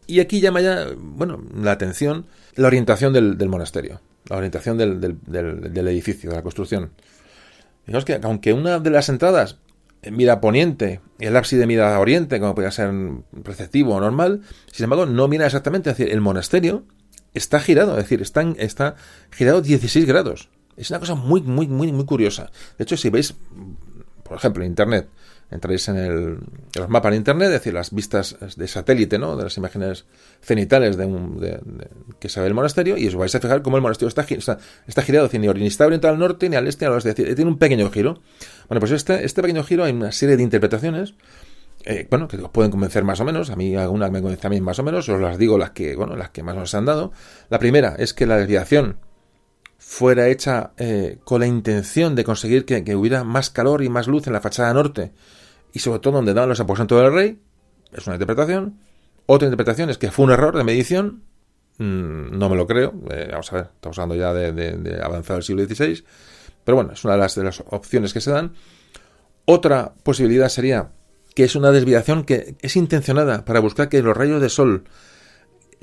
Y 0.07 0.19
aquí 0.19 0.39
llama 0.39 0.61
ya, 0.61 0.87
bueno, 0.97 1.43
la 1.55 1.71
atención 1.71 2.27
la 2.55 2.67
orientación 2.67 3.13
del, 3.13 3.49
monasterio, 3.49 4.01
la 4.29 4.37
orientación 4.37 4.77
del, 4.77 4.99
del, 5.01 5.87
edificio, 5.87 6.29
de 6.29 6.35
la 6.35 6.41
construcción. 6.41 6.91
Digamos 7.85 8.05
que 8.05 8.19
aunque 8.23 8.53
una 8.53 8.79
de 8.79 8.89
las 8.89 9.09
entradas 9.09 9.57
mira 10.11 10.41
poniente, 10.41 11.01
el 11.19 11.35
ábside 11.35 11.67
mira 11.67 11.99
oriente, 11.99 12.39
como 12.39 12.55
podría 12.55 12.71
ser 12.71 12.91
receptivo 13.31 13.95
o 13.95 13.99
normal. 13.99 14.41
Sin 14.71 14.83
embargo, 14.83 15.05
no 15.05 15.27
mira 15.27 15.45
exactamente. 15.45 15.89
Es 15.89 15.97
decir, 15.97 16.13
el 16.13 16.21
monasterio 16.21 16.83
está 17.33 17.59
girado, 17.59 17.91
es 17.91 18.03
decir, 18.05 18.21
está, 18.21 18.41
está 18.57 18.95
girado 19.31 19.61
16 19.61 20.05
grados. 20.05 20.49
Es 20.77 20.89
una 20.89 20.99
cosa 20.99 21.15
muy, 21.15 21.41
muy, 21.41 21.67
muy, 21.67 21.91
muy 21.91 22.05
curiosa. 22.05 22.51
De 22.77 22.83
hecho, 22.83 22.97
si 22.97 23.09
veis, 23.09 23.35
por 24.23 24.37
ejemplo, 24.37 24.63
en 24.63 24.71
Internet, 24.71 25.09
entráis 25.51 25.87
en, 25.87 25.97
el, 25.97 26.37
los 26.75 26.89
mapas 26.89 27.11
de 27.11 27.17
Internet, 27.17 27.47
es 27.47 27.53
decir, 27.53 27.73
las 27.73 27.91
vistas 27.91 28.35
de 28.55 28.67
satélite, 28.67 29.19
¿no? 29.19 29.35
De 29.37 29.43
las 29.43 29.57
imágenes 29.57 30.05
cenitales 30.41 30.97
de, 30.97 31.05
un, 31.05 31.39
de, 31.39 31.59
que 32.19 32.29
se 32.29 32.39
ve 32.41 32.47
el 32.47 32.53
monasterio, 32.53 32.97
y 32.97 33.07
os 33.07 33.15
vais 33.15 33.33
a 33.35 33.39
fijar 33.39 33.61
cómo 33.61 33.77
el 33.77 33.83
monasterio 33.83 34.09
está, 34.09 34.21
está, 34.21 34.57
está 34.87 35.01
girado, 35.01 35.27
decir, 35.27 35.39
ni 35.39 35.67
está 35.67 35.85
orientado 35.85 36.13
al 36.13 36.19
norte, 36.19 36.49
ni 36.49 36.55
al 36.55 36.67
este, 36.67 36.85
ni 36.85 36.87
al 36.87 36.93
oeste, 36.93 37.09
es 37.09 37.15
decir, 37.15 37.35
tiene 37.35 37.51
un 37.51 37.57
pequeño 37.57 37.89
giro. 37.91 38.21
Bueno, 38.67 38.79
pues 38.79 38.91
este, 38.91 39.25
este 39.25 39.41
pequeño 39.41 39.63
giro 39.63 39.83
hay 39.83 39.93
una 39.93 40.11
serie 40.11 40.37
de 40.37 40.43
interpretaciones, 40.43 41.13
eh, 41.85 42.07
bueno, 42.09 42.27
que 42.27 42.37
os 42.37 42.49
pueden 42.49 42.71
convencer 42.71 43.03
más 43.03 43.19
o 43.19 43.25
menos, 43.25 43.51
a 43.51 43.55
mí 43.55 43.75
algunas 43.75 44.09
me 44.09 44.21
convencen 44.21 44.47
a 44.47 44.49
mí 44.49 44.61
más 44.61 44.79
o 44.79 44.83
menos, 44.83 45.07
os 45.07 45.21
las 45.21 45.37
digo 45.37 45.57
las 45.59 45.71
que, 45.71 45.95
bueno, 45.95 46.15
las 46.15 46.31
que 46.31 46.41
más 46.41 46.55
nos 46.55 46.73
han 46.73 46.85
dado. 46.85 47.11
La 47.49 47.59
primera 47.59 47.95
es 47.97 48.13
que 48.13 48.25
la 48.25 48.37
desviación 48.37 48.97
fuera 49.87 50.27
hecha 50.29 50.71
eh, 50.77 51.19
con 51.23 51.41
la 51.41 51.47
intención 51.47 52.15
de 52.15 52.23
conseguir 52.23 52.65
que, 52.65 52.95
hubiera 52.95 53.23
más 53.23 53.51
calor 53.51 53.83
y 53.83 53.87
más 53.87 54.07
luz 54.07 54.25
en 54.25 54.33
la 54.33 54.41
fachada 54.41 54.73
norte 54.73 55.13
y 55.71 55.79
sobre 55.79 55.99
todo 55.99 56.15
donde 56.15 56.33
daban 56.33 56.49
los 56.49 56.59
aposentos 56.59 56.99
del 56.99 57.13
rey, 57.13 57.39
es 57.93 58.07
una 58.07 58.15
interpretación. 58.15 58.79
Otra 59.27 59.45
interpretación 59.45 59.91
es 59.91 59.99
que 59.99 60.09
fue 60.09 60.25
un 60.25 60.31
error 60.31 60.57
de 60.57 60.63
medición, 60.63 61.23
mm, 61.77 62.37
no 62.37 62.49
me 62.49 62.55
lo 62.55 62.65
creo, 62.65 62.93
eh, 63.11 63.27
vamos 63.31 63.53
a 63.53 63.55
ver, 63.57 63.69
estamos 63.75 63.99
hablando 63.99 64.15
ya 64.15 64.33
de, 64.33 64.51
de, 64.51 65.01
avanzado 65.01 65.37
el 65.37 65.43
siglo 65.43 65.63
XVI, 65.63 66.03
pero 66.63 66.75
bueno, 66.75 66.93
es 66.93 67.03
una 67.05 67.13
de 67.13 67.19
las, 67.19 67.35
de 67.35 67.43
las 67.43 67.63
opciones 67.69 68.11
que 68.11 68.21
se 68.21 68.31
dan. 68.31 68.53
Otra 69.45 69.93
posibilidad 70.03 70.49
sería 70.49 70.89
que 71.35 71.43
es 71.43 71.55
una 71.55 71.71
desviación 71.71 72.23
que 72.23 72.55
es 72.59 72.75
intencionada 72.75 73.45
para 73.45 73.59
buscar 73.59 73.87
que 73.87 74.01
los 74.01 74.17
rayos 74.17 74.41
de 74.41 74.49
sol 74.49 74.85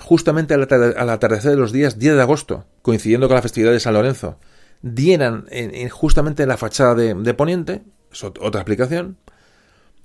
justamente 0.03 0.55
al, 0.55 0.63
atardecer 1.11 1.53
de 1.53 1.57
los 1.57 1.73
días 1.73 1.99
10 1.99 2.17
de 2.17 2.23
agosto, 2.23 2.67
coincidiendo 2.83 3.29
con 3.29 3.37
la 3.37 3.43
festividad 3.43 3.73
de 3.73 3.81
San 3.81 3.95
Lorenzo, 3.95 4.39
dieran 4.83 5.47
en, 5.51 5.89
justamente 5.89 6.43
en 6.43 6.49
la 6.49 6.57
fachada 6.57 6.95
de, 6.95 7.35
Poniente, 7.35 7.83
es 8.13 8.25
otra 8.25 8.61
explicación. 8.61 9.17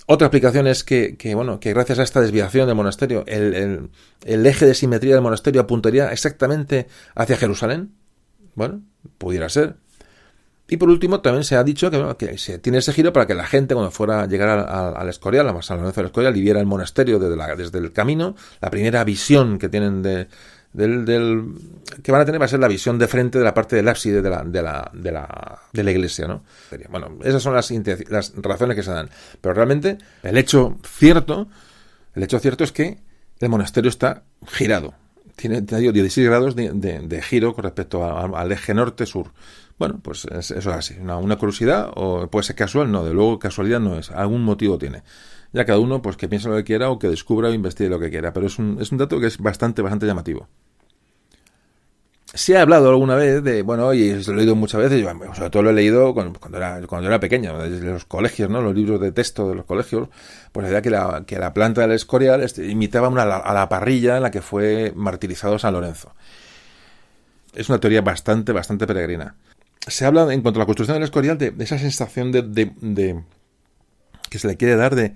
Otra 0.06 0.28
explicación 0.28 0.68
es 0.68 0.86
que, 0.86 1.18
bueno, 1.36 1.60
que 1.60 1.74
gracias 1.74 1.99
a 1.99 2.03
esta 2.03 2.22
desviación 2.22 2.68
del 2.68 2.78
monasterio, 2.78 3.26
el, 3.28 3.90
eje 4.26 4.65
de 4.65 4.74
simetría 4.74 5.15
del 5.15 5.24
monasterio 5.24 5.60
apuntaría 5.60 6.14
exactamente 6.14 6.88
hacia 7.14 7.36
Jerusalén. 7.36 7.91
Bueno, 8.56 8.84
pudiera 9.18 9.49
ser. 9.49 9.76
Y 10.69 10.77
por 10.77 10.89
último, 10.89 11.22
también 11.22 11.45
se 11.45 11.56
ha 11.56 11.64
dicho 11.64 11.89
que, 11.89 12.38
se 12.38 12.60
tiene 12.60 12.80
ese 12.80 12.91
giro 12.91 13.14
para 13.14 13.26
que 13.26 13.34
la 13.34 13.45
gente, 13.45 13.73
cuando 13.73 13.91
fuera 13.91 14.23
a 14.23 14.27
llegar 14.27 14.49
al, 14.49 15.10
Escorial, 15.10 15.48
a 15.48 15.61
San 15.61 15.77
Lorenzo 15.77 16.02
del 16.02 16.07
Escorial, 16.07 16.35
y 16.35 16.41
viera 16.41 16.60
el 16.60 16.65
monasterio 16.65 17.19
desde, 17.19 17.38
la, 17.38 17.56
desde 17.56 17.80
el 17.80 17.94
camino, 17.94 18.35
la 18.60 18.69
primera 18.69 19.03
visión 19.06 19.60
que 19.60 19.69
tienen 19.69 20.02
de, 20.02 20.27
del, 20.73 21.06
del, 21.06 21.53
que 22.03 22.11
van 22.11 22.22
a 22.22 22.26
tener 22.26 22.41
va 22.41 22.45
a 22.45 22.49
ser 22.49 22.60
la 22.60 22.68
visión 22.68 22.99
de 22.99 23.07
frente 23.07 23.38
de 23.38 23.44
la 23.45 23.53
parte 23.53 23.76
del 23.76 23.88
ábside 23.88 24.22
de 24.22 24.30
la, 24.30 24.44
de 24.44 24.61
la, 24.61 24.91
de 24.94 25.11
la, 25.11 25.60
de 25.72 25.84
la 25.84 25.91
iglesia, 25.91 26.27
¿no? 26.27 26.44
Bueno, 26.89 27.18
esas 27.23 27.41
son 27.41 27.53
las, 27.53 27.72
las 28.10 28.34
razones 28.35 28.76
que 28.76 28.84
se 28.84 28.91
dan. 28.91 29.10
Pero 29.39 29.53
realmente, 29.53 29.98
el 30.23 30.38
hecho 30.38 30.77
cierto, 30.84 31.48
el 32.14 32.23
hecho 32.23 32.39
cierto 32.39 32.64
es 32.64 32.72
que 32.72 32.99
el 33.39 33.49
monasterio 33.49 33.89
está 33.89 34.23
girado. 34.45 34.94
Tiene, 35.35 35.61
tiene 35.61 35.91
16 35.91 36.27
grados 36.27 36.56
de, 36.56 36.72
de, 36.72 37.22
giro 37.22 37.53
con 37.53 37.64
respecto 37.64 38.03
al 38.35 38.52
eje 38.52 38.73
norte-sur. 38.73 39.31
Bueno, 39.77 39.99
pues 40.01 40.25
eso 40.25 40.55
es 40.55 40.67
así. 40.67 40.95
Una, 40.99 41.35
curiosidad, 41.37 41.91
o 41.95 42.27
puede 42.27 42.43
ser 42.43 42.55
casual, 42.55 42.91
no, 42.91 43.05
de 43.05 43.13
luego 43.13 43.37
casualidad 43.37 43.79
no 43.79 43.97
es. 43.97 44.09
Algún 44.09 44.43
motivo 44.43 44.77
tiene. 44.77 45.03
Ya 45.53 45.65
cada 45.65 45.79
uno, 45.79 46.01
pues 46.01 46.17
que 46.17 46.27
piense 46.27 46.49
lo 46.49 46.55
que 46.55 46.63
quiera 46.63 46.89
o 46.89 46.97
que 46.99 47.09
descubra 47.09 47.49
o 47.49 47.53
investigue 47.53 47.89
lo 47.89 47.99
que 47.99 48.09
quiera. 48.09 48.33
Pero 48.33 48.47
es 48.47 48.57
un, 48.57 48.77
es 48.81 48.91
un 48.91 48.97
dato 48.97 49.19
que 49.19 49.27
es 49.27 49.37
bastante, 49.37 49.81
bastante 49.81 50.07
llamativo. 50.07 50.47
Se 52.33 52.57
ha 52.57 52.61
hablado 52.61 52.89
alguna 52.89 53.15
vez 53.15 53.43
de, 53.43 53.61
bueno, 53.61 53.93
y 53.93 54.11
lo 54.11 54.33
he 54.33 54.35
leído 54.35 54.55
muchas 54.55 54.81
veces, 54.81 55.01
yo, 55.01 55.09
sobre 55.33 55.49
todo 55.49 55.63
lo 55.63 55.69
he 55.69 55.73
leído 55.73 56.13
cuando, 56.13 56.39
era, 56.55 56.81
cuando 56.85 57.07
era 57.07 57.19
pequeño, 57.19 57.57
desde 57.57 57.85
los 57.85 58.05
colegios, 58.05 58.49
¿no? 58.49 58.61
Los 58.61 58.75
libros 58.75 58.99
de 58.99 59.11
texto 59.11 59.47
de 59.49 59.55
los 59.55 59.65
colegios, 59.65 60.09
pues 60.51 60.63
la 60.63 60.69
idea 60.69 60.81
que 60.81 60.89
la, 60.89 61.23
que 61.25 61.39
la 61.39 61.53
planta 61.53 61.81
del 61.81 61.93
Escorial 61.93 62.43
este, 62.43 62.67
imitaba 62.67 63.07
una, 63.07 63.23
a 63.23 63.53
la 63.53 63.69
parrilla 63.69 64.17
en 64.17 64.23
la 64.23 64.29
que 64.29 64.41
fue 64.41 64.91
martirizado 64.95 65.57
San 65.57 65.73
Lorenzo. 65.73 66.13
Es 67.55 67.69
una 67.69 67.79
teoría 67.79 68.01
bastante, 68.01 68.51
bastante 68.51 68.85
peregrina 68.85 69.35
se 69.85 70.05
habla 70.05 70.31
en 70.33 70.41
cuanto 70.41 70.59
a 70.59 70.61
la 70.61 70.65
construcción 70.65 70.95
del 70.95 71.03
Escorial 71.03 71.37
de, 71.37 71.53
esa 71.59 71.77
sensación 71.77 72.31
de, 72.31 72.41
de, 72.41 73.23
que 74.29 74.39
se 74.39 74.47
le 74.47 74.57
quiere 74.57 74.75
dar 74.75 74.95
de, 74.95 75.13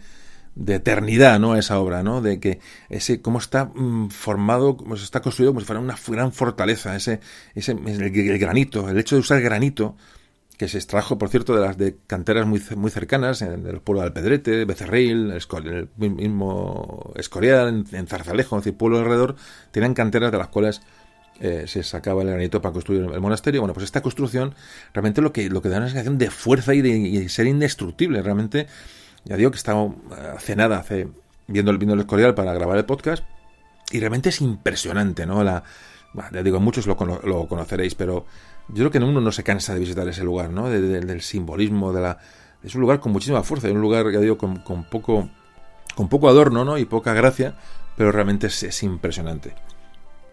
eternidad 0.68 1.40
¿no? 1.40 1.54
a 1.54 1.60
esa 1.60 1.80
obra, 1.80 2.04
¿no? 2.04 2.22
de 2.22 2.40
que 2.40 2.60
ese 2.90 3.22
cómo 3.22 3.40
está 3.40 3.66
mm, 3.66 4.10
formado, 4.10 4.78
cómo 4.78 4.98
se 4.98 5.06
está 5.06 5.22
construido 5.22 5.52
como 5.52 5.62
si 5.62 5.66
fuera 5.66 5.80
una 5.80 5.96
gran 6.08 6.32
fortaleza, 6.32 6.96
ese, 6.96 7.20
ese 7.56 7.72
el, 7.72 8.40
granito, 8.40 8.90
el 8.90 8.98
hecho 8.98 9.16
de 9.16 9.22
usar 9.22 9.42
granito, 9.42 9.96
que 10.58 10.68
se 10.68 10.78
extrajo, 10.78 11.18
por 11.18 11.30
cierto, 11.30 11.56
de 11.56 11.62
las 11.62 11.76
de 11.76 11.98
canteras 12.06 12.46
muy, 12.46 12.62
muy 12.76 12.92
cercanas, 12.92 13.42
en 13.42 13.66
el 13.66 13.82
pueblo 13.82 14.02
de 14.02 14.08
Alpedrete, 14.08 14.66
Becerril, 14.66 15.32
el, 15.32 15.90
mismo 15.98 17.14
Escorial, 17.16 17.68
en, 17.68 17.96
en 17.96 18.06
Zarzalejo, 18.06 18.58
es 18.58 18.66
decir, 18.66 18.78
pueblo 18.78 19.00
alrededor, 19.00 19.36
tenían 19.72 19.96
canteras 19.96 20.32
de 20.32 20.38
las 20.38 20.50
cuales 20.50 20.84
eh, 21.40 21.66
se 21.68 21.84
sacaba 21.84 22.22
el 22.22 22.30
granito 22.30 22.62
para 22.62 22.74
construir 22.74 23.02
el 23.02 23.22
monasterio. 23.22 23.62
Bueno, 23.62 23.74
pues 23.74 23.86
esta 23.86 24.02
construcción 24.02 24.54
realmente 24.94 25.22
lo 25.22 25.34
que, 25.34 25.50
lo 25.50 25.62
que 25.62 25.70
da 25.70 25.78
una 25.78 25.88
sensación 25.88 26.18
de 26.18 26.30
fuerza 26.30 26.74
y 26.74 26.82
de, 26.82 27.30
ser 27.30 27.48
indestructible. 27.48 28.22
Realmente, 28.22 28.68
ya 29.26 29.38
digo 29.38 29.52
que 29.52 29.58
estaba 29.58 29.86
eh, 29.86 29.92
hace 30.36 30.56
nada, 30.56 30.78
hace, 30.78 31.08
viendo, 31.48 31.76
viendo 31.78 31.94
el 31.94 32.02
Escorial 32.02 32.36
para 32.36 32.54
grabar 32.54 32.78
el 32.78 32.86
podcast, 32.86 33.24
y 33.92 34.00
realmente 34.00 34.30
es 34.30 34.42
impresionante, 34.42 35.26
¿no? 35.26 35.44
La, 35.44 35.64
ya 36.32 36.44
digo, 36.44 36.60
muchos 36.60 36.88
lo, 36.88 36.96
lo, 37.24 37.48
conoceréis, 37.48 37.96
pero 37.96 38.26
yo 38.70 38.76
creo 38.76 38.92
que 38.92 38.98
uno 39.00 39.22
no 39.22 39.32
se 39.32 39.44
cansa 39.44 39.74
de 39.74 39.80
visitar 39.80 40.08
ese 40.08 40.24
lugar, 40.24 40.50
¿no? 40.50 40.70
del 40.70 41.22
simbolismo, 41.22 41.92
de 41.94 42.02
la... 42.02 42.18
Es 42.64 42.76
un 42.76 42.82
lugar 42.82 43.00
con 43.00 43.12
muchísima 43.12 43.44
fuerza, 43.44 43.68
es 43.68 43.74
un 43.74 43.82
lugar, 43.82 44.12
ya 44.12 44.20
digo, 44.20 44.38
con, 44.38 44.58
con 44.60 44.84
poco 44.84 45.30
con 45.96 46.08
poco 46.08 46.30
adorno, 46.30 46.64
¿no? 46.64 46.78
Y 46.78 46.86
poca 46.86 47.14
gracia, 47.14 47.56
pero 47.98 48.12
realmente 48.12 48.48
es 48.48 48.84
impresionante. 48.84 49.56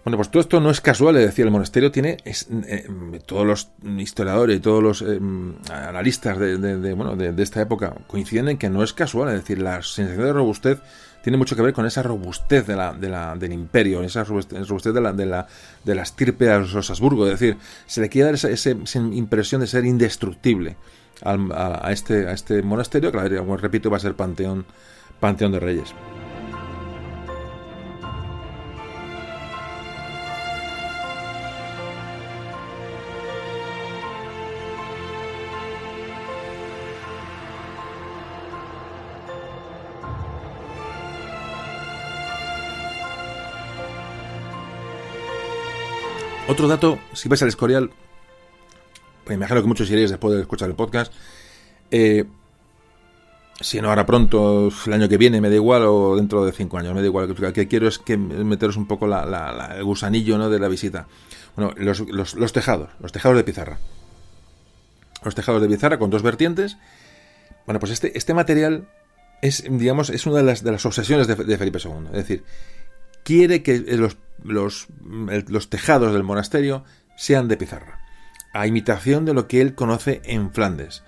Bueno, 0.04 0.16
pues 0.16 0.30
todo 0.30 0.40
esto 0.40 0.60
no 0.60 0.70
es 0.70 0.80
casual, 0.80 1.16
es 1.16 1.26
decir, 1.26 1.44
el 1.44 1.50
monasterio 1.50 1.90
tiene 1.90 2.16
eh, 2.24 2.88
todos 3.26 3.46
los 3.46 3.68
historiadores 3.98 4.56
y 4.56 4.60
todos 4.60 4.82
los 4.82 5.02
eh, 5.02 5.20
analistas 5.70 6.38
de, 6.38 6.94
bueno, 6.94 7.16
de, 7.16 7.42
esta 7.42 7.60
época 7.60 7.94
coinciden 8.06 8.48
en 8.48 8.58
que 8.58 8.70
no 8.70 8.82
es 8.82 8.92
casual, 8.92 9.28
es 9.28 9.40
decir, 9.40 9.60
la 9.60 9.82
sensación 9.82 10.24
de 10.24 10.32
robustez 10.32 10.78
tiene 11.22 11.36
mucho 11.36 11.56
que 11.56 11.62
ver 11.62 11.74
con 11.74 11.84
esa 11.84 12.02
robustez 12.02 12.66
del 12.66 13.52
imperio, 13.52 14.02
esa 14.02 14.24
robustez 14.24 14.94
de 14.94 15.00
la, 15.00 15.12
de 15.12 15.26
la, 15.26 15.46
de 15.84 16.00
estirpe 16.00 16.46
de 16.46 16.60
los 16.60 16.90
Habsburgo, 16.90 17.26
es 17.26 17.38
decir, 17.38 17.58
se 17.86 18.00
le 18.00 18.08
quiere 18.08 18.26
dar 18.26 18.34
esa, 18.34 18.48
esa, 18.48 18.70
impresión 18.98 19.60
de 19.60 19.66
ser 19.66 19.84
indestructible 19.84 20.76
a, 21.22 21.92
este, 21.92 22.28
a 22.28 22.32
este 22.32 22.62
monasterio, 22.62 23.10
que, 23.12 23.18
repito, 23.58 23.90
va 23.90 23.96
a 23.96 24.00
ser 24.00 24.14
Panteón, 24.14 24.64
Panteón 25.20 25.52
de 25.52 25.60
Reyes. 25.60 25.94
Otro 46.48 46.66
dato, 46.66 46.98
si 47.12 47.28
vais 47.28 47.42
al 47.42 47.48
Escorial, 47.48 47.90
pues 49.24 49.36
imagino 49.36 49.60
que 49.60 49.68
muchos 49.68 49.90
iréis 49.90 50.08
después 50.08 50.34
de 50.34 50.40
escuchar 50.40 50.70
el 50.70 50.74
podcast. 50.74 51.12
Eh, 51.90 52.24
si 53.60 53.82
no 53.82 53.90
ahora 53.90 54.06
pronto, 54.06 54.70
el 54.86 54.92
año 54.94 55.10
que 55.10 55.18
viene, 55.18 55.42
me 55.42 55.50
da 55.50 55.56
igual, 55.56 55.82
o 55.84 56.16
dentro 56.16 56.46
de 56.46 56.52
cinco 56.52 56.78
años, 56.78 56.94
me 56.94 57.02
da 57.02 57.06
igual. 57.06 57.28
Lo 57.28 57.52
que 57.52 57.68
quiero 57.68 57.86
es 57.86 57.98
que 57.98 58.16
meteros 58.16 58.78
un 58.78 58.86
poco 58.86 59.04
el 59.04 59.84
gusanillo 59.84 60.38
¿no? 60.38 60.48
de 60.48 60.58
la 60.58 60.68
visita. 60.68 61.06
Bueno, 61.54 61.74
los, 61.76 62.52
tejados, 62.54 62.88
los 62.98 63.12
tejados 63.12 63.36
de 63.36 63.44
pizarra. 63.44 63.78
Los 65.22 65.34
tejados 65.34 65.60
de 65.60 65.68
pizarra 65.68 65.98
con 65.98 66.08
dos 66.08 66.22
vertientes. 66.22 66.78
Bueno, 67.66 67.78
pues 67.78 67.92
este, 67.92 68.16
este 68.16 68.32
material 68.32 68.88
es, 69.42 69.64
digamos, 69.68 70.08
es 70.08 70.24
una 70.24 70.36
de 70.36 70.44
las, 70.44 70.86
obsesiones 70.86 71.26
de 71.26 71.58
Felipe 71.58 71.78
II. 71.84 72.06
Es 72.06 72.16
decir, 72.16 72.44
quiere 73.28 73.62
que 73.62 73.78
los, 73.78 74.16
los, 74.42 74.88
los 75.48 75.68
tejados 75.68 76.14
del 76.14 76.22
monasterio 76.22 76.84
sean 77.14 77.46
de 77.46 77.58
pizarra, 77.58 78.00
a 78.54 78.66
imitación 78.66 79.26
de 79.26 79.34
lo 79.34 79.46
que 79.46 79.60
él 79.60 79.74
conoce 79.74 80.22
en 80.24 80.50
Flandes. 80.50 81.02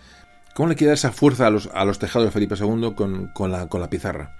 ¿Cómo 0.54 0.68
le 0.68 0.74
quiere 0.74 0.88
dar 0.88 0.98
esa 0.98 1.12
fuerza 1.12 1.46
a 1.46 1.50
los, 1.50 1.70
a 1.72 1.86
los 1.86 1.98
tejados 1.98 2.28
de 2.28 2.30
Felipe 2.30 2.56
II 2.60 2.92
con, 2.94 3.28
con, 3.28 3.50
la, 3.50 3.70
con 3.70 3.80
la 3.80 3.88
pizarra? 3.88 4.36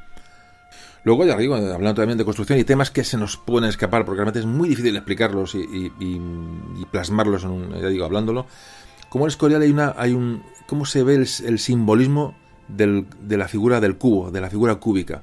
Luego, 1.04 1.24
ya 1.24 1.38
digo, 1.38 1.54
hablando 1.54 1.94
también 1.94 2.18
de 2.18 2.26
construcción 2.26 2.58
y 2.58 2.64
temas 2.64 2.90
que 2.90 3.02
se 3.02 3.16
nos 3.16 3.38
pueden 3.38 3.70
escapar, 3.70 4.04
porque 4.04 4.18
realmente 4.18 4.40
es 4.40 4.46
muy 4.46 4.68
difícil 4.68 4.94
explicarlos 4.94 5.54
y, 5.54 5.90
y, 5.98 6.84
plasmarlos, 6.90 7.44
en 7.44 7.50
un, 7.50 7.80
ya 7.80 7.88
digo, 7.88 8.04
hablándolo. 8.04 8.44
Como 9.08 9.24
en 9.24 9.28
Escorial 9.28 9.62
hay, 9.62 9.70
una, 9.70 9.94
hay 9.96 10.12
un... 10.12 10.42
¿Cómo 10.66 10.84
se 10.84 11.02
ve 11.02 11.14
el, 11.14 11.58
simbolismo 11.58 12.36
de 12.68 13.38
la 13.38 13.48
figura 13.48 13.80
del 13.80 13.96
cubo, 13.96 14.30
de 14.30 14.42
la 14.42 14.50
figura 14.50 14.74
cúbica. 14.74 15.22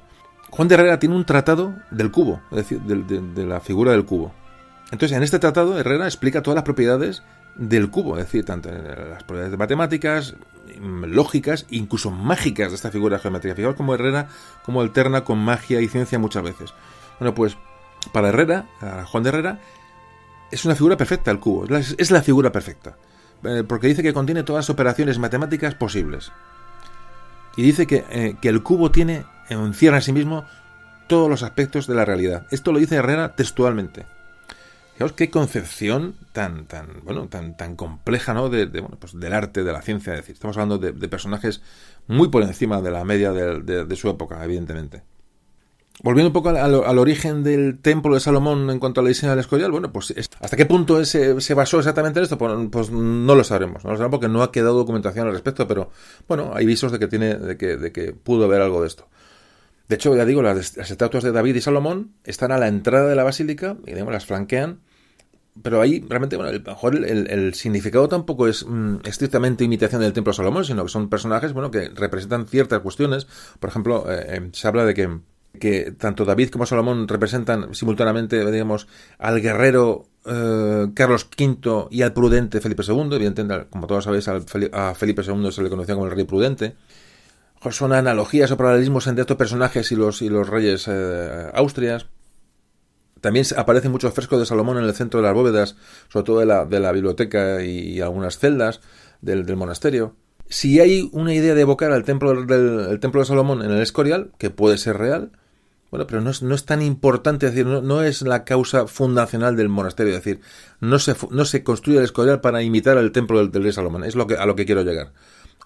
Juan 0.50 0.68
de 0.68 0.74
Herrera 0.74 0.98
tiene 0.98 1.14
un 1.14 1.24
tratado 1.24 1.74
del 1.90 2.10
cubo, 2.10 2.40
es 2.50 2.56
decir, 2.56 2.80
de, 2.80 3.46
la 3.46 3.60
figura 3.60 3.92
del 3.92 4.04
cubo. 4.04 4.32
Entonces, 4.90 5.16
en 5.16 5.22
este 5.22 5.38
tratado, 5.38 5.78
Herrera 5.78 6.06
explica 6.06 6.42
todas 6.42 6.56
las 6.56 6.64
propiedades 6.64 7.22
del 7.56 7.90
cubo, 7.90 8.16
es 8.18 8.24
decir, 8.24 8.44
tanto 8.44 8.70
las 8.70 9.24
propiedades 9.24 9.58
matemáticas, 9.58 10.34
lógicas, 10.80 11.66
incluso 11.70 12.10
mágicas 12.10 12.70
de 12.70 12.76
esta 12.76 12.90
figura 12.90 13.18
geométrica. 13.18 13.54
Fijaos 13.54 13.74
como 13.76 13.94
Herrera 13.94 14.28
como 14.64 14.80
alterna 14.80 15.24
con 15.24 15.38
magia 15.38 15.80
y 15.80 15.88
ciencia 15.88 16.18
muchas 16.18 16.42
veces. 16.42 16.72
Bueno, 17.18 17.34
pues 17.34 17.56
para 18.12 18.28
Herrera, 18.28 18.66
para 18.80 19.04
Juan 19.04 19.22
de 19.22 19.28
Herrera, 19.30 19.60
es 20.50 20.64
una 20.64 20.74
figura 20.74 20.96
perfecta 20.96 21.30
el 21.30 21.40
cubo, 21.40 21.66
es 21.76 22.10
la, 22.10 22.22
figura 22.22 22.50
perfecta, 22.50 22.96
eh, 23.44 23.64
porque 23.66 23.88
dice 23.88 24.02
que 24.02 24.14
contiene 24.14 24.44
todas 24.44 24.64
las 24.64 24.70
operaciones 24.70 25.18
matemáticas 25.18 25.74
posibles. 25.74 26.32
Y 27.58 27.62
dice 27.62 27.88
que, 27.88 28.04
eh, 28.10 28.36
que 28.40 28.48
el 28.50 28.62
cubo 28.62 28.92
tiene, 28.92 29.24
encierra 29.48 29.96
en 29.96 30.02
sí 30.02 30.12
mismo 30.12 30.44
todos 31.08 31.28
los 31.28 31.42
aspectos 31.42 31.88
de 31.88 31.96
la 31.96 32.04
realidad. 32.04 32.46
Esto 32.52 32.70
lo 32.70 32.78
dice 32.78 32.94
Herrera 32.94 33.34
textualmente. 33.34 34.06
Fijaos 34.92 35.12
qué 35.12 35.28
concepción 35.28 36.14
tan, 36.30 36.66
tan, 36.66 36.86
bueno, 37.02 37.26
tan, 37.26 37.56
tan 37.56 37.74
compleja, 37.74 38.32
¿no? 38.32 38.48
De, 38.48 38.66
bueno, 38.66 38.96
pues 39.00 39.18
del 39.18 39.32
arte, 39.32 39.64
de 39.64 39.72
la 39.72 39.82
ciencia. 39.82 40.12
Es 40.12 40.20
decir, 40.20 40.34
estamos 40.34 40.56
hablando 40.56 40.78
de, 40.78 41.08
personajes 41.08 41.60
muy 42.06 42.28
por 42.28 42.44
encima 42.44 42.80
de 42.80 42.92
la 42.92 43.02
media 43.02 43.32
de 43.32 43.96
su 43.96 44.08
época, 44.08 44.44
evidentemente. 44.44 45.02
Volviendo 46.02 46.28
un 46.28 46.32
poco 46.32 46.50
al, 46.50 46.98
origen 46.98 47.42
del 47.42 47.80
templo 47.80 48.14
de 48.14 48.20
Salomón 48.20 48.70
en 48.70 48.78
cuanto 48.78 49.00
al 49.00 49.08
diseño 49.08 49.30
del 49.30 49.40
Escorial, 49.40 49.72
bueno, 49.72 49.92
pues 49.92 50.14
hasta 50.40 50.56
qué 50.56 50.64
punto 50.64 51.04
se, 51.04 51.40
se 51.40 51.54
basó 51.54 51.78
exactamente 51.78 52.20
en 52.20 52.24
esto, 52.24 52.38
pues, 52.38 52.52
pues, 52.70 52.90
no 52.90 53.34
lo 53.34 53.42
sabremos, 53.42 53.84
no 53.84 53.90
lo 53.90 53.96
sabremos 53.96 54.10
porque 54.12 54.28
no 54.28 54.42
ha 54.42 54.52
quedado 54.52 54.76
documentación 54.76 55.26
al 55.26 55.32
respecto, 55.32 55.66
pero 55.66 55.90
bueno, 56.28 56.52
hay 56.54 56.66
visos 56.66 56.92
de 56.92 57.00
que 57.00 57.08
tiene, 57.08 57.34
de 57.34 57.56
que, 57.56 57.76
de 57.76 57.90
que 57.90 58.12
pudo 58.12 58.44
haber 58.44 58.62
algo 58.62 58.80
de 58.80 58.86
esto. 58.86 59.08
De 59.88 59.96
hecho, 59.96 60.14
ya 60.14 60.24
digo, 60.24 60.42
las, 60.42 60.76
estatuas 60.76 61.24
de 61.24 61.32
David 61.32 61.56
y 61.56 61.60
Salomón 61.60 62.12
están 62.24 62.52
a 62.52 62.58
la 62.58 62.68
entrada 62.68 63.08
de 63.08 63.16
la 63.16 63.24
basílica 63.24 63.76
y 63.84 63.92
digamos, 63.92 64.12
las 64.12 64.26
flanquean, 64.26 64.80
pero 65.62 65.80
ahí 65.80 66.04
realmente, 66.08 66.36
bueno, 66.36 66.50
el, 66.52 66.62
mejor 66.62 66.94
el, 66.94 67.54
significado 67.54 68.08
tampoco 68.08 68.46
es 68.46 68.64
mm, 68.64 68.98
estrictamente 69.04 69.64
imitación 69.64 70.02
del 70.02 70.12
templo 70.12 70.32
de 70.32 70.36
Salomón, 70.36 70.64
sino 70.64 70.84
que 70.84 70.90
son 70.90 71.08
personajes, 71.08 71.52
bueno, 71.52 71.72
que 71.72 71.88
representan 71.88 72.46
ciertas 72.46 72.80
cuestiones. 72.80 73.26
Por 73.58 73.70
ejemplo, 73.70 74.04
eh, 74.08 74.26
eh, 74.28 74.50
se 74.52 74.68
habla 74.68 74.84
de 74.84 74.94
que 74.94 75.18
que 75.58 75.92
tanto 75.92 76.24
David 76.24 76.50
como 76.50 76.66
Salomón 76.66 77.08
representan 77.08 77.74
simultáneamente, 77.74 78.50
digamos, 78.50 78.86
al 79.18 79.40
guerrero 79.40 80.06
eh, 80.24 80.88
Carlos 80.94 81.28
V 81.38 81.88
y 81.90 82.02
al 82.02 82.12
prudente 82.12 82.60
Felipe 82.60 82.82
II. 82.86 83.08
Evidentemente, 83.12 83.66
como 83.70 83.86
todos 83.86 84.04
sabéis, 84.04 84.28
a 84.28 84.94
Felipe 84.94 85.22
II 85.22 85.52
se 85.52 85.62
le 85.62 85.70
conocía 85.70 85.94
como 85.94 86.06
el 86.06 86.12
rey 86.12 86.24
prudente. 86.24 86.76
Son 87.70 87.92
analogías 87.92 88.50
o 88.52 88.56
paralelismos 88.56 89.06
entre 89.08 89.22
estos 89.22 89.36
personajes 89.36 89.90
y 89.90 89.96
los, 89.96 90.22
y 90.22 90.28
los 90.28 90.48
reyes 90.48 90.86
eh, 90.86 91.50
austrias. 91.54 92.06
También 93.20 93.44
aparecen 93.56 93.90
muchos 93.90 94.14
frescos 94.14 94.38
de 94.38 94.46
Salomón 94.46 94.78
en 94.78 94.84
el 94.84 94.94
centro 94.94 95.20
de 95.20 95.26
las 95.26 95.34
bóvedas, 95.34 95.76
sobre 96.08 96.24
todo 96.24 96.38
de 96.38 96.46
la, 96.46 96.66
de 96.66 96.78
la 96.78 96.92
biblioteca 96.92 97.64
y, 97.64 98.00
algunas 98.00 98.38
celdas 98.38 98.80
del, 99.20 99.44
del 99.44 99.56
monasterio 99.56 100.14
si 100.48 100.80
hay 100.80 101.08
una 101.12 101.34
idea 101.34 101.54
de 101.54 101.60
evocar 101.60 101.92
al 101.92 102.04
templo 102.04 102.44
del 102.44 103.00
templo 103.00 103.20
de 103.20 103.26
Salomón 103.26 103.62
en 103.62 103.70
el 103.70 103.80
Escorial, 103.80 104.30
que 104.38 104.50
puede 104.50 104.78
ser 104.78 104.96
real, 104.96 105.32
bueno, 105.90 106.06
pero 106.06 106.20
no 106.20 106.30
es, 106.30 106.42
no 106.42 106.54
es 106.54 106.64
tan 106.64 106.82
importante, 106.82 107.46
decir, 107.46 107.64
no, 107.66 108.02
es 108.02 108.22
la 108.22 108.44
causa 108.44 108.86
fundacional 108.86 109.56
del 109.56 109.70
monasterio, 109.70 110.14
es 110.14 110.22
decir, 110.22 110.40
no 110.80 110.98
se, 110.98 111.14
no 111.30 111.44
se 111.46 111.62
construye 111.62 111.98
el 111.98 112.04
Escorial 112.04 112.40
para 112.40 112.62
imitar 112.62 112.98
al 112.98 113.10
templo 113.10 113.46
del, 113.46 113.62
rey 113.62 113.72
Salomón, 113.72 114.04
es 114.04 114.14
lo 114.14 114.26
que, 114.26 114.34
a 114.36 114.44
lo 114.44 114.54
que 114.54 114.66
quiero 114.66 114.82
llegar. 114.82 115.12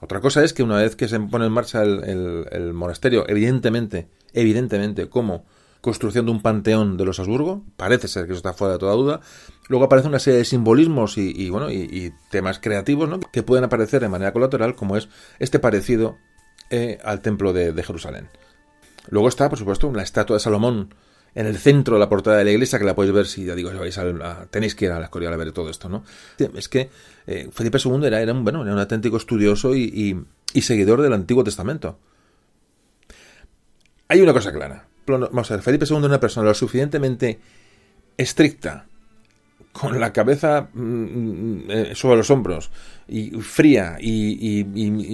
Otra 0.01 0.21
cosa 0.21 0.43
es 0.45 0.53
que 0.53 0.63
una 0.63 0.77
vez 0.77 0.97
que 0.97 1.09
se 1.09 1.19
pone 1.19 1.47
en 1.47 1.53
marcha 1.53 1.83
el, 1.83 2.47
el, 2.51 2.73
monasterio, 2.73 3.25
evidentemente, 3.29 4.09
evidentemente, 4.33 5.09
como 5.09 5.45
construcción 5.83 6.25
de 6.25 6.33
un 6.33 6.41
panteón 6.41 6.97
de 6.97 7.05
los 7.05 7.21
Habsburgo, 7.21 7.63
parece 7.77 8.09
ser 8.09 8.25
que 8.25 8.33
eso 8.33 8.39
está 8.39 8.55
fuera 8.55 8.73
de 8.73 8.79
toda 8.79 8.95
duda, 8.95 9.21
luego 9.69 9.85
aparece 9.85 10.09
una 10.09 10.19
serie 10.19 10.39
de 10.39 10.45
simbolismos 10.47 11.19
y, 11.19 11.51
bueno, 11.51 11.71
y, 11.71 12.15
temas 12.31 12.59
creativos, 12.59 13.09
¿no? 13.09 13.21
que 13.21 13.43
pueden 13.43 13.65
aparecer 13.65 14.01
de 14.01 14.09
manera 14.09 14.33
colateral, 14.33 14.75
como 14.75 14.97
es 14.97 15.11
este 15.39 15.59
parecido 15.59 16.17
eh, 16.71 16.99
al 17.05 17.21
templo 17.21 17.53
de 17.53 17.83
Jerusalén. 17.83 18.29
Luego 19.09 19.29
está, 19.29 19.51
por 19.51 19.59
supuesto, 19.59 19.93
la 19.93 20.03
estatua 20.03 20.37
de 20.37 20.41
Salomón 20.41 20.95
en 21.35 21.47
el 21.47 21.57
centro 21.57 21.95
de 21.95 22.01
la 22.01 22.09
portada 22.09 22.37
de 22.39 22.45
la 22.45 22.51
iglesia, 22.51 22.79
que 22.79 22.85
la 22.85 22.95
podéis 22.95 23.15
ver 23.15 23.27
si 23.27 23.45
ya 23.45 23.55
digo, 23.55 23.71
vais 23.73 23.97
a, 23.99 24.47
tenéis 24.51 24.75
que 24.75 24.85
ir 24.85 24.91
a 24.91 24.99
la 24.99 25.07
Escorial 25.07 25.33
a 25.33 25.37
ver 25.37 25.53
todo 25.53 25.71
esto, 25.71 25.89
¿no? 25.89 26.05
Es 26.39 26.69
que 26.69 26.91
eh, 27.27 27.49
Felipe 27.53 27.79
II 27.83 28.05
era, 28.05 28.21
era, 28.21 28.33
un, 28.33 28.45
bueno, 28.45 28.63
era 28.63 28.73
un 28.73 28.79
auténtico 28.79 29.17
estudioso 29.17 29.75
y, 29.75 30.25
seguidor 30.61 31.01
del 31.01 31.15
Antiguo 31.15 31.43
Testamento. 31.43 31.99
Hay 34.09 34.21
una 34.21 34.35
cosa 34.35 34.53
clara. 34.53 34.87
Vamos 35.07 35.51
a 35.51 35.55
ver, 35.55 35.63
Felipe 35.63 35.87
II 35.89 35.97
era 35.97 36.07
una 36.07 36.21
persona 36.21 36.47
lo 36.47 36.55
suficientemente 36.55 37.39
estricta 38.17 38.87
con 39.73 39.99
la 39.99 40.13
cabeza 40.13 40.69
mm, 40.75 40.83
mm, 40.83 41.71
eh, 41.71 41.93
sobre 41.95 42.19
los 42.19 42.31
hombros 42.31 42.71
y 43.09 43.31
fría 43.41 43.97
y, 43.99 44.63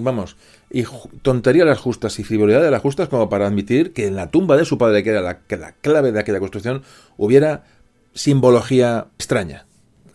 vamos 0.01 0.37
y 0.69 0.85
tontería 1.23 1.65
las 1.65 1.79
justas 1.79 2.19
y 2.19 2.25
frivolidad 2.25 2.63
de 2.63 2.71
las 2.71 2.83
justas 2.83 3.09
como 3.09 3.29
para 3.29 3.47
admitir 3.47 3.93
que 3.93 4.09
en 4.09 4.17
la 4.17 4.31
tumba 4.33 4.57
de 4.57 4.65
su 4.65 4.77
padre 4.77 5.05
que 5.05 5.11
era 5.11 5.21
la, 5.21 5.39
la 5.49 5.73
clave 5.81 6.11
de 6.11 6.19
aquella 6.19 6.41
construcción 6.41 6.83
hubiera 7.17 7.65
simbología 8.15 9.07
extraña 9.17 9.69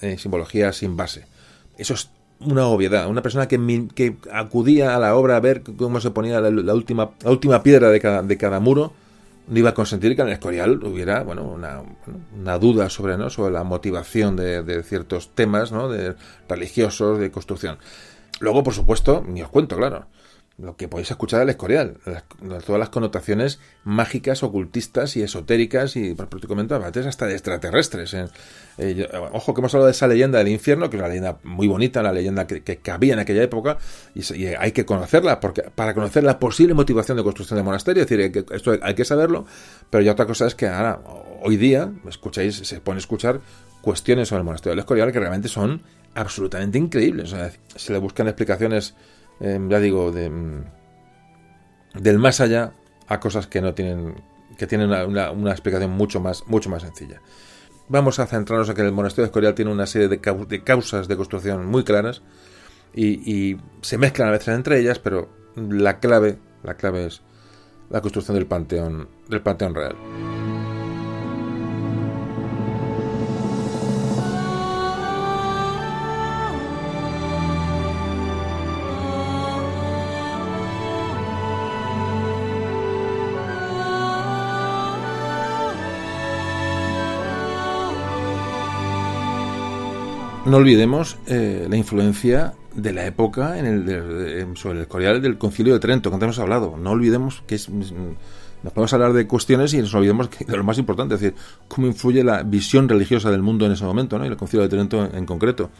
eh, 0.04 0.18
simbología 0.18 0.74
sin 0.74 0.98
base. 0.98 1.24
Eso 1.78 1.94
es 1.94 2.10
una 2.42 2.68
obviedad. 2.68 3.08
Una 3.08 3.22
persona 3.22 3.48
que, 3.48 3.88
que 3.96 4.18
acudía 4.34 4.98
a 4.98 5.00
la 5.00 5.16
obra 5.16 5.38
a 5.38 5.40
ver 5.40 5.64
cómo 5.78 6.02
se 6.02 6.12
ponía 6.12 6.42
la, 6.42 6.74
última 6.74 7.12
la 7.24 7.32
última 7.32 7.64
piedra 7.64 7.90
de 7.90 8.02
cada, 8.02 8.22
de 8.22 8.38
cada 8.38 8.60
muro 8.60 8.92
no 9.48 9.60
iba 9.60 9.72
a 9.72 9.74
consentir 9.74 10.16
que 10.16 10.22
en 10.22 10.30
el 10.30 10.34
Escorial 10.34 10.84
hubiera 10.84 11.24
bueno, 11.24 11.44
una, 11.44 11.82
una 12.40 12.58
duda 12.60 12.90
sobre, 12.90 13.18
¿no? 13.18 13.30
sobre 13.30 13.52
la 13.52 13.64
motivación 13.64 14.36
de, 14.36 14.64
de, 14.64 14.84
ciertos 14.84 15.36
temas 15.36 15.72
¿no? 15.72 15.90
de 15.90 16.16
religiosos, 16.48 17.20
de 17.20 17.32
construcción. 17.32 17.78
Luego, 18.40 18.64
por 18.64 18.74
supuesto, 18.74 19.24
ni 19.28 19.42
os 19.42 19.50
cuento, 19.50 19.78
claro 19.78 20.08
lo 20.60 20.78
que 20.78 20.88
podéis 20.88 21.10
escuchar 21.10 21.40
del 21.40 21.50
Escorial, 21.50 21.98
todas 22.66 22.80
las 22.80 22.90
connotaciones 22.90 23.60
mágicas, 23.84 24.44
ocultistas 24.44 25.18
y 25.18 25.24
esotéricas 25.24 25.96
y 25.96 26.14
prácticamente 26.14 26.76
hasta 26.76 27.26
de 27.26 27.34
extraterrestres. 27.34 28.14
¿eh? 28.14 28.28
Eh, 28.78 29.10
ojo 29.32 29.54
que 29.54 29.62
hemos 29.62 29.74
hablado 29.74 29.88
de 29.88 29.94
esa 29.94 30.08
leyenda 30.08 30.38
del 30.38 30.50
infierno, 30.50 30.92
que 30.92 30.98
es 30.98 31.02
una 31.02 31.10
leyenda 31.10 31.40
muy 31.44 31.68
bonita, 31.68 32.02
una 32.02 32.12
leyenda 32.12 32.46
que, 32.46 32.62
que, 32.62 32.92
había 32.92 33.14
en 33.14 33.20
aquella 33.20 33.42
época 33.42 33.80
y, 34.14 34.46
hay 34.46 34.72
que 34.74 34.86
conocerla 34.86 35.40
porque 35.40 35.64
para 35.64 35.96
conocer 35.96 36.24
la 36.24 36.38
posible 36.38 36.76
motivación 36.76 37.18
de 37.18 37.24
construcción 37.24 37.58
del 37.58 37.66
monasterio, 37.66 38.04
es 38.04 38.10
decir, 38.10 38.46
esto 38.52 38.78
hay 38.80 38.94
que 38.94 39.06
saberlo, 39.06 39.48
pero 39.90 40.04
ya 40.04 40.12
otra 40.12 40.28
cosa 40.28 40.46
es 40.46 40.54
que 40.54 40.68
ahora, 40.68 41.00
hoy 41.42 41.58
día, 41.58 41.92
escucháis, 42.08 42.58
se 42.58 42.80
pone 42.80 42.98
a 42.98 43.00
escuchar 43.00 43.42
cuestiones 43.82 44.30
sobre 44.30 44.42
el 44.42 44.46
monasterio 44.46 44.74
del 44.74 44.80
Escorial 44.80 45.12
que 45.12 45.20
realmente 45.20 45.48
son 45.48 45.82
absolutamente 46.14 46.78
increíbles. 46.78 47.34
se 47.76 47.92
le 47.92 47.98
buscan 47.98 48.28
explicaciones 48.28 48.94
Em, 49.40 49.70
ya 49.70 49.80
digo, 49.80 50.12
de, 50.12 50.30
mm, 50.30 50.64
del 51.96 52.20
más 52.20 52.42
allá 52.42 52.74
a 53.08 53.20
cosas 53.20 53.48
que 53.48 53.62
no 53.62 53.74
tienen, 53.74 54.16
que 54.58 54.68
tienen 54.68 54.90
una, 54.90 55.52
explicación 55.52 55.92
mucho 55.92 56.20
más, 56.20 56.48
mucho 56.48 56.70
más 56.70 56.84
sencilla. 56.84 57.22
Vamos 57.90 58.20
a 58.20 58.26
centrarnos 58.28 58.70
en 58.70 58.76
que 58.76 58.82
el 58.82 58.92
monasterio 58.92 59.24
de 59.24 59.28
Escorial 59.28 59.56
tiene 59.56 59.72
una 59.72 59.86
serie 59.86 60.08
de, 60.08 60.18
de 60.18 60.64
causas 60.64 61.08
de 61.08 61.18
construcción 61.18 61.66
muy 61.66 61.84
claras 61.84 62.22
y, 62.94 63.08
y, 63.30 63.60
se 63.82 63.98
mezclan 63.98 64.30
a 64.30 64.32
veces 64.32 64.50
entre 64.50 64.80
ellas, 64.80 65.00
pero 65.00 65.30
la 65.56 66.00
clave, 66.00 66.38
la 66.64 66.76
clave 66.76 67.06
es 67.08 67.22
la 67.90 68.02
construcción 68.02 68.36
del 68.36 68.48
panteón, 68.48 69.10
del 69.30 69.42
panteón 69.42 69.76
real. 69.76 69.96
No 90.54 90.58
olvidemos 90.58 91.18
eh, 91.26 91.66
la 91.68 91.78
influencia 91.78 92.54
de 92.76 92.94
la 92.94 93.08
época 93.08 93.58
en 93.58 93.66
el, 93.66 94.56
sobre 94.56 94.78
el 94.78 94.82
Escorial 94.84 95.20
del 95.20 95.40
Concilio 95.40 95.74
de 95.74 95.80
Trento, 95.80 96.12
que 96.12 96.14
antes 96.14 96.28
hemos 96.28 96.38
hablado. 96.38 96.78
No 96.78 96.92
olvidemos 96.92 97.42
que 97.48 97.56
es, 97.56 97.70
nos 97.70 98.72
podemos 98.72 98.94
hablar 98.94 99.14
de 99.14 99.26
cuestiones 99.26 99.74
y 99.74 99.80
nos 99.80 99.96
olvidemos 99.96 100.30
de 100.30 100.56
lo 100.56 100.64
más 100.64 100.78
importante, 100.78 101.16
es 101.16 101.22
decir, 101.22 101.36
cómo 101.68 101.88
influye 101.88 102.24
la 102.24 102.44
visión 102.44 102.88
religiosa 102.88 103.32
del 103.32 103.42
mundo 103.42 103.66
en 103.66 103.72
ese 103.72 103.84
momento, 103.84 104.20
¿no? 104.20 104.26
y 104.26 104.28
el 104.28 104.38
Concilio 104.38 104.62
de 104.62 104.70
Trento 104.70 105.10
en, 105.12 105.26
concreto. 105.26 105.72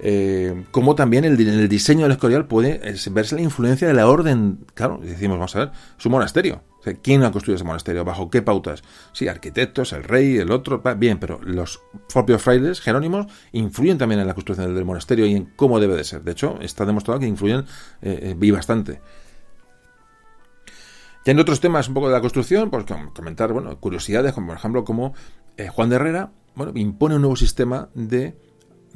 Eh, 0.00 0.64
cómo 0.70 0.94
también 0.94 1.24
el, 1.24 1.40
el, 1.40 1.68
diseño 1.68 2.02
del 2.02 2.12
Escorial 2.12 2.46
puede 2.46 2.80
verse 3.10 3.34
la 3.34 3.42
influencia 3.42 3.88
de 3.88 3.94
la 3.94 4.08
orden. 4.08 4.60
Claro, 4.74 5.00
decimos, 5.02 5.38
vamos 5.38 5.56
a 5.56 5.58
ver, 5.60 5.70
es 5.98 6.06
un 6.06 6.12
monasterio. 6.12 6.62
¿Quién 7.02 7.22
ha 7.24 7.32
construido 7.32 7.56
ese 7.56 7.64
monasterio? 7.64 8.04
¿Bajo 8.04 8.30
qué 8.30 8.42
pautas? 8.42 8.82
Sí, 9.12 9.28
arquitectos, 9.28 9.92
el 9.92 10.04
rey, 10.04 10.36
el 10.36 10.50
otro, 10.50 10.82
bien, 10.96 11.18
pero 11.18 11.40
los 11.42 11.80
propios 12.12 12.40
frailes 12.40 12.80
jerónimos 12.80 13.26
influyen 13.52 13.98
también 13.98 14.20
en 14.20 14.26
la 14.26 14.34
construcción 14.34 14.74
del 14.74 14.84
monasterio 14.84 15.26
y 15.26 15.34
en 15.34 15.44
cómo 15.56 15.80
debe 15.80 15.96
de 15.96 16.04
ser. 16.04 16.22
De 16.22 16.32
hecho, 16.32 16.58
está 16.60 16.84
demostrado 16.84 17.20
que 17.20 17.26
influyen 17.26 17.64
eh, 18.02 18.36
eh, 18.40 18.52
bastante. 18.52 19.00
Tiene 21.24 21.40
otros 21.40 21.60
temas 21.60 21.88
un 21.88 21.94
poco 21.94 22.08
de 22.08 22.14
la 22.14 22.20
construcción, 22.20 22.70
pues 22.70 22.86
comentar, 23.14 23.52
bueno, 23.52 23.78
curiosidades, 23.78 24.32
como 24.32 24.48
por 24.48 24.56
ejemplo, 24.56 24.84
como 24.84 25.14
eh, 25.56 25.68
Juan 25.68 25.90
de 25.90 25.96
Herrera, 25.96 26.32
bueno, 26.54 26.72
impone 26.74 27.16
un 27.16 27.22
nuevo 27.22 27.36
sistema 27.36 27.90
de, 27.94 28.36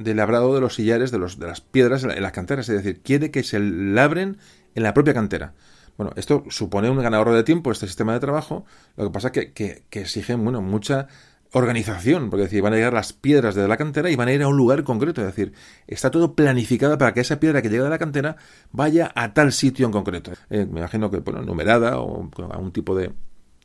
de 0.03 0.15
labrado 0.15 0.55
de 0.55 0.61
los 0.61 0.75
sillares, 0.75 1.11
de, 1.11 1.19
los, 1.19 1.39
de 1.39 1.47
las 1.47 1.61
piedras 1.61 2.05
en 2.05 2.23
las 2.23 2.33
canteras, 2.33 2.69
es 2.69 2.77
decir, 2.77 3.01
quiere 3.03 3.31
que 3.31 3.43
se 3.43 3.61
labren 3.61 4.39
en 4.75 4.83
la 4.83 4.95
propia 4.95 5.15
cantera. 5.15 5.55
Bueno, 5.97 6.13
esto 6.17 6.45
supone 6.49 6.91
un 6.91 6.99
ganador 6.99 7.31
de 7.33 7.45
tiempo, 7.45 7.71
este 7.71 7.87
sistema 7.87 8.15
de 8.15 8.21
trabajo, 8.21 8.65
lo 8.97 9.05
que 9.05 9.11
pasa 9.11 9.29
es 9.29 9.33
que, 9.33 9.53
que, 9.53 9.85
que 9.91 10.01
exige, 10.01 10.35
bueno, 10.35 10.63
mucha 10.63 11.09
organización, 11.53 12.31
porque 12.31 12.45
decir, 12.45 12.63
van 12.63 12.73
a 12.73 12.77
llegar 12.77 12.95
las 12.95 13.13
piedras 13.13 13.55
de 13.55 13.69
la 13.69 13.77
cantera 13.77 14.11
y 14.11 14.17
van 14.17 14.29
a 14.29 14.33
ir 14.33 14.43
a 14.43 14.49
un 14.49 14.57
lugar 14.57 14.85
concreto, 14.85 15.21
es 15.21 15.27
decir, 15.27 15.53
está 15.87 16.11
todo 16.11 16.35
planificado 16.35 16.97
para 16.97 17.13
que 17.13 17.21
esa 17.21 17.39
piedra 17.39 17.61
que 17.61 17.69
llega 17.69 17.85
de 17.85 17.91
la 17.91 17.99
cantera 17.99 18.37
vaya 18.73 19.13
a 19.15 19.35
tal 19.35 19.53
sitio 19.53 19.85
en 19.85 19.93
concreto. 19.93 20.33
Eh, 20.49 20.67
me 20.71 20.81
imagino 20.81 21.11
que, 21.11 21.19
bueno, 21.19 21.43
numerada 21.43 21.99
o 21.99 22.31
a 22.51 22.59
un 22.59 22.73
tipo 22.73 22.97
de, 22.97 23.13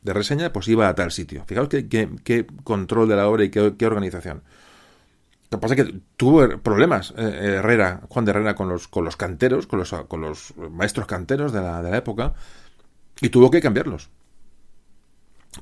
de 0.08 0.14
reseña, 0.14 0.52
pues 0.52 0.68
iba 0.68 0.88
a 0.88 0.96
tal 0.96 1.12
sitio. 1.12 1.44
Fijaos 1.46 1.70
qué, 1.70 2.48
control 2.64 3.10
de 3.10 3.16
la 3.16 3.28
obra 3.28 3.44
y 3.44 3.50
qué, 3.50 3.86
organización. 3.86 4.44
Lo 5.50 5.60
que 5.60 5.62
pasa 5.62 5.76
es 5.76 5.86
que 5.86 6.00
tuvo 6.18 6.60
problemas 6.60 7.14
eh, 7.18 7.56
Herrera, 7.58 8.02
Juan 8.10 8.26
de 8.26 8.32
Herrera, 8.32 8.56
con 8.56 8.68
los, 8.68 8.88
con 8.88 9.06
los 9.06 9.16
canteros, 9.16 9.66
con 9.66 9.80
los, 9.80 9.92
con 10.08 10.22
los 10.22 10.54
maestros 10.58 11.08
canteros 11.08 11.54
de 11.54 11.62
la, 11.62 11.82
de 11.82 11.92
la 11.92 11.98
época, 11.98 12.34
y 13.22 13.30
tuvo 13.30 13.50
que 13.50 13.62
cambiarlos 13.62 14.10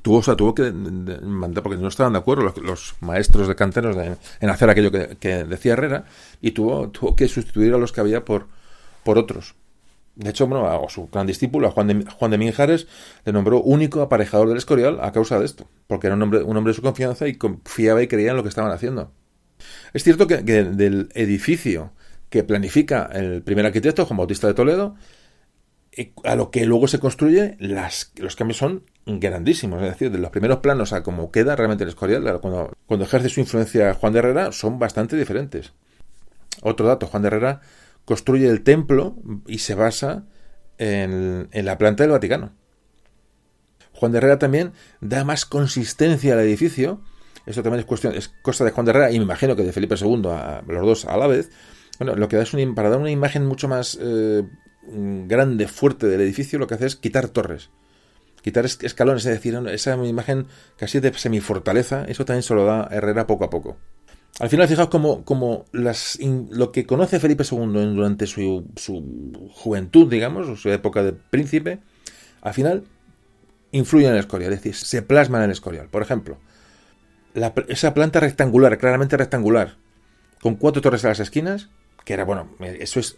tuvo, 0.02 0.18
o 0.18 0.22
sea, 0.22 0.36
tuvo 0.36 0.54
que 0.54 0.70
mandar, 0.72 1.62
porque 1.62 1.78
no 1.78 1.88
estaban 1.88 2.12
de 2.12 2.18
acuerdo 2.18 2.52
los, 2.62 2.94
maestros 3.00 3.48
de 3.48 3.54
canteros 3.54 3.96
en 4.40 4.50
hacer 4.50 4.70
aquello 4.70 4.90
que, 4.90 5.44
decía 5.44 5.74
Herrera, 5.74 6.04
y 6.40 6.52
tuvo, 6.52 6.90
tuvo 6.90 7.16
que 7.16 7.28
sustituir 7.28 7.74
a 7.74 7.78
los 7.78 7.92
que 7.92 8.00
había 8.00 8.24
por, 8.24 8.46
por 9.04 9.18
otros. 9.18 9.54
De 10.14 10.30
hecho, 10.30 10.46
bueno, 10.46 10.66
a 10.66 10.88
su 10.88 11.08
gran 11.08 11.26
discípulo, 11.26 11.68
a 11.68 11.70
Juan 11.70 11.88
de, 11.88 12.10
Juan 12.10 12.30
de 12.30 12.38
Minjares, 12.38 12.86
le 13.24 13.32
nombró 13.32 13.60
único 13.60 14.00
aparejador 14.00 14.48
del 14.48 14.56
Escorial 14.56 14.98
a 15.02 15.12
causa 15.12 15.38
de 15.38 15.44
esto, 15.44 15.68
porque 15.86 16.06
era 16.06 16.16
un 16.16 16.22
hombre, 16.22 16.42
un 16.42 16.56
hombre 16.56 16.70
de 16.70 16.76
su 16.76 16.82
confianza 16.82 17.28
y 17.28 17.36
confiaba 17.36 18.02
y 18.02 18.08
creía 18.08 18.30
en 18.30 18.36
lo 18.36 18.42
que 18.42 18.48
estaban 18.48 18.72
haciendo. 18.72 19.12
Es 19.96 20.04
cierto 20.04 20.26
que, 20.26 20.42
del 20.42 21.08
edificio 21.14 21.94
que 22.28 22.44
planifica 22.44 23.08
el 23.14 23.40
primer 23.40 23.64
arquitecto, 23.64 24.04
Juan 24.04 24.18
Bautista 24.18 24.46
de 24.46 24.52
Toledo, 24.52 24.94
eh, 25.90 26.12
a 26.22 26.36
lo 26.36 26.50
que 26.50 26.66
luego 26.66 26.86
se 26.86 26.98
construye, 26.98 27.56
los 27.58 28.36
cambios 28.36 28.58
son 28.58 28.84
grandísimos. 29.06 29.82
Es 29.82 29.88
decir, 29.88 30.10
de 30.10 30.18
los 30.18 30.28
primeros 30.28 30.58
planos 30.58 30.92
a 30.92 31.02
cómo 31.02 31.32
queda 31.32 31.56
realmente 31.56 31.84
el 31.84 31.88
Escorial, 31.88 32.40
cuando, 32.42 32.76
cuando 32.84 33.06
ejerce 33.06 33.30
su 33.30 33.40
influencia 33.40 33.94
Juan 33.94 34.12
de 34.12 34.18
Herrera, 34.18 34.52
son 34.52 34.78
bastante 34.78 35.16
diferentes. 35.16 35.72
Otro 36.60 36.86
dato, 36.86 37.06
Juan 37.06 37.22
de 37.22 37.28
Herrera 37.28 37.62
construye 38.04 38.50
el 38.50 38.64
templo 38.64 39.16
y 39.46 39.60
se 39.60 39.74
basa 39.74 40.26
en, 40.76 41.48
en 41.52 41.64
la 41.64 41.78
planta 41.78 42.02
del 42.02 42.10
Vaticano. 42.10 42.52
Juan 43.92 44.12
de 44.12 44.18
Herrera 44.18 44.38
también 44.38 44.72
da 45.00 45.24
más 45.24 45.46
consistencia 45.46 46.34
al 46.34 46.40
edificio. 46.40 47.00
Esto 47.46 47.62
también 47.62 47.80
es 47.80 47.86
cuestión, 47.86 48.14
es 48.14 48.28
cosa 48.42 48.64
de 48.64 48.72
Juan 48.72 48.84
de 48.84 48.90
Herrera 48.90 49.10
y 49.12 49.18
me 49.18 49.24
imagino 49.24 49.56
que 49.56 49.62
de 49.62 49.72
Felipe 49.72 49.94
II, 49.98 50.22
a, 50.26 50.62
los 50.66 50.86
dos 50.86 51.04
a 51.06 51.16
la 51.16 51.26
vez. 51.26 51.50
Bueno, 51.98 52.14
lo 52.16 52.28
que 52.28 52.36
da 52.36 52.42
es 52.42 52.52
un, 52.52 52.74
para 52.74 52.90
dar 52.90 52.98
una 52.98 53.10
imagen 53.10 53.46
mucho 53.46 53.68
más 53.68 53.98
eh, 54.00 54.42
grande, 54.82 55.68
fuerte 55.68 56.06
del 56.06 56.20
edificio, 56.20 56.58
lo 56.58 56.66
que 56.66 56.74
hace 56.74 56.86
es 56.86 56.96
quitar 56.96 57.28
torres 57.28 57.70
quitar 58.46 58.64
escalones, 58.64 59.26
es 59.26 59.32
decir, 59.32 59.60
esa 59.72 59.96
imagen 60.06 60.46
casi 60.76 61.00
de 61.00 61.12
semifortaleza, 61.14 62.04
eso 62.04 62.24
también 62.24 62.44
se 62.44 62.54
lo 62.54 62.64
da 62.64 62.86
Herrera 62.92 63.26
poco 63.26 63.44
a 63.44 63.50
poco. 63.50 63.76
Al 64.38 64.48
final, 64.48 64.68
fijaos 64.68 64.88
como, 64.88 65.24
como 65.24 65.64
las, 65.72 66.16
lo 66.50 66.70
que 66.70 66.86
conoce 66.86 67.18
Felipe 67.18 67.42
II 67.42 67.94
durante 67.96 68.28
su, 68.28 68.64
juventud, 69.50 70.08
digamos, 70.08 70.60
su 70.60 70.70
época 70.70 71.02
de 71.02 71.12
príncipe, 71.12 71.80
al 72.40 72.54
final 72.54 72.84
influye 73.72 74.06
en 74.06 74.12
el 74.12 74.20
escorial, 74.20 74.52
es 74.52 74.62
decir, 74.62 74.76
se 74.76 75.02
plasma 75.02 75.38
en 75.38 75.44
el 75.44 75.50
escorial. 75.50 75.88
Por 75.88 76.02
ejemplo, 76.02 76.38
esa 77.68 77.94
planta 77.94 78.20
rectangular, 78.20 78.78
claramente 78.78 79.16
rectangular, 79.16 79.76
con 80.40 80.56
cuatro 80.56 80.82
torres 80.82 81.04
a 81.04 81.08
las 81.08 81.20
esquinas, 81.20 81.68
que 82.04 82.14
era, 82.14 82.24
bueno, 82.24 82.48
eso 82.60 83.00
es 83.00 83.16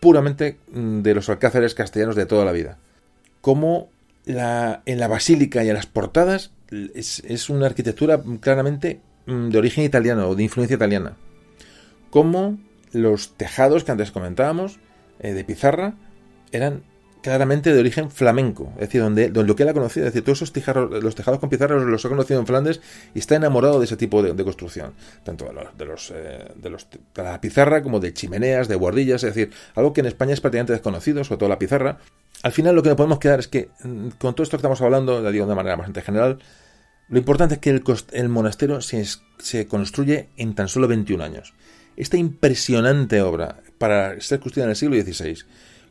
puramente 0.00 0.58
mm, 0.72 1.00
de 1.02 1.14
los 1.14 1.28
alcázares 1.28 1.74
castellanos 1.74 2.16
de 2.16 2.26
toda 2.26 2.44
la 2.44 2.52
vida. 2.52 2.78
Como 3.40 3.90
en 4.26 5.00
la 5.00 5.08
basílica 5.08 5.64
y 5.64 5.68
en 5.68 5.74
las 5.74 5.86
portadas 5.86 6.52
es, 6.70 7.50
una 7.50 7.66
arquitectura 7.66 8.20
claramente 8.40 9.00
mm, 9.26 9.48
de 9.48 9.58
origen 9.58 9.84
italiano 9.84 10.28
o 10.28 10.34
de 10.34 10.42
influencia 10.42 10.74
italiana. 10.74 11.16
Como 12.10 12.58
los 12.92 13.34
tejados 13.36 13.84
que 13.84 13.92
antes 13.92 14.10
comentábamos, 14.10 14.80
eh, 15.20 15.32
de 15.32 15.44
pizarra, 15.44 15.94
eran 16.52 16.82
claramente 17.22 17.72
de 17.72 17.80
origen 17.80 18.10
flamenco, 18.10 18.72
es 18.74 18.80
decir, 18.80 19.00
donde, 19.00 19.30
lo 19.30 19.56
que 19.56 19.62
él 19.62 19.68
ha 19.68 19.74
conocido, 19.74 20.06
es 20.06 20.12
decir, 20.12 20.24
todos 20.24 20.38
esos 20.38 20.52
tejados, 20.52 21.02
los 21.02 21.14
tejados 21.14 21.40
con 21.40 21.48
pizarra 21.48 21.76
los, 21.76 22.04
ha 22.04 22.08
conocido 22.08 22.40
en 22.40 22.46
Flandes 22.46 22.80
y 23.14 23.18
está 23.18 23.36
enamorado 23.36 23.78
de 23.78 23.86
ese 23.86 23.96
tipo 23.96 24.22
de, 24.22 24.44
construcción, 24.44 24.92
tanto 25.24 25.44
de, 25.44 25.52
los, 25.52 25.76
de, 25.76 25.84
los, 25.84 26.12
eh, 26.14 26.52
de, 26.54 26.70
los, 26.70 26.86
de 26.90 27.22
la 27.22 27.40
pizarra 27.40 27.82
como 27.82 28.00
de 28.00 28.12
chimeneas, 28.12 28.68
de 28.68 28.76
guardillas, 28.76 29.24
es 29.24 29.34
decir, 29.34 29.52
algo 29.74 29.92
que 29.92 30.00
en 30.00 30.06
España 30.06 30.32
es 30.32 30.40
prácticamente 30.40 30.72
desconocido, 30.72 31.24
sobre 31.24 31.38
todo 31.38 31.48
la 31.48 31.58
pizarra. 31.58 31.98
Al 32.42 32.52
final 32.52 32.74
lo 32.74 32.82
que 32.82 32.90
nos 32.90 32.96
podemos 32.96 33.18
quedar 33.18 33.40
es 33.40 33.48
que 33.48 33.70
mm, 33.82 34.08
con 34.18 34.34
todo 34.34 34.42
esto 34.42 34.56
que 34.56 34.60
estamos 34.60 34.80
hablando, 34.80 35.20
lo 35.20 35.30
digo 35.30 35.46
de 35.46 35.54
manera 35.54 35.76
bastante 35.76 36.02
general, 36.02 36.38
lo 37.08 37.18
importante 37.18 37.54
es 37.54 37.60
que 37.60 37.70
el, 37.70 37.82
el 38.12 38.28
monasterio 38.28 38.80
se, 38.80 39.04
se 39.38 39.66
construye 39.66 40.28
en 40.36 40.54
tan 40.54 40.68
solo 40.68 40.88
21 40.88 41.24
años. 41.24 41.54
Esta 41.96 42.16
impresionante 42.16 43.22
obra 43.22 43.60
para 43.78 44.20
ser 44.20 44.40
construida 44.40 44.66
en 44.66 44.70
el 44.70 44.76
siglo 44.76 44.94
XVI 44.96 45.44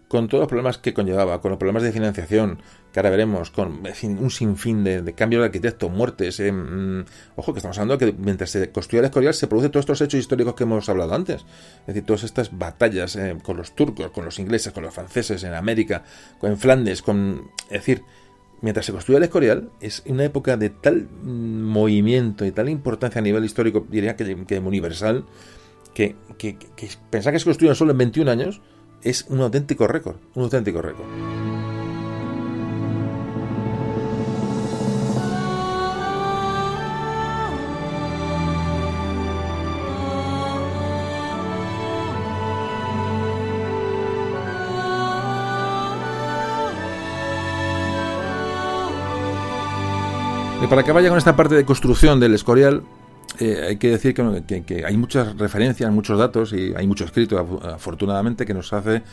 con 0.08 0.28
todos 0.30 0.42
los 0.42 0.48
problemas 0.48 0.78
que 0.78 0.94
conllevaba, 0.94 1.42
con 1.42 1.52
los 1.52 1.58
problemas 1.58 1.84
de 1.84 1.92
financiación, 1.92 2.62
que 2.94 3.00
ahora 3.00 3.10
veremos, 3.10 3.52
con 3.52 3.84
un 4.20 4.32
sinfín 4.32 4.84
de, 4.84 5.02
de 5.02 5.14
cambios 5.14 5.42
de 5.42 5.48
arquitecto, 5.48 5.90
muertes. 5.90 6.40
Eh, 6.40 6.52
mm, 6.52 7.06
ojo, 7.36 7.54
que 7.54 7.60
estamos 7.60 7.78
hablando 7.78 7.98
de 7.98 8.12
que 8.12 8.18
mientras 8.18 8.52
se 8.52 8.72
construye 8.72 9.00
el 9.00 9.06
Escorial 9.06 9.34
se 9.34 9.48
producen 9.48 9.72
todos 9.72 9.84
estos 9.84 10.02
hechos 10.02 10.20
históricos 10.20 10.56
que 10.56 10.64
hemos 10.64 10.88
hablado 10.88 11.14
antes. 11.14 11.46
Es 11.82 11.88
decir, 11.88 12.06
todas 12.06 12.24
estas 12.24 12.58
batallas 12.58 13.16
eh, 13.18 13.38
con 13.44 13.58
los 13.58 13.76
turcos, 13.76 14.12
con 14.12 14.24
los 14.24 14.40
ingleses, 14.40 14.72
con 14.72 14.84
los 14.84 14.94
franceses 14.94 15.44
en 15.44 15.54
América, 15.54 16.04
en 16.42 16.58
Flandes, 16.58 17.02
con. 17.02 17.52
Es 17.66 17.82
decir, 17.82 18.04
mientras 18.62 18.86
se 18.86 18.94
construye 18.94 19.18
el 19.18 19.24
Escorial, 19.24 19.72
es 19.82 20.04
una 20.06 20.24
época 20.24 20.56
de 20.56 20.70
tal 20.70 21.10
mm, 21.22 21.64
movimiento 21.64 22.46
y 22.46 22.52
tal 22.52 22.70
importancia 22.70 23.20
a 23.20 23.24
nivel 23.24 23.44
histórico, 23.44 23.86
diría 23.90 24.16
que, 24.16 24.46
que 24.46 24.60
universal, 24.60 25.26
que, 25.94 26.16
que, 26.38 26.58
que 26.58 26.90
pensar 27.10 27.34
que 27.34 27.40
se 27.40 27.46
construyen 27.46 27.76
solo 27.76 27.92
en 27.92 27.98
21 27.98 28.32
años 28.32 28.62
es 29.04 29.26
un 29.30 29.42
auténtico 29.42 29.88
récord, 29.88 30.16
un 30.36 30.44
auténtico 30.44 30.82
récord. 30.82 31.08
Y 50.64 50.68
para 50.68 50.84
que 50.84 50.92
vaya 50.92 51.10
con 51.10 51.18
esta 51.18 51.36
parte 51.36 51.56
de 51.56 51.66
construcción 51.66 52.20
del 52.20 52.34
Escorial, 52.34 52.84
eh, 53.40 53.66
hay 53.70 53.78
que 53.78 53.92
decir 53.92 54.14
que, 54.14 54.86
hay 54.86 54.98
muchas 54.98 55.38
referencias, 55.38 55.92
muchos 55.92 56.18
datos 56.18 56.54
y 56.54 56.74
hay 56.76 56.88
mucho 56.88 57.06
escrito, 57.06 57.38
afortunadamente, 57.64 58.46
que 58.46 58.54
nos 58.54 58.74
hace 58.74 59.04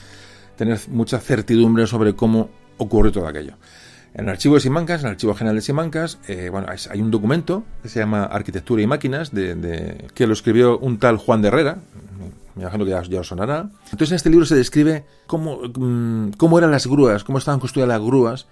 tener 0.57 0.79
mucha 0.89 1.19
certidumbre 1.19 1.87
sobre 1.87 2.15
cómo 2.15 2.49
ocurrió 2.79 3.13
todo 3.13 3.27
aquello. 3.27 3.55
En 4.15 4.27
el 4.27 4.31
archivo 4.31 4.55
de 4.55 4.61
Simancas, 4.61 5.01
en 5.01 5.09
el 5.09 5.13
archivo 5.15 5.35
general 5.35 5.57
de 5.57 5.63
Simancas, 5.63 6.19
eh, 6.29 6.49
bueno, 6.49 6.69
hay 6.69 7.01
un 7.01 7.11
documento 7.11 7.65
que 7.83 7.89
se 7.89 7.99
llama 7.99 8.25
Arquitectura 8.25 8.81
y 8.81 8.87
Máquinas, 8.87 9.31
que 9.31 10.27
lo 10.27 10.33
escribió 10.33 10.79
un 10.79 10.99
tal 10.99 11.17
Juan 11.17 11.43
de 11.43 11.49
Herrera, 11.49 11.79
me 12.55 12.63
imagino 12.63 12.85
que 12.85 12.93
ya, 12.93 13.21
os 13.21 13.27
sonará. 13.27 13.69
Entonces 13.87 14.13
en 14.13 14.17
este 14.17 14.31
libro 14.31 14.47
se 14.47 14.55
describe 14.55 15.05
mm, 15.29 16.31
cómo 16.37 16.59
eran 16.59 16.71
las 16.71 16.87
grúas, 16.87 17.25
cómo 17.25 17.39
estaban 17.39 17.59
construidas 17.59 17.89
las 17.89 18.01
grúas 18.01 18.47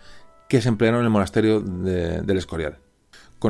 que 0.48 0.60
se 0.60 0.68
emplearon 0.68 1.00
en 1.00 1.04
el 1.04 1.10
monasterio 1.10 1.60
del 1.60 2.36
Escorial 2.36 2.81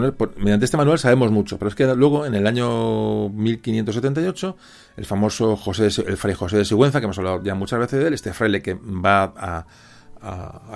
mediante 0.01 0.64
este 0.64 0.77
manual 0.77 0.98
sabemos 0.98 1.31
mucho, 1.31 1.59
pero 1.59 1.69
es 1.69 1.74
que 1.74 1.86
luego 1.94 2.27
en 2.27 2.35
el 2.35 2.47
año 2.47 3.28
1578 3.31 4.56
el 4.97 5.05
famoso 5.05 5.56
José 5.56 5.89
el 6.06 6.16
fray 6.16 6.35
José 6.35 6.59
de 6.59 6.64
Sigüenza, 6.64 7.01
que 7.01 7.05
hemos 7.05 7.19
hablado 7.19 7.43
ya 7.43 7.55
muchas 7.55 7.78
veces 7.78 8.01
de 8.01 8.09
él, 8.09 8.14
este 8.14 8.32
fraile 8.32 8.62
que 8.62 8.74
va 8.74 9.32
a, 9.36 9.66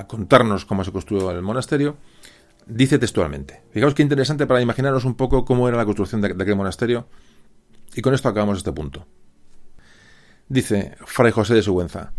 contarnos 0.09 0.65
cómo 0.65 0.83
se 0.83 0.91
construyó 0.91 1.31
el 1.31 1.41
monasterio, 1.41 1.97
dice 2.67 2.99
textualmente. 2.99 3.63
Fijaos 3.71 3.95
qué 3.95 4.03
interesante 4.03 4.47
para 4.47 4.61
imaginaros 4.61 5.05
un 5.05 5.15
poco 5.15 5.45
cómo 5.45 5.69
era 5.69 5.77
la 5.77 5.85
construcción 5.85 6.21
de, 6.21 6.35
de 6.35 6.43
aquel 6.43 6.57
monasterio 6.57 7.07
y 7.95 8.03
con 8.03 8.13
esto 8.13 8.29
acabamos 8.29 8.59
este 8.59 8.73
punto. 8.73 9.07
Dice 10.49 10.97
fray 11.05 11.33
José 11.33 11.55
de 11.55 11.63
Sigüenza. 11.63 12.13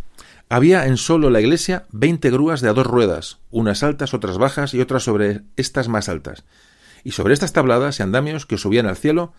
Había 0.50 0.88
en 0.88 0.96
solo 0.96 1.30
la 1.30 1.42
iglesia 1.42 1.86
veinte 1.92 2.30
grúas 2.30 2.62
de 2.62 2.70
a 2.70 2.74
dos 2.74 2.88
ruedas, 2.88 3.40
unas 3.52 3.84
altas, 3.84 4.14
otras 4.14 4.38
bajas 4.38 4.74
y 4.74 4.80
otras 4.80 5.04
sobre 5.04 5.42
estas 5.58 5.90
más 5.90 6.08
altas, 6.08 6.46
y 7.04 7.12
sobre 7.12 7.34
estas 7.34 7.54
tabladas 7.54 8.00
y 8.00 8.04
andamios 8.04 8.46
que 8.46 8.58
subían 8.58 8.86
al 8.86 8.98
cielo, 8.98 9.34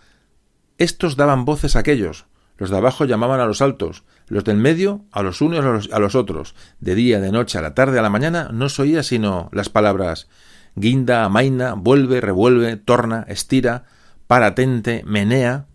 estos 0.78 1.16
daban 1.16 1.44
voces 1.44 1.76
a 1.76 1.80
aquellos, 1.80 2.26
los 2.59 2.70
de 2.70 2.76
abajo 2.76 3.05
llamaban 3.05 3.40
a 3.40 3.47
los 3.47 3.62
altos, 3.62 4.05
Los 4.26 4.44
del 4.44 4.56
medio, 4.59 5.05
a 5.12 5.22
los 5.22 5.40
unos 5.40 5.64
a 5.64 5.70
los, 5.70 5.93
a 5.93 5.98
los 5.98 6.14
otros, 6.14 6.55
de 6.80 6.94
día, 6.94 7.20
de 7.20 7.32
noche, 7.32 7.56
a 7.56 7.62
la 7.62 7.74
tarde, 7.74 7.98
a 7.98 8.02
la 8.02 8.10
mañana, 8.10 8.51
no 8.52 8.68
se 8.68 8.82
oía 8.82 9.02
sino 9.02 9.48
las 9.52 9.70
palabras 9.70 10.28
guinda, 10.74 11.24
amaina, 11.24 11.74
vuelve, 11.74 12.20
revuelve, 12.20 12.76
torna, 12.76 13.24
estira, 13.28 13.85
paratente, 14.26 15.02
menea. 15.06 15.66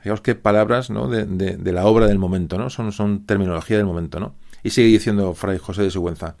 Fijaos 0.00 0.20
qué 0.20 0.34
palabras 0.34 0.90
¿no? 0.90 1.08
de, 1.08 1.24
de, 1.24 1.72
la 1.72 1.86
obra 1.86 2.06
del 2.06 2.18
momento, 2.18 2.58
¿no? 2.58 2.70
Son, 2.70 2.92
son 2.92 3.26
terminología 3.26 3.76
del 3.76 3.86
momento, 3.86 4.20
¿no? 4.20 4.34
Y 4.62 4.70
sigue 4.70 4.88
diciendo 4.88 5.34
Fray 5.34 5.58
José 5.58 5.82
de 5.82 5.90
Sigüenza. 5.90 6.36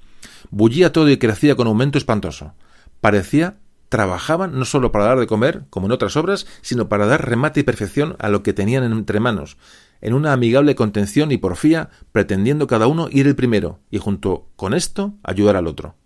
Bullía 0.50 0.92
todo 0.92 1.08
y 1.08 1.18
crecía 1.18 1.56
con 1.56 1.66
aumento 1.66 1.98
espantoso. 1.98 2.54
Parecía 3.00 3.56
trabajaban 3.88 4.58
no 4.58 4.64
solo 4.64 4.92
para 4.92 5.06
dar 5.06 5.18
de 5.18 5.26
comer, 5.26 5.64
como 5.70 5.86
en 5.86 5.92
otras 5.92 6.16
obras, 6.16 6.46
sino 6.62 6.88
para 6.88 7.06
dar 7.06 7.28
remate 7.28 7.60
y 7.60 7.62
perfección 7.62 8.16
a 8.18 8.28
lo 8.28 8.42
que 8.42 8.52
tenían 8.52 8.84
entre 8.84 9.20
manos, 9.20 9.56
en 10.00 10.14
una 10.14 10.32
amigable 10.32 10.74
contención 10.74 11.32
y 11.32 11.38
porfía, 11.38 11.90
pretendiendo 12.12 12.66
cada 12.66 12.86
uno 12.86 13.08
ir 13.10 13.26
el 13.26 13.36
primero, 13.36 13.80
y 13.90 13.98
junto 13.98 14.48
con 14.56 14.74
esto 14.74 15.14
ayudar 15.22 15.56
al 15.56 15.66
otro. 15.66 15.96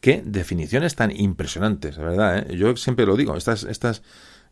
Qué 0.00 0.22
definiciones 0.24 0.94
tan 0.94 1.10
impresionantes, 1.10 1.96
verdad, 1.98 2.38
¿eh? 2.38 2.56
Yo 2.56 2.76
siempre 2.76 3.06
lo 3.06 3.16
digo, 3.16 3.36
estas, 3.36 3.64
estas, 3.64 4.02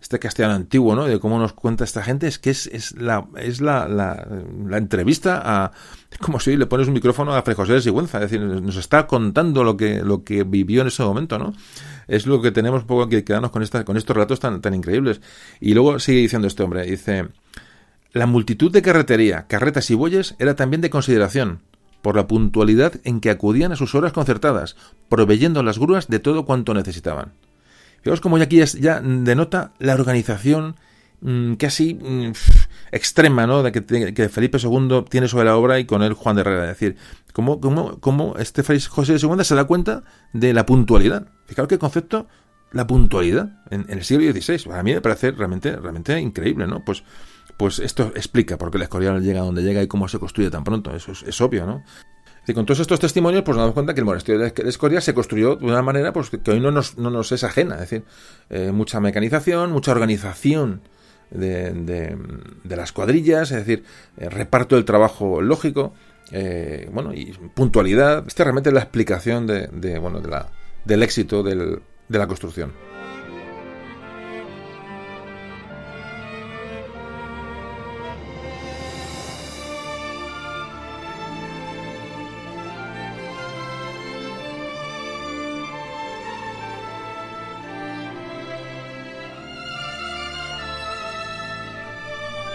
este 0.04 0.18
castellano 0.18 0.54
antiguo, 0.54 0.94
¿no? 0.94 1.06
De 1.06 1.18
cómo 1.18 1.38
nos 1.38 1.54
cuenta 1.54 1.82
esta 1.82 2.02
gente, 2.02 2.26
es 2.26 2.38
que 2.38 2.50
es, 2.50 2.66
es 2.66 2.92
la, 2.92 3.26
es 3.38 3.62
la, 3.62 3.88
la, 3.88 4.76
entrevista 4.76 5.40
a, 5.42 5.72
es 6.10 6.18
como 6.18 6.38
si 6.40 6.58
le 6.58 6.66
pones 6.66 6.88
un 6.88 6.92
micrófono 6.92 7.34
a 7.34 7.40
Fray 7.40 7.56
José 7.56 7.72
de 7.72 7.80
Sigüenza, 7.80 8.18
es 8.18 8.30
decir, 8.30 8.42
nos 8.42 8.76
está 8.76 9.06
contando 9.06 9.64
lo 9.64 9.78
que, 9.78 10.02
lo 10.02 10.22
que 10.22 10.44
vivió 10.44 10.82
en 10.82 10.88
ese 10.88 11.02
momento, 11.02 11.38
¿no? 11.38 11.54
Es 12.06 12.26
lo 12.26 12.42
que 12.42 12.52
tenemos 12.52 12.82
un 12.82 12.86
poco 12.86 13.08
que 13.08 13.24
quedarnos 13.24 13.50
con 13.50 13.62
esta, 13.62 13.86
con 13.86 13.96
estos 13.96 14.14
relatos 14.14 14.40
tan, 14.40 14.60
tan 14.60 14.74
increíbles. 14.74 15.22
Y 15.58 15.72
luego 15.72 15.98
sigue 15.98 16.20
diciendo 16.20 16.48
este 16.48 16.62
hombre, 16.62 16.82
dice, 16.82 17.28
la 18.12 18.26
multitud 18.26 18.70
de 18.70 18.82
carretería, 18.82 19.46
carretas 19.46 19.90
y 19.90 19.94
bueyes 19.94 20.34
era 20.38 20.54
también 20.54 20.82
de 20.82 20.90
consideración, 20.90 21.60
por 22.02 22.14
la 22.14 22.26
puntualidad 22.26 23.00
en 23.04 23.20
que 23.20 23.30
acudían 23.30 23.72
a 23.72 23.76
sus 23.76 23.94
horas 23.94 24.12
concertadas, 24.12 24.76
proveyendo 25.08 25.62
las 25.62 25.78
grúas 25.78 26.08
de 26.08 26.18
todo 26.18 26.44
cuanto 26.44 26.74
necesitaban. 26.74 27.32
Fijaos 28.04 28.20
como 28.20 28.36
ya 28.36 28.44
aquí 28.44 28.62
ya 28.80 29.00
denota 29.00 29.72
la 29.78 29.94
organización 29.94 30.76
mm, 31.22 31.54
casi 31.54 31.94
mm, 31.94 32.32
extrema 32.92 33.46
¿no? 33.46 33.62
de 33.62 33.72
que, 33.72 34.28
Felipe 34.28 34.58
II 34.62 35.06
tiene 35.08 35.26
sobre 35.26 35.46
la 35.46 35.56
obra 35.56 35.78
y 35.78 35.86
con 35.86 36.02
él 36.02 36.12
Juan 36.12 36.36
de 36.36 36.42
Herrera. 36.42 36.64
Es 36.64 36.78
decir, 36.78 36.96
cómo, 37.32 37.62
cómo, 37.62 37.98
cómo 38.00 38.36
este 38.36 38.62
José 38.62 39.16
II 39.16 39.42
se 39.42 39.54
da 39.54 39.64
cuenta 39.64 40.04
de 40.34 40.52
la 40.52 40.66
puntualidad. 40.66 41.28
Fijaos 41.46 41.66
qué 41.66 41.78
concepto, 41.78 42.28
la 42.72 42.86
puntualidad 42.86 43.62
en, 43.70 43.86
el 43.88 44.04
siglo 44.04 44.30
XVI. 44.30 44.70
A 44.72 44.82
mí 44.82 44.92
me 44.92 45.00
parece 45.00 45.30
realmente, 45.30 45.74
realmente 45.74 46.20
increíble, 46.20 46.66
¿no? 46.66 46.84
Pues, 46.84 47.04
pues 47.56 47.78
esto 47.78 48.12
explica 48.14 48.58
por 48.58 48.70
qué 48.70 48.76
el 48.76 48.82
Escorial 48.82 49.22
llega 49.22 49.40
a 49.40 49.44
donde 49.44 49.62
llega 49.62 49.82
y 49.82 49.86
cómo 49.86 50.08
se 50.08 50.18
construye 50.18 50.50
tan 50.50 50.62
pronto. 50.62 50.94
Eso 50.94 51.12
es, 51.12 51.22
es 51.22 51.40
obvio, 51.40 51.64
¿no? 51.64 51.82
Y 52.46 52.52
con 52.52 52.66
todos 52.66 52.80
estos 52.80 53.00
testimonios, 53.00 53.42
pues 53.42 53.56
nos 53.56 53.62
damos 53.62 53.74
cuenta 53.74 53.94
que 53.94 54.00
el 54.00 54.06
monasterio 54.06 54.40
de 54.40 54.52
Escoria 54.68 55.00
se 55.00 55.14
construyó 55.14 55.56
de 55.56 55.64
una 55.64 55.82
manera 55.82 56.12
pues, 56.12 56.30
que 56.30 56.50
hoy 56.50 56.60
no 56.60 56.70
nos, 56.70 56.98
no 56.98 57.10
nos 57.10 57.32
es 57.32 57.42
ajena. 57.42 57.76
Es 57.76 57.80
decir, 57.82 58.04
eh, 58.50 58.70
mucha 58.70 59.00
mecanización, 59.00 59.72
mucha 59.72 59.92
organización 59.92 60.82
de, 61.30 62.16
las 62.64 62.92
cuadrillas, 62.92 63.50
es 63.50 63.66
decir, 63.66 63.84
eh, 64.18 64.28
reparto 64.28 64.76
del 64.76 64.84
trabajo 64.84 65.40
lógico, 65.40 65.94
eh, 66.32 66.88
bueno, 66.92 67.14
y 67.14 67.32
puntualidad. 67.54 68.24
Esta 68.26 68.44
realmente 68.44 68.68
es 68.70 68.74
la 68.74 68.80
explicación 68.80 69.46
de, 69.46 69.68
de 69.68 69.98
bueno, 69.98 70.20
la, 70.20 70.50
del 70.84 71.02
éxito 71.02 71.42
de 71.42 71.80
la 72.08 72.26
construcción. 72.26 72.93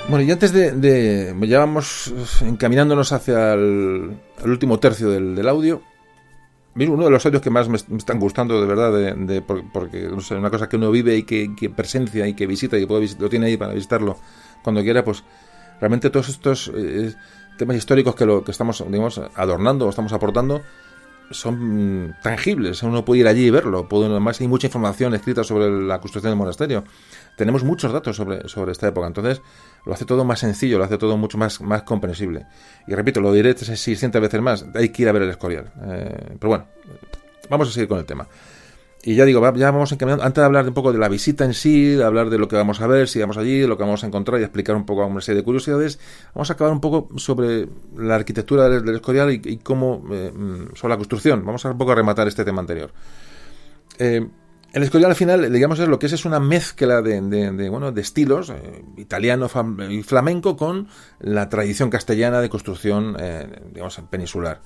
Bueno, 0.10 0.24
y 0.24 0.32
antes 0.32 0.52
de, 0.52 0.72
de 0.72 1.48
ya 1.48 1.60
vamos 1.60 2.12
encaminándonos 2.42 3.12
hacia 3.12 3.54
el, 3.54 4.18
último 4.44 4.80
tercio 4.80 5.12
del, 5.12 5.48
audio. 5.48 5.84
Uno 6.76 7.06
de 7.06 7.12
los 7.12 7.24
audios 7.28 7.44
que 7.44 7.52
más 7.52 7.70
me, 7.70 7.78
están 7.78 8.20
gustando 8.20 8.60
de 8.60 8.66
verdad, 8.66 8.92
de, 8.92 9.42
porque 9.42 10.10
no 10.10 10.20
sé, 10.22 10.34
una 10.34 10.50
cosa 10.50 10.68
que 10.68 10.78
uno 10.78 10.90
vive 10.90 11.16
y 11.16 11.24
que, 11.24 11.70
presencia 11.70 12.28
y 12.28 12.34
que 12.34 12.48
visita 12.48 12.76
y 12.80 12.88
puede 12.88 13.08
lo 13.20 13.30
tiene 13.30 13.48
ahí 13.48 13.58
para 13.58 13.74
visitarlo 13.74 14.18
cuando 14.64 14.82
quiera, 14.82 15.04
pues 15.04 15.24
realmente 15.80 16.10
todos 16.10 16.30
estos 16.30 16.72
eh, 16.76 17.14
temas 17.60 17.78
históricos 17.78 18.16
que 18.16 18.26
lo 18.26 18.44
que 18.44 18.50
estamos 18.50 18.84
digamos, 18.88 19.22
adornando 19.36 19.86
o 19.86 19.90
estamos 19.90 20.12
aportando 20.12 20.64
son 21.30 22.16
tangibles, 22.24 22.82
uno 22.82 23.06
puede 23.06 23.22
ir 23.22 23.28
allí 23.28 23.46
y 23.46 23.50
verlo, 23.52 23.88
puede, 23.88 24.08
además 24.08 24.42
hay 24.42 24.48
mucha 24.48 24.66
información 24.66 25.14
escrita 25.14 25.44
sobre 25.44 25.70
la 25.70 26.00
construcción 26.00 26.32
del 26.32 26.40
monasterio 26.40 26.84
tenemos 27.40 27.64
muchos 27.64 27.94
datos 27.94 28.18
sobre, 28.18 28.50
sobre 28.50 28.74
esta 28.74 28.90
época. 28.90 29.08
Entonces, 29.08 29.42
lo 29.86 29.94
hace 29.94 30.06
todo 30.06 30.24
más 30.26 30.40
sencillo, 30.40 30.78
lo 30.78 30.84
hace 30.84 30.98
todo 30.98 31.18
mucho 31.18 31.38
más, 31.38 31.62
más 31.62 31.84
comprensible. 31.84 32.46
Y 32.88 32.94
repito, 32.94 33.22
lo 33.22 33.34
diré 33.34 33.58
600 33.58 34.22
veces 34.22 34.42
más, 34.42 34.66
hay 34.76 34.90
que 34.90 35.04
ir 35.04 35.10
a 35.10 35.12
ver 35.12 35.24
el 35.24 35.30
Escorial. 35.30 35.72
Eh, 35.84 36.36
pero 36.40 36.50
bueno, 36.50 36.66
vamos 37.50 37.70
a 37.70 37.72
seguir 37.72 37.88
con 37.88 38.00
el 38.00 38.06
tema. 38.06 38.28
Y 39.02 39.16
ya 39.16 39.24
digo, 39.24 39.42
ya 39.56 39.72
vamos 39.72 39.92
encaminando, 39.94 40.26
antes 40.26 40.42
de 40.42 40.46
hablar 40.46 40.68
un 40.68 40.74
poco 40.74 40.92
de 40.92 41.00
la 41.00 41.08
visita 41.08 41.46
en 41.46 41.54
sí, 41.54 41.96
de 41.96 42.04
hablar 42.04 42.30
de 42.30 42.38
lo 42.38 42.50
que 42.50 42.58
vamos 42.58 42.82
a 42.82 42.88
ver, 42.88 43.08
si 43.08 43.20
vamos 43.20 43.38
allí, 43.38 43.66
lo 43.66 43.78
que 43.78 43.84
vamos 43.84 44.04
a 44.04 44.08
encontrar 44.08 44.42
y 44.42 44.44
explicar 44.44 44.76
un 44.76 44.86
poco 44.86 45.06
una 45.06 45.22
serie 45.22 45.38
de 45.38 45.46
curiosidades, 45.46 46.00
vamos 46.36 46.50
a 46.50 46.54
acabar 46.54 46.74
un 46.74 46.82
poco 46.82 47.08
sobre 47.18 47.70
la 47.96 48.16
arquitectura 48.16 48.68
del, 48.68 48.96
Escorial 48.96 49.32
y, 49.32 49.58
cómo, 49.58 50.04
eh, 50.12 50.34
mm, 50.36 50.76
sobre 50.76 50.92
la 50.92 50.98
construcción. 50.98 51.46
Vamos 51.46 51.66
a 51.66 51.72
un 51.72 51.78
poco 51.78 51.94
a 51.94 51.96
rematar 51.96 52.28
este 52.28 52.44
tema 52.44 52.60
anterior. 52.60 52.92
Eh, 54.00 54.28
el 54.74 54.84
Escorial 54.84 55.12
al 55.12 55.16
final, 55.16 55.52
digamos, 55.52 55.80
es 55.80 55.88
lo 55.88 55.98
que 55.98 56.06
es, 56.06 56.14
es 56.14 56.26
una 56.26 56.40
mezcla 56.40 57.02
de, 57.02 57.22
de, 57.22 57.70
bueno, 57.70 57.92
de 57.92 58.02
estilos, 58.02 58.50
eh, 58.50 58.84
italiano 58.98 59.50
y 59.90 60.04
flamenco, 60.04 60.56
con 60.56 60.88
la 61.20 61.50
tradición 61.50 61.90
castellana 61.90 62.40
de 62.40 62.50
construcción, 62.50 63.16
eh, 63.20 63.48
digamos, 63.74 64.00
peninsular. 64.10 64.62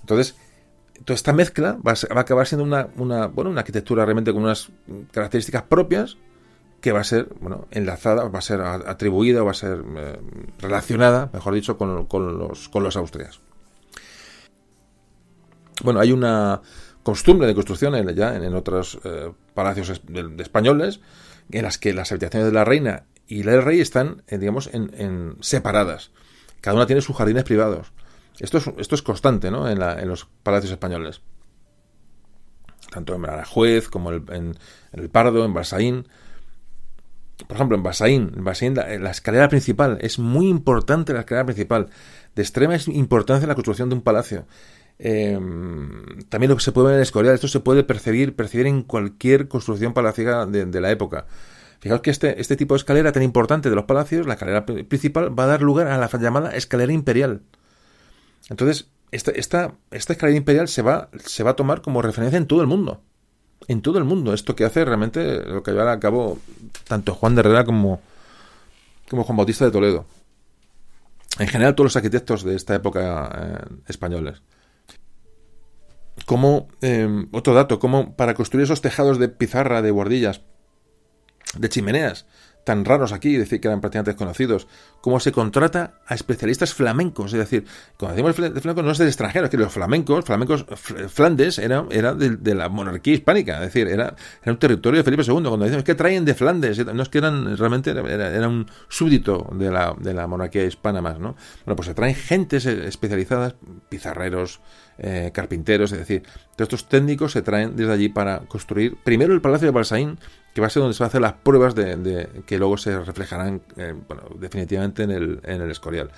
Entonces, 0.00 0.36
toda 1.04 1.14
esta 1.14 1.32
mezcla 1.32 1.76
va 1.86 1.92
a, 1.92 2.20
acabar 2.20 2.46
siendo 2.46 2.64
una, 2.64 2.86
bueno, 3.26 3.50
una 3.50 3.60
arquitectura 3.60 4.04
realmente 4.04 4.32
con 4.32 4.42
unas 4.42 4.70
características 5.10 5.62
propias 5.62 6.16
que 6.80 6.92
va 6.92 7.00
a 7.00 7.04
ser, 7.04 7.28
bueno, 7.40 7.66
enlazada, 7.70 8.28
va 8.28 8.38
a 8.38 8.42
ser 8.42 8.60
atribuida, 8.60 9.42
va 9.42 9.52
a 9.52 9.54
ser 9.54 9.82
eh, 9.96 10.20
relacionada, 10.60 11.30
mejor 11.32 11.54
dicho, 11.54 11.76
con, 11.78 12.06
los, 12.38 12.68
con 12.68 12.82
los 12.82 12.96
austrias. 12.96 13.40
Bueno, 15.82 15.98
hay 15.98 16.12
una 16.12 16.60
costumbre 17.04 17.46
de 17.46 17.54
construcción 17.54 17.94
en, 17.94 18.08
ya 18.16 18.34
en, 18.34 18.54
otros 18.54 18.98
eh, 19.04 19.30
palacios 19.54 20.02
españoles, 20.38 21.00
en 21.52 21.62
las 21.62 21.78
que 21.78 21.92
las 21.92 22.10
habitaciones 22.10 22.48
de 22.48 22.52
la 22.54 22.64
reina 22.64 23.04
y 23.28 23.44
la 23.44 23.52
del 23.52 23.62
rey 23.62 23.80
están, 23.80 24.22
eh, 24.26 24.38
digamos, 24.38 24.68
en, 24.72 25.36
separadas. 25.40 26.10
Cada 26.60 26.76
una 26.76 26.86
tiene 26.86 27.02
sus 27.02 27.14
jardines 27.14 27.44
privados. 27.44 27.92
Esto 28.40 28.58
es, 28.58 28.68
esto 28.78 28.94
es 28.96 29.02
constante 29.02 29.50
¿no? 29.50 29.68
en, 29.68 29.80
en 29.80 30.08
los 30.08 30.26
palacios 30.42 30.72
españoles. 30.72 31.20
Tanto 32.90 33.14
en 33.14 33.24
Aranjuez 33.24 33.88
como 33.88 34.10
en, 34.12 34.56
el 34.92 35.10
Pardo, 35.10 35.44
en 35.44 35.54
Basaín. 35.54 36.08
Por 37.46 37.56
ejemplo, 37.56 37.76
en 37.76 37.82
Basaín, 37.82 38.32
en 38.34 38.44
Basaín 38.44 38.74
la, 38.74 38.98
la, 38.98 39.10
escalera 39.10 39.48
principal, 39.48 39.98
es 40.00 40.18
muy 40.18 40.48
importante 40.48 41.12
la 41.12 41.20
escalera 41.20 41.44
principal, 41.44 41.90
de 42.34 42.42
extrema 42.42 42.76
importancia 42.86 43.44
en 43.44 43.48
la 43.48 43.54
construcción 43.54 43.88
de 43.90 43.96
un 43.96 44.02
palacio. 44.02 44.46
Eh, 44.98 45.38
también 46.28 46.50
lo 46.50 46.56
que 46.56 46.62
se 46.62 46.72
puede 46.72 46.88
ver 46.88 46.96
en 46.96 47.02
Escorial, 47.02 47.34
esto 47.34 47.48
se 47.48 47.60
puede 47.60 47.84
percibir, 47.84 48.36
percibir 48.36 48.66
en 48.66 48.82
cualquier 48.82 49.48
construcción 49.48 49.92
palaciega 49.92 50.46
de, 50.46 50.80
la 50.80 50.90
época. 50.90 51.26
Fijaos 51.80 52.00
que 52.00 52.10
este, 52.10 52.40
este 52.40 52.56
tipo 52.56 52.74
de 52.74 52.78
escalera 52.78 53.12
tan 53.12 53.22
importante 53.22 53.68
de 53.68 53.76
los 53.76 53.84
palacios, 53.84 54.26
la 54.26 54.34
escalera 54.34 54.64
principal, 54.64 55.38
va 55.38 55.44
a 55.44 55.48
dar 55.48 55.62
lugar 55.62 55.88
a 55.88 55.98
la 55.98 56.08
llamada 56.08 56.50
escalera 56.50 56.92
imperial. 56.92 57.42
Entonces, 58.48 58.88
esta, 59.10 59.30
esta, 59.32 59.74
escalera 59.90 60.36
imperial 60.36 60.68
se 60.68 60.82
va, 60.82 61.08
se 61.24 61.42
va 61.42 61.50
a 61.50 61.56
tomar 61.56 61.82
como 61.82 62.02
referencia 62.02 62.36
en 62.36 62.46
todo 62.46 62.60
el 62.60 62.66
mundo. 62.66 63.02
En 63.68 63.80
todo 63.82 63.98
el 63.98 64.04
mundo. 64.04 64.34
Esto 64.34 64.54
que 64.56 64.64
hace 64.64 64.84
realmente 64.84 65.42
lo 65.44 65.62
que 65.62 65.72
lleva 65.72 65.92
a 65.92 66.00
cabo 66.00 66.38
tanto 66.86 67.14
Juan 67.14 67.34
de 67.34 67.40
Herrera 67.40 67.64
como, 67.64 68.00
como 69.08 69.24
Juan 69.24 69.36
Bautista 69.36 69.64
de 69.64 69.70
Toledo. 69.70 70.06
En 71.38 71.48
general, 71.48 71.74
todos 71.74 71.86
los 71.86 71.96
arquitectos 71.96 72.44
de 72.44 72.54
esta 72.54 72.74
época 72.74 73.30
eh, 73.34 73.74
españoles 73.88 74.42
como, 76.26 76.68
em, 76.80 77.28
otro 77.32 77.54
dato, 77.54 77.78
como 77.78 78.16
para 78.16 78.34
construir 78.34 78.64
esos 78.64 78.80
tejados 78.80 79.18
de 79.18 79.28
pizarra, 79.28 79.82
de 79.82 79.90
bordillas, 79.90 80.42
de 81.58 81.68
chimeneas, 81.68 82.26
tan 82.64 82.84
raros 82.84 83.12
aquí, 83.12 83.36
decir 83.36 83.60
que 83.60 83.68
eran 83.68 83.80
prácticamente 83.80 84.12
desconocidos, 84.12 84.66
cómo 85.00 85.20
se 85.20 85.32
contrata 85.32 86.00
a 86.06 86.14
especialistas 86.14 86.72
flamencos, 86.72 87.32
es 87.32 87.38
decir, 87.38 87.66
cuando 87.98 88.16
decimos 88.16 88.54
de 88.54 88.60
flamencos 88.60 88.84
no 88.84 88.90
es 88.90 88.98
del 88.98 89.08
extranjero, 89.08 89.44
es 89.44 89.50
que 89.50 89.58
los 89.58 89.72
flamencos, 89.72 90.24
flamencos, 90.24 90.64
Flandes 91.08 91.58
era, 91.58 91.84
era 91.90 92.14
de, 92.14 92.54
la 92.54 92.68
monarquía 92.70 93.14
hispánica, 93.14 93.56
es 93.56 93.72
decir, 93.72 93.86
era, 93.86 94.16
era 94.42 94.52
un 94.52 94.58
territorio 94.58 94.98
de 94.98 95.04
Felipe 95.04 95.22
II, 95.22 95.42
cuando 95.42 95.58
decimos 95.58 95.84
que 95.84 95.94
traen 95.94 96.24
de 96.24 96.34
Flandes, 96.34 96.84
no 96.86 97.02
es 97.02 97.08
que 97.10 97.18
eran, 97.18 97.56
realmente 97.56 97.90
era, 97.90 98.48
un 98.48 98.66
súbdito 98.88 99.46
de 99.52 99.70
la, 99.70 99.94
de 99.98 100.14
la 100.14 100.26
monarquía 100.26 100.64
hispana 100.64 101.02
más, 101.02 101.18
¿no? 101.18 101.36
Bueno, 101.66 101.76
pues 101.76 101.86
se 101.86 101.94
traen 101.94 102.14
gentes 102.14 102.64
especializadas, 102.64 103.56
pizarreros, 103.90 104.60
eh, 104.98 105.30
carpinteros, 105.32 105.90
es 105.92 105.98
decir, 105.98 106.22
todos 106.56 106.72
estos 106.72 106.88
técnicos 106.88 107.32
se 107.32 107.42
traen 107.42 107.74
desde 107.74 107.92
allí 107.92 108.08
para 108.08 108.40
construir 108.40 108.96
primero 109.02 109.34
el 109.34 109.40
Palacio 109.40 109.66
de 109.66 109.72
Balsaín, 109.72 110.18
que 110.54 110.60
va 110.60 110.68
a 110.68 110.70
ser 110.70 110.82
donde 110.82 110.94
se 110.94 111.02
van 111.02 111.06
a 111.06 111.08
hacer 111.08 111.20
las 111.20 111.32
pruebas 111.32 111.74
de, 111.74 112.28
que 112.46 112.58
luego 112.58 112.76
se 112.76 112.98
reflejarán 113.00 113.62
eh, 113.76 113.94
definitivamente 114.38 115.02
en 115.02 115.10
el, 115.10 115.70
Escorial. 115.70 116.12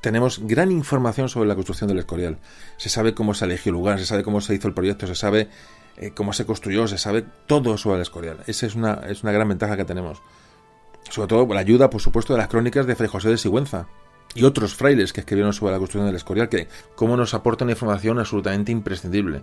Tenemos 0.00 0.38
gran 0.46 0.70
información 0.70 1.28
sobre 1.28 1.48
la 1.48 1.56
construcción 1.56 1.88
del 1.88 1.98
Escorial. 1.98 2.38
Se 2.76 2.88
sabe 2.88 3.14
cómo 3.14 3.34
se 3.34 3.44
eligió 3.46 3.70
el 3.70 3.74
lugar, 3.74 3.98
se 3.98 4.06
sabe 4.06 4.22
cómo 4.22 4.40
se 4.40 4.54
hizo 4.54 4.68
el 4.68 4.74
proyecto, 4.74 5.06
se 5.06 5.16
sabe 5.16 5.48
eh, 5.96 6.12
cómo 6.14 6.32
se 6.32 6.46
construyó, 6.46 6.86
se 6.86 6.98
sabe 6.98 7.24
todo 7.46 7.76
sobre 7.76 7.96
el 7.96 8.02
Escorial. 8.02 8.38
Esa 8.46 8.66
es 8.66 8.76
una, 8.76 8.94
es 9.08 9.24
una 9.24 9.32
gran 9.32 9.48
ventaja 9.48 9.76
que 9.76 9.84
tenemos. 9.84 10.22
Sobre 11.10 11.26
todo 11.26 11.52
la 11.52 11.60
ayuda, 11.60 11.90
por 11.90 12.00
supuesto, 12.00 12.32
de 12.32 12.38
las 12.38 12.48
crónicas 12.48 12.86
de 12.86 12.94
Fray 12.94 13.08
José 13.08 13.28
de 13.28 13.38
Sigüenza, 13.38 13.88
y 14.34 14.44
otros 14.44 14.74
frailes 14.74 15.12
que 15.12 15.20
escribieron 15.20 15.52
sobre 15.52 15.72
la 15.72 15.78
construcción 15.78 16.06
del 16.06 16.16
Escorial, 16.16 16.48
que 16.48 16.68
cómo 16.94 17.16
nos 17.16 17.34
aportan 17.34 17.70
información 17.70 18.18
absolutamente 18.18 18.72
imprescindible. 18.72 19.42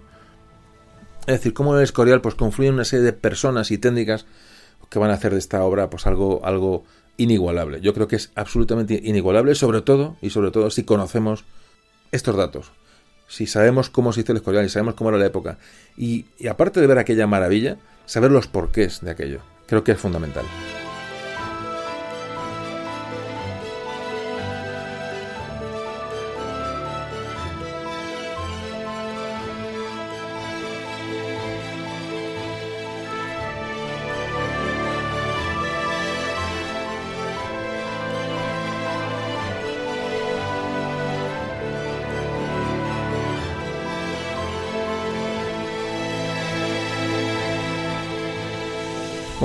Es 1.21 1.35
decir, 1.35 1.53
cómo 1.53 1.75
el 1.75 1.83
Escorial 1.83 2.21
pues 2.21 2.35
confluye 2.35 2.69
en 2.69 2.75
una 2.75 2.85
serie 2.85 3.05
de 3.05 3.13
personas 3.13 3.71
y 3.71 3.77
técnicas 3.77 4.25
que 4.89 4.99
van 4.99 5.11
a 5.11 5.15
hacer 5.15 5.33
de 5.33 5.39
esta 5.39 5.63
obra 5.63 5.89
pues 5.89 6.07
algo, 6.07 6.45
algo 6.45 6.85
inigualable. 7.17 7.81
Yo 7.81 7.93
creo 7.93 8.07
que 8.07 8.15
es 8.15 8.31
absolutamente 8.35 9.01
inigualable, 9.03 9.55
sobre 9.55 9.81
todo, 9.81 10.15
y 10.21 10.29
sobre 10.29 10.51
todo 10.51 10.69
si 10.71 10.83
conocemos 10.83 11.43
estos 12.11 12.37
datos. 12.37 12.71
Si 13.27 13.45
sabemos 13.45 13.89
cómo 13.89 14.13
se 14.13 14.21
hizo 14.21 14.31
el 14.31 14.37
Escorial 14.37 14.65
y 14.65 14.69
sabemos 14.69 14.93
cómo 14.93 15.09
era 15.09 15.19
la 15.19 15.25
época. 15.25 15.57
Y, 15.97 16.27
y 16.37 16.47
aparte 16.47 16.79
de 16.79 16.87
ver 16.87 16.97
aquella 16.97 17.27
maravilla, 17.27 17.77
saber 18.05 18.31
los 18.31 18.47
porqués 18.47 19.01
de 19.01 19.11
aquello. 19.11 19.41
Creo 19.65 19.83
que 19.83 19.91
es 19.91 19.99
fundamental. 19.99 20.45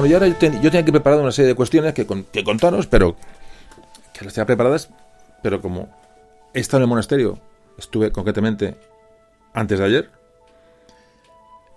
Bueno, 0.03 0.19
yo 0.19 0.19
ahora 0.19 0.37
yo, 0.61 0.69
tenía 0.69 0.85
que 0.85 0.91
preparar 0.91 1.21
una 1.21 1.31
serie 1.31 1.51
de 1.51 1.55
cuestiones 1.55 1.95
que, 1.95 2.05
que 2.33 2.43
contaros, 2.43 2.89
pero 2.89 3.15
que 4.13 4.25
las 4.25 4.35
tenía 4.35 4.47
preparadas, 4.47 4.91
pero 5.45 5.63
como 5.63 5.89
he 6.53 6.59
estado 6.59 6.79
en 6.79 6.83
el 6.83 6.89
monasterio, 6.89 7.39
estuve 7.79 8.11
concretamente 8.11 8.75
antes 9.55 9.79
de 9.79 9.85
ayer, 9.85 10.11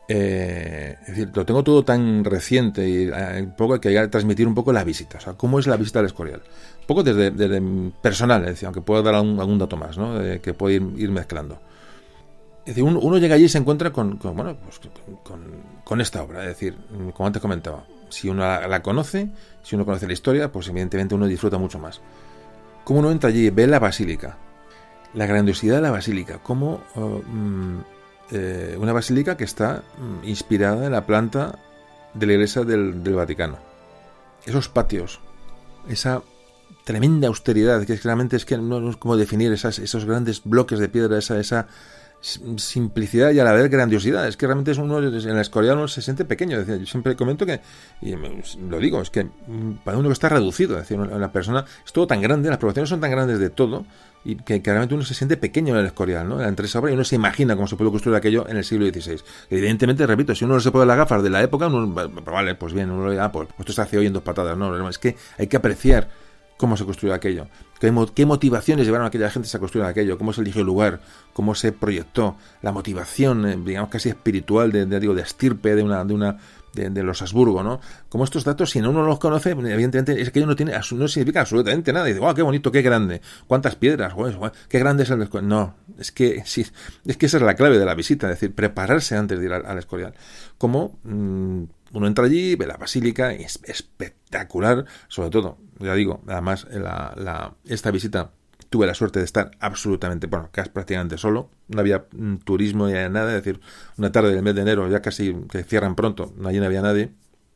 eh, 0.08 0.98
es 1.02 1.08
decir, 1.08 1.30
lo 1.36 1.46
tengo 1.46 1.64
todo 1.64 1.86
tan 1.86 2.24
reciente 2.24 2.90
y 2.90 3.12
eh, 3.14 3.44
un 3.44 3.56
poco 3.56 3.80
que 3.80 3.90
hay 3.90 3.96
que 3.96 4.08
transmitir 4.08 4.48
un 4.48 4.56
poco 4.56 4.74
la 4.74 4.84
visita, 4.84 5.20
o 5.20 5.22
sea, 5.22 5.34
cómo 5.34 5.60
es 5.60 5.68
la 5.68 5.78
visita 5.78 6.00
al 6.00 6.08
Escorial. 6.08 6.42
Un 6.82 6.88
poco 6.88 7.04
desde, 7.04 7.62
personal, 8.02 8.42
es 8.46 8.50
decir, 8.50 8.66
aunque 8.66 8.82
pueda 8.82 9.04
dar 9.04 9.14
algún, 9.14 9.60
dato 9.60 9.78
más, 9.78 10.00
¿no? 10.00 10.20
que 10.42 10.56
puede 10.56 10.78
ir, 10.78 11.12
mezclando. 11.12 11.60
Es 12.62 12.74
decir, 12.74 12.82
uno, 12.82 13.18
llega 13.20 13.36
allí 13.36 13.44
y 13.44 13.50
se 13.50 13.60
encuentra 13.60 13.92
con, 13.92 14.18
bueno, 14.18 14.58
pues, 14.64 14.82
con, 15.22 15.42
con, 15.84 16.02
esta 16.02 16.24
obra, 16.24 16.42
es 16.42 16.48
decir, 16.48 16.76
como 17.14 17.28
antes 17.28 17.40
comentaba, 17.40 17.86
si 18.16 18.30
uno 18.30 18.44
la, 18.44 18.82
conoce, 18.82 19.30
si 19.62 19.76
uno 19.76 19.86
conoce 19.86 20.08
la 20.08 20.14
historia, 20.14 20.50
pues 20.50 20.70
evidentemente 20.70 21.16
uno 21.16 21.28
disfruta 21.28 21.58
mucho 21.58 21.80
más. 21.80 22.00
Como 22.86 23.00
uno 23.00 23.12
entra 23.12 23.30
allí, 23.30 23.50
ve 23.50 23.68
la 23.68 23.80
basílica, 23.80 24.38
la 25.14 25.26
grandiosidad 25.26 25.76
de 25.76 25.82
la 25.82 25.92
basílica, 25.92 26.40
como 26.42 26.82
oh, 26.96 27.22
mm, 27.26 27.80
eh, 28.32 28.78
una 28.80 28.94
basílica 28.94 29.36
que 29.36 29.44
está 29.44 29.84
mm, 29.98 30.28
inspirada 30.28 30.86
en 30.86 30.94
la 30.94 31.06
planta 31.06 31.60
de 32.14 32.26
la 32.26 32.34
iglesia 32.34 32.64
del, 32.64 32.94
Vaticano. 32.94 33.58
Esos 34.46 34.70
patios, 34.70 35.20
esa 35.90 36.22
tremenda 36.86 37.28
austeridad, 37.28 37.84
que 37.86 37.98
realmente 37.98 38.38
es 38.38 38.46
que 38.46 38.58
no 38.58 38.90
es 38.90 38.96
como 38.96 39.18
definir 39.18 39.52
esos 39.52 40.06
grandes 40.06 40.42
bloques 40.46 40.80
de 40.80 40.88
piedra, 40.88 41.18
esa, 41.18 41.38
esa 41.38 41.68
simplicidad 42.58 43.32
y 43.32 43.40
a 43.40 43.44
la 43.44 43.54
vez 43.54 43.70
grandiosidad. 43.70 44.28
Es 44.28 44.38
que 44.38 44.48
realmente 44.48 44.72
es 44.72 44.78
uno 44.78 45.00
en 45.00 45.14
el 45.14 45.40
Escorial 45.40 45.78
uno 45.78 45.88
se 45.88 46.02
siente 46.02 46.26
pequeño. 46.26 46.64
Yo 46.64 46.86
siempre 46.86 47.16
comento 47.16 47.46
que, 47.46 47.62
y 48.02 48.16
lo 48.16 48.80
digo, 48.80 49.02
es 49.02 49.10
que 49.10 49.28
para 49.84 49.98
uno 49.98 50.10
que 50.10 50.14
está 50.14 50.30
reducido, 50.30 50.76
es 50.76 50.82
decir, 50.82 51.00
una 51.00 51.32
persona 51.32 51.66
es 51.86 51.94
todo 51.94 52.08
tan 52.08 52.22
grande, 52.22 52.50
las 52.50 52.58
proporciones 52.58 52.90
son 52.90 53.00
tan 53.00 53.12
grandes 53.12 53.40
de 53.40 53.50
todo, 53.50 53.86
y 54.24 54.38
que, 54.38 54.60
realmente 54.64 54.96
uno 54.96 55.06
se 55.06 55.14
siente 55.14 55.38
pequeño 55.38 55.76
en 55.76 55.82
el 55.82 55.86
Escorial, 55.86 56.28
¿no? 56.28 56.42
Entre 56.42 56.66
esa 56.66 56.80
obra 56.80 56.90
y 56.90 56.96
uno 56.96 57.04
se 57.04 57.16
imagina 57.16 57.56
cómo 57.56 57.68
se 57.68 57.76
puede 57.76 57.92
construir 57.92 58.18
aquello 58.18 58.48
en 58.50 58.58
el 58.58 58.64
siglo 58.64 58.88
XVI. 58.88 59.22
Evidentemente, 59.52 60.06
repito, 60.08 60.34
si 60.34 60.46
uno 60.46 60.56
no 60.56 60.60
se 60.60 60.72
puede 60.72 60.88
las 60.88 60.98
gafas 60.98 61.22
de 61.22 61.30
la 61.30 61.44
época, 61.44 61.68
uno, 61.68 61.88
vale, 61.94 62.56
pues 62.56 62.74
bien, 62.74 62.90
uno 62.90 63.22
ah, 63.22 63.32
pues 63.32 63.48
esto 63.60 63.72
se 63.72 63.82
hace 63.82 63.98
hoy 64.00 64.08
en 64.08 64.14
dos 64.14 64.24
patadas, 64.24 64.58
no, 64.58 64.90
es 64.90 64.98
que 64.98 65.16
hay 65.38 65.46
que 65.46 65.58
apreciar 65.58 66.10
cómo 66.58 66.78
se 66.78 66.86
construyó 66.86 67.14
aquello, 67.14 67.48
qué, 67.80 68.26
motivaciones 68.26 68.86
llevaron 68.86 69.06
a 69.06 69.08
aquella 69.10 69.30
gente 69.30 69.50
a 69.54 69.60
construir 69.60 69.86
aquello, 69.86 70.18
cómo 70.18 70.34
se 70.34 70.42
eligió 70.42 70.62
el 70.62 70.68
lugar, 70.68 71.02
cómo 71.34 71.56
se 71.56 71.72
proyectó, 71.72 72.38
la 72.62 72.72
motivación, 72.72 73.46
eh, 73.46 73.58
digamos 73.64 73.90
casi 73.90 74.10
espiritual 74.10 74.72
de, 74.72 74.86
digo, 75.00 75.14
de 75.14 75.22
estirpe 75.22 75.76
de 75.76 75.84
una, 75.84 76.06
de 76.06 76.14
una 76.14 76.38
de, 76.76 77.04
los 77.04 77.22
Habsburgo, 77.22 77.64
¿no? 77.64 77.80
Como 78.10 78.24
estos 78.24 78.44
datos, 78.44 78.70
si 78.72 78.82
no 78.82 78.90
uno 78.90 79.04
los 79.06 79.20
conoce, 79.20 79.52
evidentemente 79.52 80.22
es 80.22 80.32
que 80.32 80.46
no 80.46 80.56
tiene, 80.56 80.74
no 80.74 81.08
significa 81.08 81.42
absolutamente 81.42 81.94
nada. 81.94 82.08
Y 82.08 82.14
dice, 82.14 82.20
wow, 82.20 82.34
qué 82.34 82.42
bonito, 82.42 82.72
qué 82.72 82.82
grande, 82.82 83.22
cuántas 83.48 83.76
piedras, 83.76 84.14
qué 84.68 84.80
grande 84.80 85.04
es 85.04 85.10
el 85.10 85.28
No, 85.44 85.76
es 85.98 86.12
que 86.12 86.44
sí, 86.46 86.66
es 87.06 87.18
que 87.18 87.26
esa 87.26 87.38
es 87.38 87.44
la 87.44 87.56
clave 87.56 87.78
de 87.80 87.86
la 87.86 87.96
visita, 87.96 88.28
es 88.28 88.40
decir, 88.40 88.54
prepararse 88.54 89.16
antes 89.16 89.40
de 89.40 89.46
ir 89.46 89.54
al, 89.54 89.78
Escorial. 89.78 90.14
Mm, 91.04 91.64
uno 91.96 92.08
entra 92.08 92.26
allí, 92.26 92.56
ve 92.56 92.68
la 92.68 92.76
basílica, 92.76 93.32
es 93.32 93.60
espectacular, 93.64 94.86
sobre 95.08 95.30
todo, 95.30 95.58
ya 95.80 95.94
digo, 95.94 96.22
además 96.28 96.68
esta 97.64 97.90
visita 97.90 98.32
tuve 98.70 98.86
la 98.86 98.94
suerte 98.94 99.20
de 99.20 99.26
estar 99.26 99.52
absolutamente, 99.62 100.28
bueno, 100.28 100.50
casi 100.52 100.72
prácticamente 100.72 101.18
solo, 101.18 101.52
no 101.70 101.80
había 101.80 102.06
turismo 102.44 102.88
ni 102.88 102.94
nada, 102.94 103.30
es 103.30 103.44
decir, 103.44 103.62
una 103.98 104.12
tarde 104.12 104.34
del 104.34 104.44
mes 104.44 104.56
de 104.56 104.62
enero, 104.62 104.90
ya 104.90 105.02
casi 105.02 105.34
que 105.50 105.64
cierran 105.64 105.96
pronto, 105.96 106.34
allí 106.44 106.60
no 106.60 106.66
había 106.66 106.82
nadie, 106.82 107.14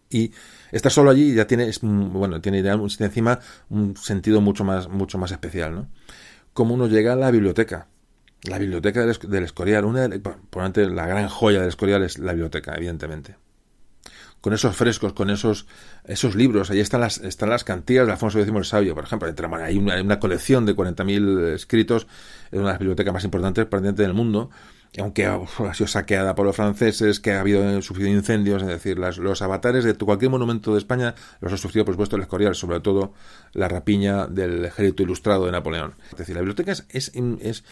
y 0.10 0.32
estar 0.72 0.92
solo 0.92 1.10
allí 1.10 1.34
ya 1.34 1.46
tiene, 1.46 1.70
bueno, 1.82 2.40
tiene 2.40 2.60
encima 2.60 3.42
un 3.70 3.98
sentido 3.98 4.40
mucho 4.40 4.64
más, 4.64 4.88
mucho 4.88 5.18
más 5.18 5.32
especial, 5.32 5.76
¿no? 5.76 5.90
Como 6.54 6.76
uno 6.76 6.88
llega 6.88 7.12
a 7.12 7.16
la 7.18 7.30
biblioteca, 7.30 7.90
la 8.44 8.58
biblioteca 8.58 9.06
del, 9.06 9.44
Escorial, 9.44 9.84
una 9.84 10.08
de, 10.08 10.20
por 10.22 10.38
la 10.78 11.08
gran 11.08 11.28
joya 11.28 11.60
del 11.60 11.68
Escorial 11.68 12.04
es 12.04 12.20
la 12.20 12.32
biblioteca, 12.32 12.74
evidentemente 12.76 13.36
con 14.42 14.54
esos 14.54 14.76
frescos, 14.76 15.14
con 15.14 15.30
esos, 15.30 15.68
esos 16.06 16.36
libros. 16.36 16.72
Ahí 16.72 16.80
están 16.80 17.02
las, 17.02 17.18
están 17.18 17.50
las 17.50 17.64
cantigas 17.64 18.06
de 18.06 18.14
Alfonso 18.14 18.40
X 18.40 18.54
el 18.54 18.66
Sabio, 18.66 18.96
por 18.96 19.04
ejemplo. 19.04 19.28
Hay 19.58 19.78
una, 19.78 20.02
una 20.02 20.20
colección 20.20 20.66
de 20.66 20.76
40.000 20.76 21.54
escritos, 21.54 22.08
en 22.52 22.60
una 22.60 22.70
de 22.70 22.74
las 22.74 22.80
bibliotecas 22.80 23.14
más 23.14 23.24
importantes 23.24 23.68
del 23.96 24.14
mundo, 24.14 24.50
aunque 24.98 25.26
ha, 25.26 25.40
sido 25.74 25.88
saqueada 25.88 26.34
por 26.34 26.46
los 26.46 26.56
franceses, 26.56 27.20
que 27.20 27.34
ha 27.34 27.42
habido 27.42 27.82
sufrido 27.82 28.10
incendios, 28.10 28.64
es 28.64 28.68
decir, 28.68 28.98
los 28.98 29.42
avatares 29.42 29.84
de 29.84 29.94
cualquier 29.94 30.32
monumento 30.32 30.74
de 30.74 30.80
España 30.80 31.14
los 31.42 31.54
ha 31.54 31.58
sufrido, 31.58 31.86
por 31.86 31.94
supuesto, 31.94 32.16
el 32.16 32.24
Escorial, 32.24 32.56
sobre 32.56 32.80
todo 32.80 33.14
la 33.54 33.68
rapiña 33.68 34.26
del 34.26 34.66
ejército 34.66 35.04
ilustrado 35.04 35.46
de 35.46 35.52
Napoleón. 35.52 35.96
Es 36.12 36.18
decir, 36.18 36.36
la 36.36 36.42
biblioteca 36.42 36.72
es, 36.72 36.84
es, 36.90 37.64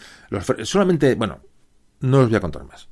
solamente, 0.62 1.14
bueno, 1.16 1.40
no 2.00 2.20
os 2.20 2.28
voy 2.28 2.36
a 2.36 2.40
contar 2.40 2.64
más. 2.64 2.88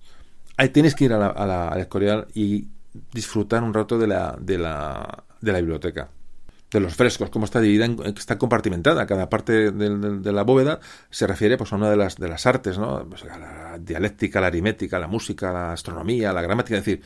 Ahí 0.56 0.70
que 0.70 1.04
ir 1.04 1.12
a 1.12 1.18
la, 1.18 1.26
a 1.26 1.68
al 1.68 1.80
Escorial 1.80 2.26
y 2.34 2.68
disfrutar 3.12 3.62
un 3.62 3.74
rato 3.74 3.98
de 3.98 4.06
la, 4.06 4.36
de 4.40 4.58
la, 4.58 5.24
de 5.40 5.52
la 5.52 5.58
biblioteca 5.58 6.10
de 6.70 6.80
los 6.80 6.94
frescos, 6.94 7.30
cómo 7.30 7.44
está 7.44 7.60
dividida, 7.60 7.88
está 8.16 8.38
compartimentada. 8.38 9.06
Cada 9.06 9.28
parte 9.28 9.70
de, 9.70 10.32
la 10.32 10.42
bóveda 10.42 10.80
se 11.10 11.26
refiere 11.26 11.56
pues, 11.56 11.72
a 11.72 11.76
una 11.76 11.90
de 11.90 11.96
las, 11.96 12.16
de 12.16 12.28
las 12.28 12.46
artes, 12.46 12.78
¿no? 12.78 13.06
Pues, 13.08 13.24
la 13.24 13.78
dialéctica, 13.80 14.40
la 14.40 14.48
aritmética, 14.48 14.98
la 14.98 15.06
música, 15.06 15.52
la 15.52 15.72
astronomía, 15.72 16.32
la 16.32 16.42
gramática. 16.42 16.76
Es 16.76 16.84
decir, 16.84 17.02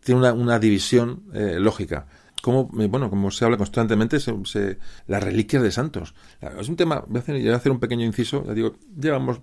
tiene 0.00 0.20
una, 0.20 0.32
una 0.32 0.58
división 0.58 1.24
eh, 1.34 1.58
lógica. 1.58 2.06
Como, 2.42 2.70
eh, 2.80 2.86
bueno, 2.86 3.10
como 3.10 3.30
se 3.30 3.44
habla 3.44 3.58
constantemente, 3.58 4.18
se, 4.18 4.78
las 5.06 5.22
reliquias 5.22 5.62
de 5.62 5.70
santos. 5.70 6.14
Es 6.58 6.68
un 6.68 6.76
tema, 6.76 7.04
voy 7.06 7.18
a 7.18 7.20
hacer, 7.20 7.34
voy 7.38 7.50
a 7.50 7.56
hacer 7.56 7.72
un 7.72 7.80
pequeño 7.80 8.06
inciso, 8.06 8.44
ya 8.46 8.54
digo, 8.54 8.76
llevamos, 8.98 9.42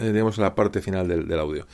eh, 0.00 0.20
a 0.20 0.40
la 0.40 0.54
parte 0.56 0.80
final 0.80 1.06
del 1.06 1.38
audio 1.38 1.66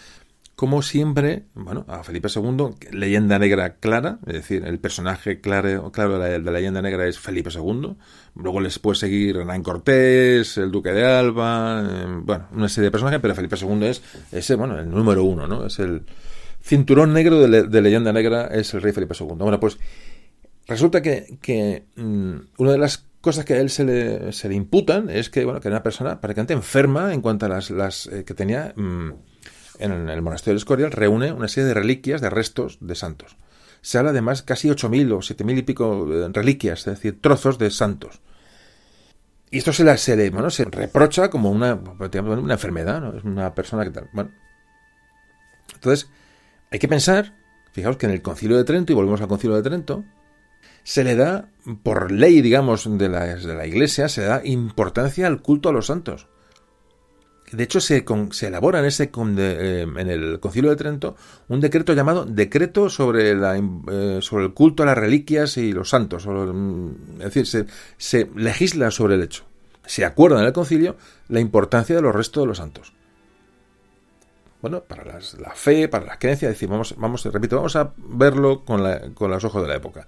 como 0.59 0.82
siempre, 0.82 1.44
bueno, 1.55 1.85
a 1.86 2.02
Felipe 2.02 2.26
II, 2.35 2.74
leyenda 2.90 3.39
negra 3.39 3.76
clara, 3.76 4.18
es 4.26 4.32
decir, 4.32 4.64
el 4.66 4.80
personaje 4.80 5.40
claro, 5.40 5.93
claro 5.93 6.18
de, 6.18 6.40
la, 6.40 6.51
leyenda 6.51 6.82
negra 6.82 7.06
es 7.06 7.16
Felipe 7.16 7.51
II. 7.55 7.94
Luego 8.35 8.60
les 8.60 8.80
puede 8.80 8.97
seguir 8.97 9.36
Hernán 9.36 9.62
Cortés, 9.62 10.59
el 10.59 10.72
Duque 10.72 10.90
de 10.90 11.05
Alba, 11.05 11.89
eh, 11.89 12.06
bueno, 12.24 12.48
una 12.51 12.68
serie 12.68 12.86
de 12.86 12.90
personajes, 12.90 13.20
pero 13.20 13.36
Felipe 13.36 13.55
II 13.55 13.85
es 13.85 14.02
ese, 14.32 14.56
bueno, 14.56 14.76
el 14.80 14.90
número 14.90 15.22
uno, 15.22 15.47
¿no? 15.47 15.64
Es 15.64 15.78
el 15.78 16.02
cinturón 16.60 17.12
negro 17.12 17.39
de, 17.39 17.80
leyenda 17.80 18.12
negra, 18.12 18.47
es 18.47 18.74
el 18.74 18.82
rey 18.82 18.93
Felipe 18.93 19.14
II. 19.16 19.36
Bueno, 19.36 19.60
pues 19.60 19.78
resulta 20.66 21.01
que, 21.01 21.39
que 21.40 21.85
mm, 21.94 22.36
una 22.59 22.72
de 22.72 22.78
las 22.78 23.06
cosas 23.20 23.44
que 23.44 23.55
a 23.55 23.60
él 23.60 23.70
se 23.70 23.85
le, 23.85 24.32
se 24.32 24.48
le 24.48 24.56
imputan 24.56 25.09
es 25.09 25.30
que, 25.30 25.44
bueno, 25.44 25.60
que 25.60 25.68
era 25.68 25.76
una 25.76 25.85
persona 25.85 26.20
prácticamente 26.20 26.55
enferma 26.55 27.14
en 27.14 27.20
cuanto 27.20 27.47
a 27.47 27.48
las, 27.48 27.70
las 27.70 28.09
eh, 28.09 28.24
que 28.24 28.35
tenía... 28.35 28.72
Mm, 28.74 29.12
en 29.78 30.09
el 30.09 30.22
monasterio 30.22 30.55
del 30.55 30.59
Escorial 30.59 30.92
reúne 30.92 31.32
una 31.32 31.48
serie 31.48 31.68
de 31.68 31.74
reliquias, 31.74 32.20
de 32.20 32.30
restos 32.30 32.78
de 32.80 32.94
santos. 32.94 33.36
Se 33.80 33.98
habla 33.98 34.12
de 34.12 34.20
más 34.20 34.42
casi 34.42 34.68
8.000 34.68 35.12
o 35.12 35.18
7.000 35.18 35.59
y 35.59 35.62
pico 35.62 36.06
eh, 36.12 36.28
reliquias, 36.32 36.80
es 36.80 36.86
decir, 36.86 37.20
trozos 37.20 37.59
de 37.59 37.70
santos. 37.70 38.20
Y 39.50 39.59
esto 39.59 39.72
se, 39.72 39.84
la, 39.84 39.96
se 39.96 40.16
le 40.16 40.30
bueno, 40.30 40.50
se 40.50 40.64
reprocha 40.64 41.30
como 41.30 41.50
una, 41.50 41.74
una 41.74 42.55
enfermedad, 42.55 43.00
¿no? 43.00 43.16
Es 43.16 43.24
una 43.24 43.55
persona 43.55 43.84
que 43.84 43.90
tal. 43.90 44.10
Bueno. 44.12 44.30
Entonces, 45.74 46.10
hay 46.70 46.78
que 46.78 46.88
pensar, 46.88 47.34
fijaos 47.72 47.96
que 47.96 48.06
en 48.06 48.12
el 48.12 48.22
Concilio 48.22 48.56
de 48.56 48.64
Trento, 48.64 48.92
y 48.92 48.96
volvemos 48.96 49.20
al 49.20 49.28
Concilio 49.28 49.56
de 49.56 49.62
Trento, 49.62 50.05
se 50.82 51.05
le 51.05 51.16
da, 51.16 51.48
por 51.82 52.10
ley, 52.10 52.40
digamos, 52.42 52.98
de 52.98 53.09
la, 53.09 53.24
de 53.36 53.55
la 53.55 53.66
Iglesia, 53.66 54.09
se 54.09 54.22
da 54.22 54.42
importancia 54.44 55.26
al 55.26 55.40
culto 55.40 55.68
a 55.68 55.72
los 55.72 55.86
santos. 55.86 56.28
De 57.53 57.65
hecho, 57.65 57.81
se, 57.81 58.05
se 58.31 58.47
elabora 58.49 58.81
en, 58.81 58.85
ese, 58.85 59.11
eh, 59.15 59.87
en 59.97 60.11
el 60.11 60.41
Concilio 60.41 60.70
de 60.70 60.77
Trento 60.77 61.16
un 61.49 61.61
decreto 61.61 61.95
llamado 61.95 62.25
Decreto 62.25 62.91
sobre, 62.91 63.35
la, 63.35 63.57
eh, 63.57 64.19
sobre 64.20 64.47
el 64.47 64.55
culto 64.55 64.83
a 64.83 64.87
las 64.87 64.99
reliquias 64.99 65.57
y 65.57 65.73
los 65.73 65.89
santos. 65.89 66.27
Mm, 66.27 67.20
es 67.20 67.35
decir, 67.35 67.66
se, 67.97 68.31
legisla 68.35 68.91
sobre 68.91 69.15
el 69.15 69.23
hecho. 69.23 69.45
Se 69.87 70.05
acuerda 70.05 70.41
en 70.41 70.47
el 70.47 70.53
concilio 70.53 70.97
la 71.29 71.41
importancia 71.41 71.97
de 71.97 72.03
los 72.03 72.15
restos 72.15 72.43
de 72.43 72.47
los 72.47 72.59
santos. 72.59 72.93
Bueno, 74.61 74.83
para 74.83 75.05
la 75.05 75.55
fe, 75.55 75.89
para 75.89 76.05
la 76.05 76.19
creencia, 76.19 76.49
decimos, 76.49 76.95
vamos, 76.97 77.23
vamos, 77.23 77.25
repito, 77.33 77.57
vamos 77.57 77.77
a 77.77 77.93
verlo 77.97 78.65
con, 78.65 78.83
con 79.15 79.31
los 79.31 79.45
ojos 79.45 79.62
de 79.62 79.69
la 79.69 79.77
época 79.77 80.07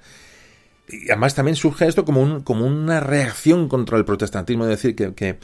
y 0.93 1.11
además 1.11 1.35
también 1.35 1.57
surge 1.57 1.87
esto 1.87 2.05
como, 2.05 2.23
un, 2.23 2.41
como 2.41 2.67
una 2.67 3.01
reacción 3.01 3.69
contra 3.69 3.99
el 3.99 4.05
protestantismo, 4.05 4.65
es 4.65 4.71
decir, 4.71 4.95
que, 4.95 5.39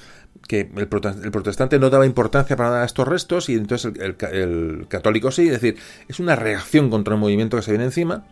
el, 0.49 0.89
protestante 0.89 1.79
no 1.79 1.91
daba 1.91 2.07
importancia 2.07 2.57
para 2.57 2.85
estos 2.85 3.07
restos 3.07 3.49
y 3.49 3.55
entonces 3.55 3.93
el, 3.99 4.87
católico 4.89 5.31
sí, 5.31 5.47
es 5.47 5.61
decir, 5.61 5.77
es 6.09 6.21
una 6.21 6.37
reacción 6.37 6.91
contra 6.91 7.15
el 7.15 7.21
movimiento 7.21 7.57
que 7.57 7.63
se 7.63 7.73
viene 7.73 7.85
encima 7.85 8.27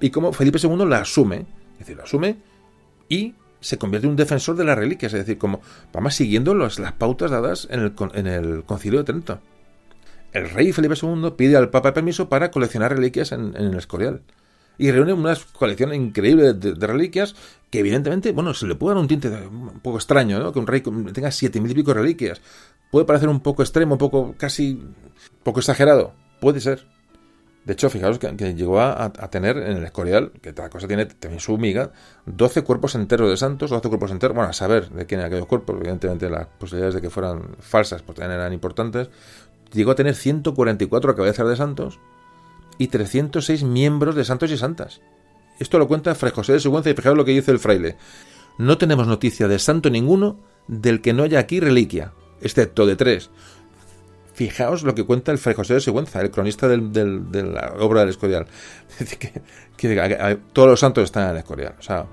y 0.00 0.10
como 0.10 0.32
Felipe 0.32 0.58
II 0.62 0.84
la 0.86 0.98
asume, 0.98 1.46
es 1.74 1.78
decir, 1.80 1.96
la 1.96 2.04
asume 2.04 2.36
y 3.08 3.34
se 3.60 3.78
convierte 3.78 4.06
en 4.06 4.12
un 4.12 4.16
defensor 4.16 4.56
de 4.56 4.64
las 4.64 4.76
reliquias, 4.76 5.12
es 5.14 5.20
decir, 5.20 5.38
como 5.38 5.60
vamos 5.92 6.14
siguiendo 6.14 6.54
las 6.54 6.78
pautas 6.98 7.30
dadas 7.30 7.66
en 7.70 7.80
el, 7.80 7.94
en 8.14 8.26
el 8.26 8.64
concilio 8.64 9.00
de 9.00 9.04
Trento. 9.04 9.40
El 10.32 10.50
rey 10.50 10.72
Felipe 10.72 10.96
II 11.00 11.32
pide 11.36 11.56
al 11.56 11.70
Papa 11.70 11.94
permiso 11.94 12.28
para 12.28 12.50
coleccionar 12.50 12.94
reliquias 12.94 13.32
en 13.32 13.54
el 13.54 13.74
Escorial 13.76 14.22
y 14.78 14.90
reúne 14.90 15.12
una 15.12 15.36
colección 15.52 15.94
increíble 15.94 16.54
de, 16.54 16.86
reliquias 16.86 17.34
que 17.70 17.80
evidentemente, 17.80 18.32
bueno, 18.32 18.54
se 18.54 18.66
le 18.66 18.74
puede 18.74 18.94
dar 18.94 19.02
un 19.02 19.08
tinte 19.08 19.28
un 19.28 19.80
poco 19.80 19.98
extraño, 19.98 20.38
¿no? 20.38 20.52
Que 20.52 20.58
un 20.58 20.66
rey 20.66 20.80
tenga 20.80 21.30
siete 21.30 21.60
mil 21.60 21.72
y 21.72 21.74
pico 21.74 21.92
reliquias. 21.92 22.40
Puede 22.90 23.04
parecer 23.04 23.28
un 23.28 23.40
poco 23.40 23.62
extremo, 23.62 23.94
un 23.94 23.98
poco 23.98 24.34
casi, 24.38 24.80
poco 25.42 25.60
exagerado. 25.60 26.14
Puede 26.40 26.60
ser. 26.60 26.86
De 27.64 27.72
hecho, 27.72 27.88
fijaos 27.88 28.18
que, 28.18 28.54
llegó 28.54 28.78
a, 28.78 29.10
tener 29.30 29.56
en 29.56 29.78
el 29.78 29.84
Escorial, 29.84 30.32
que 30.42 30.52
tal 30.52 30.68
cosa 30.68 30.86
tiene 30.86 31.06
también 31.06 31.40
su 31.40 31.56
miga, 31.56 31.92
12 32.26 32.62
cuerpos 32.62 32.94
enteros 32.94 33.30
de 33.30 33.38
santos, 33.38 33.70
12 33.70 33.88
cuerpos 33.88 34.10
enteros, 34.10 34.36
bueno, 34.36 34.50
a 34.50 34.52
saber 34.52 34.90
de 34.90 35.06
quién 35.06 35.20
eran 35.20 35.32
aquellos 35.32 35.48
cuerpos, 35.48 35.74
evidentemente 35.76 36.28
las 36.28 36.46
posibilidades 36.46 36.94
de 36.94 37.00
que 37.00 37.08
fueran 37.08 37.56
falsas 37.60 38.02
pues 38.02 38.18
también 38.18 38.38
eran 38.38 38.52
importantes. 38.52 39.08
Llegó 39.72 39.92
a 39.92 39.94
tener 39.94 40.14
144 40.14 41.14
cabezas 41.16 41.48
de 41.48 41.56
santos, 41.56 42.00
y 42.78 42.88
306 42.88 43.62
miembros 43.64 44.14
de 44.14 44.24
santos 44.24 44.50
y 44.50 44.56
santas. 44.56 45.00
Esto 45.58 45.78
lo 45.78 45.88
cuenta 45.88 46.14
Fray 46.14 46.32
José 46.32 46.54
de 46.54 46.60
Sigüenza 46.60 46.90
y 46.90 46.94
fijaos 46.94 47.16
lo 47.16 47.24
que 47.24 47.32
dice 47.32 47.50
el 47.50 47.58
fraile. 47.58 47.96
No 48.58 48.78
tenemos 48.78 49.06
noticia 49.06 49.48
de 49.48 49.58
santo 49.58 49.90
ninguno 49.90 50.38
del 50.66 51.00
que 51.00 51.12
no 51.12 51.22
haya 51.22 51.38
aquí 51.38 51.60
reliquia, 51.60 52.12
excepto 52.40 52.86
de 52.86 52.96
tres. 52.96 53.30
Fijaos 54.34 54.82
lo 54.82 54.94
que 54.94 55.04
cuenta 55.04 55.30
el 55.30 55.38
Fray 55.38 55.54
José 55.54 55.74
de 55.74 55.80
Sigüenza, 55.80 56.20
el 56.20 56.30
cronista 56.30 56.66
de 56.66 57.42
la 57.42 57.74
obra 57.78 58.00
del 58.00 58.10
Escorial. 58.10 58.46
que, 59.18 59.42
que, 59.76 60.38
todos 60.52 60.68
los 60.68 60.80
santos 60.80 61.04
están 61.04 61.24
en 61.24 61.30
el 61.30 61.36
Escorial. 61.36 61.76
O 61.78 61.82
sea, 61.82 62.06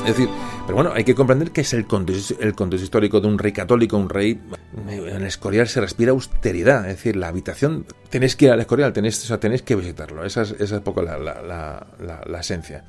Es 0.00 0.16
decir, 0.16 0.28
pero 0.64 0.76
bueno, 0.76 0.92
hay 0.94 1.04
que 1.04 1.14
comprender 1.14 1.50
que 1.50 1.60
es 1.60 1.74
el 1.74 1.86
contexto, 1.86 2.76
histórico 2.76 3.20
de 3.20 3.28
un 3.28 3.38
rey 3.38 3.52
católico, 3.52 3.96
un 3.96 4.08
rey. 4.08 4.40
En 4.88 4.88
el 4.88 5.26
Escorial 5.26 5.68
se 5.68 5.80
respira 5.80 6.12
austeridad, 6.12 6.88
es 6.88 6.96
decir, 6.96 7.16
la 7.16 7.28
habitación. 7.28 7.84
Tenéis 8.08 8.34
que 8.34 8.46
ir 8.46 8.50
al 8.52 8.60
Escorial, 8.60 8.92
tenéis, 8.92 9.32
tenéis 9.40 9.62
que 9.62 9.76
visitarlo. 9.76 10.24
Esa 10.24 10.42
es, 10.42 10.52
esa 10.58 10.76
es 10.76 10.82
poco 10.82 11.02
la, 11.02 11.18
la, 11.18 11.86
la, 12.26 12.40
esencia. 12.40 12.84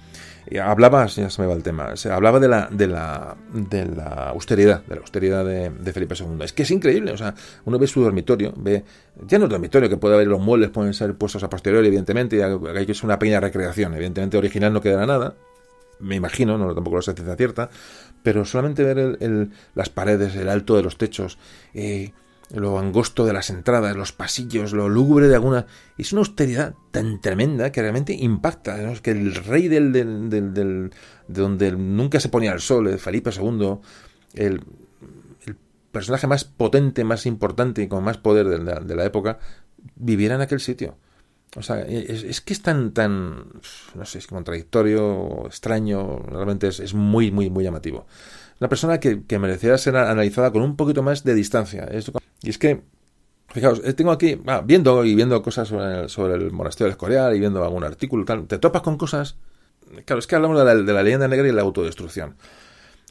Y 0.49 0.57
hablaba, 0.57 1.05
ya 1.07 1.29
se 1.29 1.41
me 1.41 1.47
va 1.47 1.53
el 1.53 1.63
tema, 1.63 1.93
hablaba 2.11 2.39
de 2.39 2.47
la, 2.47 2.69
de 2.71 2.87
la, 2.87 3.35
de 3.53 3.85
la 3.85 4.29
austeridad, 4.29 4.83
de 4.85 4.95
la 4.95 5.01
austeridad 5.01 5.45
de, 5.45 5.93
Felipe 5.93 6.15
II. 6.17 6.43
Es 6.43 6.53
que 6.53 6.63
es 6.63 6.71
increíble, 6.71 7.11
o 7.11 7.17
sea, 7.17 7.35
uno 7.65 7.77
ve 7.77 7.87
su 7.87 8.01
dormitorio, 8.01 8.53
ve, 8.57 8.83
ya 9.27 9.37
no 9.37 9.45
el 9.45 9.51
dormitorio, 9.51 9.89
que 9.89 9.97
puede 9.97 10.15
haber 10.15 10.27
los 10.27 10.39
muebles, 10.39 10.69
pueden 10.69 10.93
ser 10.93 11.13
puestos 11.15 11.43
a 11.43 11.49
posteriori, 11.49 11.87
evidentemente, 11.87 12.37
y 12.37 12.41
hay 12.41 12.85
que 12.85 12.93
es 12.93 13.03
una 13.03 13.19
pequeña 13.19 13.39
recreación, 13.39 13.93
evidentemente 13.93 14.37
original 14.37 14.73
no 14.73 14.81
quedará 14.81 15.05
nada, 15.05 15.35
me 16.01 16.15
imagino, 16.15 16.57
no 16.57 16.73
tampoco 16.73 16.97
lo 16.97 17.01
sé 17.01 17.13
cierta, 17.37 17.69
pero 18.23 18.45
solamente 18.45 18.83
ver 18.83 19.17
el, 19.19 19.51
las 19.75 19.89
paredes, 19.89 20.35
el 20.35 20.49
alto 20.49 20.75
de 20.75 20.83
los 20.83 20.97
techos, 20.97 21.37
eh, 21.73 22.13
lo 22.53 22.77
angosto 22.77 23.25
de 23.25 23.33
las 23.33 23.49
entradas, 23.49 23.95
los 23.95 24.11
pasillos, 24.11 24.73
lo 24.73 24.89
lúgubre 24.89 25.27
de 25.27 25.35
alguna... 25.35 25.67
Es 25.97 26.11
una 26.11 26.19
austeridad 26.19 26.75
tan 26.91 27.21
tremenda 27.21 27.71
que 27.71 27.81
realmente 27.81 28.13
impacta. 28.13 28.93
que 29.01 29.11
el 29.11 29.35
rey 29.35 29.67
del, 29.67 29.93
del, 29.93 30.29
del, 30.29 30.91
de 31.27 31.41
donde 31.41 31.71
nunca 31.71 32.19
se 32.19 32.29
ponía 32.29 32.51
el 32.51 32.59
sol, 32.59 32.87
el 32.87 32.99
Felipe 32.99 33.31
II, 33.31 33.77
el, 34.33 34.63
el, 35.45 35.55
personaje 35.91 36.27
más 36.27 36.43
potente, 36.43 37.03
más 37.03 37.25
importante 37.25 37.83
y 37.83 37.87
con 37.87 38.03
más 38.03 38.17
poder 38.17 38.47
de 38.47 38.59
de 38.59 38.95
la 38.95 39.05
época, 39.05 39.39
viviera 39.95 40.35
en 40.35 40.41
aquel 40.41 40.59
sitio. 40.59 40.97
O 41.57 41.61
sea, 41.61 41.81
es, 41.81 42.39
que 42.41 42.53
es 42.53 42.61
tan, 42.61 42.93
tan, 42.93 43.45
no 43.95 44.05
sé, 44.05 44.19
es 44.19 44.27
contradictorio, 44.27 45.45
extraño, 45.47 46.19
realmente 46.19 46.67
es, 46.69 46.93
muy, 46.93 47.29
muy, 47.29 47.49
muy 47.49 47.63
llamativo. 47.63 48.05
Una 48.61 48.69
persona 48.69 48.99
que, 48.99 49.21
merecía 49.37 49.77
ser 49.77 49.97
analizada 49.97 50.51
con 50.51 50.61
un 50.61 50.77
poquito 50.77 51.03
más 51.03 51.23
de 51.25 51.33
distancia. 51.33 51.89
Y 52.41 52.49
es 52.49 52.57
que, 52.57 52.83
fijaos, 53.49 53.81
eh, 53.83 53.93
tengo 53.93 54.11
aquí, 54.11 54.39
ah, 54.47 54.61
viendo 54.63 55.03
y 55.03 55.13
viendo 55.13 55.41
cosas 55.41 55.67
sobre 55.67 56.03
el, 56.03 56.09
sobre 56.09 56.35
el 56.35 56.51
monasterio 56.51 56.85
del 56.85 56.93
Escorial 56.93 57.35
y 57.35 57.39
viendo 57.39 57.63
algún 57.63 57.83
artículo, 57.83 58.23
tal, 58.23 58.47
te 58.47 58.57
topas 58.57 58.81
con 58.81 58.97
cosas. 58.97 59.35
Claro, 60.05 60.19
es 60.19 60.27
que 60.27 60.35
hablamos 60.35 60.57
de 60.57 60.63
la, 60.63 60.75
de 60.75 60.93
la 60.93 61.03
leyenda 61.03 61.27
negra 61.27 61.49
y 61.49 61.51
la 61.51 61.63
autodestrucción. 61.63 62.35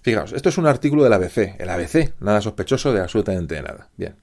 Fijaos, 0.03 0.33
esto 0.33 0.49
es 0.49 0.57
un 0.57 0.67
artículo 0.67 1.05
del 1.05 1.13
ABC. 1.13 1.57
El 1.59 1.69
ABC, 1.69 2.15
nada 2.21 2.41
sospechoso 2.41 2.91
de 2.95 3.01
absolutamente 3.01 3.61
nada. 3.61 3.91
Bien. 3.99 4.17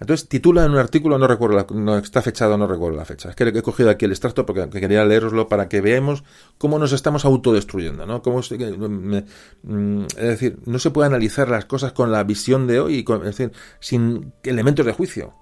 Entonces 0.00 0.28
titula 0.28 0.64
en 0.64 0.70
un 0.70 0.78
artículo, 0.78 1.18
no 1.18 1.26
recuerdo, 1.26 1.66
no 1.74 1.98
está 1.98 2.22
fechado, 2.22 2.56
no 2.56 2.66
recuerdo 2.66 2.96
la 2.96 3.04
fecha. 3.04 3.28
Es 3.28 3.36
que 3.36 3.46
he 3.46 3.62
cogido 3.62 3.90
aquí 3.90 4.06
el 4.06 4.12
extracto 4.12 4.46
porque 4.46 4.68
quería 4.70 5.04
leeroslo 5.04 5.46
para 5.46 5.68
que 5.68 5.82
veamos 5.82 6.24
cómo 6.56 6.78
nos 6.78 6.92
estamos 6.92 7.26
autodestruyendo, 7.26 8.06
¿no? 8.06 8.22
Cómo, 8.22 8.40
mm, 8.40 10.02
es 10.04 10.16
decir, 10.16 10.58
no 10.64 10.78
se 10.78 10.90
puede 10.90 11.08
analizar 11.08 11.50
las 11.50 11.66
cosas 11.66 11.92
con 11.92 12.10
la 12.10 12.24
visión 12.24 12.66
de 12.66 12.80
hoy, 12.80 13.04
decir, 13.22 13.52
sin 13.78 14.32
elementos 14.42 14.86
de 14.86 14.92
juicio. 14.92 15.34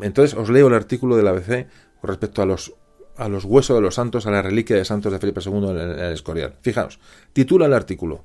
Entonces 0.00 0.36
os 0.38 0.48
leo 0.48 0.68
el 0.68 0.74
artículo 0.74 1.14
del 1.16 1.28
ABC 1.28 1.68
con 2.00 2.08
respecto 2.08 2.40
a 2.40 2.46
los 2.46 2.72
a 3.18 3.28
los 3.28 3.44
huesos 3.44 3.76
de 3.76 3.82
los 3.82 3.96
santos, 3.96 4.26
a 4.26 4.30
la 4.30 4.42
reliquia 4.42 4.76
de 4.76 4.84
santos 4.84 5.12
de 5.12 5.18
Felipe 5.18 5.40
II 5.44 5.70
en 5.70 5.76
el, 5.76 6.12
Escorial. 6.12 6.54
Fijaos, 6.62 7.00
titula 7.32 7.66
el 7.66 7.74
artículo. 7.74 8.24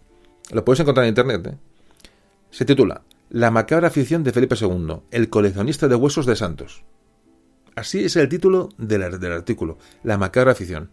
Lo 0.51 0.63
podéis 0.63 0.81
encontrar 0.81 1.05
en 1.05 1.09
internet. 1.09 1.47
¿eh? 1.47 1.57
Se 2.51 2.63
titula 2.63 3.01
la 3.33 3.49
macabra 3.49 3.87
afición 3.87 4.23
de 4.23 4.31
Felipe 4.31 4.55
II, 4.61 4.99
el 5.09 5.29
coleccionista 5.29 5.87
de 5.87 5.95
huesos 5.95 6.27
de 6.27 6.35
santos. 6.35 6.83
Así 7.75 8.05
es 8.05 8.15
el 8.15 8.29
título 8.29 8.69
del, 8.77 9.01
artículo, 9.01 9.79
la 10.03 10.19
macabra 10.19 10.51
afición. 10.51 10.91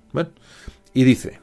y 0.94 1.04
dice, 1.04 1.38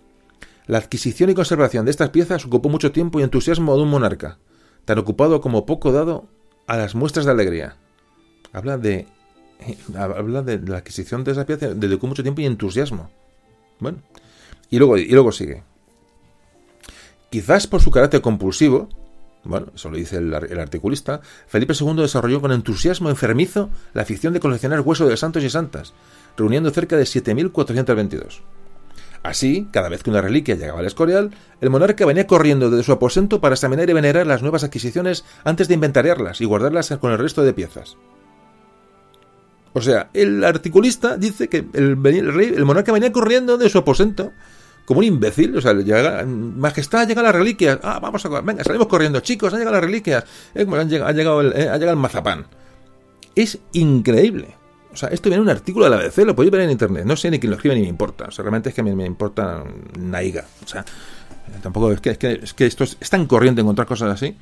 la 0.66 0.80
adquisición 0.80 1.30
y 1.30 1.36
conservación 1.36 1.86
de 1.86 1.92
estas 1.92 2.10
piezas 2.10 2.46
ocupó 2.46 2.70
mucho 2.70 2.92
tiempo 2.92 3.20
y 3.20 3.24
entusiasmo 3.24 3.76
de 3.76 3.84
un 3.84 3.90
monarca, 3.90 4.40
tan 4.86 4.98
ocupado 4.98 5.40
como 5.40 5.68
poco 5.68 5.92
dado 5.92 6.28
a 6.66 6.78
las 6.78 6.96
muestras 6.96 7.28
de 7.28 7.32
alegría. 7.32 7.78
Habla 8.52 8.80
de 8.80 9.06
habla 9.96 10.42
de 10.42 10.60
la 10.60 10.78
adquisición 10.78 11.24
de 11.24 11.34
esa 11.34 11.46
pieza 11.46 11.76
dedicó 11.76 12.08
mucho 12.08 12.24
tiempo 12.24 12.42
y 12.42 12.46
entusiasmo. 12.46 13.12
Bueno, 13.80 14.00
y 14.72 14.80
luego, 14.80 14.98
y 14.98 15.10
luego 15.10 15.32
sigue. 15.32 15.62
Quizás 17.30 17.68
por 17.68 17.82
su 17.82 17.92
carácter 17.92 18.22
compulsivo, 18.22 18.90
bueno, 19.48 19.68
eso 19.74 19.90
lo 19.90 19.98
dice 19.98 20.18
el, 20.18 20.34
articulista, 20.34 21.22
Felipe 21.48 21.74
II 21.80 21.96
desarrolló 21.96 22.42
con 22.42 22.52
entusiasmo 22.52 23.10
enfermizo 23.10 23.70
la 23.94 24.04
afición 24.04 24.34
de 24.34 24.40
coleccionar 24.40 24.82
huesos 24.82 25.10
de 25.10 25.18
santos 25.18 25.44
y 25.44 25.50
santas, 25.50 25.94
reuniendo 26.36 26.70
cerca 26.72 26.98
de 26.98 27.04
7.422. 27.04 28.42
Así, 29.24 29.68
cada 29.72 29.90
vez 29.90 30.04
que 30.04 30.10
una 30.10 30.22
reliquia 30.22 30.56
llegaba 30.56 30.80
al 30.80 30.86
Escorial, 30.86 31.32
el 31.60 31.70
monarca 31.70 32.06
venía 32.06 32.28
corriendo 32.28 32.70
desde 32.70 32.84
su 32.84 32.92
aposento 32.92 33.42
para 33.42 33.56
examinar 33.56 33.90
y 33.90 33.94
venerar 33.94 34.28
las 34.28 34.42
nuevas 34.42 34.64
adquisiciones 34.64 35.26
antes 35.44 35.68
de 35.68 35.74
inventariarlas 35.74 36.40
y 36.40 36.46
guardarlas 36.46 36.96
con 37.02 37.12
el 37.12 37.18
resto 37.18 37.44
de 37.44 37.54
piezas. 37.54 37.98
O 39.74 39.82
sea, 39.82 40.10
el 40.14 40.44
articulista 40.44 41.18
dice 41.18 41.50
que 41.50 41.66
el, 41.74 42.02
rey, 42.04 42.54
el 42.56 42.66
monarca 42.66 42.92
venía 42.92 43.12
corriendo 43.12 43.58
de 43.58 43.70
su 43.70 43.78
aposento 43.78 44.32
como 44.88 45.00
un 45.00 45.04
imbécil. 45.04 45.56
O 45.58 45.62
sea, 45.62 45.74
llega, 45.74 46.26
majestad, 46.26 47.06
llega 47.06 47.22
la 47.22 47.34
reliquia. 47.34 47.80
Ah, 47.84 48.00
vamos 48.02 48.26
a. 48.26 48.30
Venga, 48.42 48.64
salimos 48.64 48.88
corriendo. 48.88 49.20
Chicos, 49.20 49.54
han 49.54 49.60
llegado 49.60 49.76
las 49.76 49.84
reliquias. 49.84 50.24
Eh, 50.56 50.62
el, 50.62 50.94
eh, 50.96 51.02
ha 51.04 51.12
llegado 51.12 51.42
el 51.92 51.98
mazapán. 51.98 52.46
Es 53.36 53.60
increíble. 53.74 54.56
O 54.94 54.96
sea, 54.96 55.10
esto 55.10 55.30
viene 55.30 55.42
en 55.42 55.50
un 55.50 55.50
artículo 55.50 55.86
de 55.86 55.92
la 55.92 55.98
ABC, 55.98 56.20
lo 56.20 56.36
podéis 56.36 56.52
ver 56.54 56.62
en 56.62 56.72
internet. 56.72 57.04
No 57.06 57.18
sé 57.18 57.30
ni 57.30 57.38
quién 57.38 57.52
lo 57.52 57.58
escribe 57.58 57.76
ni 57.76 57.82
me 57.82 57.90
importa. 57.90 58.26
O 58.30 58.32
sea, 58.32 58.44
realmente 58.44 58.70
es 58.70 58.76
que 58.76 58.82
me, 58.82 58.96
me 58.96 59.06
importa 59.06 59.62
naiga. 60.00 60.46
O 60.64 60.68
sea, 60.68 60.86
tampoco 61.62 61.92
es 61.92 62.00
que, 62.00 62.12
es 62.12 62.18
que, 62.18 62.32
es 62.42 62.54
que 62.54 62.66
esto 62.66 62.86
es, 62.86 62.98
tan 63.10 63.28
corriente 63.28 63.60
encontrar 63.60 63.88
cosas 63.88 64.10
así. 64.10 64.38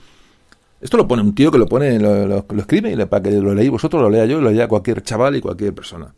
Esto 0.79 0.97
lo 0.97 1.07
pone 1.07 1.23
un 1.23 1.33
tío 1.33 1.51
que 1.51 1.57
lo 1.57 1.65
pone, 1.65 1.99
lo, 1.99 2.27
lo, 2.27 2.45
escribe 2.59 2.91
y 2.91 3.05
para 3.05 3.23
que 3.23 3.31
lo 3.31 3.55
leáis 3.55 3.71
vosotros, 3.71 3.99
lo 3.99 4.11
lea 4.11 4.25
yo, 4.25 4.39
lo 4.39 4.51
lea 4.51 4.67
cualquier 4.67 5.01
chaval 5.01 5.35
y 5.35 5.41
cualquier 5.41 5.73
persona. 5.73 6.13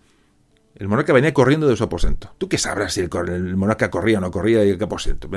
El 0.77 0.87
monarca 0.87 1.11
venía 1.11 1.33
corriendo 1.33 1.67
de 1.67 1.75
su 1.75 1.83
aposento. 1.83 2.35
¿Tú 2.37 2.47
qué 2.47 2.57
sabrás 2.57 2.93
si 2.93 3.01
el, 3.01 3.57
monarca 3.57 3.89
corría 3.89 4.19
o 4.19 4.21
no 4.21 4.29
corría 4.29 4.63
y 4.63 4.77
qué 4.77 4.83
aposento? 4.83 5.29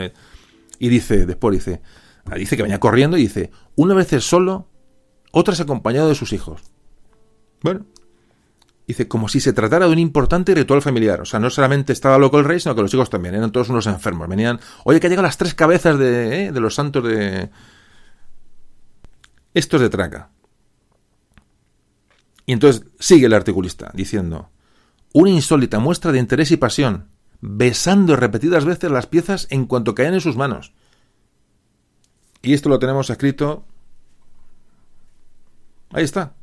Y 0.78 0.88
dice, 0.88 1.24
después 1.24 1.54
dice, 1.54 1.80
ah, 2.26 2.34
dice 2.34 2.56
que 2.56 2.62
venía 2.62 2.78
corriendo 2.78 3.16
y 3.16 3.22
dice, 3.22 3.50
una 3.74 3.94
vez 3.94 4.08
solo, 4.22 4.68
otras 5.32 5.60
acompañado 5.60 6.08
de 6.08 6.14
sus 6.14 6.34
hijos. 6.34 6.62
Bueno, 7.62 7.86
dice, 8.86 9.08
como 9.08 9.28
si 9.28 9.40
se 9.40 9.54
tratara 9.54 9.86
de 9.86 9.92
un 9.92 9.98
importante 9.98 10.54
ritual 10.54 10.82
familiar. 10.82 11.22
O 11.22 11.24
sea, 11.24 11.40
no 11.40 11.48
solamente 11.48 11.94
estaba 11.94 12.18
loco 12.18 12.38
el 12.38 12.44
rey, 12.44 12.60
sino 12.60 12.74
que 12.74 12.82
los 12.82 12.92
hijos 12.92 13.08
también, 13.08 13.34
eran 13.34 13.50
todos 13.50 13.70
unos 13.70 13.86
enfermos. 13.86 14.28
Venían, 14.28 14.60
oye, 14.84 15.00
que 15.00 15.08
llegado 15.08 15.26
las 15.26 15.38
tres 15.38 15.54
cabezas 15.54 15.98
de, 15.98 16.46
¿eh? 16.46 16.52
de 16.52 16.60
los 16.60 16.74
santos 16.74 17.02
de, 17.02 17.50
esto 19.54 19.76
es 19.76 19.82
de 19.82 19.88
traca. 19.88 20.30
Y 22.46 22.52
entonces 22.52 22.84
sigue 22.98 23.26
el 23.26 23.32
articulista 23.32 23.90
diciendo, 23.94 24.50
una 25.12 25.30
insólita 25.30 25.78
muestra 25.78 26.12
de 26.12 26.18
interés 26.18 26.50
y 26.50 26.56
pasión, 26.56 27.08
besando 27.40 28.16
repetidas 28.16 28.64
veces 28.64 28.90
las 28.90 29.06
piezas 29.06 29.46
en 29.50 29.66
cuanto 29.66 29.94
caían 29.94 30.14
en 30.14 30.20
sus 30.20 30.36
manos. 30.36 30.72
Y 32.42 32.54
esto 32.54 32.68
lo 32.68 32.78
tenemos 32.78 33.10
escrito. 33.10 33.64
Ahí 35.92 36.04
está. 36.04 36.34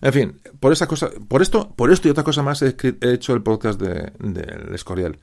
En 0.00 0.12
fin, 0.12 0.40
por 0.60 0.72
esa 0.72 0.86
cosa, 0.86 1.10
por 1.28 1.42
esto, 1.42 1.70
por 1.74 1.90
esto 1.90 2.08
y 2.08 2.10
otra 2.10 2.24
cosa 2.24 2.42
más 2.42 2.62
he, 2.62 2.76
hecho 3.00 3.32
el 3.32 3.42
podcast 3.42 3.80
del 3.80 4.12
de, 4.18 4.74
Escorial. 4.74 5.18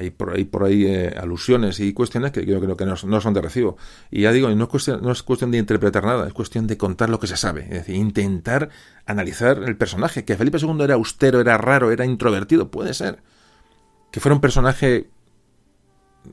Hay 0.00 0.10
por 0.10 0.64
ahí, 0.64 0.86
eh, 0.86 1.14
alusiones 1.14 1.78
y 1.78 1.92
cuestiones 1.92 2.32
que 2.32 2.46
yo 2.46 2.58
creo 2.58 2.74
que 2.74 2.86
no, 2.86 2.96
son 2.96 3.34
de 3.34 3.42
recibo. 3.42 3.76
Y 4.10 4.22
ya 4.22 4.32
digo, 4.32 4.48
no 4.48 4.64
es, 4.64 4.70
cuestión, 4.70 5.02
no 5.02 5.12
es 5.12 5.22
cuestión 5.22 5.50
de 5.50 5.58
interpretar 5.58 6.04
nada, 6.04 6.26
es 6.26 6.32
cuestión 6.32 6.66
de 6.66 6.78
contar 6.78 7.10
lo 7.10 7.20
que 7.20 7.26
se 7.26 7.36
sabe. 7.36 7.64
Es 7.64 7.70
decir, 7.70 7.96
intentar 7.96 8.70
analizar 9.04 9.62
el 9.62 9.76
personaje. 9.76 10.24
Que 10.24 10.36
Felipe 10.36 10.58
II 10.58 10.82
era 10.82 10.94
austero, 10.94 11.40
era 11.40 11.58
raro, 11.58 11.90
era 11.90 12.06
introvertido, 12.06 12.70
puede 12.70 12.94
ser. 12.94 13.22
Que 14.10 14.20
fuera 14.20 14.34
un 14.34 14.40
personaje, 14.40 15.10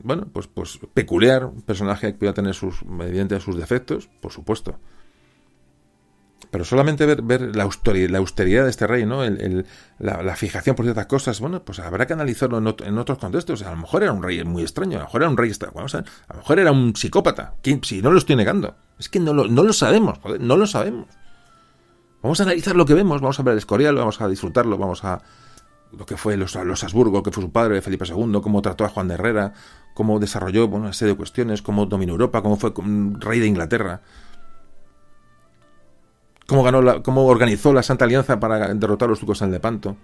bueno, 0.02 0.28
pues, 0.32 0.46
pues 0.46 0.78
peculiar, 0.94 1.44
un 1.44 1.60
personaje 1.60 2.12
que 2.12 2.18
pueda 2.18 2.32
tener 2.32 2.54
sus, 2.54 2.80
evidentemente, 2.82 3.40
sus 3.40 3.56
defectos, 3.56 4.08
por 4.20 4.32
supuesto. 4.32 4.78
Pero 6.50 6.64
solamente 6.64 7.04
ver, 7.04 7.54
la, 7.54 7.64
austeridad, 7.64 8.64
de 8.64 8.70
este 8.70 8.86
rey, 8.86 9.04
¿no? 9.04 9.20
La, 9.98 10.36
fijación 10.36 10.74
por 10.76 10.86
ciertas 10.86 11.06
cosas, 11.06 11.40
bueno, 11.40 11.62
pues 11.62 11.78
habrá 11.78 12.06
que 12.06 12.14
analizarlo 12.14 12.58
en, 12.58 12.98
otros 12.98 13.18
contextos. 13.18 13.62
A 13.62 13.70
lo 13.70 13.76
mejor 13.76 14.02
era 14.02 14.12
un 14.12 14.22
rey 14.22 14.42
muy 14.44 14.62
extraño, 14.62 14.96
a 14.96 15.00
lo 15.00 15.06
mejor 15.06 15.22
era 15.22 15.30
un 15.30 15.36
rey, 15.36 15.52
vamos 15.74 15.94
a, 15.94 15.98
a 15.98 16.32
lo 16.32 16.38
mejor 16.38 16.58
era 16.58 16.72
un 16.72 16.96
psicópata. 16.96 17.54
Si 17.82 18.00
no 18.00 18.10
lo 18.10 18.18
estoy 18.18 18.36
negando. 18.36 18.76
Es 18.98 19.08
que 19.08 19.20
no 19.20 19.34
lo, 19.34 19.46
no 19.46 19.62
lo 19.62 19.72
sabemos, 19.72 20.20
no 20.40 20.56
lo 20.56 20.66
sabemos. 20.66 21.08
Vamos 22.22 22.40
a 22.40 22.44
analizar 22.44 22.74
lo 22.74 22.86
que 22.86 22.94
vemos, 22.94 23.20
vamos 23.20 23.38
a 23.38 23.42
ver 23.42 23.52
el 23.52 23.58
Escorial, 23.58 23.94
vamos 23.96 24.20
a 24.20 24.28
disfrutarlo, 24.28 24.78
vamos 24.78 25.04
a 25.04 25.20
lo 25.92 26.06
que 26.06 26.16
fue 26.16 26.36
los, 26.36 26.54
los 26.54 26.84
Habsburgo, 26.84 27.22
que 27.22 27.30
fue 27.30 27.42
su 27.42 27.52
padre, 27.52 27.80
Felipe 27.82 28.06
II, 28.06 28.40
cómo 28.42 28.62
trató 28.62 28.84
a 28.84 28.88
Juan 28.88 29.08
de 29.08 29.14
Herrera, 29.14 29.52
cómo 29.94 30.18
desarrolló 30.18 30.66
una 30.66 30.92
serie 30.92 31.12
de 31.12 31.16
cuestiones, 31.16 31.62
cómo 31.62 31.86
dominó 31.86 32.12
Europa, 32.12 32.42
cómo 32.42 32.56
fue 32.56 32.72
rey 33.20 33.40
de 33.40 33.46
Inglaterra 33.46 34.02
cómo, 36.48 37.26
organizó 37.26 37.72
la 37.72 37.82
Santa 37.82 38.06
Alianza 38.06 38.40
para 38.40 38.74
derrotar 38.74 39.06
a 39.06 39.10
los 39.10 39.20
turcos 39.20 39.42
en 39.42 39.50
Lepanto. 39.50 39.96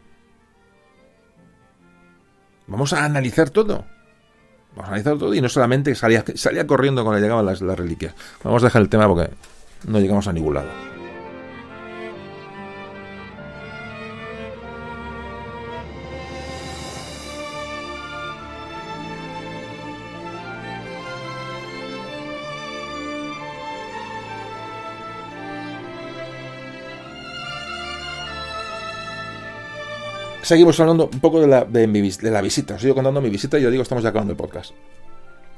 Vamos 2.67 2.93
a 2.93 3.05
analizar 3.05 3.51
todo. 3.51 3.85
Vamos 4.73 4.85
a 4.85 4.89
analizar 4.89 5.17
todo 5.19 5.35
y 5.35 5.41
no 5.41 5.49
solamente 5.49 5.95
salía, 5.95 6.23
salía 6.35 6.67
corriendo 6.67 7.03
cuando 7.03 7.21
llegaban 7.21 7.47
las, 7.47 7.63
las 7.63 7.79
reliquias. 7.79 8.15
Vamos 8.43 8.63
a 8.63 8.67
dejar 8.67 8.83
el 8.83 8.89
tema 8.89 9.09
porque 9.09 9.33
no 9.87 9.99
llegamos 9.99 10.29
a 10.29 10.33
ningún 10.33 10.55
lado. 10.55 10.94
Seguimos 30.45 30.79
hablando 30.81 31.09
un 31.13 31.21
poco 31.21 31.41
de 31.41 31.47
la, 31.47 31.65
de, 31.65 31.87
mi, 31.87 32.09
de 32.09 32.31
la 32.31 32.41
visita. 32.41 32.75
Os 32.75 32.83
sigo 32.83 32.95
contando 32.95 33.21
mi 33.21 33.31
visita 33.31 33.59
y 33.59 33.63
ya 33.63 33.71
digo, 33.71 33.83
estamos 33.83 34.03
ya 34.03 34.11
acabando 34.11 34.33
el 34.33 34.37
podcast. 34.37 34.73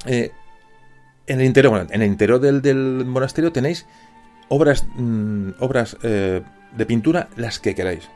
Eh, 0.07 0.31
en 1.27 1.41
el 1.41 1.47
interior, 1.47 1.87
en 1.91 2.03
el 2.03 2.09
interior 2.09 2.41
del, 2.41 3.05
monasterio 3.05 3.53
tenéis 3.53 3.87
obras, 4.49 4.87
mm, 4.95 5.51
obras 5.59 5.97
eh, 6.03 6.43
de 6.77 6.87
pintura, 6.87 7.29
las 7.37 7.59
que 7.59 7.75
queráis. 7.75 8.09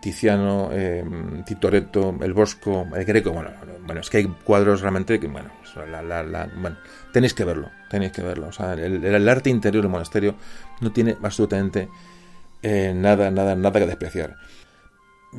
Tiziano, 0.00 0.68
eh, 0.72 1.04
Tintoretto, 1.44 2.16
el 2.20 2.32
Bosco, 2.32 2.86
el 2.94 3.04
Greco, 3.04 3.32
bueno, 3.32 3.50
bueno, 3.86 4.02
es 4.02 4.10
que 4.10 4.18
hay 4.18 4.26
cuadros 4.44 4.80
realmente 4.82 5.18
que, 5.18 5.26
bueno, 5.26 5.50
bueno 6.60 6.76
tenéis 7.12 7.34
que 7.34 7.44
verlo, 7.44 7.70
tenéis 7.90 8.12
que 8.12 8.22
verlo. 8.22 8.48
O 8.48 8.52
sea, 8.52 8.74
el, 8.74 9.04
el, 9.04 9.28
arte 9.28 9.50
interior 9.50 9.82
del 9.82 9.90
monasterio 9.90 10.36
no 10.80 10.92
tiene 10.92 11.16
absolutamente 11.20 11.88
eh, 12.62 12.92
nada, 12.94 13.32
nada, 13.32 13.56
nada 13.56 13.80
que 13.80 13.86
despreciar 13.86 14.36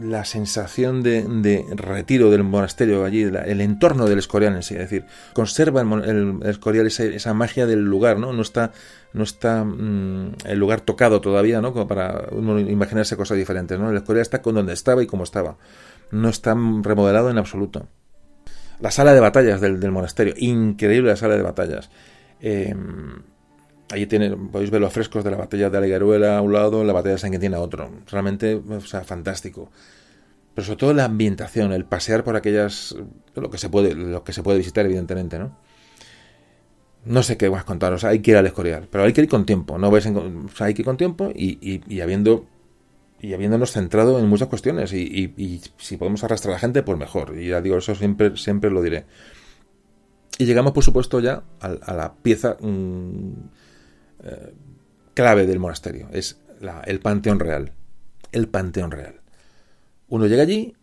la 0.01 0.25
sensación 0.25 1.01
de, 1.01 1.65
retiro 1.75 2.29
del 2.29 2.43
monasterio 2.43 3.03
allí, 3.03 3.23
el 3.23 3.61
entorno 3.61 4.05
del 4.05 4.19
Escorial 4.19 4.55
en 4.55 4.63
sí, 4.63 4.75
es 4.75 4.81
decir, 4.81 5.05
conserva 5.33 5.81
el, 5.81 6.39
Escorial 6.43 6.87
esa, 6.87 7.33
magia 7.33 7.65
del 7.65 7.83
lugar, 7.83 8.19
¿no? 8.19 8.33
No 8.33 8.41
está, 8.41 8.71
no 9.13 9.23
está 9.23 9.63
mm, 9.63 10.35
el 10.45 10.59
lugar 10.59 10.81
tocado 10.81 11.21
todavía, 11.21 11.61
¿no? 11.61 11.73
Como 11.73 11.87
para 11.87 12.27
imaginarse 12.31 13.17
cosas 13.17 13.37
diferentes, 13.37 13.79
¿no? 13.79 13.89
El 13.89 13.97
Escorial 13.97 14.21
está 14.21 14.41
con 14.41 14.55
donde 14.55 14.73
estaba 14.73 15.01
y 15.01 15.07
como 15.07 15.23
estaba. 15.23 15.57
No 16.11 16.29
está 16.29 16.55
remodelado 16.81 17.29
en 17.29 17.37
absoluto. 17.37 17.87
La 18.79 18.91
sala 18.91 19.13
de 19.13 19.19
batallas 19.19 19.59
del, 19.59 19.91
monasterio, 19.91 20.35
increíble 20.37 21.09
la 21.09 21.15
sala 21.15 21.35
de 21.35 21.41
batallas. 21.41 21.89
Eh, 22.39 22.75
Ahí 23.89 24.05
tiene, 24.05 24.35
podéis 24.35 24.69
ver 24.69 24.81
los 24.81 24.91
frescos 24.91 25.23
de 25.23 25.31
la 25.31 25.37
batalla 25.37 25.69
de 25.69 25.77
Algaruela 25.77 26.37
a 26.37 26.41
un 26.41 26.51
lado, 26.51 26.83
la 26.83 26.93
batalla 26.93 27.13
de 27.13 27.19
San 27.19 27.31
Quintín 27.31 27.53
a 27.53 27.59
otro. 27.59 27.89
Realmente, 28.11 28.55
o 28.55 28.81
sea, 28.81 29.03
fantástico. 29.03 29.71
Pero 30.53 30.65
sobre 30.65 30.77
todo 30.77 30.93
la 30.93 31.05
ambientación, 31.05 31.71
el 31.71 31.85
pasear 31.85 32.23
por 32.23 32.35
aquellas. 32.35 32.95
lo 33.35 33.49
que 33.49 33.57
se 33.57 33.69
puede, 33.69 33.93
lo 33.93 34.23
que 34.23 34.33
se 34.33 34.43
puede 34.43 34.57
visitar, 34.57 34.85
evidentemente, 34.85 35.39
¿no? 35.39 35.55
No 37.05 37.23
sé 37.23 37.37
qué 37.37 37.47
vas 37.47 37.61
a 37.61 37.65
contar, 37.65 37.93
o 37.93 37.97
sea, 37.97 38.09
hay 38.09 38.19
que 38.19 38.31
ir 38.31 38.37
al 38.37 38.45
Escorial, 38.47 38.87
pero 38.91 39.05
hay 39.05 39.13
que 39.13 39.21
ir 39.21 39.29
con 39.29 39.45
tiempo, 39.45 39.77
no 39.77 39.89
ves 39.89 40.07
o 40.07 40.49
sea, 40.53 40.67
hay 40.67 40.73
que 40.73 40.81
ir 40.81 40.85
con 40.85 40.97
tiempo 40.97 41.31
y, 41.33 41.57
y, 41.87 42.01
habiendo 42.01 42.47
y 43.21 43.33
habiéndonos 43.33 43.71
centrado 43.71 44.19
en 44.19 44.27
muchas 44.27 44.49
cuestiones 44.49 44.91
y, 44.91 45.33
y, 45.37 45.61
si 45.77 45.95
podemos 45.95 46.25
arrastrar 46.25 46.51
a 46.51 46.55
la 46.55 46.59
gente, 46.59 46.83
pues 46.83 46.97
mejor. 46.97 47.39
Y 47.39 47.47
ya 47.47 47.61
digo, 47.61 47.77
eso 47.77 47.95
siempre, 47.95 48.35
siempre 48.35 48.69
lo 48.69 48.81
diré. 48.81 49.05
Y 50.37 50.45
llegamos, 50.45 50.73
por 50.73 50.83
supuesto, 50.83 51.19
ya 51.19 51.43
a, 51.61 51.93
la 51.93 52.13
pieza 52.21 52.57
mm, 52.59 53.31
clave 55.13 55.45
del 55.45 55.59
monasterio. 55.59 56.09
Es 56.11 56.39
el 56.85 56.99
panteón 56.99 57.39
real. 57.39 57.73
El 58.31 58.47
panteón 58.47 58.91
real. 58.91 59.21
Uno 60.09 60.25
llega 60.27 60.43
allí, 60.43 60.75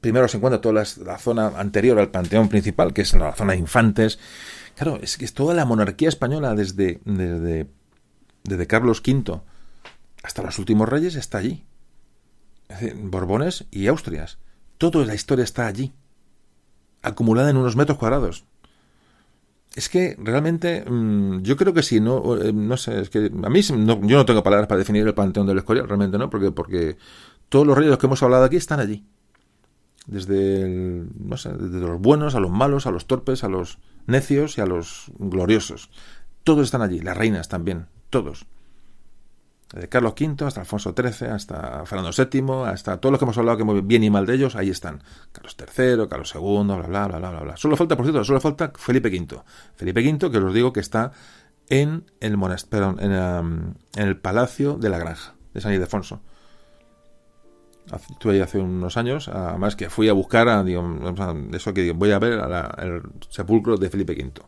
primero 0.00 0.28
se 0.28 0.36
encuentra 0.36 0.60
toda 0.60 0.74
la, 0.74 1.18
zona 1.18 1.48
anterior 1.58 1.98
al 1.98 2.10
panteón 2.10 2.48
principal, 2.48 2.92
que 2.92 3.02
es 3.02 3.12
la 3.14 3.34
zona 3.34 3.52
de 3.52 3.58
infantes. 3.58 4.18
Claro, 4.76 4.98
es 5.02 5.16
que 5.16 5.24
es 5.24 5.34
toda 5.34 5.54
la 5.54 5.64
monarquía 5.64 6.08
española 6.08 6.54
desde, 6.54 7.00
desde, 7.04 7.68
desde 8.44 8.66
Carlos 8.66 9.02
V 9.06 9.40
hasta 10.22 10.42
los 10.42 10.58
últimos 10.58 10.88
reyes 10.88 11.14
está 11.14 11.38
allí. 11.38 11.64
Borbones 12.96 13.64
y 13.70 13.86
Austrias. 13.86 14.38
Toda 14.76 15.04
la 15.04 15.14
historia 15.14 15.42
está 15.42 15.66
allí, 15.66 15.94
acumulada 17.02 17.50
en 17.50 17.56
unos 17.56 17.76
metros 17.76 17.98
cuadrados. 17.98 18.44
Es 19.78 19.88
que 19.88 20.16
realmente 20.18 20.84
mm, 20.84 21.42
yo 21.42 21.56
creo 21.56 21.72
que 21.72 21.84
sí, 21.84 22.00
no, 22.00 22.36
eh, 22.36 22.52
no 22.52 22.76
sé, 22.76 23.00
es 23.00 23.10
que 23.10 23.30
a 23.44 23.48
mí 23.48 23.62
yo 23.62 23.76
no 23.76 24.24
tengo 24.26 24.42
palabras 24.42 24.66
para 24.66 24.80
definir 24.80 25.06
el 25.06 25.14
panteón 25.14 25.46
del 25.46 25.58
Escorial, 25.58 25.86
realmente 25.86 26.18
no, 26.18 26.28
porque, 26.28 26.50
porque 26.50 26.96
todos 27.48 27.64
los 27.64 27.78
reyes 27.78 27.96
que 27.96 28.06
hemos 28.06 28.20
hablado 28.24 28.42
aquí 28.42 28.56
están 28.56 28.80
allí. 28.80 29.06
Desde, 30.08 31.06
no 31.14 31.36
sé, 31.36 31.50
desde 31.50 31.78
los 31.78 32.00
buenos 32.00 32.34
a 32.34 32.40
los 32.40 32.50
malos, 32.50 32.88
a 32.88 32.90
los 32.90 33.06
torpes, 33.06 33.44
a 33.44 33.48
los 33.48 33.78
necios 34.08 34.58
y 34.58 34.62
a 34.62 34.66
los 34.66 35.12
gloriosos. 35.16 35.90
Todos 36.42 36.64
están 36.64 36.82
allí, 36.82 36.98
las 36.98 37.16
reinas 37.16 37.48
también, 37.48 37.86
todos. 38.10 38.46
Desde 39.72 39.88
Carlos 39.88 40.14
V 40.18 40.46
hasta 40.46 40.60
Alfonso 40.60 40.94
XIII, 40.96 41.28
hasta 41.28 41.84
Fernando 41.84 42.10
VII, 42.16 42.64
hasta 42.66 42.96
todos 42.98 43.12
los 43.12 43.18
que 43.18 43.24
hemos 43.26 43.36
hablado 43.36 43.58
que 43.58 43.80
bien 43.82 44.02
y 44.02 44.10
mal 44.10 44.24
de 44.24 44.34
ellos, 44.34 44.56
ahí 44.56 44.70
están. 44.70 45.02
Carlos 45.30 45.56
III, 45.58 46.08
Carlos 46.08 46.32
II, 46.34 46.64
bla, 46.64 47.06
bla, 47.06 47.06
bla, 47.06 47.18
bla, 47.18 47.40
bla, 47.40 47.56
Solo 47.56 47.76
falta, 47.76 47.94
por 47.94 48.06
cierto, 48.06 48.24
solo 48.24 48.40
falta 48.40 48.72
Felipe 48.74 49.08
V. 49.08 49.42
Felipe 49.76 50.00
V, 50.00 50.30
que 50.30 50.38
os 50.38 50.54
digo 50.54 50.72
que 50.72 50.80
está 50.80 51.12
en 51.68 52.10
el 52.20 52.38
monasterio, 52.38 52.96
en, 52.98 53.76
el 53.94 54.16
Palacio 54.16 54.74
de 54.74 54.88
la 54.88 54.98
Granja 54.98 55.34
de 55.52 55.60
San 55.60 55.74
Ildefonso. 55.74 56.20
Estuve 58.10 58.34
ahí 58.34 58.40
hace 58.40 58.58
unos 58.58 58.96
años, 58.96 59.28
además 59.28 59.76
que 59.76 59.88
fui 59.88 60.08
a 60.08 60.12
buscar, 60.12 60.48
a, 60.48 60.64
eso 61.52 61.74
que 61.74 61.92
voy 61.92 62.12
a 62.12 62.18
ver 62.18 62.40
el 62.78 63.02
sepulcro 63.30 63.76
de 63.76 63.88
Felipe 63.90 64.12
V. 64.12 64.42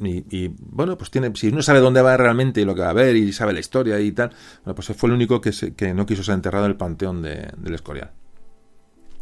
Y, 0.00 0.48
bueno, 0.58 0.98
pues 0.98 1.10
tiene, 1.10 1.30
si 1.36 1.48
uno 1.48 1.62
sabe 1.62 1.78
dónde 1.78 2.02
va 2.02 2.16
realmente 2.16 2.60
y 2.60 2.64
lo 2.64 2.74
que 2.74 2.80
va 2.80 2.90
a 2.90 2.94
ver 2.94 3.14
y 3.14 3.32
sabe 3.32 3.52
la 3.52 3.60
historia 3.60 4.00
y 4.00 4.10
tal, 4.12 4.30
bueno, 4.64 4.74
pues 4.74 4.88
fue 4.96 5.08
el 5.08 5.14
único 5.14 5.40
que, 5.40 5.52
que 5.76 5.94
no 5.94 6.04
quiso 6.04 6.22
ser 6.22 6.34
enterrado 6.34 6.64
en 6.64 6.72
el 6.72 6.76
panteón 6.76 7.22
de, 7.22 7.48
del 7.56 7.74
Escorial. 7.74 8.10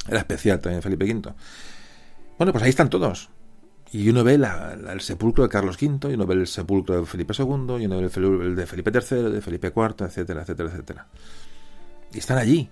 Era 0.09 0.19
especial 0.19 0.61
también 0.61 0.83
Felipe 0.83 1.05
V. 1.05 1.33
Bueno, 2.39 2.53
pues 2.53 2.65
ahí 2.65 2.71
están 2.71 2.91
todos. 2.91 3.31
Y 3.93 4.09
uno 4.09 4.25
ve 4.25 4.35
el 4.35 5.01
sepulcro 5.01 5.45
de 5.45 5.51
Carlos 5.51 5.77
V, 5.81 6.11
y 6.11 6.15
uno 6.15 6.27
ve 6.27 6.35
el 6.35 6.47
sepulcro 6.47 6.99
de 6.99 7.07
Felipe 7.07 7.35
II, 7.39 7.45
y 7.79 7.87
uno 7.87 8.01
ve 8.01 8.11
el, 8.47 8.57
de 8.57 8.67
Felipe 8.67 8.91
III, 8.91 9.31
de 9.31 9.41
Felipe 9.43 9.73
IV, 9.75 10.07
etcétera, 10.07 10.43
etcétera, 10.43 10.71
etcétera. 10.71 11.07
Y 12.13 12.19
están 12.19 12.39
allí. 12.39 12.71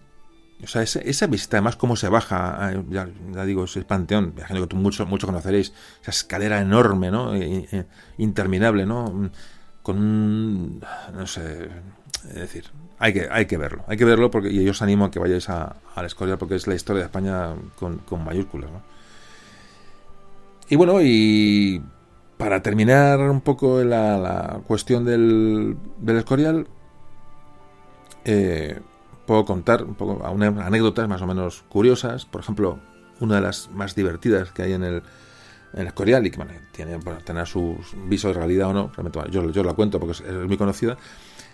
O 0.63 0.67
sea, 0.67 0.83
esa, 0.83 1.27
visita, 1.27 1.57
además, 1.57 1.77
cómo 1.77 1.97
se 1.97 2.09
baja, 2.09 2.73
ya, 2.91 3.09
digo, 3.45 3.65
ese 3.65 3.83
panteón, 3.83 4.35
imagino 4.37 4.61
que 4.61 4.67
tú 4.67 4.77
mucho, 4.77 5.07
conoceréis, 5.07 5.73
esa 6.03 6.11
escalera 6.11 6.61
enorme, 6.61 7.11
¿no? 7.11 7.33
interminable, 8.19 8.85
¿no? 8.85 9.31
Con 9.83 9.99
un, 9.99 10.85
no 11.15 11.27
sé, 11.27 11.69
es 12.29 12.35
decir, 12.35 12.65
hay 12.99 13.15
que, 13.15 13.29
hay 13.31 13.47
que 13.47 13.57
verlo, 13.57 13.85
hay 13.89 13.97
que 13.97 14.05
verlo 14.05 14.31
porque, 14.31 14.51
y 14.51 14.63
yo 14.63 14.73
os 14.73 14.83
animo 14.83 15.07
a 15.07 15.11
que 15.11 15.19
vayáis 15.19 15.49
a, 15.49 15.77
la 15.97 16.07
Escorial 16.07 16.37
porque 16.37 16.57
es 16.57 16.67
la 16.67 16.75
historia 16.75 17.01
de 17.01 17.07
España 17.07 17.55
con, 17.79 17.99
con 17.99 18.25
mayúsculas, 18.25 18.71
¿no? 18.71 18.83
Y 20.69 20.77
bueno, 20.77 21.01
y 21.03 21.83
para 22.37 22.63
terminar 22.63 23.19
un 23.21 23.41
poco 23.41 23.83
la, 23.83 24.19
la 24.19 24.61
cuestión 24.67 25.05
del, 25.05 25.77
del 25.99 26.17
Escorial, 26.17 26.69
eh, 28.25 28.81
puedo 29.31 29.45
contar 29.45 29.85
un 29.85 29.95
poco 29.95 30.27
anécdotas 30.27 31.09
más 31.09 31.23
o 31.23 31.27
menos 31.29 31.63
curiosas. 31.69 32.25
Por 32.25 32.41
ejemplo, 32.41 32.81
una 33.21 33.37
de 33.37 33.43
las 33.43 33.71
más 33.71 33.95
divertidas 33.95 34.51
que 34.51 34.63
hay 34.65 34.73
en 34.73 34.83
el, 34.83 35.05
en 35.73 35.83
el 35.83 35.87
Escorial 35.87 36.27
y 36.27 36.33
que 36.33 36.45
tiene 36.73 36.97
bueno, 36.97 37.21
tener 37.21 37.47
sus 37.47 37.95
visos 38.09 38.35
de 38.35 38.41
realidad 38.41 38.71
o 38.71 38.73
no, 38.73 38.91
realmente, 38.93 39.21
yo, 39.31 39.49
yo 39.53 39.63
la 39.63 39.75
cuento 39.75 40.01
porque 40.01 40.15
es, 40.15 40.49
muy 40.49 40.57
conocida, 40.57 40.97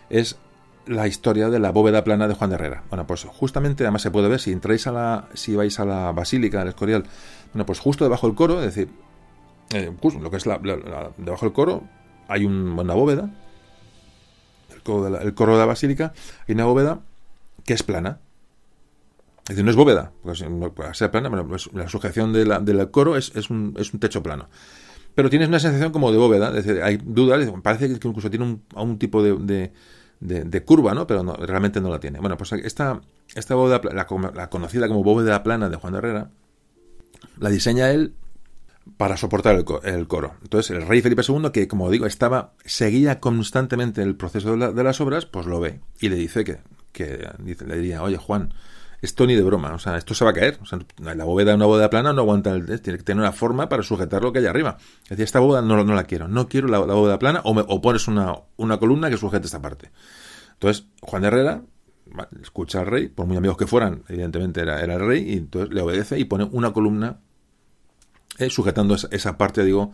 es 0.08 0.38
la 0.86 1.06
historia 1.06 1.50
de 1.50 1.58
la 1.58 1.70
bóveda 1.70 2.02
plana 2.02 2.26
de 2.26 2.32
Juan 2.32 2.48
de 2.48 2.56
Herrera. 2.56 2.84
Bueno, 2.88 3.06
pues 3.06 3.24
justamente, 3.24 3.84
además 3.84 4.00
se 4.00 4.10
puede 4.10 4.28
ver 4.28 4.40
si 4.40 4.52
entráis 4.52 4.86
a 4.86 4.92
la, 4.92 5.28
si 5.34 5.54
vais 5.54 5.78
a 5.78 5.84
la 5.84 6.12
Basílica 6.12 6.60
del 6.60 6.68
Escorial, 6.68 7.04
bueno, 7.52 7.66
pues 7.66 7.78
justo 7.78 8.04
debajo 8.04 8.26
del 8.26 8.36
coro, 8.36 8.60
es 8.60 8.74
decir, 8.74 8.88
eh, 9.74 9.92
lo 10.18 10.30
que 10.30 10.38
es 10.38 10.46
la, 10.46 10.58
debajo 11.18 11.44
del 11.44 11.52
coro, 11.52 11.82
hay 12.26 12.46
una 12.46 12.94
bóveda, 12.94 13.28
el 14.72 15.34
coro 15.34 15.52
de 15.52 15.58
la 15.58 15.66
Basílica, 15.66 16.14
hay 16.48 16.54
una 16.54 16.64
bóveda 16.64 17.00
que 17.66 17.74
es 17.74 17.82
plana. 17.82 18.20
Es 19.44 19.50
decir, 19.50 19.64
no 19.64 19.70
es 19.70 19.76
bóveda, 19.76 20.12
porque 20.22 20.94
ser 20.94 21.10
plana, 21.10 21.30
pues 21.46 21.70
la 21.72 21.88
sujeción 21.88 22.32
de 22.32 22.44
del 22.44 22.90
coro 22.90 23.16
es, 23.16 23.30
un, 23.50 23.74
techo 24.00 24.22
plano. 24.22 24.48
Pero 25.14 25.30
tienes 25.30 25.48
una 25.48 25.60
sensación 25.60 25.92
como 25.92 26.10
de 26.10 26.18
bóveda, 26.18 26.48
es 26.48 26.64
decir, 26.64 26.82
hay 26.82 26.96
dudas, 26.96 27.48
parece 27.62 27.86
que 27.86 27.94
incluso 28.08 28.28
tiene 28.28 28.58
un, 28.74 28.98
tipo 28.98 29.22
de, 29.22 29.70
de, 30.20 30.64
curva, 30.64 30.94
¿no? 30.94 31.06
Pero 31.06 31.22
realmente 31.36 31.80
no 31.80 31.90
la 31.90 32.00
tiene. 32.00 32.18
Bueno, 32.18 32.36
pues 32.36 32.52
esta, 32.52 33.00
bóveda, 33.50 33.80
la, 33.92 34.06
la, 34.34 34.50
conocida 34.50 34.88
como 34.88 35.04
bóveda 35.04 35.44
plana 35.44 35.68
de 35.68 35.76
Juan 35.76 35.92
de 35.92 35.98
Herrera, 36.00 36.30
la 37.38 37.48
diseña 37.48 37.90
él 37.90 38.14
para 38.96 39.16
soportar 39.16 39.64
el, 39.84 40.08
coro. 40.08 40.34
Entonces, 40.42 40.76
el 40.76 40.86
rey 40.86 41.02
Felipe 41.02 41.22
II, 41.26 41.50
que 41.52 41.68
como 41.68 41.88
digo, 41.88 42.06
estaba, 42.06 42.52
seguía 42.64 43.20
constantemente 43.20 44.02
el 44.02 44.16
proceso 44.16 44.56
de, 44.56 44.72
de 44.72 44.84
las 44.84 45.00
obras, 45.00 45.24
pues 45.26 45.46
lo 45.46 45.60
ve 45.60 45.80
y 46.00 46.08
le 46.08 46.16
dice 46.16 46.42
que 46.42 46.58
que 46.96 47.28
le 47.66 47.76
diría, 47.76 48.02
oye 48.02 48.16
Juan, 48.16 48.52
esto 49.02 49.26
ni 49.26 49.34
de 49.34 49.42
broma, 49.42 49.74
o 49.74 49.78
sea, 49.78 49.96
esto 49.96 50.14
se 50.14 50.24
va 50.24 50.30
a 50.30 50.34
caer. 50.34 50.58
O 50.62 50.66
sea, 50.66 50.78
la 50.98 51.24
bóveda, 51.24 51.54
una 51.54 51.66
bóveda 51.66 51.90
plana 51.90 52.12
no 52.12 52.22
aguanta, 52.22 52.50
el, 52.50 52.80
tiene 52.80 52.98
que 52.98 53.04
tener 53.04 53.20
una 53.20 53.32
forma 53.32 53.68
para 53.68 53.82
sujetar 53.82 54.22
lo 54.22 54.32
que 54.32 54.40
hay 54.40 54.46
arriba. 54.46 54.78
Es 55.04 55.10
decir, 55.10 55.24
esta 55.24 55.40
bóveda 55.40 55.62
no, 55.62 55.82
no 55.84 55.94
la 55.94 56.04
quiero, 56.04 56.28
no 56.28 56.48
quiero 56.48 56.68
la, 56.68 56.78
bóveda 56.78 57.18
plana 57.18 57.40
o, 57.44 57.54
me, 57.54 57.62
o 57.66 57.80
pones 57.80 58.08
una, 58.08 58.34
una, 58.56 58.78
columna 58.78 59.10
que 59.10 59.16
sujete 59.16 59.46
esta 59.46 59.60
parte. 59.60 59.90
Entonces, 60.54 60.86
Juan 61.02 61.22
de 61.22 61.28
Herrera 61.28 61.62
escucha 62.42 62.80
al 62.80 62.86
rey, 62.86 63.08
por 63.08 63.26
muy 63.26 63.36
amigos 63.36 63.56
que 63.56 63.66
fueran, 63.66 64.02
evidentemente 64.08 64.60
era, 64.60 64.80
era 64.80 64.94
el 64.94 65.06
rey, 65.06 65.28
y 65.28 65.36
entonces 65.36 65.74
le 65.74 65.82
obedece 65.82 66.18
y 66.18 66.24
pone 66.24 66.44
una 66.50 66.72
columna 66.72 67.18
eh, 68.38 68.48
sujetando 68.48 68.96
esa, 69.10 69.36
parte, 69.36 69.64
digo, 69.64 69.92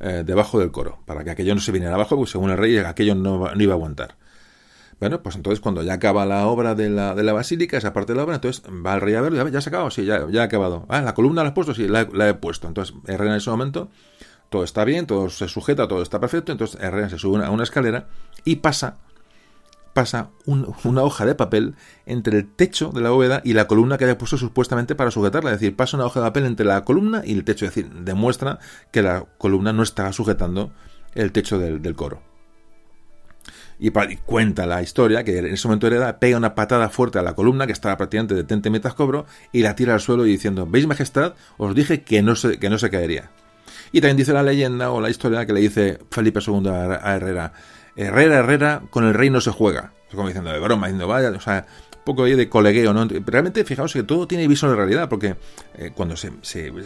eh, 0.00 0.22
debajo 0.26 0.58
del 0.58 0.70
coro, 0.70 1.00
para 1.06 1.24
que 1.24 1.30
aquello 1.30 1.54
no 1.54 1.60
se 1.60 1.72
viniera 1.72 1.94
abajo, 1.94 2.16
porque 2.16 2.32
según 2.32 2.50
el 2.50 2.58
rey 2.58 2.76
aquello 2.78 3.14
no, 3.14 3.54
no 3.54 3.62
iba 3.62 3.72
a 3.72 3.76
aguantar. 3.76 4.16
Bueno, 5.00 5.22
pues 5.22 5.36
entonces 5.36 5.60
cuando 5.60 5.82
ya 5.82 5.94
acaba 5.94 6.24
la 6.26 6.46
obra 6.46 6.74
de 6.74 6.88
la, 6.88 7.14
de 7.14 7.22
la 7.22 7.32
basílica, 7.32 7.76
esa 7.76 7.92
parte 7.92 8.12
de 8.12 8.18
la 8.18 8.24
obra, 8.24 8.36
entonces 8.36 8.62
va 8.64 8.94
el 8.94 9.00
rey 9.00 9.14
a 9.14 9.20
verlo, 9.20 9.48
ya, 9.48 9.60
se 9.60 9.68
ha 9.68 9.70
acabado, 9.70 9.90
sí, 9.90 10.04
ya, 10.04 10.28
ya 10.30 10.42
ha 10.42 10.44
acabado. 10.44 10.86
Ah, 10.88 11.02
la 11.02 11.14
columna 11.14 11.42
la 11.42 11.48
has 11.48 11.54
puesto, 11.54 11.74
sí, 11.74 11.88
la, 11.88 12.02
he 12.28 12.34
puesto. 12.34 12.68
Entonces 12.68 12.94
Herrera 13.06 13.32
en 13.32 13.38
ese 13.38 13.50
momento, 13.50 13.90
todo 14.48 14.64
está 14.64 14.84
bien, 14.84 15.06
todo 15.06 15.28
se 15.28 15.48
sujeta, 15.48 15.88
todo 15.88 16.02
está 16.02 16.20
perfecto, 16.20 16.52
entonces 16.52 16.80
Herrera 16.80 17.08
se 17.08 17.18
sube 17.18 17.44
a 17.44 17.50
una 17.50 17.64
escalera 17.64 18.08
y 18.44 18.56
pasa, 18.56 18.98
pasa 19.92 20.30
una 20.46 21.02
hoja 21.02 21.26
de 21.26 21.34
papel 21.34 21.74
entre 22.06 22.38
el 22.38 22.48
techo 22.48 22.90
de 22.90 23.00
la 23.00 23.10
bóveda 23.10 23.40
y 23.44 23.54
la 23.54 23.66
columna 23.66 23.98
que 23.98 24.04
haya 24.04 24.18
puesto 24.18 24.38
supuestamente 24.38 24.94
para 24.94 25.10
sujetarla. 25.10 25.50
Es 25.50 25.60
decir, 25.60 25.74
pasa 25.74 25.96
una 25.96 26.06
hoja 26.06 26.20
de 26.20 26.26
papel 26.26 26.46
entre 26.46 26.66
la 26.66 26.84
columna 26.84 27.22
y 27.24 27.32
el 27.32 27.44
techo, 27.44 27.64
es 27.64 27.74
decir, 27.74 27.90
demuestra 27.92 28.58
que 28.92 29.02
la 29.02 29.24
columna 29.38 29.72
no 29.72 29.82
está 29.82 30.12
sujetando 30.12 30.70
el 31.14 31.32
techo 31.32 31.58
del 31.58 31.94
coro. 31.96 32.31
Y, 33.84 33.90
cuenta 33.90 34.64
la 34.64 34.80
historia 34.80 35.24
que 35.24 35.36
en 35.38 35.46
ese 35.46 35.66
momento 35.66 35.88
Hereda 35.88 36.20
pega 36.20 36.36
una 36.36 36.54
patada 36.54 36.88
fuerte 36.88 37.18
a 37.18 37.22
la 37.22 37.34
columna 37.34 37.66
que 37.66 37.72
estaba 37.72 37.96
prácticamente 37.96 38.36
de 38.36 38.44
tente 38.44 38.70
mientras 38.70 38.94
cobro 38.94 39.26
y 39.50 39.62
la 39.62 39.74
tira 39.74 39.94
al 39.94 40.00
suelo 40.00 40.22
diciendo, 40.22 40.68
¿veis 40.70 40.86
majestad? 40.86 41.34
Os 41.58 41.74
dije 41.74 42.02
que 42.02 42.22
no 42.22 42.36
se, 42.36 42.60
que 42.60 42.70
no 42.70 42.78
se 42.78 42.90
caería. 42.90 43.30
Y 43.90 44.00
también 44.00 44.18
dice 44.18 44.32
la 44.32 44.44
leyenda 44.44 44.92
o 44.92 45.00
la 45.00 45.10
historia 45.10 45.46
que 45.46 45.52
le 45.52 45.60
dice 45.60 45.98
Felipe 46.12 46.38
II 46.46 46.68
a 46.68 47.16
Herrera, 47.16 47.54
Herrera, 47.96 48.38
Herrera, 48.38 48.82
con 48.88 49.04
el 49.04 49.14
rey 49.14 49.30
no 49.30 49.40
se 49.40 49.50
juega. 49.50 49.92
Como 50.12 50.28
diciendo 50.28 50.52
de 50.52 50.60
broma, 50.60 50.86
diciendo, 50.86 51.08
vaya, 51.08 51.30
o 51.30 51.40
sea, 51.40 51.66
poco 52.04 52.24
ahí 52.24 52.34
de 52.34 52.48
colegueo, 52.48 52.92
¿no? 52.92 53.06
Realmente, 53.26 53.64
fijaos 53.64 53.92
que 53.92 54.02
todo 54.02 54.26
tiene 54.26 54.48
viso 54.48 54.68
de 54.68 54.76
realidad, 54.76 55.08
porque 55.08 55.36
eh, 55.74 55.92
cuando 55.94 56.16
se, 56.16 56.32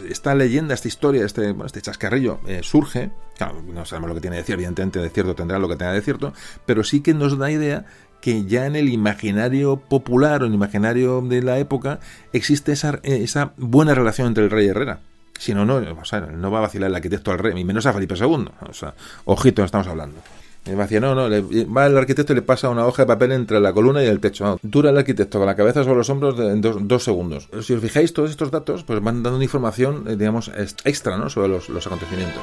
esta 0.09 0.35
leyenda, 0.35 0.73
esta 0.73 0.87
historia, 0.87 1.25
este, 1.25 1.55
este 1.65 1.81
chascarrillo 1.81 2.39
eh, 2.47 2.61
surge, 2.63 3.11
claro, 3.37 3.61
no 3.63 3.85
sabemos 3.85 4.09
lo 4.09 4.15
que 4.15 4.21
tiene 4.21 4.37
de 4.37 4.43
cierto, 4.43 4.61
evidentemente 4.61 4.99
de 4.99 5.09
cierto 5.09 5.35
tendrá 5.35 5.59
lo 5.59 5.67
que 5.67 5.75
tenga 5.75 5.93
de 5.93 6.01
cierto, 6.01 6.33
pero 6.65 6.83
sí 6.83 7.01
que 7.01 7.13
nos 7.13 7.37
da 7.37 7.51
idea 7.51 7.85
que 8.21 8.45
ya 8.45 8.65
en 8.65 8.75
el 8.75 8.89
imaginario 8.89 9.77
popular 9.77 10.41
o 10.41 10.45
en 10.45 10.51
el 10.51 10.55
imaginario 10.55 11.21
de 11.21 11.41
la 11.41 11.59
época 11.59 11.99
existe 12.33 12.71
esa, 12.71 12.99
esa 13.03 13.53
buena 13.57 13.93
relación 13.93 14.27
entre 14.27 14.43
el 14.43 14.49
rey 14.49 14.65
y 14.65 14.69
Herrera. 14.69 14.99
Si 15.37 15.53
no, 15.53 15.65
no, 15.65 16.51
va 16.51 16.57
a 16.57 16.61
vacilar 16.61 16.89
el 16.89 16.95
arquitecto 16.95 17.31
al 17.31 17.37
rey, 17.37 17.53
ni 17.53 17.63
menos 17.63 17.85
a 17.85 17.93
Felipe 17.93 18.15
II. 18.15 18.49
O 18.67 18.73
sea, 18.73 18.95
ojito, 19.25 19.63
estamos 19.63 19.87
hablando. 19.87 20.19
Y 20.67 20.75
me 20.75 20.83
decía, 20.83 20.99
no, 20.99 21.15
no, 21.15 21.29
va 21.73 21.85
el 21.85 21.97
arquitecto 21.97 22.33
y 22.33 22.35
le 22.35 22.41
pasa 22.41 22.69
una 22.69 22.85
hoja 22.85 23.03
de 23.03 23.07
papel 23.07 23.31
entre 23.31 23.59
la 23.59 23.73
columna 23.73 24.03
y 24.03 24.07
el 24.07 24.19
techo. 24.19 24.59
Dura 24.61 24.89
el 24.89 24.97
arquitecto 24.97 25.37
con 25.37 25.47
la 25.47 25.55
cabeza 25.55 25.83
sobre 25.83 25.97
los 25.97 26.09
hombros 26.09 26.39
en 26.39 26.61
dos, 26.61 27.03
segundos. 27.03 27.49
Si 27.61 27.73
os 27.73 27.81
fijáis, 27.81 28.13
todos 28.13 28.29
estos 28.29 28.51
datos 28.51 28.83
pues 28.83 29.01
van 29.01 29.23
dando 29.23 29.41
información, 29.41 30.05
eh, 30.07 30.15
digamos, 30.15 30.51
extra, 30.83 31.17
¿no? 31.17 31.29
Sobre 31.29 31.47
los, 31.49 31.69
los 31.69 31.85
acontecimientos. 31.85 32.41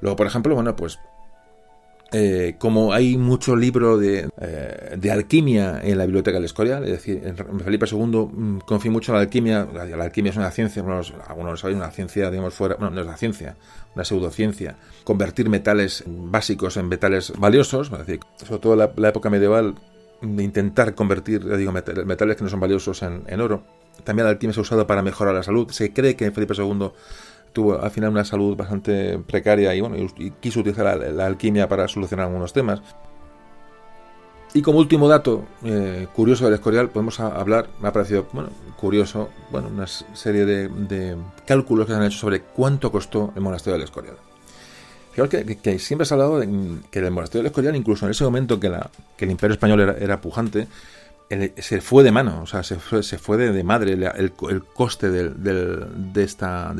Luego, 0.00 0.16
por 0.16 0.26
ejemplo, 0.26 0.54
bueno, 0.54 0.76
pues 0.76 0.98
eh, 2.10 2.54
como 2.58 2.94
hay 2.94 3.18
mucho 3.18 3.54
libro 3.54 3.98
de, 3.98 4.30
eh, 4.40 4.96
de, 4.96 5.10
alquimia 5.10 5.78
en 5.82 5.98
la 5.98 6.06
biblioteca 6.06 6.38
del 6.38 6.46
Escorial, 6.46 6.84
es 6.84 6.92
decir, 6.92 7.20
en 7.22 7.60
Felipe 7.60 7.84
II 7.90 7.98
mm, 8.32 8.58
confía 8.60 8.90
mucho 8.90 9.12
en 9.12 9.16
la 9.16 9.20
alquimia, 9.20 9.68
la, 9.74 10.04
alquimia 10.04 10.30
es 10.30 10.36
una 10.38 10.50
ciencia, 10.50 10.80
algunos, 10.80 11.12
lo 11.28 11.56
saben, 11.58 11.76
una 11.76 11.90
ciencia, 11.90 12.30
digamos, 12.30 12.54
fuera, 12.54 12.76
bueno, 12.76 12.94
no 12.94 13.02
es 13.02 13.06
la 13.06 13.18
ciencia, 13.18 13.56
una 13.94 14.06
pseudociencia, 14.06 14.76
convertir 15.04 15.50
metales 15.50 16.02
básicos 16.06 16.78
en 16.78 16.88
metales 16.88 17.34
valiosos, 17.36 17.92
es 17.92 17.98
decir, 17.98 18.20
sobre 18.36 18.60
todo 18.60 18.74
la, 18.74 18.90
la 18.96 19.10
época 19.10 19.28
medieval, 19.28 19.74
intentar 20.22 20.94
convertir, 20.94 21.44
digo, 21.58 21.72
metales 21.72 22.36
que 22.36 22.42
no 22.42 22.48
son 22.48 22.60
valiosos 22.60 23.02
en, 23.02 23.24
en 23.26 23.40
oro. 23.42 23.64
También 24.04 24.24
la 24.24 24.30
alquimia 24.30 24.54
se 24.54 24.60
ha 24.60 24.62
usado 24.62 24.86
para 24.86 25.02
mejorar 25.02 25.34
la 25.34 25.42
salud. 25.42 25.70
Se 25.70 25.92
cree 25.92 26.16
que 26.16 26.30
Felipe 26.30 26.54
II 26.56 26.90
tuvo 27.58 27.82
al 27.82 27.90
final 27.90 28.10
una 28.10 28.24
salud 28.24 28.56
bastante 28.56 29.18
precaria 29.18 29.74
y, 29.74 29.80
bueno, 29.80 29.96
y 29.96 30.30
quiso 30.30 30.60
utilizar 30.60 30.96
la, 30.96 31.26
alquimia 31.26 31.68
para 31.68 31.88
solucionar 31.88 32.26
algunos 32.26 32.52
temas. 32.52 32.80
Y 34.54 34.62
como 34.62 34.78
último 34.78 35.08
dato 35.08 35.44
eh, 35.64 36.06
curioso 36.14 36.44
del 36.44 36.54
Escorial, 36.54 36.88
podemos 36.88 37.18
hablar, 37.18 37.68
me 37.82 37.88
ha 37.88 37.92
parecido 37.92 38.28
curioso, 38.76 39.30
bueno, 39.50 39.70
una 39.74 39.88
serie 39.88 40.46
de, 40.46 41.16
cálculos 41.44 41.86
que 41.86 41.92
se 41.94 41.98
han 41.98 42.04
hecho 42.04 42.18
sobre 42.18 42.42
cuánto 42.42 42.92
costó 42.92 43.32
el 43.34 43.42
monasterio 43.42 43.72
del 43.72 43.86
Escorial. 43.86 44.14
Fijaos 45.10 45.30
que, 45.30 45.78
siempre 45.80 46.06
se 46.06 46.14
ha 46.14 46.16
hablado 46.16 46.38
de 46.38 46.46
que 46.92 47.00
el 47.00 47.10
monasterio 47.10 47.42
del 47.42 47.50
Escorial, 47.50 47.74
incluso 47.74 48.04
en 48.06 48.12
ese 48.12 48.22
momento 48.22 48.60
que, 48.60 48.68
el 48.68 49.30
imperio 49.32 49.54
español 49.54 49.80
era, 49.98 50.20
pujante, 50.20 50.68
se 51.58 51.80
fue 51.80 52.04
de 52.04 52.12
mano, 52.12 52.42
o 52.42 52.46
sea, 52.46 52.62
se 52.62 52.76
fue, 52.76 53.02
se 53.02 53.18
fue 53.18 53.36
de, 53.36 53.64
madre 53.64 53.94
el, 53.94 54.32
coste 54.62 55.10
de 55.10 56.22
esta 56.22 56.72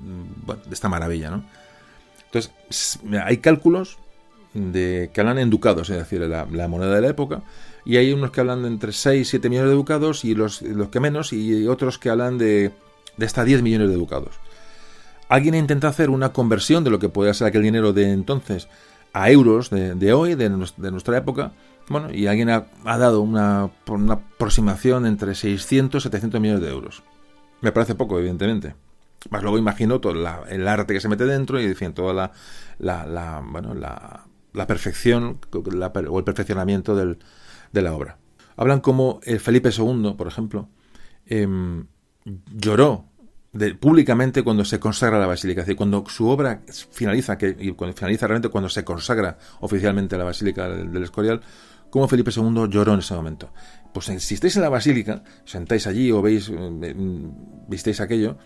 de 0.00 0.74
esta 0.74 0.88
maravilla, 0.88 1.30
¿no? 1.30 1.44
Entonces, 2.26 3.00
hay 3.24 3.38
cálculos 3.38 3.98
de 4.54 5.10
que 5.12 5.20
hablan 5.20 5.38
en 5.38 5.50
ducados, 5.50 5.90
es 5.90 5.96
decir, 5.96 6.20
la, 6.20 6.68
moneda 6.68 6.94
de 6.94 7.00
la 7.00 7.08
época, 7.08 7.42
y 7.84 7.96
hay 7.96 8.12
unos 8.12 8.30
que 8.30 8.40
hablan 8.40 8.62
de 8.62 8.68
entre 8.68 8.92
6 8.92 9.20
y 9.20 9.24
7 9.24 9.48
millones 9.48 9.70
de 9.70 9.76
ducados 9.76 10.24
y 10.24 10.34
los, 10.34 10.62
los 10.62 10.88
que 10.88 11.00
menos, 11.00 11.32
y 11.32 11.66
otros 11.66 11.98
que 11.98 12.10
hablan 12.10 12.38
de, 12.38 12.72
de 13.16 13.26
hasta 13.26 13.44
10 13.44 13.62
millones 13.62 13.88
de 13.88 13.94
ducados. 13.94 14.36
Alguien 15.28 15.54
intenta 15.54 15.88
hacer 15.88 16.10
una 16.10 16.32
conversión 16.32 16.82
de 16.82 16.90
lo 16.90 16.98
que 16.98 17.08
podía 17.08 17.34
ser 17.34 17.46
aquel 17.46 17.62
dinero 17.62 17.92
de 17.92 18.10
entonces 18.10 18.68
a 19.12 19.30
euros 19.30 19.70
de, 19.70 20.12
hoy, 20.12 20.34
de, 20.34 20.48
nuestra 20.48 21.16
época, 21.16 21.52
bueno, 21.88 22.12
y 22.12 22.26
alguien 22.26 22.50
ha, 22.50 22.66
dado 22.84 23.20
una, 23.20 23.70
una 23.88 24.14
aproximación 24.14 25.06
entre 25.06 25.34
600 25.34 26.00
y 26.00 26.04
700 26.04 26.40
millones 26.40 26.62
de 26.62 26.70
euros. 26.70 27.02
Me 27.60 27.72
parece 27.72 27.94
poco, 27.94 28.18
evidentemente. 28.18 28.74
Más 29.28 29.42
luego 29.42 29.58
imagino 29.58 30.00
todo 30.00 30.12
el 30.48 30.66
arte 30.68 30.94
que 30.94 31.00
se 31.00 31.08
mete 31.08 31.26
dentro 31.26 31.60
y 31.60 31.74
toda 31.92 32.32
la, 32.78 33.06
la, 33.06 33.42
bueno, 33.44 33.74
la, 33.74 34.26
la 34.54 34.66
perfección 34.66 35.38
o 35.52 36.18
el 36.18 36.24
perfeccionamiento 36.24 36.96
del, 36.96 37.18
de 37.72 37.82
la 37.82 37.92
obra. 37.92 38.18
Hablan 38.56 38.80
como 38.80 39.20
el 39.24 39.40
Felipe 39.40 39.70
II, 39.76 40.14
por 40.16 40.26
ejemplo, 40.26 40.68
em, 41.26 41.86
lloró 42.54 43.06
públicamente 43.80 44.42
cuando 44.42 44.64
se 44.64 44.78
consagra 44.78 45.18
la 45.18 45.26
basílica, 45.26 45.62
es 45.62 45.66
decir, 45.66 45.76
cuando 45.76 46.04
su 46.08 46.28
obra 46.28 46.62
finaliza, 46.92 47.36
que, 47.36 47.74
cuando 47.74 47.96
finaliza 47.96 48.26
realmente 48.26 48.48
cuando 48.48 48.68
se 48.68 48.84
consagra 48.84 49.38
oficialmente 49.60 50.16
la 50.16 50.24
basílica 50.24 50.68
del, 50.68 51.02
Escorial, 51.02 51.40
como 51.90 52.06
Felipe 52.06 52.30
II 52.34 52.68
lloró 52.68 52.94
en 52.94 53.00
ese 53.00 53.14
momento. 53.14 53.52
Pues 53.92 54.06
si 54.06 54.34
estáis 54.34 54.54
en 54.56 54.62
la 54.62 54.68
basílica, 54.68 55.24
sentáis 55.44 55.88
allí 55.88 56.12
o 56.12 56.22
veis, 56.22 56.48
eh, 56.48 56.94
visteis 57.66 58.00
aquello, 58.00 58.38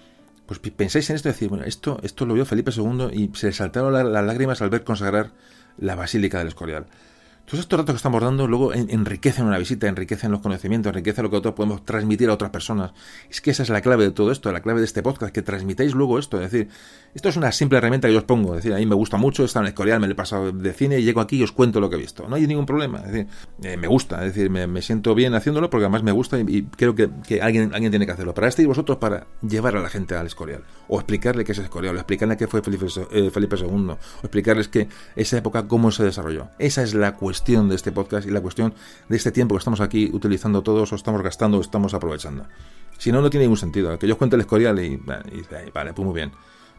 pues 0.47 0.59
pensáis 0.59 1.09
en 1.11 1.17
esto 1.17 1.29
y 1.29 1.33
decir, 1.33 1.49
bueno, 1.49 1.65
esto, 1.65 1.99
esto 2.03 2.27
lo 2.27 2.35
vio 2.35 2.45
Felipe 2.45 2.71
II 2.75 3.09
y 3.13 3.31
se 3.35 3.47
le 3.47 3.53
saltaron 3.53 3.93
las 3.93 4.25
lágrimas 4.25 4.61
al 4.63 4.71
ver 4.71 4.85
consagrar 4.85 5.33
la 5.79 5.95
Basílica 5.95 6.39
del 6.39 6.49
Escorial. 6.49 6.87
Todos 7.47 7.61
estos 7.61 7.79
datos 7.79 7.93
que 7.93 7.97
estamos 7.99 8.23
dando 8.23 8.49
luego 8.49 8.73
enriquecen 8.73 9.45
una 9.45 9.59
visita, 9.59 9.87
enriquecen 9.87 10.31
los 10.31 10.41
conocimientos, 10.41 10.89
enriquecen 10.89 11.25
lo 11.25 11.29
que 11.29 11.35
nosotros 11.35 11.55
podemos 11.55 11.85
transmitir 11.85 12.31
a 12.31 12.33
otras 12.33 12.51
personas. 12.51 12.93
Es 13.29 13.43
que 13.43 13.51
esa 13.51 13.63
es 13.63 13.69
la 13.69 13.83
clave 13.83 14.05
de 14.05 14.13
todo 14.13 14.33
esto, 14.33 14.51
la 14.51 14.63
clave 14.63 14.81
de 14.81 14.87
este 14.87 15.03
podcast, 15.03 15.31
que 15.31 15.43
transmitáis 15.43 15.93
luego 15.93 16.19
esto. 16.19 16.41
Es 16.41 16.51
decir, 16.51 16.71
esto 17.15 17.29
es 17.29 17.37
una 17.37 17.53
simple 17.53 17.77
herramienta 17.77 18.09
que 18.09 18.15
yo 18.15 18.21
os 18.21 18.25
pongo. 18.25 18.55
Es 18.55 18.63
decir, 18.63 18.73
a 18.73 18.79
mí 18.79 18.87
me 18.87 18.95
gusta 18.95 19.19
mucho, 19.19 19.45
está 19.45 19.59
en 19.59 19.67
el 19.67 19.69
Escorial, 19.69 20.01
me 20.01 20.07
lo 20.07 20.15
he 20.15 20.17
pasado 20.17 20.53
de 20.53 20.73
cine 20.73 20.99
y 20.99 21.05
llego 21.05 21.21
aquí 21.21 21.37
y 21.37 21.43
os 21.43 21.53
cuento 21.53 21.81
lo 21.81 21.91
que 21.91 21.97
he 21.97 21.99
visto. 21.99 22.27
No 22.27 22.37
hay 22.37 22.47
ningún 22.47 22.65
problema. 22.65 23.01
Es 23.01 23.13
decir, 23.13 23.27
eh, 23.63 23.77
me 23.77 23.89
gusta, 23.89 24.25
es 24.25 24.35
decir, 24.35 24.49
me, 24.49 24.81
siento 24.81 25.15
bien 25.15 25.35
haciéndolo 25.35 25.69
porque 25.69 25.85
además 25.85 26.03
me 26.03 26.13
gusta 26.13 26.39
y, 26.41 26.63
creo 26.63 26.95
que, 26.95 27.11
alguien, 27.43 27.75
alguien 27.75 27.93
tiene 27.93 28.07
que 28.07 28.13
hacerlo. 28.13 28.33
Para 28.33 28.49
este 28.49 28.63
y 28.63 28.67
vosotros 28.67 28.97
para 28.97 29.27
llevar 29.47 29.77
a 29.77 29.81
la 29.81 29.91
gente 29.91 30.17
al 30.17 30.27
Escorial. 30.27 30.65
O 30.89 30.97
explicarle 30.97 31.45
qué 31.45 31.53
es 31.53 31.59
Escorial, 31.59 31.95
o 31.95 31.99
explicarle 31.99 32.39
qué 32.39 32.47
fue 32.47 32.63
Felipe, 32.63 32.87
eh, 33.11 33.31
Felipe 33.31 33.57
II, 33.59 33.67
o 33.69 33.99
explicarles 34.23 34.69
que 34.69 34.89
esa 35.15 35.37
época 35.37 35.69
cómo 35.69 35.91
se 35.91 36.05
desarrolló. 36.05 36.49
Esa 36.59 36.83
es 36.83 36.95
la 36.95 37.13
cuestión 37.13 37.34
de 37.43 37.75
este 37.75 37.93
podcast 37.93 38.27
y 38.27 38.31
la 38.31 38.41
cuestión 38.41 38.75
de 39.09 39.17
este 39.17 39.33
tiempo 39.33 39.55
que 39.55 39.59
estamos 39.59 39.81
aquí 39.81 40.09
utilizando 40.13 40.63
todos 40.63 40.93
o 40.93 40.97
estamos 40.97 41.23
gastando 41.23 41.59
o 41.59 41.61
estamos 41.61 41.93
aprovechando. 41.95 42.47
Si 42.99 43.11
no, 43.11 43.21
no 43.21 43.29
tiene 43.29 43.45
ningún 43.45 43.57
sentido. 43.57 43.99
Que 43.99 44.07
yo 44.07 44.17
cuente 44.17 44.37
el 44.37 44.41
escorial 44.41 44.79
y, 44.79 44.97
vale, 45.75 45.93
pues 45.93 46.07
muy 46.07 46.15
bien. 46.15 46.33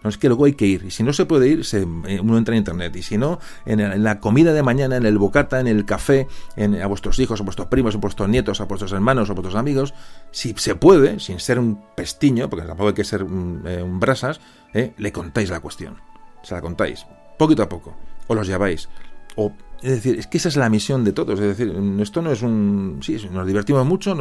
No 0.03 0.09
es 0.09 0.17
que 0.17 0.27
luego 0.27 0.45
hay 0.45 0.53
que 0.53 0.65
ir. 0.65 0.85
Y 0.85 0.91
si 0.91 1.03
no 1.03 1.13
se 1.13 1.25
puede 1.25 1.47
ir, 1.47 1.65
se, 1.65 1.81
eh, 1.81 2.19
uno 2.21 2.37
entra 2.37 2.53
en 2.53 2.59
internet. 2.59 2.95
Y 2.95 3.01
si 3.01 3.17
no, 3.17 3.39
en, 3.65 4.03
la 4.03 4.19
comida 4.19 4.53
de 4.53 4.61
mañana, 4.61 4.97
en 4.97 5.05
el 5.05 5.17
bocata, 5.17 5.59
en 5.59 5.67
el 5.67 5.83
café, 5.83 6.27
en, 6.55 6.81
a 6.81 6.87
vuestros 6.87 7.17
hijos, 7.19 7.41
a 7.41 7.43
vuestros 7.43 7.67
primos, 7.67 7.95
a 7.95 7.97
vuestros 7.97 8.29
nietos, 8.29 8.61
a 8.61 8.65
vuestros 8.65 8.91
hermanos, 8.91 9.29
a 9.29 9.33
vuestros 9.33 9.55
amigos, 9.55 9.93
si 10.31 10.53
se 10.57 10.75
puede, 10.75 11.19
sin 11.19 11.39
ser 11.39 11.57
un 11.59 11.81
pestiño, 11.95 12.49
porque 12.49 12.65
tampoco 12.65 12.89
hay 12.89 12.93
que 12.93 13.03
ser 13.03 13.23
un, 13.23 13.63
eh, 13.65 13.83
brasas, 13.83 14.39
eh, 14.73 14.93
le 14.97 15.11
contáis 15.11 15.49
la 15.49 15.59
cuestión. 15.59 15.97
Se 16.43 16.53
la 16.53 16.61
contáis, 16.61 17.05
poquito 17.39 17.63
a 17.63 17.69
poco. 17.69 17.95
O 18.27 18.35
los 18.35 18.47
lleváis. 18.47 18.89
O 19.35 19.51
es 19.85 19.91
decir, 19.91 20.17
es 20.17 20.25
que 20.25 20.39
esa 20.39 20.49
es 20.49 20.55
la 20.55 20.67
misión 20.67 21.03
de 21.03 21.13
todos. 21.13 21.39
Es 21.39 21.55
decir, 21.55 21.71
esto 21.99 22.19
no 22.23 22.31
es 22.31 22.41
un. 22.41 23.01
Sí, 23.03 23.17
nos 23.31 23.45
divertimos 23.45 23.85
mucho, 23.85 24.17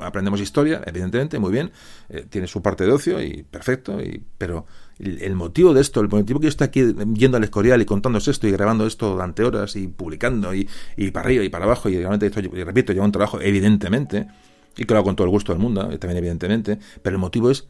aprendemos 0.00 0.40
historia, 0.40 0.80
evidentemente, 0.86 1.40
muy 1.40 1.50
bien. 1.50 1.72
Eh, 2.08 2.24
tiene 2.30 2.46
su 2.46 2.62
parte 2.62 2.84
de 2.84 2.92
ocio 2.92 3.20
y 3.20 3.42
perfecto. 3.42 4.00
Y, 4.00 4.22
pero 4.38 4.66
el, 5.00 5.34
motivo 5.34 5.74
de 5.74 5.80
esto, 5.80 6.00
el 6.00 6.08
motivo 6.08 6.38
que 6.38 6.44
yo 6.44 6.50
estoy 6.50 6.68
aquí 6.68 6.94
yendo 7.14 7.36
al 7.36 7.42
Escorial 7.42 7.82
y 7.82 7.84
contándose 7.84 8.30
esto 8.30 8.46
y 8.46 8.52
grabando 8.52 8.86
esto 8.86 9.10
durante 9.10 9.42
horas 9.42 9.74
y 9.74 9.88
publicando 9.88 10.54
y, 10.54 10.68
y 10.96 11.10
para 11.10 11.26
arriba 11.26 11.42
y 11.42 11.48
para 11.48 11.64
abajo, 11.64 11.88
y 11.88 11.98
realmente 11.98 12.26
esto, 12.26 12.38
y 12.38 12.62
repito, 12.62 12.92
lleva 12.92 13.04
un 13.04 13.10
trabajo, 13.10 13.40
evidentemente, 13.40 14.28
y 14.76 14.92
hago 14.92 15.02
con 15.02 15.16
todo 15.16 15.24
el 15.24 15.32
gusto 15.32 15.50
del 15.50 15.60
mundo, 15.60 15.80
también, 15.98 16.18
evidentemente, 16.18 16.78
pero 17.02 17.16
el 17.16 17.20
motivo 17.20 17.50
es 17.50 17.66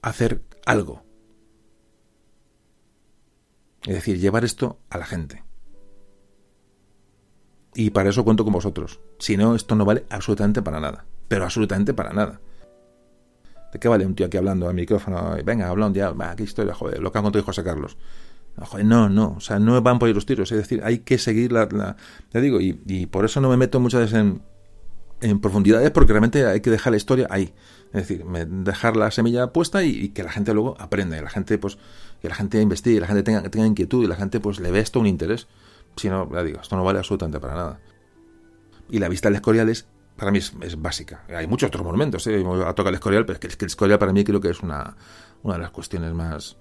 hacer 0.00 0.40
algo. 0.64 1.02
Es 3.82 3.92
decir, 3.92 4.18
llevar 4.18 4.46
esto 4.46 4.78
a 4.88 4.96
la 4.96 5.04
gente. 5.04 5.49
Y 7.74 7.90
para 7.90 8.10
eso 8.10 8.24
cuento 8.24 8.44
con 8.44 8.52
vosotros. 8.52 9.00
Si 9.18 9.36
no, 9.36 9.54
esto 9.54 9.74
no 9.74 9.84
vale 9.84 10.04
absolutamente 10.10 10.62
para 10.62 10.80
nada. 10.80 11.04
Pero 11.28 11.44
absolutamente 11.44 11.94
para 11.94 12.12
nada. 12.12 12.40
¿De 13.72 13.78
qué 13.78 13.88
vale 13.88 14.04
un 14.04 14.14
tío 14.14 14.26
aquí 14.26 14.36
hablando 14.36 14.68
al 14.68 14.74
micrófono? 14.74 15.36
Venga, 15.44 15.68
hablando 15.68 15.96
ya, 15.96 16.10
va, 16.10 16.34
qué 16.34 16.42
historia, 16.42 16.74
joder, 16.74 17.00
lo 17.00 17.12
que 17.12 17.18
ha 17.18 17.22
contado 17.22 17.44
José 17.44 17.62
Carlos. 17.62 17.96
No, 18.84 19.08
no, 19.08 19.34
o 19.36 19.40
sea, 19.40 19.58
no 19.58 19.80
van 19.80 19.98
por 19.98 20.08
ir 20.08 20.14
los 20.14 20.26
tiros. 20.26 20.50
Es 20.52 20.58
decir, 20.58 20.82
hay 20.84 20.98
que 20.98 21.18
seguir 21.18 21.52
la. 21.52 21.96
te 22.30 22.40
digo, 22.40 22.60
y, 22.60 22.80
y, 22.86 23.06
por 23.06 23.24
eso 23.24 23.40
no 23.40 23.48
me 23.48 23.56
meto 23.56 23.80
muchas 23.80 24.00
veces 24.00 24.18
en, 24.18 24.42
en 25.20 25.40
profundidades, 25.40 25.90
porque 25.90 26.12
realmente 26.12 26.46
hay 26.46 26.60
que 26.60 26.70
dejar 26.70 26.92
la 26.92 26.96
historia 26.96 27.26
ahí. 27.30 27.54
Es 27.92 28.08
decir, 28.08 28.24
dejar 28.24 28.96
la 28.96 29.10
semilla 29.10 29.52
puesta 29.52 29.82
y, 29.82 30.10
que 30.10 30.22
la 30.22 30.30
gente 30.30 30.52
luego 30.52 30.76
aprenda, 30.78 31.16
y 31.16 31.22
la 31.22 31.30
gente, 31.30 31.58
pues, 31.58 31.78
que 32.20 32.28
la 32.28 32.34
gente 32.34 32.60
investigue, 32.60 32.96
y 32.96 33.00
la 33.00 33.06
gente 33.06 33.22
tenga, 33.22 33.42
tenga 33.42 33.66
inquietud, 33.66 34.04
y 34.04 34.06
la 34.06 34.16
gente, 34.16 34.40
pues, 34.40 34.60
le 34.60 34.70
ve 34.70 34.80
esto 34.80 35.00
un 35.00 35.06
interés. 35.06 35.46
Si 35.96 36.08
no, 36.08 36.30
ya 36.32 36.42
digo, 36.42 36.60
esto 36.60 36.76
no 36.76 36.84
vale 36.84 36.98
absolutamente 36.98 37.40
para 37.40 37.54
nada. 37.54 37.80
Y 38.88 38.98
la 38.98 39.08
vista 39.08 39.28
del 39.28 39.36
Escorial 39.36 39.68
es, 39.68 39.86
para 40.16 40.30
mí 40.30 40.38
es, 40.38 40.80
básica. 40.80 41.24
Hay 41.28 41.46
muchos 41.46 41.68
otros 41.68 41.84
monumentos, 41.84 42.26
¿eh? 42.26 42.44
a 42.66 42.74
tocar 42.74 42.90
el 42.90 42.96
Escorial, 42.96 43.24
pero 43.24 43.38
es 43.38 43.56
que, 43.56 43.64
el 43.64 43.68
Escorial 43.68 43.98
para 43.98 44.12
mí 44.12 44.24
creo 44.24 44.40
que 44.40 44.50
es 44.50 44.60
una, 44.60 44.96
una 45.42 45.54
de 45.54 45.60
las 45.60 45.70
cuestiones 45.70 46.12
más... 46.12 46.56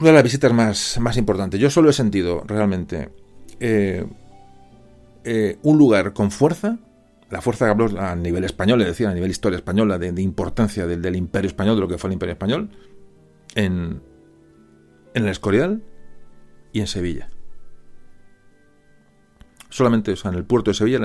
Una 0.00 0.10
de 0.10 0.14
las 0.14 0.22
visitas 0.22 0.52
más, 0.52 0.98
más 1.00 1.16
importantes. 1.16 1.58
Yo 1.58 1.70
solo 1.70 1.90
he 1.90 1.92
sentido 1.92 2.44
realmente 2.46 3.10
eh, 3.58 4.06
eh, 5.24 5.58
un 5.62 5.76
lugar 5.76 6.12
con 6.12 6.30
fuerza, 6.30 6.78
la 7.30 7.40
fuerza 7.40 7.64
que 7.64 7.70
habló 7.72 8.00
a 8.00 8.14
nivel 8.14 8.44
español, 8.44 8.80
es 8.82 8.86
decir, 8.86 9.08
a 9.08 9.14
nivel 9.14 9.30
historia 9.30 9.56
española, 9.56 9.98
de, 9.98 10.22
importancia 10.22 10.86
del, 10.86 11.02
del, 11.02 11.16
imperio 11.16 11.48
español, 11.48 11.74
de 11.74 11.80
lo 11.80 11.88
que 11.88 11.98
fue 11.98 12.08
el 12.08 12.14
imperio 12.14 12.34
español, 12.34 12.70
en, 13.56 14.00
en 15.14 15.24
el 15.24 15.28
Escorial 15.28 15.82
y 16.72 16.80
en 16.80 16.86
Sevilla 16.86 17.28
solamente 19.68 20.14
en 20.24 20.34
el 20.34 20.44
puerto 20.44 20.70
de 20.70 20.74
Sevilla, 20.74 20.98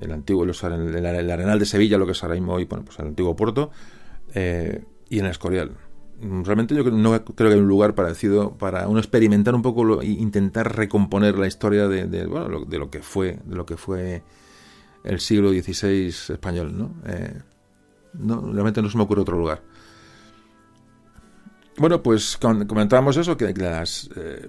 el 0.00 0.12
antiguo, 0.12 0.44
el, 0.44 1.06
Arenal 1.06 1.58
de 1.58 1.66
Sevilla, 1.66 1.98
lo 1.98 2.06
que 2.06 2.12
es 2.12 2.22
ahora 2.22 2.34
mismo 2.34 2.54
hoy, 2.54 2.64
bueno, 2.64 2.84
pues 2.84 2.98
el 2.98 3.08
antiguo 3.08 3.34
puerto, 3.36 3.70
eh, 4.34 4.84
y 5.08 5.18
en 5.18 5.24
el 5.24 5.30
Escorial. 5.30 5.72
Realmente 6.18 6.74
yo 6.74 6.82
no 6.84 7.24
creo 7.24 7.50
que 7.50 7.54
hay 7.54 7.60
un 7.60 7.68
lugar 7.68 7.94
parecido 7.94 8.56
para 8.56 8.88
uno 8.88 8.98
experimentar 8.98 9.54
un 9.54 9.60
poco 9.60 10.00
e 10.00 10.06
intentar 10.06 10.74
recomponer 10.74 11.36
la 11.36 11.46
historia 11.46 11.88
de, 11.88 12.26
bueno, 12.26 12.48
lo, 12.48 12.64
de 12.64 12.78
lo 12.78 12.90
que 12.90 13.02
fue 13.02 13.38
de 13.44 13.54
lo 13.54 13.66
que 13.66 13.76
fue 13.76 14.22
el 15.04 15.20
siglo 15.20 15.50
XVI 15.50 16.08
español, 16.08 16.76
¿no? 16.76 16.94
Eh, 17.06 17.38
no 18.14 18.40
realmente 18.50 18.80
no 18.80 18.88
se 18.88 18.96
me 18.96 19.04
ocurre 19.04 19.20
otro 19.20 19.36
lugar. 19.36 19.62
Bueno, 21.78 22.02
pues 22.02 22.38
comentábamos 22.38 23.16
eso, 23.16 23.36
que 23.36 23.52
las... 23.52 24.08
Eh, 24.16 24.48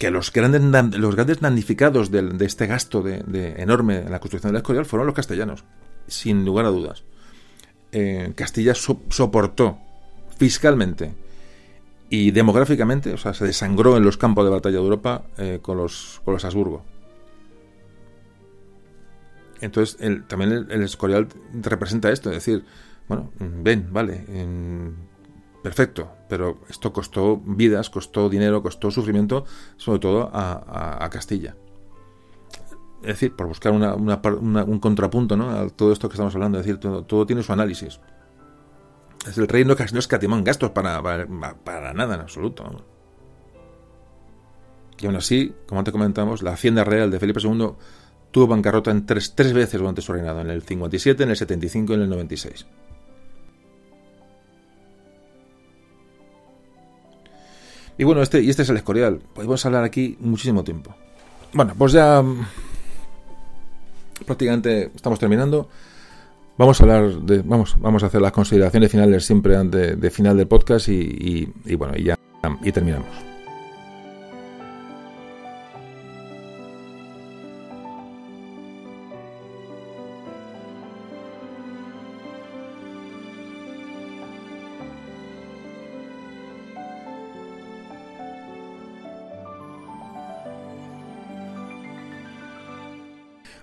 que 0.00 0.10
los 0.10 0.32
grandes, 0.32 0.98
los 0.98 1.14
grandes 1.14 1.40
damnificados 1.40 2.10
de, 2.10 2.34
este 2.40 2.66
gasto 2.66 3.02
de, 3.02 3.54
enorme 3.58 3.98
en 3.98 4.10
la 4.10 4.18
construcción 4.18 4.50
del 4.50 4.62
Escorial 4.62 4.86
fueron 4.86 5.06
los 5.06 5.14
castellanos, 5.14 5.62
sin 6.06 6.46
lugar 6.46 6.64
a 6.64 6.70
dudas. 6.70 7.04
Eh, 7.92 8.32
Castilla 8.34 8.72
soportó 8.74 9.78
fiscalmente 10.38 11.12
y 12.08 12.30
demográficamente, 12.30 13.12
o 13.12 13.18
sea, 13.18 13.34
se 13.34 13.44
desangró 13.44 13.98
en 13.98 14.02
los 14.02 14.16
campos 14.16 14.46
de 14.46 14.50
batalla 14.50 14.78
de 14.78 14.82
Europa 14.82 15.24
eh, 15.36 15.58
con, 15.60 15.76
los, 15.76 16.22
con 16.24 16.32
los 16.32 16.46
Habsburgo. 16.46 16.82
Entonces, 19.60 19.98
también 20.28 20.66
el, 20.70 20.82
Escorial 20.82 21.28
representa 21.52 22.10
esto, 22.10 22.30
es 22.30 22.36
decir, 22.36 22.64
bueno, 23.06 23.30
ven, 23.38 23.92
vale, 23.92 24.24
perfecto, 25.62 26.10
pero 26.28 26.58
esto 26.68 26.92
costó 26.92 27.36
vidas, 27.36 27.90
costó 27.90 28.28
dinero, 28.28 28.62
costó 28.62 28.90
sufrimiento, 28.90 29.44
sobre 29.76 29.98
todo 29.98 30.30
a, 30.32 31.08
Castilla. 31.10 31.56
Es 33.02 33.08
decir, 33.08 33.34
por 33.34 33.46
buscar 33.46 33.72
un 33.72 34.78
contrapunto 34.80 35.36
¿no? 35.36 35.50
a 35.50 35.68
todo 35.70 35.92
esto 35.92 36.08
que 36.08 36.14
estamos 36.14 36.34
hablando, 36.34 36.58
es 36.58 36.66
decir, 36.66 36.78
todo, 36.80 37.26
tiene 37.26 37.42
su 37.42 37.52
análisis. 37.52 38.00
Es 39.26 39.36
el 39.36 39.48
rey 39.48 39.64
no, 39.64 39.74
no 39.74 39.98
escatimó 39.98 40.36
en 40.36 40.44
gastos 40.44 40.70
para, 40.70 41.02
para, 41.02 41.92
nada 41.92 42.14
en 42.14 42.20
absoluto. 42.20 42.84
Y 44.98 45.06
aún 45.06 45.16
así, 45.16 45.54
como 45.66 45.80
antes 45.80 45.92
comentamos, 45.92 46.42
la 46.42 46.52
hacienda 46.52 46.84
real 46.84 47.10
de 47.10 47.18
Felipe 47.18 47.40
II 47.42 47.72
tuvo 48.30 48.46
bancarrota 48.46 48.90
en 48.90 49.06
tres, 49.06 49.34
tres 49.34 49.52
veces 49.52 49.80
durante 49.80 50.02
su 50.02 50.12
reinado, 50.12 50.40
en 50.40 50.50
el 50.50 50.62
57, 50.62 51.22
en 51.22 51.30
el 51.30 51.36
75 51.36 51.92
y 51.92 51.96
en 51.96 52.02
el 52.02 52.10
96. 52.10 52.66
Y 58.00 58.04
bueno, 58.04 58.22
este, 58.22 58.40
y 58.40 58.48
este 58.48 58.62
es 58.62 58.70
el 58.70 58.78
Escorial. 58.78 59.20
Podemos 59.34 59.66
hablar 59.66 59.84
aquí 59.84 60.16
muchísimo 60.20 60.64
tiempo. 60.64 60.94
Bueno, 61.52 61.74
pues 61.76 61.92
ya 61.92 62.22
mm, 62.22 62.46
prácticamente 64.24 64.90
estamos 64.94 65.18
terminando. 65.18 65.68
Vamos 66.56 66.80
a 66.80 66.84
hablar 66.84 67.10
de, 67.10 67.42
vamos, 67.42 67.76
vamos 67.78 68.02
a 68.02 68.06
hacer 68.06 68.22
las 68.22 68.32
consideraciones 68.32 68.90
finales 68.90 69.26
siempre 69.26 69.54
antes 69.54 70.00
de 70.00 70.10
final 70.10 70.38
del 70.38 70.46
podcast 70.46 70.88
y, 70.88 71.52
y 71.66 71.74
bueno, 71.74 71.92
y 71.94 72.04
ya 72.04 72.18
y 72.62 72.72
terminamos. 72.72 73.29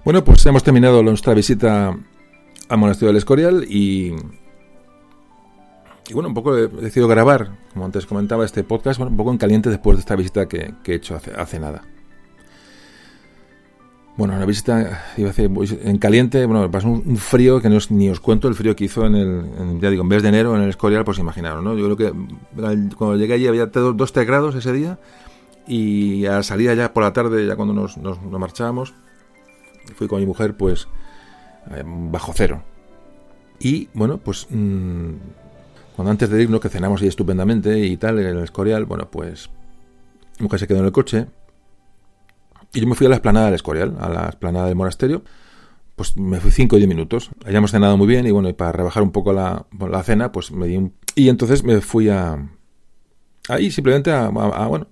Bueno, 0.08 0.24
pues 0.24 0.46
hemos 0.46 0.64
terminado 0.64 1.04
nuestra 1.04 1.34
visita 1.34 1.94
al 2.70 2.78
monasterio 2.78 3.08
del 3.08 3.18
Escorial 3.18 3.66
y, 3.68 4.14
y 6.08 6.14
bueno, 6.14 6.30
un 6.30 6.34
poco 6.34 6.56
he 6.56 6.70
decidido 6.70 7.10
grabar, 7.10 7.58
como 7.74 7.84
antes 7.84 8.06
comentaba, 8.06 8.46
este 8.46 8.64
podcast, 8.64 9.02
un 9.02 9.18
poco 9.18 9.32
en 9.32 9.38
caliente 9.38 9.70
después 9.70 9.98
de 9.98 10.00
esta 10.00 10.16
visita 10.16 10.48
que, 10.48 10.76
he 10.86 10.94
hecho 10.94 11.14
hace, 11.14 11.34
hace, 11.36 11.60
nada. 11.60 11.84
Bueno, 14.16 14.34
una 14.34 14.46
visita, 14.46 15.04
iba 15.18 15.30
a 15.30 15.34
decir, 15.34 15.52
en 15.84 15.98
caliente, 15.98 16.46
bueno, 16.46 16.72
pasó 16.72 16.88
un, 16.88 17.18
frío 17.18 17.62
que 17.62 17.68
no 17.68 17.76
os, 17.76 17.92
ni 17.92 18.10
os 18.10 18.22
cuento 18.22 18.48
el 18.48 18.56
frío 18.56 18.78
que 18.78 18.86
hizo 18.86 19.06
en 19.06 19.14
el, 19.14 19.82
ya 19.82 19.90
digo, 19.90 20.04
en 20.04 20.10
vez 20.10 20.24
de 20.24 20.30
enero 20.30 20.56
en 20.56 20.62
el 20.62 20.70
Escorial, 20.70 21.04
pues 21.04 21.20
imaginaros, 21.20 21.62
¿no? 21.62 21.76
Yo 21.76 21.84
creo 21.84 21.98
que 21.98 22.96
cuando 22.96 23.18
llegué 23.18 23.34
allí 23.34 23.48
había 23.48 23.70
2-3 23.70 24.26
grados 24.26 24.56
ese 24.56 24.72
día 24.72 25.00
y 25.68 26.28
al 26.28 26.46
salir 26.46 26.70
allá 26.70 26.94
por 26.94 27.04
la 27.04 27.12
tarde, 27.12 27.46
ya 27.46 27.58
cuando 27.58 27.74
nos, 27.74 27.98
nos 27.98 28.22
marchábamos, 28.24 28.94
fui 29.94 30.08
con 30.08 30.20
mi 30.20 30.26
mujer 30.26 30.58
pues 30.58 30.88
eh, 31.72 31.84
bajo 31.86 32.34
cero. 32.36 32.64
Y 33.60 33.90
bueno, 33.94 34.20
pues 34.20 34.48
mm, 34.50 35.12
cuando 35.96 36.12
antes 36.12 36.30
de 36.30 36.42
irnos, 36.42 36.62
que 36.62 36.70
cenamos 36.70 37.02
ahí 37.02 37.08
estupendamente 37.08 37.80
y 37.80 37.98
tal, 37.98 38.20
en 38.20 38.26
el 38.28 38.44
Escorial, 38.44 38.86
bueno, 38.86 39.10
pues 39.10 39.50
mi 40.40 40.44
mujer 40.44 40.60
se 40.60 40.68
quedó 40.68 40.80
en 40.80 40.86
el 40.86 40.92
coche 40.92 41.28
y 42.74 42.82
yo 42.82 42.88
me 42.88 42.96
fui 42.96 43.08
a 43.08 43.10
la 43.10 43.16
esplanada 43.16 43.48
del 43.48 43.56
Escorial, 43.56 43.98
a 44.00 44.10
la 44.10 44.30
esplanada 44.30 44.68
del 44.68 44.76
monasterio. 44.76 45.24
Pues 45.96 46.16
me 46.16 46.40
fui 46.40 46.52
5 46.52 46.76
o 46.76 46.78
10 46.78 46.88
minutos. 46.88 47.32
Hayamos 47.44 47.72
cenado 47.72 47.98
muy 47.98 48.06
bien 48.06 48.28
y 48.28 48.32
bueno, 48.32 48.50
y 48.50 48.54
para 48.54 48.72
rebajar 48.72 49.02
un 49.02 49.12
poco 49.12 49.34
la, 49.34 49.66
la 49.80 50.04
cena, 50.04 50.32
pues 50.32 50.52
me 50.52 50.68
di 50.68 50.78
un... 50.78 50.94
Y 51.16 51.30
entonces 51.30 51.64
me 51.64 51.82
fui 51.82 52.10
a, 52.10 52.38
ahí 53.48 53.72
simplemente, 53.72 54.12
a, 54.12 54.30
bueno, 54.30 54.88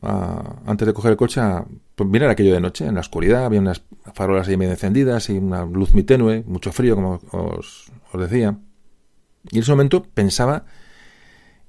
antes 0.66 0.88
de 0.88 0.94
coger 0.94 1.12
el 1.12 1.18
coche, 1.18 1.42
a 1.42 1.66
pues, 1.96 2.10
mirar 2.10 2.30
aquello 2.30 2.54
de 2.54 2.62
noche, 2.62 2.86
en 2.86 2.96
la 2.96 3.02
oscuridad, 3.02 3.46
había 3.46 3.60
unas 3.60 3.84
farolas 4.14 4.48
ahí 4.48 4.58
medio 4.58 4.72
encendidas 4.72 5.30
y 5.30 5.38
una 5.38 5.66
luz 5.66 5.94
muy 5.94 6.04
tenue, 6.04 6.44
mucho 6.48 6.72
frío, 6.72 6.96
como 6.96 7.20
os, 7.32 7.92
os 8.12 8.22
decía. 8.22 8.58
Y 9.52 9.58
en 9.58 9.62
ese 9.64 9.72
momento 9.72 10.04
pensaba 10.04 10.66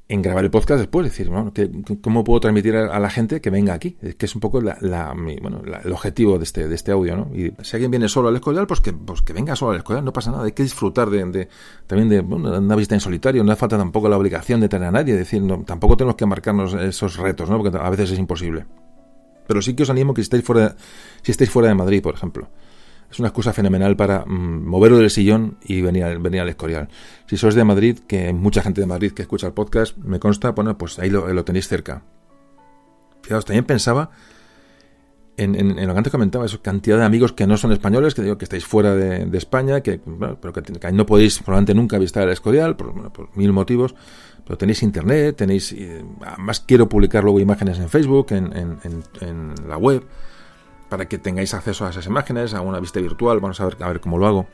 en 0.09 0.23
grabar 0.23 0.45
el 0.45 0.51
podcast 0.51 0.79
después, 0.79 1.05
decir, 1.05 1.29
bueno, 1.29 1.53
¿cómo 2.01 2.23
puedo 2.23 2.39
transmitir 2.39 2.77
a, 2.77 3.01
la 3.01 3.11
gente 3.11 3.41
que 3.41 3.51
venga 3.51 3.75
aquí? 3.75 3.97
Que 4.17 4.27
es 4.27 4.35
un 4.37 4.41
poco 4.41 4.61
la, 4.61 4.79
bueno, 5.13 5.63
el 5.85 5.93
objetivo 5.93 6.39
de 6.39 6.45
este, 6.45 6.69
de 6.69 6.75
este 6.75 6.93
audio, 6.93 7.17
¿no? 7.17 7.31
Y 7.35 7.53
si 7.65 7.77
alguien 7.77 7.91
viene 7.91 8.09
solo 8.09 8.29
al 8.29 8.37
escorial, 8.37 8.69
pues 8.69 8.81
que, 8.81 8.93
pues 8.93 9.23
que 9.23 9.33
venga 9.33 9.57
solo 9.57 9.73
al 9.73 9.79
escorial, 9.79 10.05
no 10.05 10.13
pasa 10.13 10.31
nada, 10.31 10.45
hay 10.45 10.53
que 10.53 10.63
disfrutar 10.63 11.11
de, 11.11 11.49
también 11.89 12.09
de 12.09 12.21
una 12.21 12.77
visita 12.77 12.95
en 12.95 13.01
solitario, 13.01 13.43
no 13.43 13.51
hace 13.51 13.59
falta 13.59 13.77
tampoco 13.77 14.09
la 14.09 14.17
obligación 14.17 14.61
de 14.61 14.69
tener 14.69 14.89
a 14.89 14.93
nadie, 14.93 15.15
es 15.15 15.19
decir, 15.19 15.43
tampoco 15.65 15.97
tenemos 15.97 16.15
que 16.15 16.27
marcarnos 16.27 16.75
esos 16.75 17.17
retos, 17.17 17.51
¿no? 17.51 17.61
Porque 17.61 17.77
a 17.77 17.91
veces 17.91 18.13
es 18.13 18.19
imposible. 18.19 18.65
Pero 19.49 19.61
sí 19.61 19.75
que 19.75 19.83
os 19.83 19.91
animo 19.91 20.15
que 20.15 20.23
si 20.23 20.27
estáis 20.27 20.45
fuera, 20.45 20.77
si 21.23 21.33
estáis 21.33 21.51
fuera 21.51 21.69
de 21.69 21.75
Madrid, 21.75 22.01
por 22.01 22.15
ejemplo, 22.15 22.49
es 23.11 23.19
una 23.19 23.29
excusa 23.29 23.53
fenomenal 23.53 23.97
para 23.97 24.25
mm, 24.25 24.67
moverlo 24.67 24.99
del 24.99 25.11
sillón 25.11 25.59
y 25.65 25.81
venir, 25.81 26.19
venir 26.19 26.41
al 26.41 26.49
Escorial. 26.49 26.89
Si 27.27 27.37
sois 27.37 27.55
de 27.55 27.65
Madrid, 27.65 27.99
que 28.07 28.27
hay 28.27 28.33
mucha 28.33 28.63
gente 28.63 28.81
de 28.81 28.87
Madrid 28.87 29.13
que 29.13 29.23
escucha 29.23 29.47
el 29.47 29.53
podcast, 29.53 29.97
me 29.99 30.19
consta, 30.19 30.51
bueno, 30.51 30.77
pues 30.77 30.99
ahí 30.99 31.11
lo, 31.11 31.45
tenéis 31.45 31.69
cerca. 31.69 32.03
Fijaos, 33.23 33.45
también 33.45 33.65
pensaba 33.65 34.11
en, 35.37 35.69
lo 35.69 35.93
que 35.93 35.99
antes 35.99 36.11
comentaba, 36.11 36.47
esa 36.47 36.59
cantidad 36.59 36.99
de 36.99 37.05
amigos 37.05 37.33
que 37.33 37.47
no 37.47 37.57
son 37.57 37.73
españoles, 37.73 38.15
que 38.15 38.23
digo 38.23 38.39
que 38.39 38.45
estáis 38.45 38.65
fuera 38.65 38.95
de, 38.95 39.37
España, 39.37 39.83
que, 39.83 40.01
pero 40.41 40.53
que, 40.53 40.93
no 40.93 41.07
podéis 41.07 41.39
probablemente 41.39 41.75
nunca 41.75 41.99
visitar 41.99 42.25
el 42.25 42.31
Escorial, 42.31 42.77
por, 42.77 43.37
mil 43.37 43.53
motivos, 43.53 43.95
pero 44.45 44.57
tenéis 44.57 44.83
internet, 44.83 45.37
tenéis... 45.37 45.73
Eh, 45.73 46.05
además 46.25 46.61
quiero 46.61 46.89
publicar 46.89 47.23
luego 47.23 47.41
imágenes 47.41 47.79
en 47.79 47.89
Facebook, 47.89 48.29
en, 48.31 48.79
en 49.21 49.55
la 49.69 49.77
web 49.77 50.05
para 50.89 51.07
que 51.07 51.19
tengáis 51.19 51.55
acceso 51.55 51.87
a 51.87 51.91
esas 51.91 52.07
imágenes, 52.07 52.55
a 52.55 52.61
una 52.61 52.81
vista 52.81 53.01
virtual, 53.01 53.41
vamos 53.41 53.61
a 53.61 53.67
ver, 53.67 53.77
a 53.81 53.89
ver 53.89 54.01
cómo 54.01 54.19
lo 54.19 54.27
hago. 54.27 54.47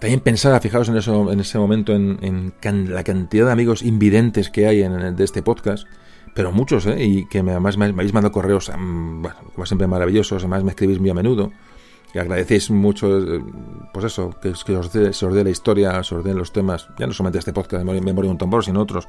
También 0.00 0.20
pensaba, 0.20 0.58
fijaos 0.60 0.88
en, 0.88 0.96
eso, 0.96 1.30
en 1.30 1.40
ese 1.40 1.58
momento, 1.58 1.94
en, 1.94 2.54
la 2.88 3.04
cantidad 3.04 3.46
de 3.46 3.52
amigos 3.52 3.82
invidentes 3.82 4.48
que 4.48 4.66
hay 4.66 4.82
en, 4.82 5.14
de 5.14 5.24
este 5.24 5.42
podcast, 5.42 5.86
pero 6.34 6.52
muchos, 6.52 6.86
¿eh? 6.86 7.04
y 7.04 7.28
que 7.28 7.40
además 7.40 7.76
me, 7.76 7.86
habéis 7.86 8.14
mandado 8.14 8.32
correos, 8.32 8.70
mm, 8.74 9.22
bueno, 9.22 9.36
como 9.54 9.66
siempre 9.66 9.86
maravillosos, 9.86 10.42
además 10.42 10.64
me 10.64 10.70
escribís 10.70 10.98
muy 11.00 11.10
a 11.10 11.14
menudo, 11.14 11.52
y 12.14 12.18
agradecéis 12.18 12.70
mucho, 12.70 13.18
eh, 13.18 13.44
pues 13.92 14.06
eso, 14.06 14.34
que, 14.40 14.48
os 14.48 14.66
os 14.66 15.34
dé 15.34 15.44
la 15.44 15.50
historia, 15.50 15.98
os 15.98 16.24
den 16.24 16.38
los 16.38 16.50
temas, 16.50 16.88
ya 16.98 17.06
no 17.06 17.12
solamente 17.12 17.38
este 17.38 17.52
podcast 17.52 17.84
de 17.84 18.00
Memoria 18.00 18.30
un 18.30 18.38
tambor, 18.38 18.64
sino 18.64 18.80
otros, 18.80 19.06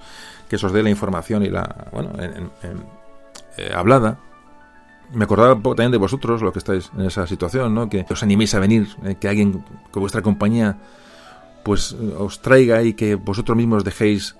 que 0.49 0.57
os 0.57 0.73
dé 0.73 0.83
la 0.83 0.89
información 0.89 1.45
y 1.45 1.49
la, 1.49 1.87
bueno, 1.93 2.11
eh, 2.19 3.71
hablada, 3.73 4.19
me 5.13 5.25
acordaba 5.25 5.55
también 5.61 5.91
de 5.91 5.97
vosotros, 5.97 6.41
lo 6.41 6.51
que 6.51 6.59
estáis 6.59 6.91
en 6.97 7.05
esa 7.05 7.27
situación, 7.27 7.73
¿no? 7.73 7.89
Que 7.89 8.05
os 8.09 8.23
animéis 8.23 8.53
a 8.55 8.59
venir, 8.59 8.87
eh, 9.03 9.15
que 9.19 9.27
alguien 9.27 9.63
con 9.91 10.01
vuestra 10.01 10.21
compañía 10.21 10.77
pues 11.63 11.93
os 11.93 12.41
traiga 12.41 12.81
y 12.81 12.93
que 12.93 13.15
vosotros 13.15 13.55
mismos 13.55 13.83
dejéis 13.83 14.35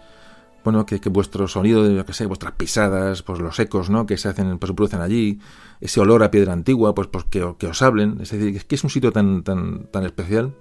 bueno, 0.64 0.86
que, 0.86 0.98
vuestro 1.10 1.48
sonido, 1.48 1.84
de, 1.84 2.06
que 2.06 2.14
sé, 2.14 2.26
vuestras 2.26 2.54
pisadas, 2.54 3.24
pues 3.24 3.40
los 3.40 3.60
ecos, 3.60 3.90
¿no? 3.90 4.06
Que 4.06 4.18
se 4.18 4.30
hacen, 4.30 4.60
pues 4.60 4.70
se 4.70 4.74
producen 4.76 5.02
allí, 5.02 5.40
ese 5.80 6.00
olor 6.00 6.24
a 6.24 6.30
piedra 6.30 6.54
antigua, 6.54 6.94
pues, 6.94 7.08
pues 7.08 7.26
que, 7.26 7.56
que, 7.58 7.68
os 7.68 7.82
hablen. 7.82 8.20
Es 8.22 8.32
decir, 8.32 8.64
que 8.64 8.76
es 8.76 8.84
un 8.84 8.90
sitio 8.90 9.12
tan, 9.12 9.44
tan, 9.44 9.88
tan 9.88 10.06
especial. 10.06 10.54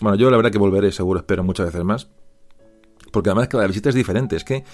Bueno, 0.00 0.16
yo 0.16 0.30
la 0.30 0.36
verdad 0.36 0.52
que 0.52 0.58
volveré, 0.58 0.92
seguro, 0.92 1.20
espero 1.20 1.44
muchas 1.44 1.66
veces 1.66 1.82
más. 1.82 2.08
Porque 3.10 3.30
además 3.30 3.48
cada 3.48 3.66
visita 3.66 3.88
es 3.88 3.94
diferente. 3.94 4.36
Es 4.36 4.44
que. 4.44 4.64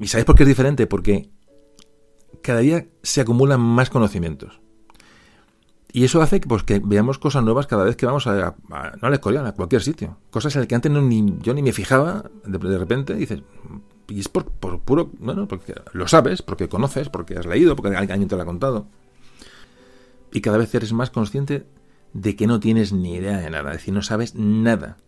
¿Y 0.00 0.08
sabéis 0.08 0.24
por 0.24 0.34
qué 0.34 0.42
es 0.42 0.48
diferente? 0.48 0.88
Porque 0.88 1.30
cada 2.46 2.60
día 2.60 2.86
se 3.02 3.20
acumulan 3.20 3.60
más 3.60 3.90
conocimientos. 3.90 4.60
Y 5.92 6.04
eso 6.04 6.22
hace 6.22 6.40
que, 6.40 6.48
pues, 6.48 6.62
que 6.62 6.78
veamos 6.78 7.18
cosas 7.18 7.42
nuevas 7.42 7.66
cada 7.66 7.82
vez 7.82 7.96
que 7.96 8.06
vamos 8.06 8.26
a, 8.26 8.54
no 8.68 9.08
a 9.08 9.10
la 9.10 9.48
a 9.48 9.52
cualquier 9.52 9.82
sitio. 9.82 10.18
Cosas 10.30 10.54
en 10.54 10.60
las 10.60 10.68
que 10.68 10.74
antes 10.74 10.92
no, 10.92 11.02
ni, 11.02 11.38
yo 11.40 11.54
ni 11.54 11.62
me 11.62 11.72
fijaba, 11.72 12.30
de, 12.44 12.78
repente 12.78 13.14
dices, 13.14 13.42
y 14.08 14.20
es 14.20 14.28
por, 14.28 14.44
puro, 14.44 15.10
bueno, 15.18 15.48
porque 15.48 15.74
lo 15.92 16.06
sabes, 16.06 16.42
porque 16.42 16.68
conoces, 16.68 17.08
porque 17.08 17.36
has 17.36 17.46
leído, 17.46 17.74
porque 17.74 17.96
alguien 17.96 18.28
te 18.28 18.36
lo 18.36 18.42
ha 18.42 18.46
contado. 18.46 18.86
Y 20.32 20.40
cada 20.40 20.58
vez 20.58 20.74
eres 20.74 20.92
más 20.92 21.10
consciente 21.10 21.66
de 22.12 22.36
que 22.36 22.46
no 22.46 22.60
tienes 22.60 22.92
ni 22.92 23.14
idea 23.14 23.38
de 23.38 23.50
nada, 23.50 23.70
es 23.72 23.78
decir, 23.78 23.94
no 23.94 24.02
sabes 24.02 24.34
nada. 24.34 24.98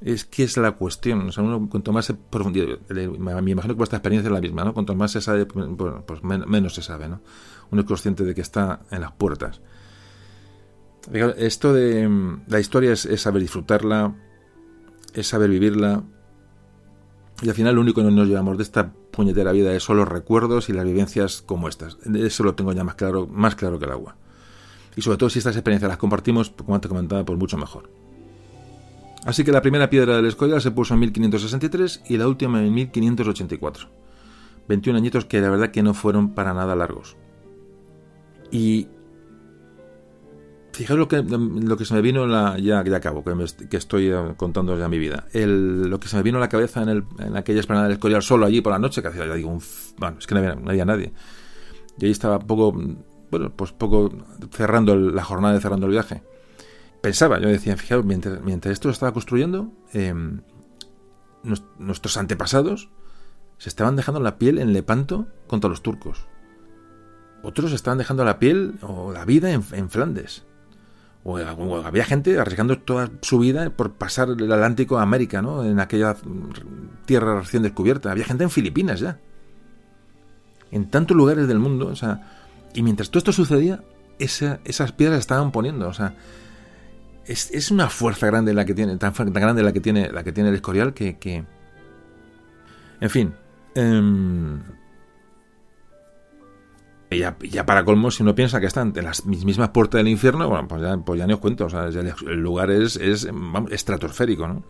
Es 0.00 0.24
que 0.24 0.44
es 0.44 0.56
la 0.56 0.72
cuestión. 0.72 1.28
O 1.28 1.32
sea, 1.32 1.44
uno, 1.44 1.68
cuanto 1.68 1.92
más 1.92 2.06
se 2.06 2.14
profundidad, 2.14 2.78
me 2.88 3.32
imagino 3.50 3.74
que 3.74 3.78
vuestra 3.78 3.98
experiencia 3.98 4.28
es 4.28 4.32
la 4.32 4.40
misma, 4.40 4.64
¿no? 4.64 4.72
Cuanto 4.72 4.94
más 4.94 5.12
se 5.12 5.20
sabe, 5.20 5.44
bueno, 5.44 6.04
pues 6.06 6.22
menos 6.22 6.74
se 6.74 6.82
sabe, 6.82 7.08
¿no? 7.08 7.20
Uno 7.70 7.82
es 7.82 7.86
consciente 7.86 8.24
de 8.24 8.34
que 8.34 8.40
está 8.40 8.80
en 8.90 9.02
las 9.02 9.12
puertas. 9.12 9.60
Esto 11.12 11.72
de 11.72 12.38
la 12.46 12.60
historia 12.60 12.92
es, 12.92 13.08
saber 13.20 13.42
disfrutarla, 13.42 14.14
es 15.12 15.26
saber 15.26 15.50
vivirla. 15.50 16.02
Y 17.42 17.48
al 17.48 17.54
final 17.54 17.74
lo 17.74 17.80
único 17.80 18.02
que 18.02 18.10
nos 18.10 18.28
llevamos 18.28 18.56
de 18.56 18.62
esta 18.62 18.92
puñetera 18.92 19.52
vida 19.52 19.74
es 19.74 19.82
solo 19.82 20.04
recuerdos 20.04 20.68
y 20.68 20.72
las 20.72 20.84
vivencias 20.84 21.42
como 21.42 21.68
estas. 21.68 21.98
Eso 22.14 22.42
lo 22.42 22.54
tengo 22.54 22.72
ya 22.72 22.84
más 22.84 22.94
claro, 22.94 23.26
más 23.26 23.54
claro 23.54 23.78
que 23.78 23.84
el 23.84 23.92
agua. 23.92 24.16
Y 24.96 25.02
sobre 25.02 25.18
todo 25.18 25.30
si 25.30 25.38
estas 25.38 25.56
experiencias 25.56 25.88
las 25.88 25.98
compartimos, 25.98 26.50
como 26.50 26.74
antes 26.74 26.88
comentaba, 26.88 27.24
pues 27.24 27.38
mucho 27.38 27.56
mejor. 27.56 27.88
Así 29.26 29.44
que 29.44 29.52
la 29.52 29.62
primera 29.62 29.90
piedra 29.90 30.16
del 30.16 30.26
Escorial 30.26 30.60
se 30.60 30.70
puso 30.70 30.94
en 30.94 31.00
1563 31.00 32.02
y 32.08 32.16
la 32.16 32.26
última 32.26 32.60
en 32.60 32.72
1584. 32.72 33.88
21 34.68 34.98
añitos 34.98 35.24
que 35.24 35.40
la 35.40 35.50
verdad 35.50 35.70
que 35.70 35.82
no 35.82 35.94
fueron 35.94 36.34
para 36.34 36.54
nada 36.54 36.74
largos. 36.76 37.16
Y 38.50 38.88
fijaos 40.72 40.98
lo 40.98 41.08
que, 41.08 41.22
lo 41.22 41.76
que 41.76 41.84
se 41.84 41.94
me 41.94 42.00
vino, 42.00 42.26
la, 42.26 42.56
ya, 42.58 42.82
ya 42.82 42.96
acabo, 42.96 43.22
que, 43.22 43.34
que 43.68 43.76
estoy 43.76 44.10
eh, 44.10 44.34
contando 44.36 44.78
ya 44.78 44.88
mi 44.88 44.98
vida. 44.98 45.26
Lo 45.34 46.00
que 46.00 46.08
se 46.08 46.16
me 46.16 46.22
vino 46.22 46.38
a 46.38 46.40
la 46.40 46.48
cabeza 46.48 46.82
en, 46.82 46.88
el, 46.88 47.04
aquella 47.36 47.60
esplanada 47.60 47.88
del 47.88 47.96
Escorial 47.96 48.22
solo 48.22 48.46
allí 48.46 48.60
por 48.60 48.72
la 48.72 48.78
noche, 48.78 49.02
que 49.02 49.08
hacía, 49.08 49.26
ya 49.26 49.34
digo, 49.34 49.58
bueno, 49.98 50.16
es 50.18 50.26
que 50.26 50.34
no 50.34 50.40
había, 50.70 50.84
nadie. 50.84 51.12
Y 51.98 52.06
ahí 52.06 52.10
estaba 52.10 52.38
poco, 52.38 52.72
bueno, 53.30 53.52
pues 53.54 53.72
poco 53.72 54.10
cerrando 54.52 54.96
la 54.96 55.22
jornada 55.22 55.54
de 55.54 55.60
cerrando 55.60 55.86
el 55.86 55.92
viaje. 55.92 56.22
Pensaba, 57.00 57.40
yo 57.40 57.48
decía, 57.48 57.76
fijaos, 57.76 58.04
mientras, 58.04 58.42
mientras 58.42 58.72
esto 58.72 58.88
lo 58.88 58.92
estaba 58.92 59.12
construyendo, 59.12 59.72
em, 59.92 60.42
nuestros 61.78 62.16
antepasados 62.16 62.90
se 63.58 63.68
estaban 63.68 63.96
dejando 63.96 64.20
la 64.20 64.38
piel 64.38 64.58
en 64.58 64.72
Lepanto 64.72 65.26
contra 65.46 65.70
los 65.70 65.82
turcos. 65.82 66.26
Otros 67.42 67.72
estaban 67.72 67.98
dejando 67.98 68.24
la 68.24 68.38
piel 68.38 68.74
o 68.82 69.12
la 69.12 69.24
vida 69.24 69.50
en, 69.50 69.64
en 69.72 69.88
Flandes. 69.88 70.44
O, 71.22 71.36
había 71.84 72.04
gente 72.04 72.38
arriesgando 72.38 72.78
toda 72.78 73.10
su 73.20 73.38
vida 73.38 73.70
por 73.70 73.92
pasar 73.92 74.30
el 74.30 74.52
Atlántico 74.52 74.98
a 74.98 75.02
América, 75.02 75.42
¿no? 75.42 75.64
En 75.64 75.78
aquella 75.78 76.16
tierra 77.04 77.40
recién 77.40 77.62
descubierta. 77.62 78.10
Había 78.10 78.24
gente 78.24 78.44
en 78.44 78.50
Filipinas 78.50 79.00
ya. 79.00 79.18
En 80.70 80.90
tantos 80.90 81.16
lugares 81.16 81.46
del 81.46 81.58
mundo, 81.58 81.88
o 81.88 81.96
sea, 81.96 82.38
y 82.74 82.82
mientras 82.82 83.10
todo 83.10 83.18
esto 83.18 83.32
sucedía, 83.32 83.82
esas 84.18 84.92
piedras 84.92 85.18
estaban 85.18 85.50
poniendo, 85.50 85.88
o 85.88 85.92
sea, 85.92 86.14
es, 87.30 87.70
una 87.70 87.88
fuerza 87.88 88.26
grande 88.26 88.52
la 88.54 88.64
que 88.64 88.74
tiene, 88.74 88.96
tan, 88.96 89.12
grande 89.32 89.62
la 89.62 89.72
que 89.72 89.80
tiene, 89.80 90.10
la 90.10 90.22
que 90.22 90.32
tiene 90.32 90.50
el 90.50 90.56
Escorial 90.56 90.92
que, 90.94 91.18
que... 91.18 91.44
en 93.00 93.10
fin, 93.10 93.32
eh, 93.74 94.40
ya, 97.10 97.66
para 97.66 97.84
colmo, 97.84 98.10
si 98.10 98.22
uno 98.22 98.34
piensa 98.36 98.60
que 98.60 98.66
están 98.66 98.92
en 98.94 99.04
las 99.04 99.26
mismas 99.26 99.70
puertas 99.70 99.98
del 99.98 100.08
infierno, 100.08 100.48
bueno, 100.48 100.68
pues 100.68 100.80
ya, 100.80 100.96
pues 100.98 101.18
ya 101.18 101.26
ni 101.26 101.32
os 101.32 101.40
cuento, 101.40 101.66
o 101.66 101.70
sea, 101.70 101.86
el 101.86 102.40
lugar 102.40 102.70
es, 102.70 102.96
es 102.96 103.28
estratosférico, 103.70 104.46
¿no? 104.46 104.62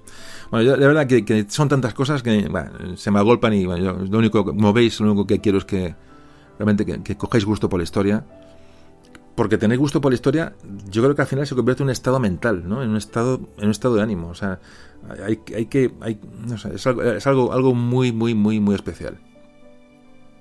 Bueno, 0.51 0.65
yo, 0.65 0.77
la 0.77 0.87
verdad 0.87 1.07
que, 1.07 1.47
son 1.49 1.69
tantas 1.69 1.93
cosas 1.93 2.23
que 2.23 2.51
se 2.97 3.11
me 3.11 3.19
agolpan 3.19 3.53
y 3.53 3.67
bueno, 3.67 3.93
lo 3.93 4.19
único, 4.19 4.45
como 4.45 4.73
veis, 4.73 5.01
lo 5.01 5.13
único 5.13 5.27
que 5.27 5.41
quiero 5.41 5.59
es 5.59 5.67
que 5.67 5.95
realmente 6.59 6.87
que, 6.87 7.03
que 7.03 7.17
cojáis 7.17 7.45
gusto 7.45 7.69
por 7.69 7.79
la 7.79 7.85
historia, 7.85 8.25
porque 9.35 9.59
tenéis 9.59 9.81
gusto 9.81 10.01
por 10.01 10.13
la 10.13 10.15
historia, 10.15 10.55
yo 10.91 11.03
creo 11.03 11.15
que 11.15 11.23
al 11.23 11.29
final 11.29 11.47
se 11.47 11.55
convierte 11.55 11.83
en 11.83 11.89
un 11.89 11.93
estado 11.93 12.19
mental, 12.21 12.69
¿no? 12.69 12.83
En 12.83 12.91
un 12.91 12.97
estado, 12.97 13.41
en 13.59 13.65
un 13.65 13.71
estado 13.71 13.95
de 13.95 14.03
ánimo, 14.03 14.29
o 14.29 14.35
sea, 14.35 14.61
hay, 15.25 15.41
hay 15.55 15.67
que, 15.67 15.93
hay, 16.01 16.21
es 16.75 16.87
algo, 16.87 17.03
es 17.03 17.27
algo, 17.27 17.75
muy, 17.75 18.13
muy, 18.13 18.35
muy, 18.35 18.61
muy 18.61 18.75
especial. 18.75 19.19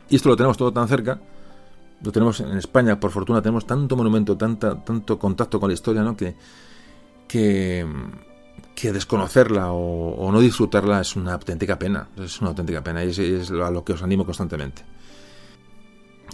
Y 0.09 0.15
esto 0.15 0.29
lo 0.29 0.35
tenemos 0.35 0.57
todo 0.57 0.73
tan 0.73 0.87
cerca 0.87 1.19
lo 2.01 2.11
tenemos 2.11 2.39
en 2.39 2.57
España, 2.57 2.99
por 2.99 3.11
fortuna, 3.11 3.41
tenemos 3.41 3.65
tanto 3.65 3.95
monumento, 3.95 4.37
tanta, 4.37 4.83
tanto 4.83 5.19
contacto 5.19 5.59
con 5.59 5.69
la 5.69 5.73
historia, 5.73 6.01
¿no? 6.01 6.15
Que, 6.15 6.35
que, 7.27 7.85
desconocerla 8.93 9.71
o, 9.71 10.31
no 10.31 10.39
disfrutarla 10.39 11.01
es 11.01 11.15
una 11.15 11.33
auténtica 11.33 11.77
pena. 11.77 12.07
Es 12.17 12.39
una 12.39 12.51
auténtica 12.51 12.81
pena 12.81 13.03
y 13.03 13.09
es, 13.09 13.51
a 13.51 13.69
lo 13.69 13.83
que 13.83 13.93
os 13.93 14.01
animo 14.01 14.25
constantemente. 14.25 14.83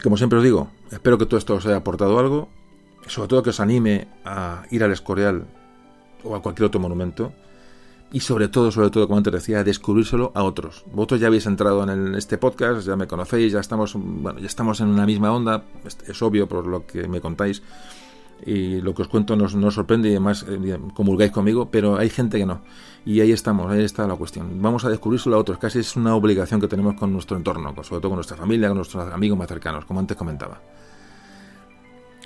Como 0.05 0.17
siempre 0.17 0.37
os 0.37 0.45
digo, 0.45 0.69
espero 0.91 1.17
que 1.17 1.25
todo 1.25 1.39
esto 1.39 1.55
os 1.55 1.65
haya 1.65 1.77
aportado 1.77 2.19
algo, 2.19 2.47
sobre 3.07 3.27
todo 3.27 3.41
que 3.41 3.49
os 3.49 3.59
anime 3.59 4.05
a 4.21 4.61
ir 4.69 4.83
al 4.83 4.93
Escorial 4.93 5.49
o 6.21 6.35
a 6.35 6.43
cualquier 6.43 6.67
otro 6.69 6.79
monumento 6.79 7.33
y 8.13 8.19
sobre 8.19 8.47
todo, 8.47 8.69
sobre 8.69 8.91
todo, 8.91 9.07
como 9.07 9.17
antes 9.17 9.33
decía, 9.33 9.63
descubrírselo 9.63 10.31
a 10.35 10.43
otros. 10.43 10.85
Vosotros 10.93 11.21
ya 11.21 11.25
habéis 11.25 11.47
entrado 11.47 11.81
en 11.89 12.13
este 12.13 12.37
podcast, 12.37 12.85
ya 12.85 12.95
me 12.95 13.07
conocéis, 13.07 13.51
ya 13.51 13.59
estamos, 13.59 13.95
bueno, 13.95 14.37
ya 14.37 14.45
estamos 14.45 14.79
en 14.79 14.89
una 14.89 15.07
misma 15.07 15.33
onda, 15.33 15.63
es, 15.83 16.21
obvio 16.21 16.47
por 16.47 16.67
lo 16.67 16.85
que 16.85 17.07
me 17.07 17.19
contáis 17.19 17.63
y 18.43 18.81
lo 18.81 18.93
que 18.93 19.03
os 19.03 19.07
cuento 19.07 19.35
nos, 19.35 19.51
sorprende 19.73 20.09
y 20.09 20.11
además 20.11 20.45
eh, 20.47 20.79
comulgáis 20.93 21.31
conmigo, 21.31 21.69
pero 21.69 21.97
hay 21.97 22.09
gente 22.09 22.37
que 22.37 22.45
no. 22.45 22.61
Y 23.05 23.19
ahí 23.21 23.31
estamos, 23.31 23.71
ahí 23.71 23.83
está 23.83 24.07
la 24.07 24.15
cuestión. 24.15 24.61
Vamos 24.61 24.83
a 24.85 24.89
descubrírselo 24.89 25.35
a 25.35 25.39
otros, 25.39 25.57
casi 25.57 25.79
es 25.79 25.95
una 25.95 26.15
obligación 26.15 26.59
que 26.59 26.67
tenemos 26.67 26.95
con 26.95 27.13
nuestro 27.13 27.37
entorno, 27.37 27.73
sobre 27.83 28.01
todo 28.01 28.09
con 28.09 28.17
nuestra 28.17 28.37
familia, 28.37 28.67
con 28.67 28.77
nuestros 28.77 29.11
amigos 29.11 29.37
más 29.37 29.47
cercanos, 29.47 29.85
como 29.85 29.99
antes 29.99 30.17
comentaba. 30.17 30.61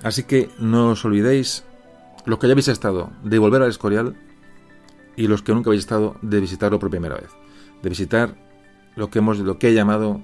Así 0.03 0.23
que 0.23 0.49
no 0.59 0.91
os 0.91 1.03
olvidéis, 1.05 1.65
los 2.25 2.39
que 2.39 2.47
ya 2.47 2.53
habéis 2.53 2.69
estado, 2.69 3.11
de 3.23 3.37
volver 3.37 3.61
al 3.61 3.69
Escorial, 3.69 4.15
y 5.15 5.27
los 5.27 5.41
que 5.41 5.53
nunca 5.53 5.69
habéis 5.69 5.81
estado 5.81 6.15
de 6.21 6.39
visitarlo 6.39 6.79
por 6.79 6.89
primera 6.89 7.15
vez, 7.15 7.29
de 7.83 7.89
visitar 7.89 8.35
lo 8.95 9.09
que 9.09 9.19
hemos 9.19 9.39
lo 9.39 9.59
que 9.59 9.69
he 9.69 9.73
llamado 9.73 10.21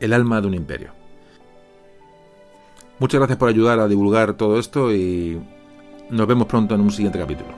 el 0.00 0.12
alma 0.12 0.40
de 0.40 0.46
un 0.46 0.54
imperio. 0.54 1.03
Muchas 2.98 3.18
gracias 3.18 3.38
por 3.38 3.48
ayudar 3.48 3.80
a 3.80 3.88
divulgar 3.88 4.34
todo 4.34 4.58
esto 4.58 4.92
y 4.94 5.40
nos 6.10 6.26
vemos 6.26 6.46
pronto 6.46 6.74
en 6.74 6.80
un 6.80 6.92
siguiente 6.92 7.18
capítulo. 7.18 7.50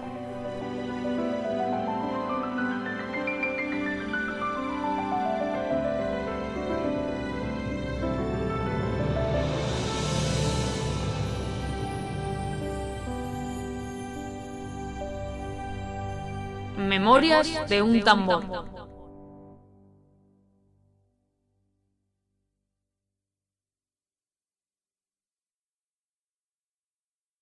Memorias 16.79 17.69
de 17.69 17.83
un 17.83 18.01
tambor. 18.03 18.76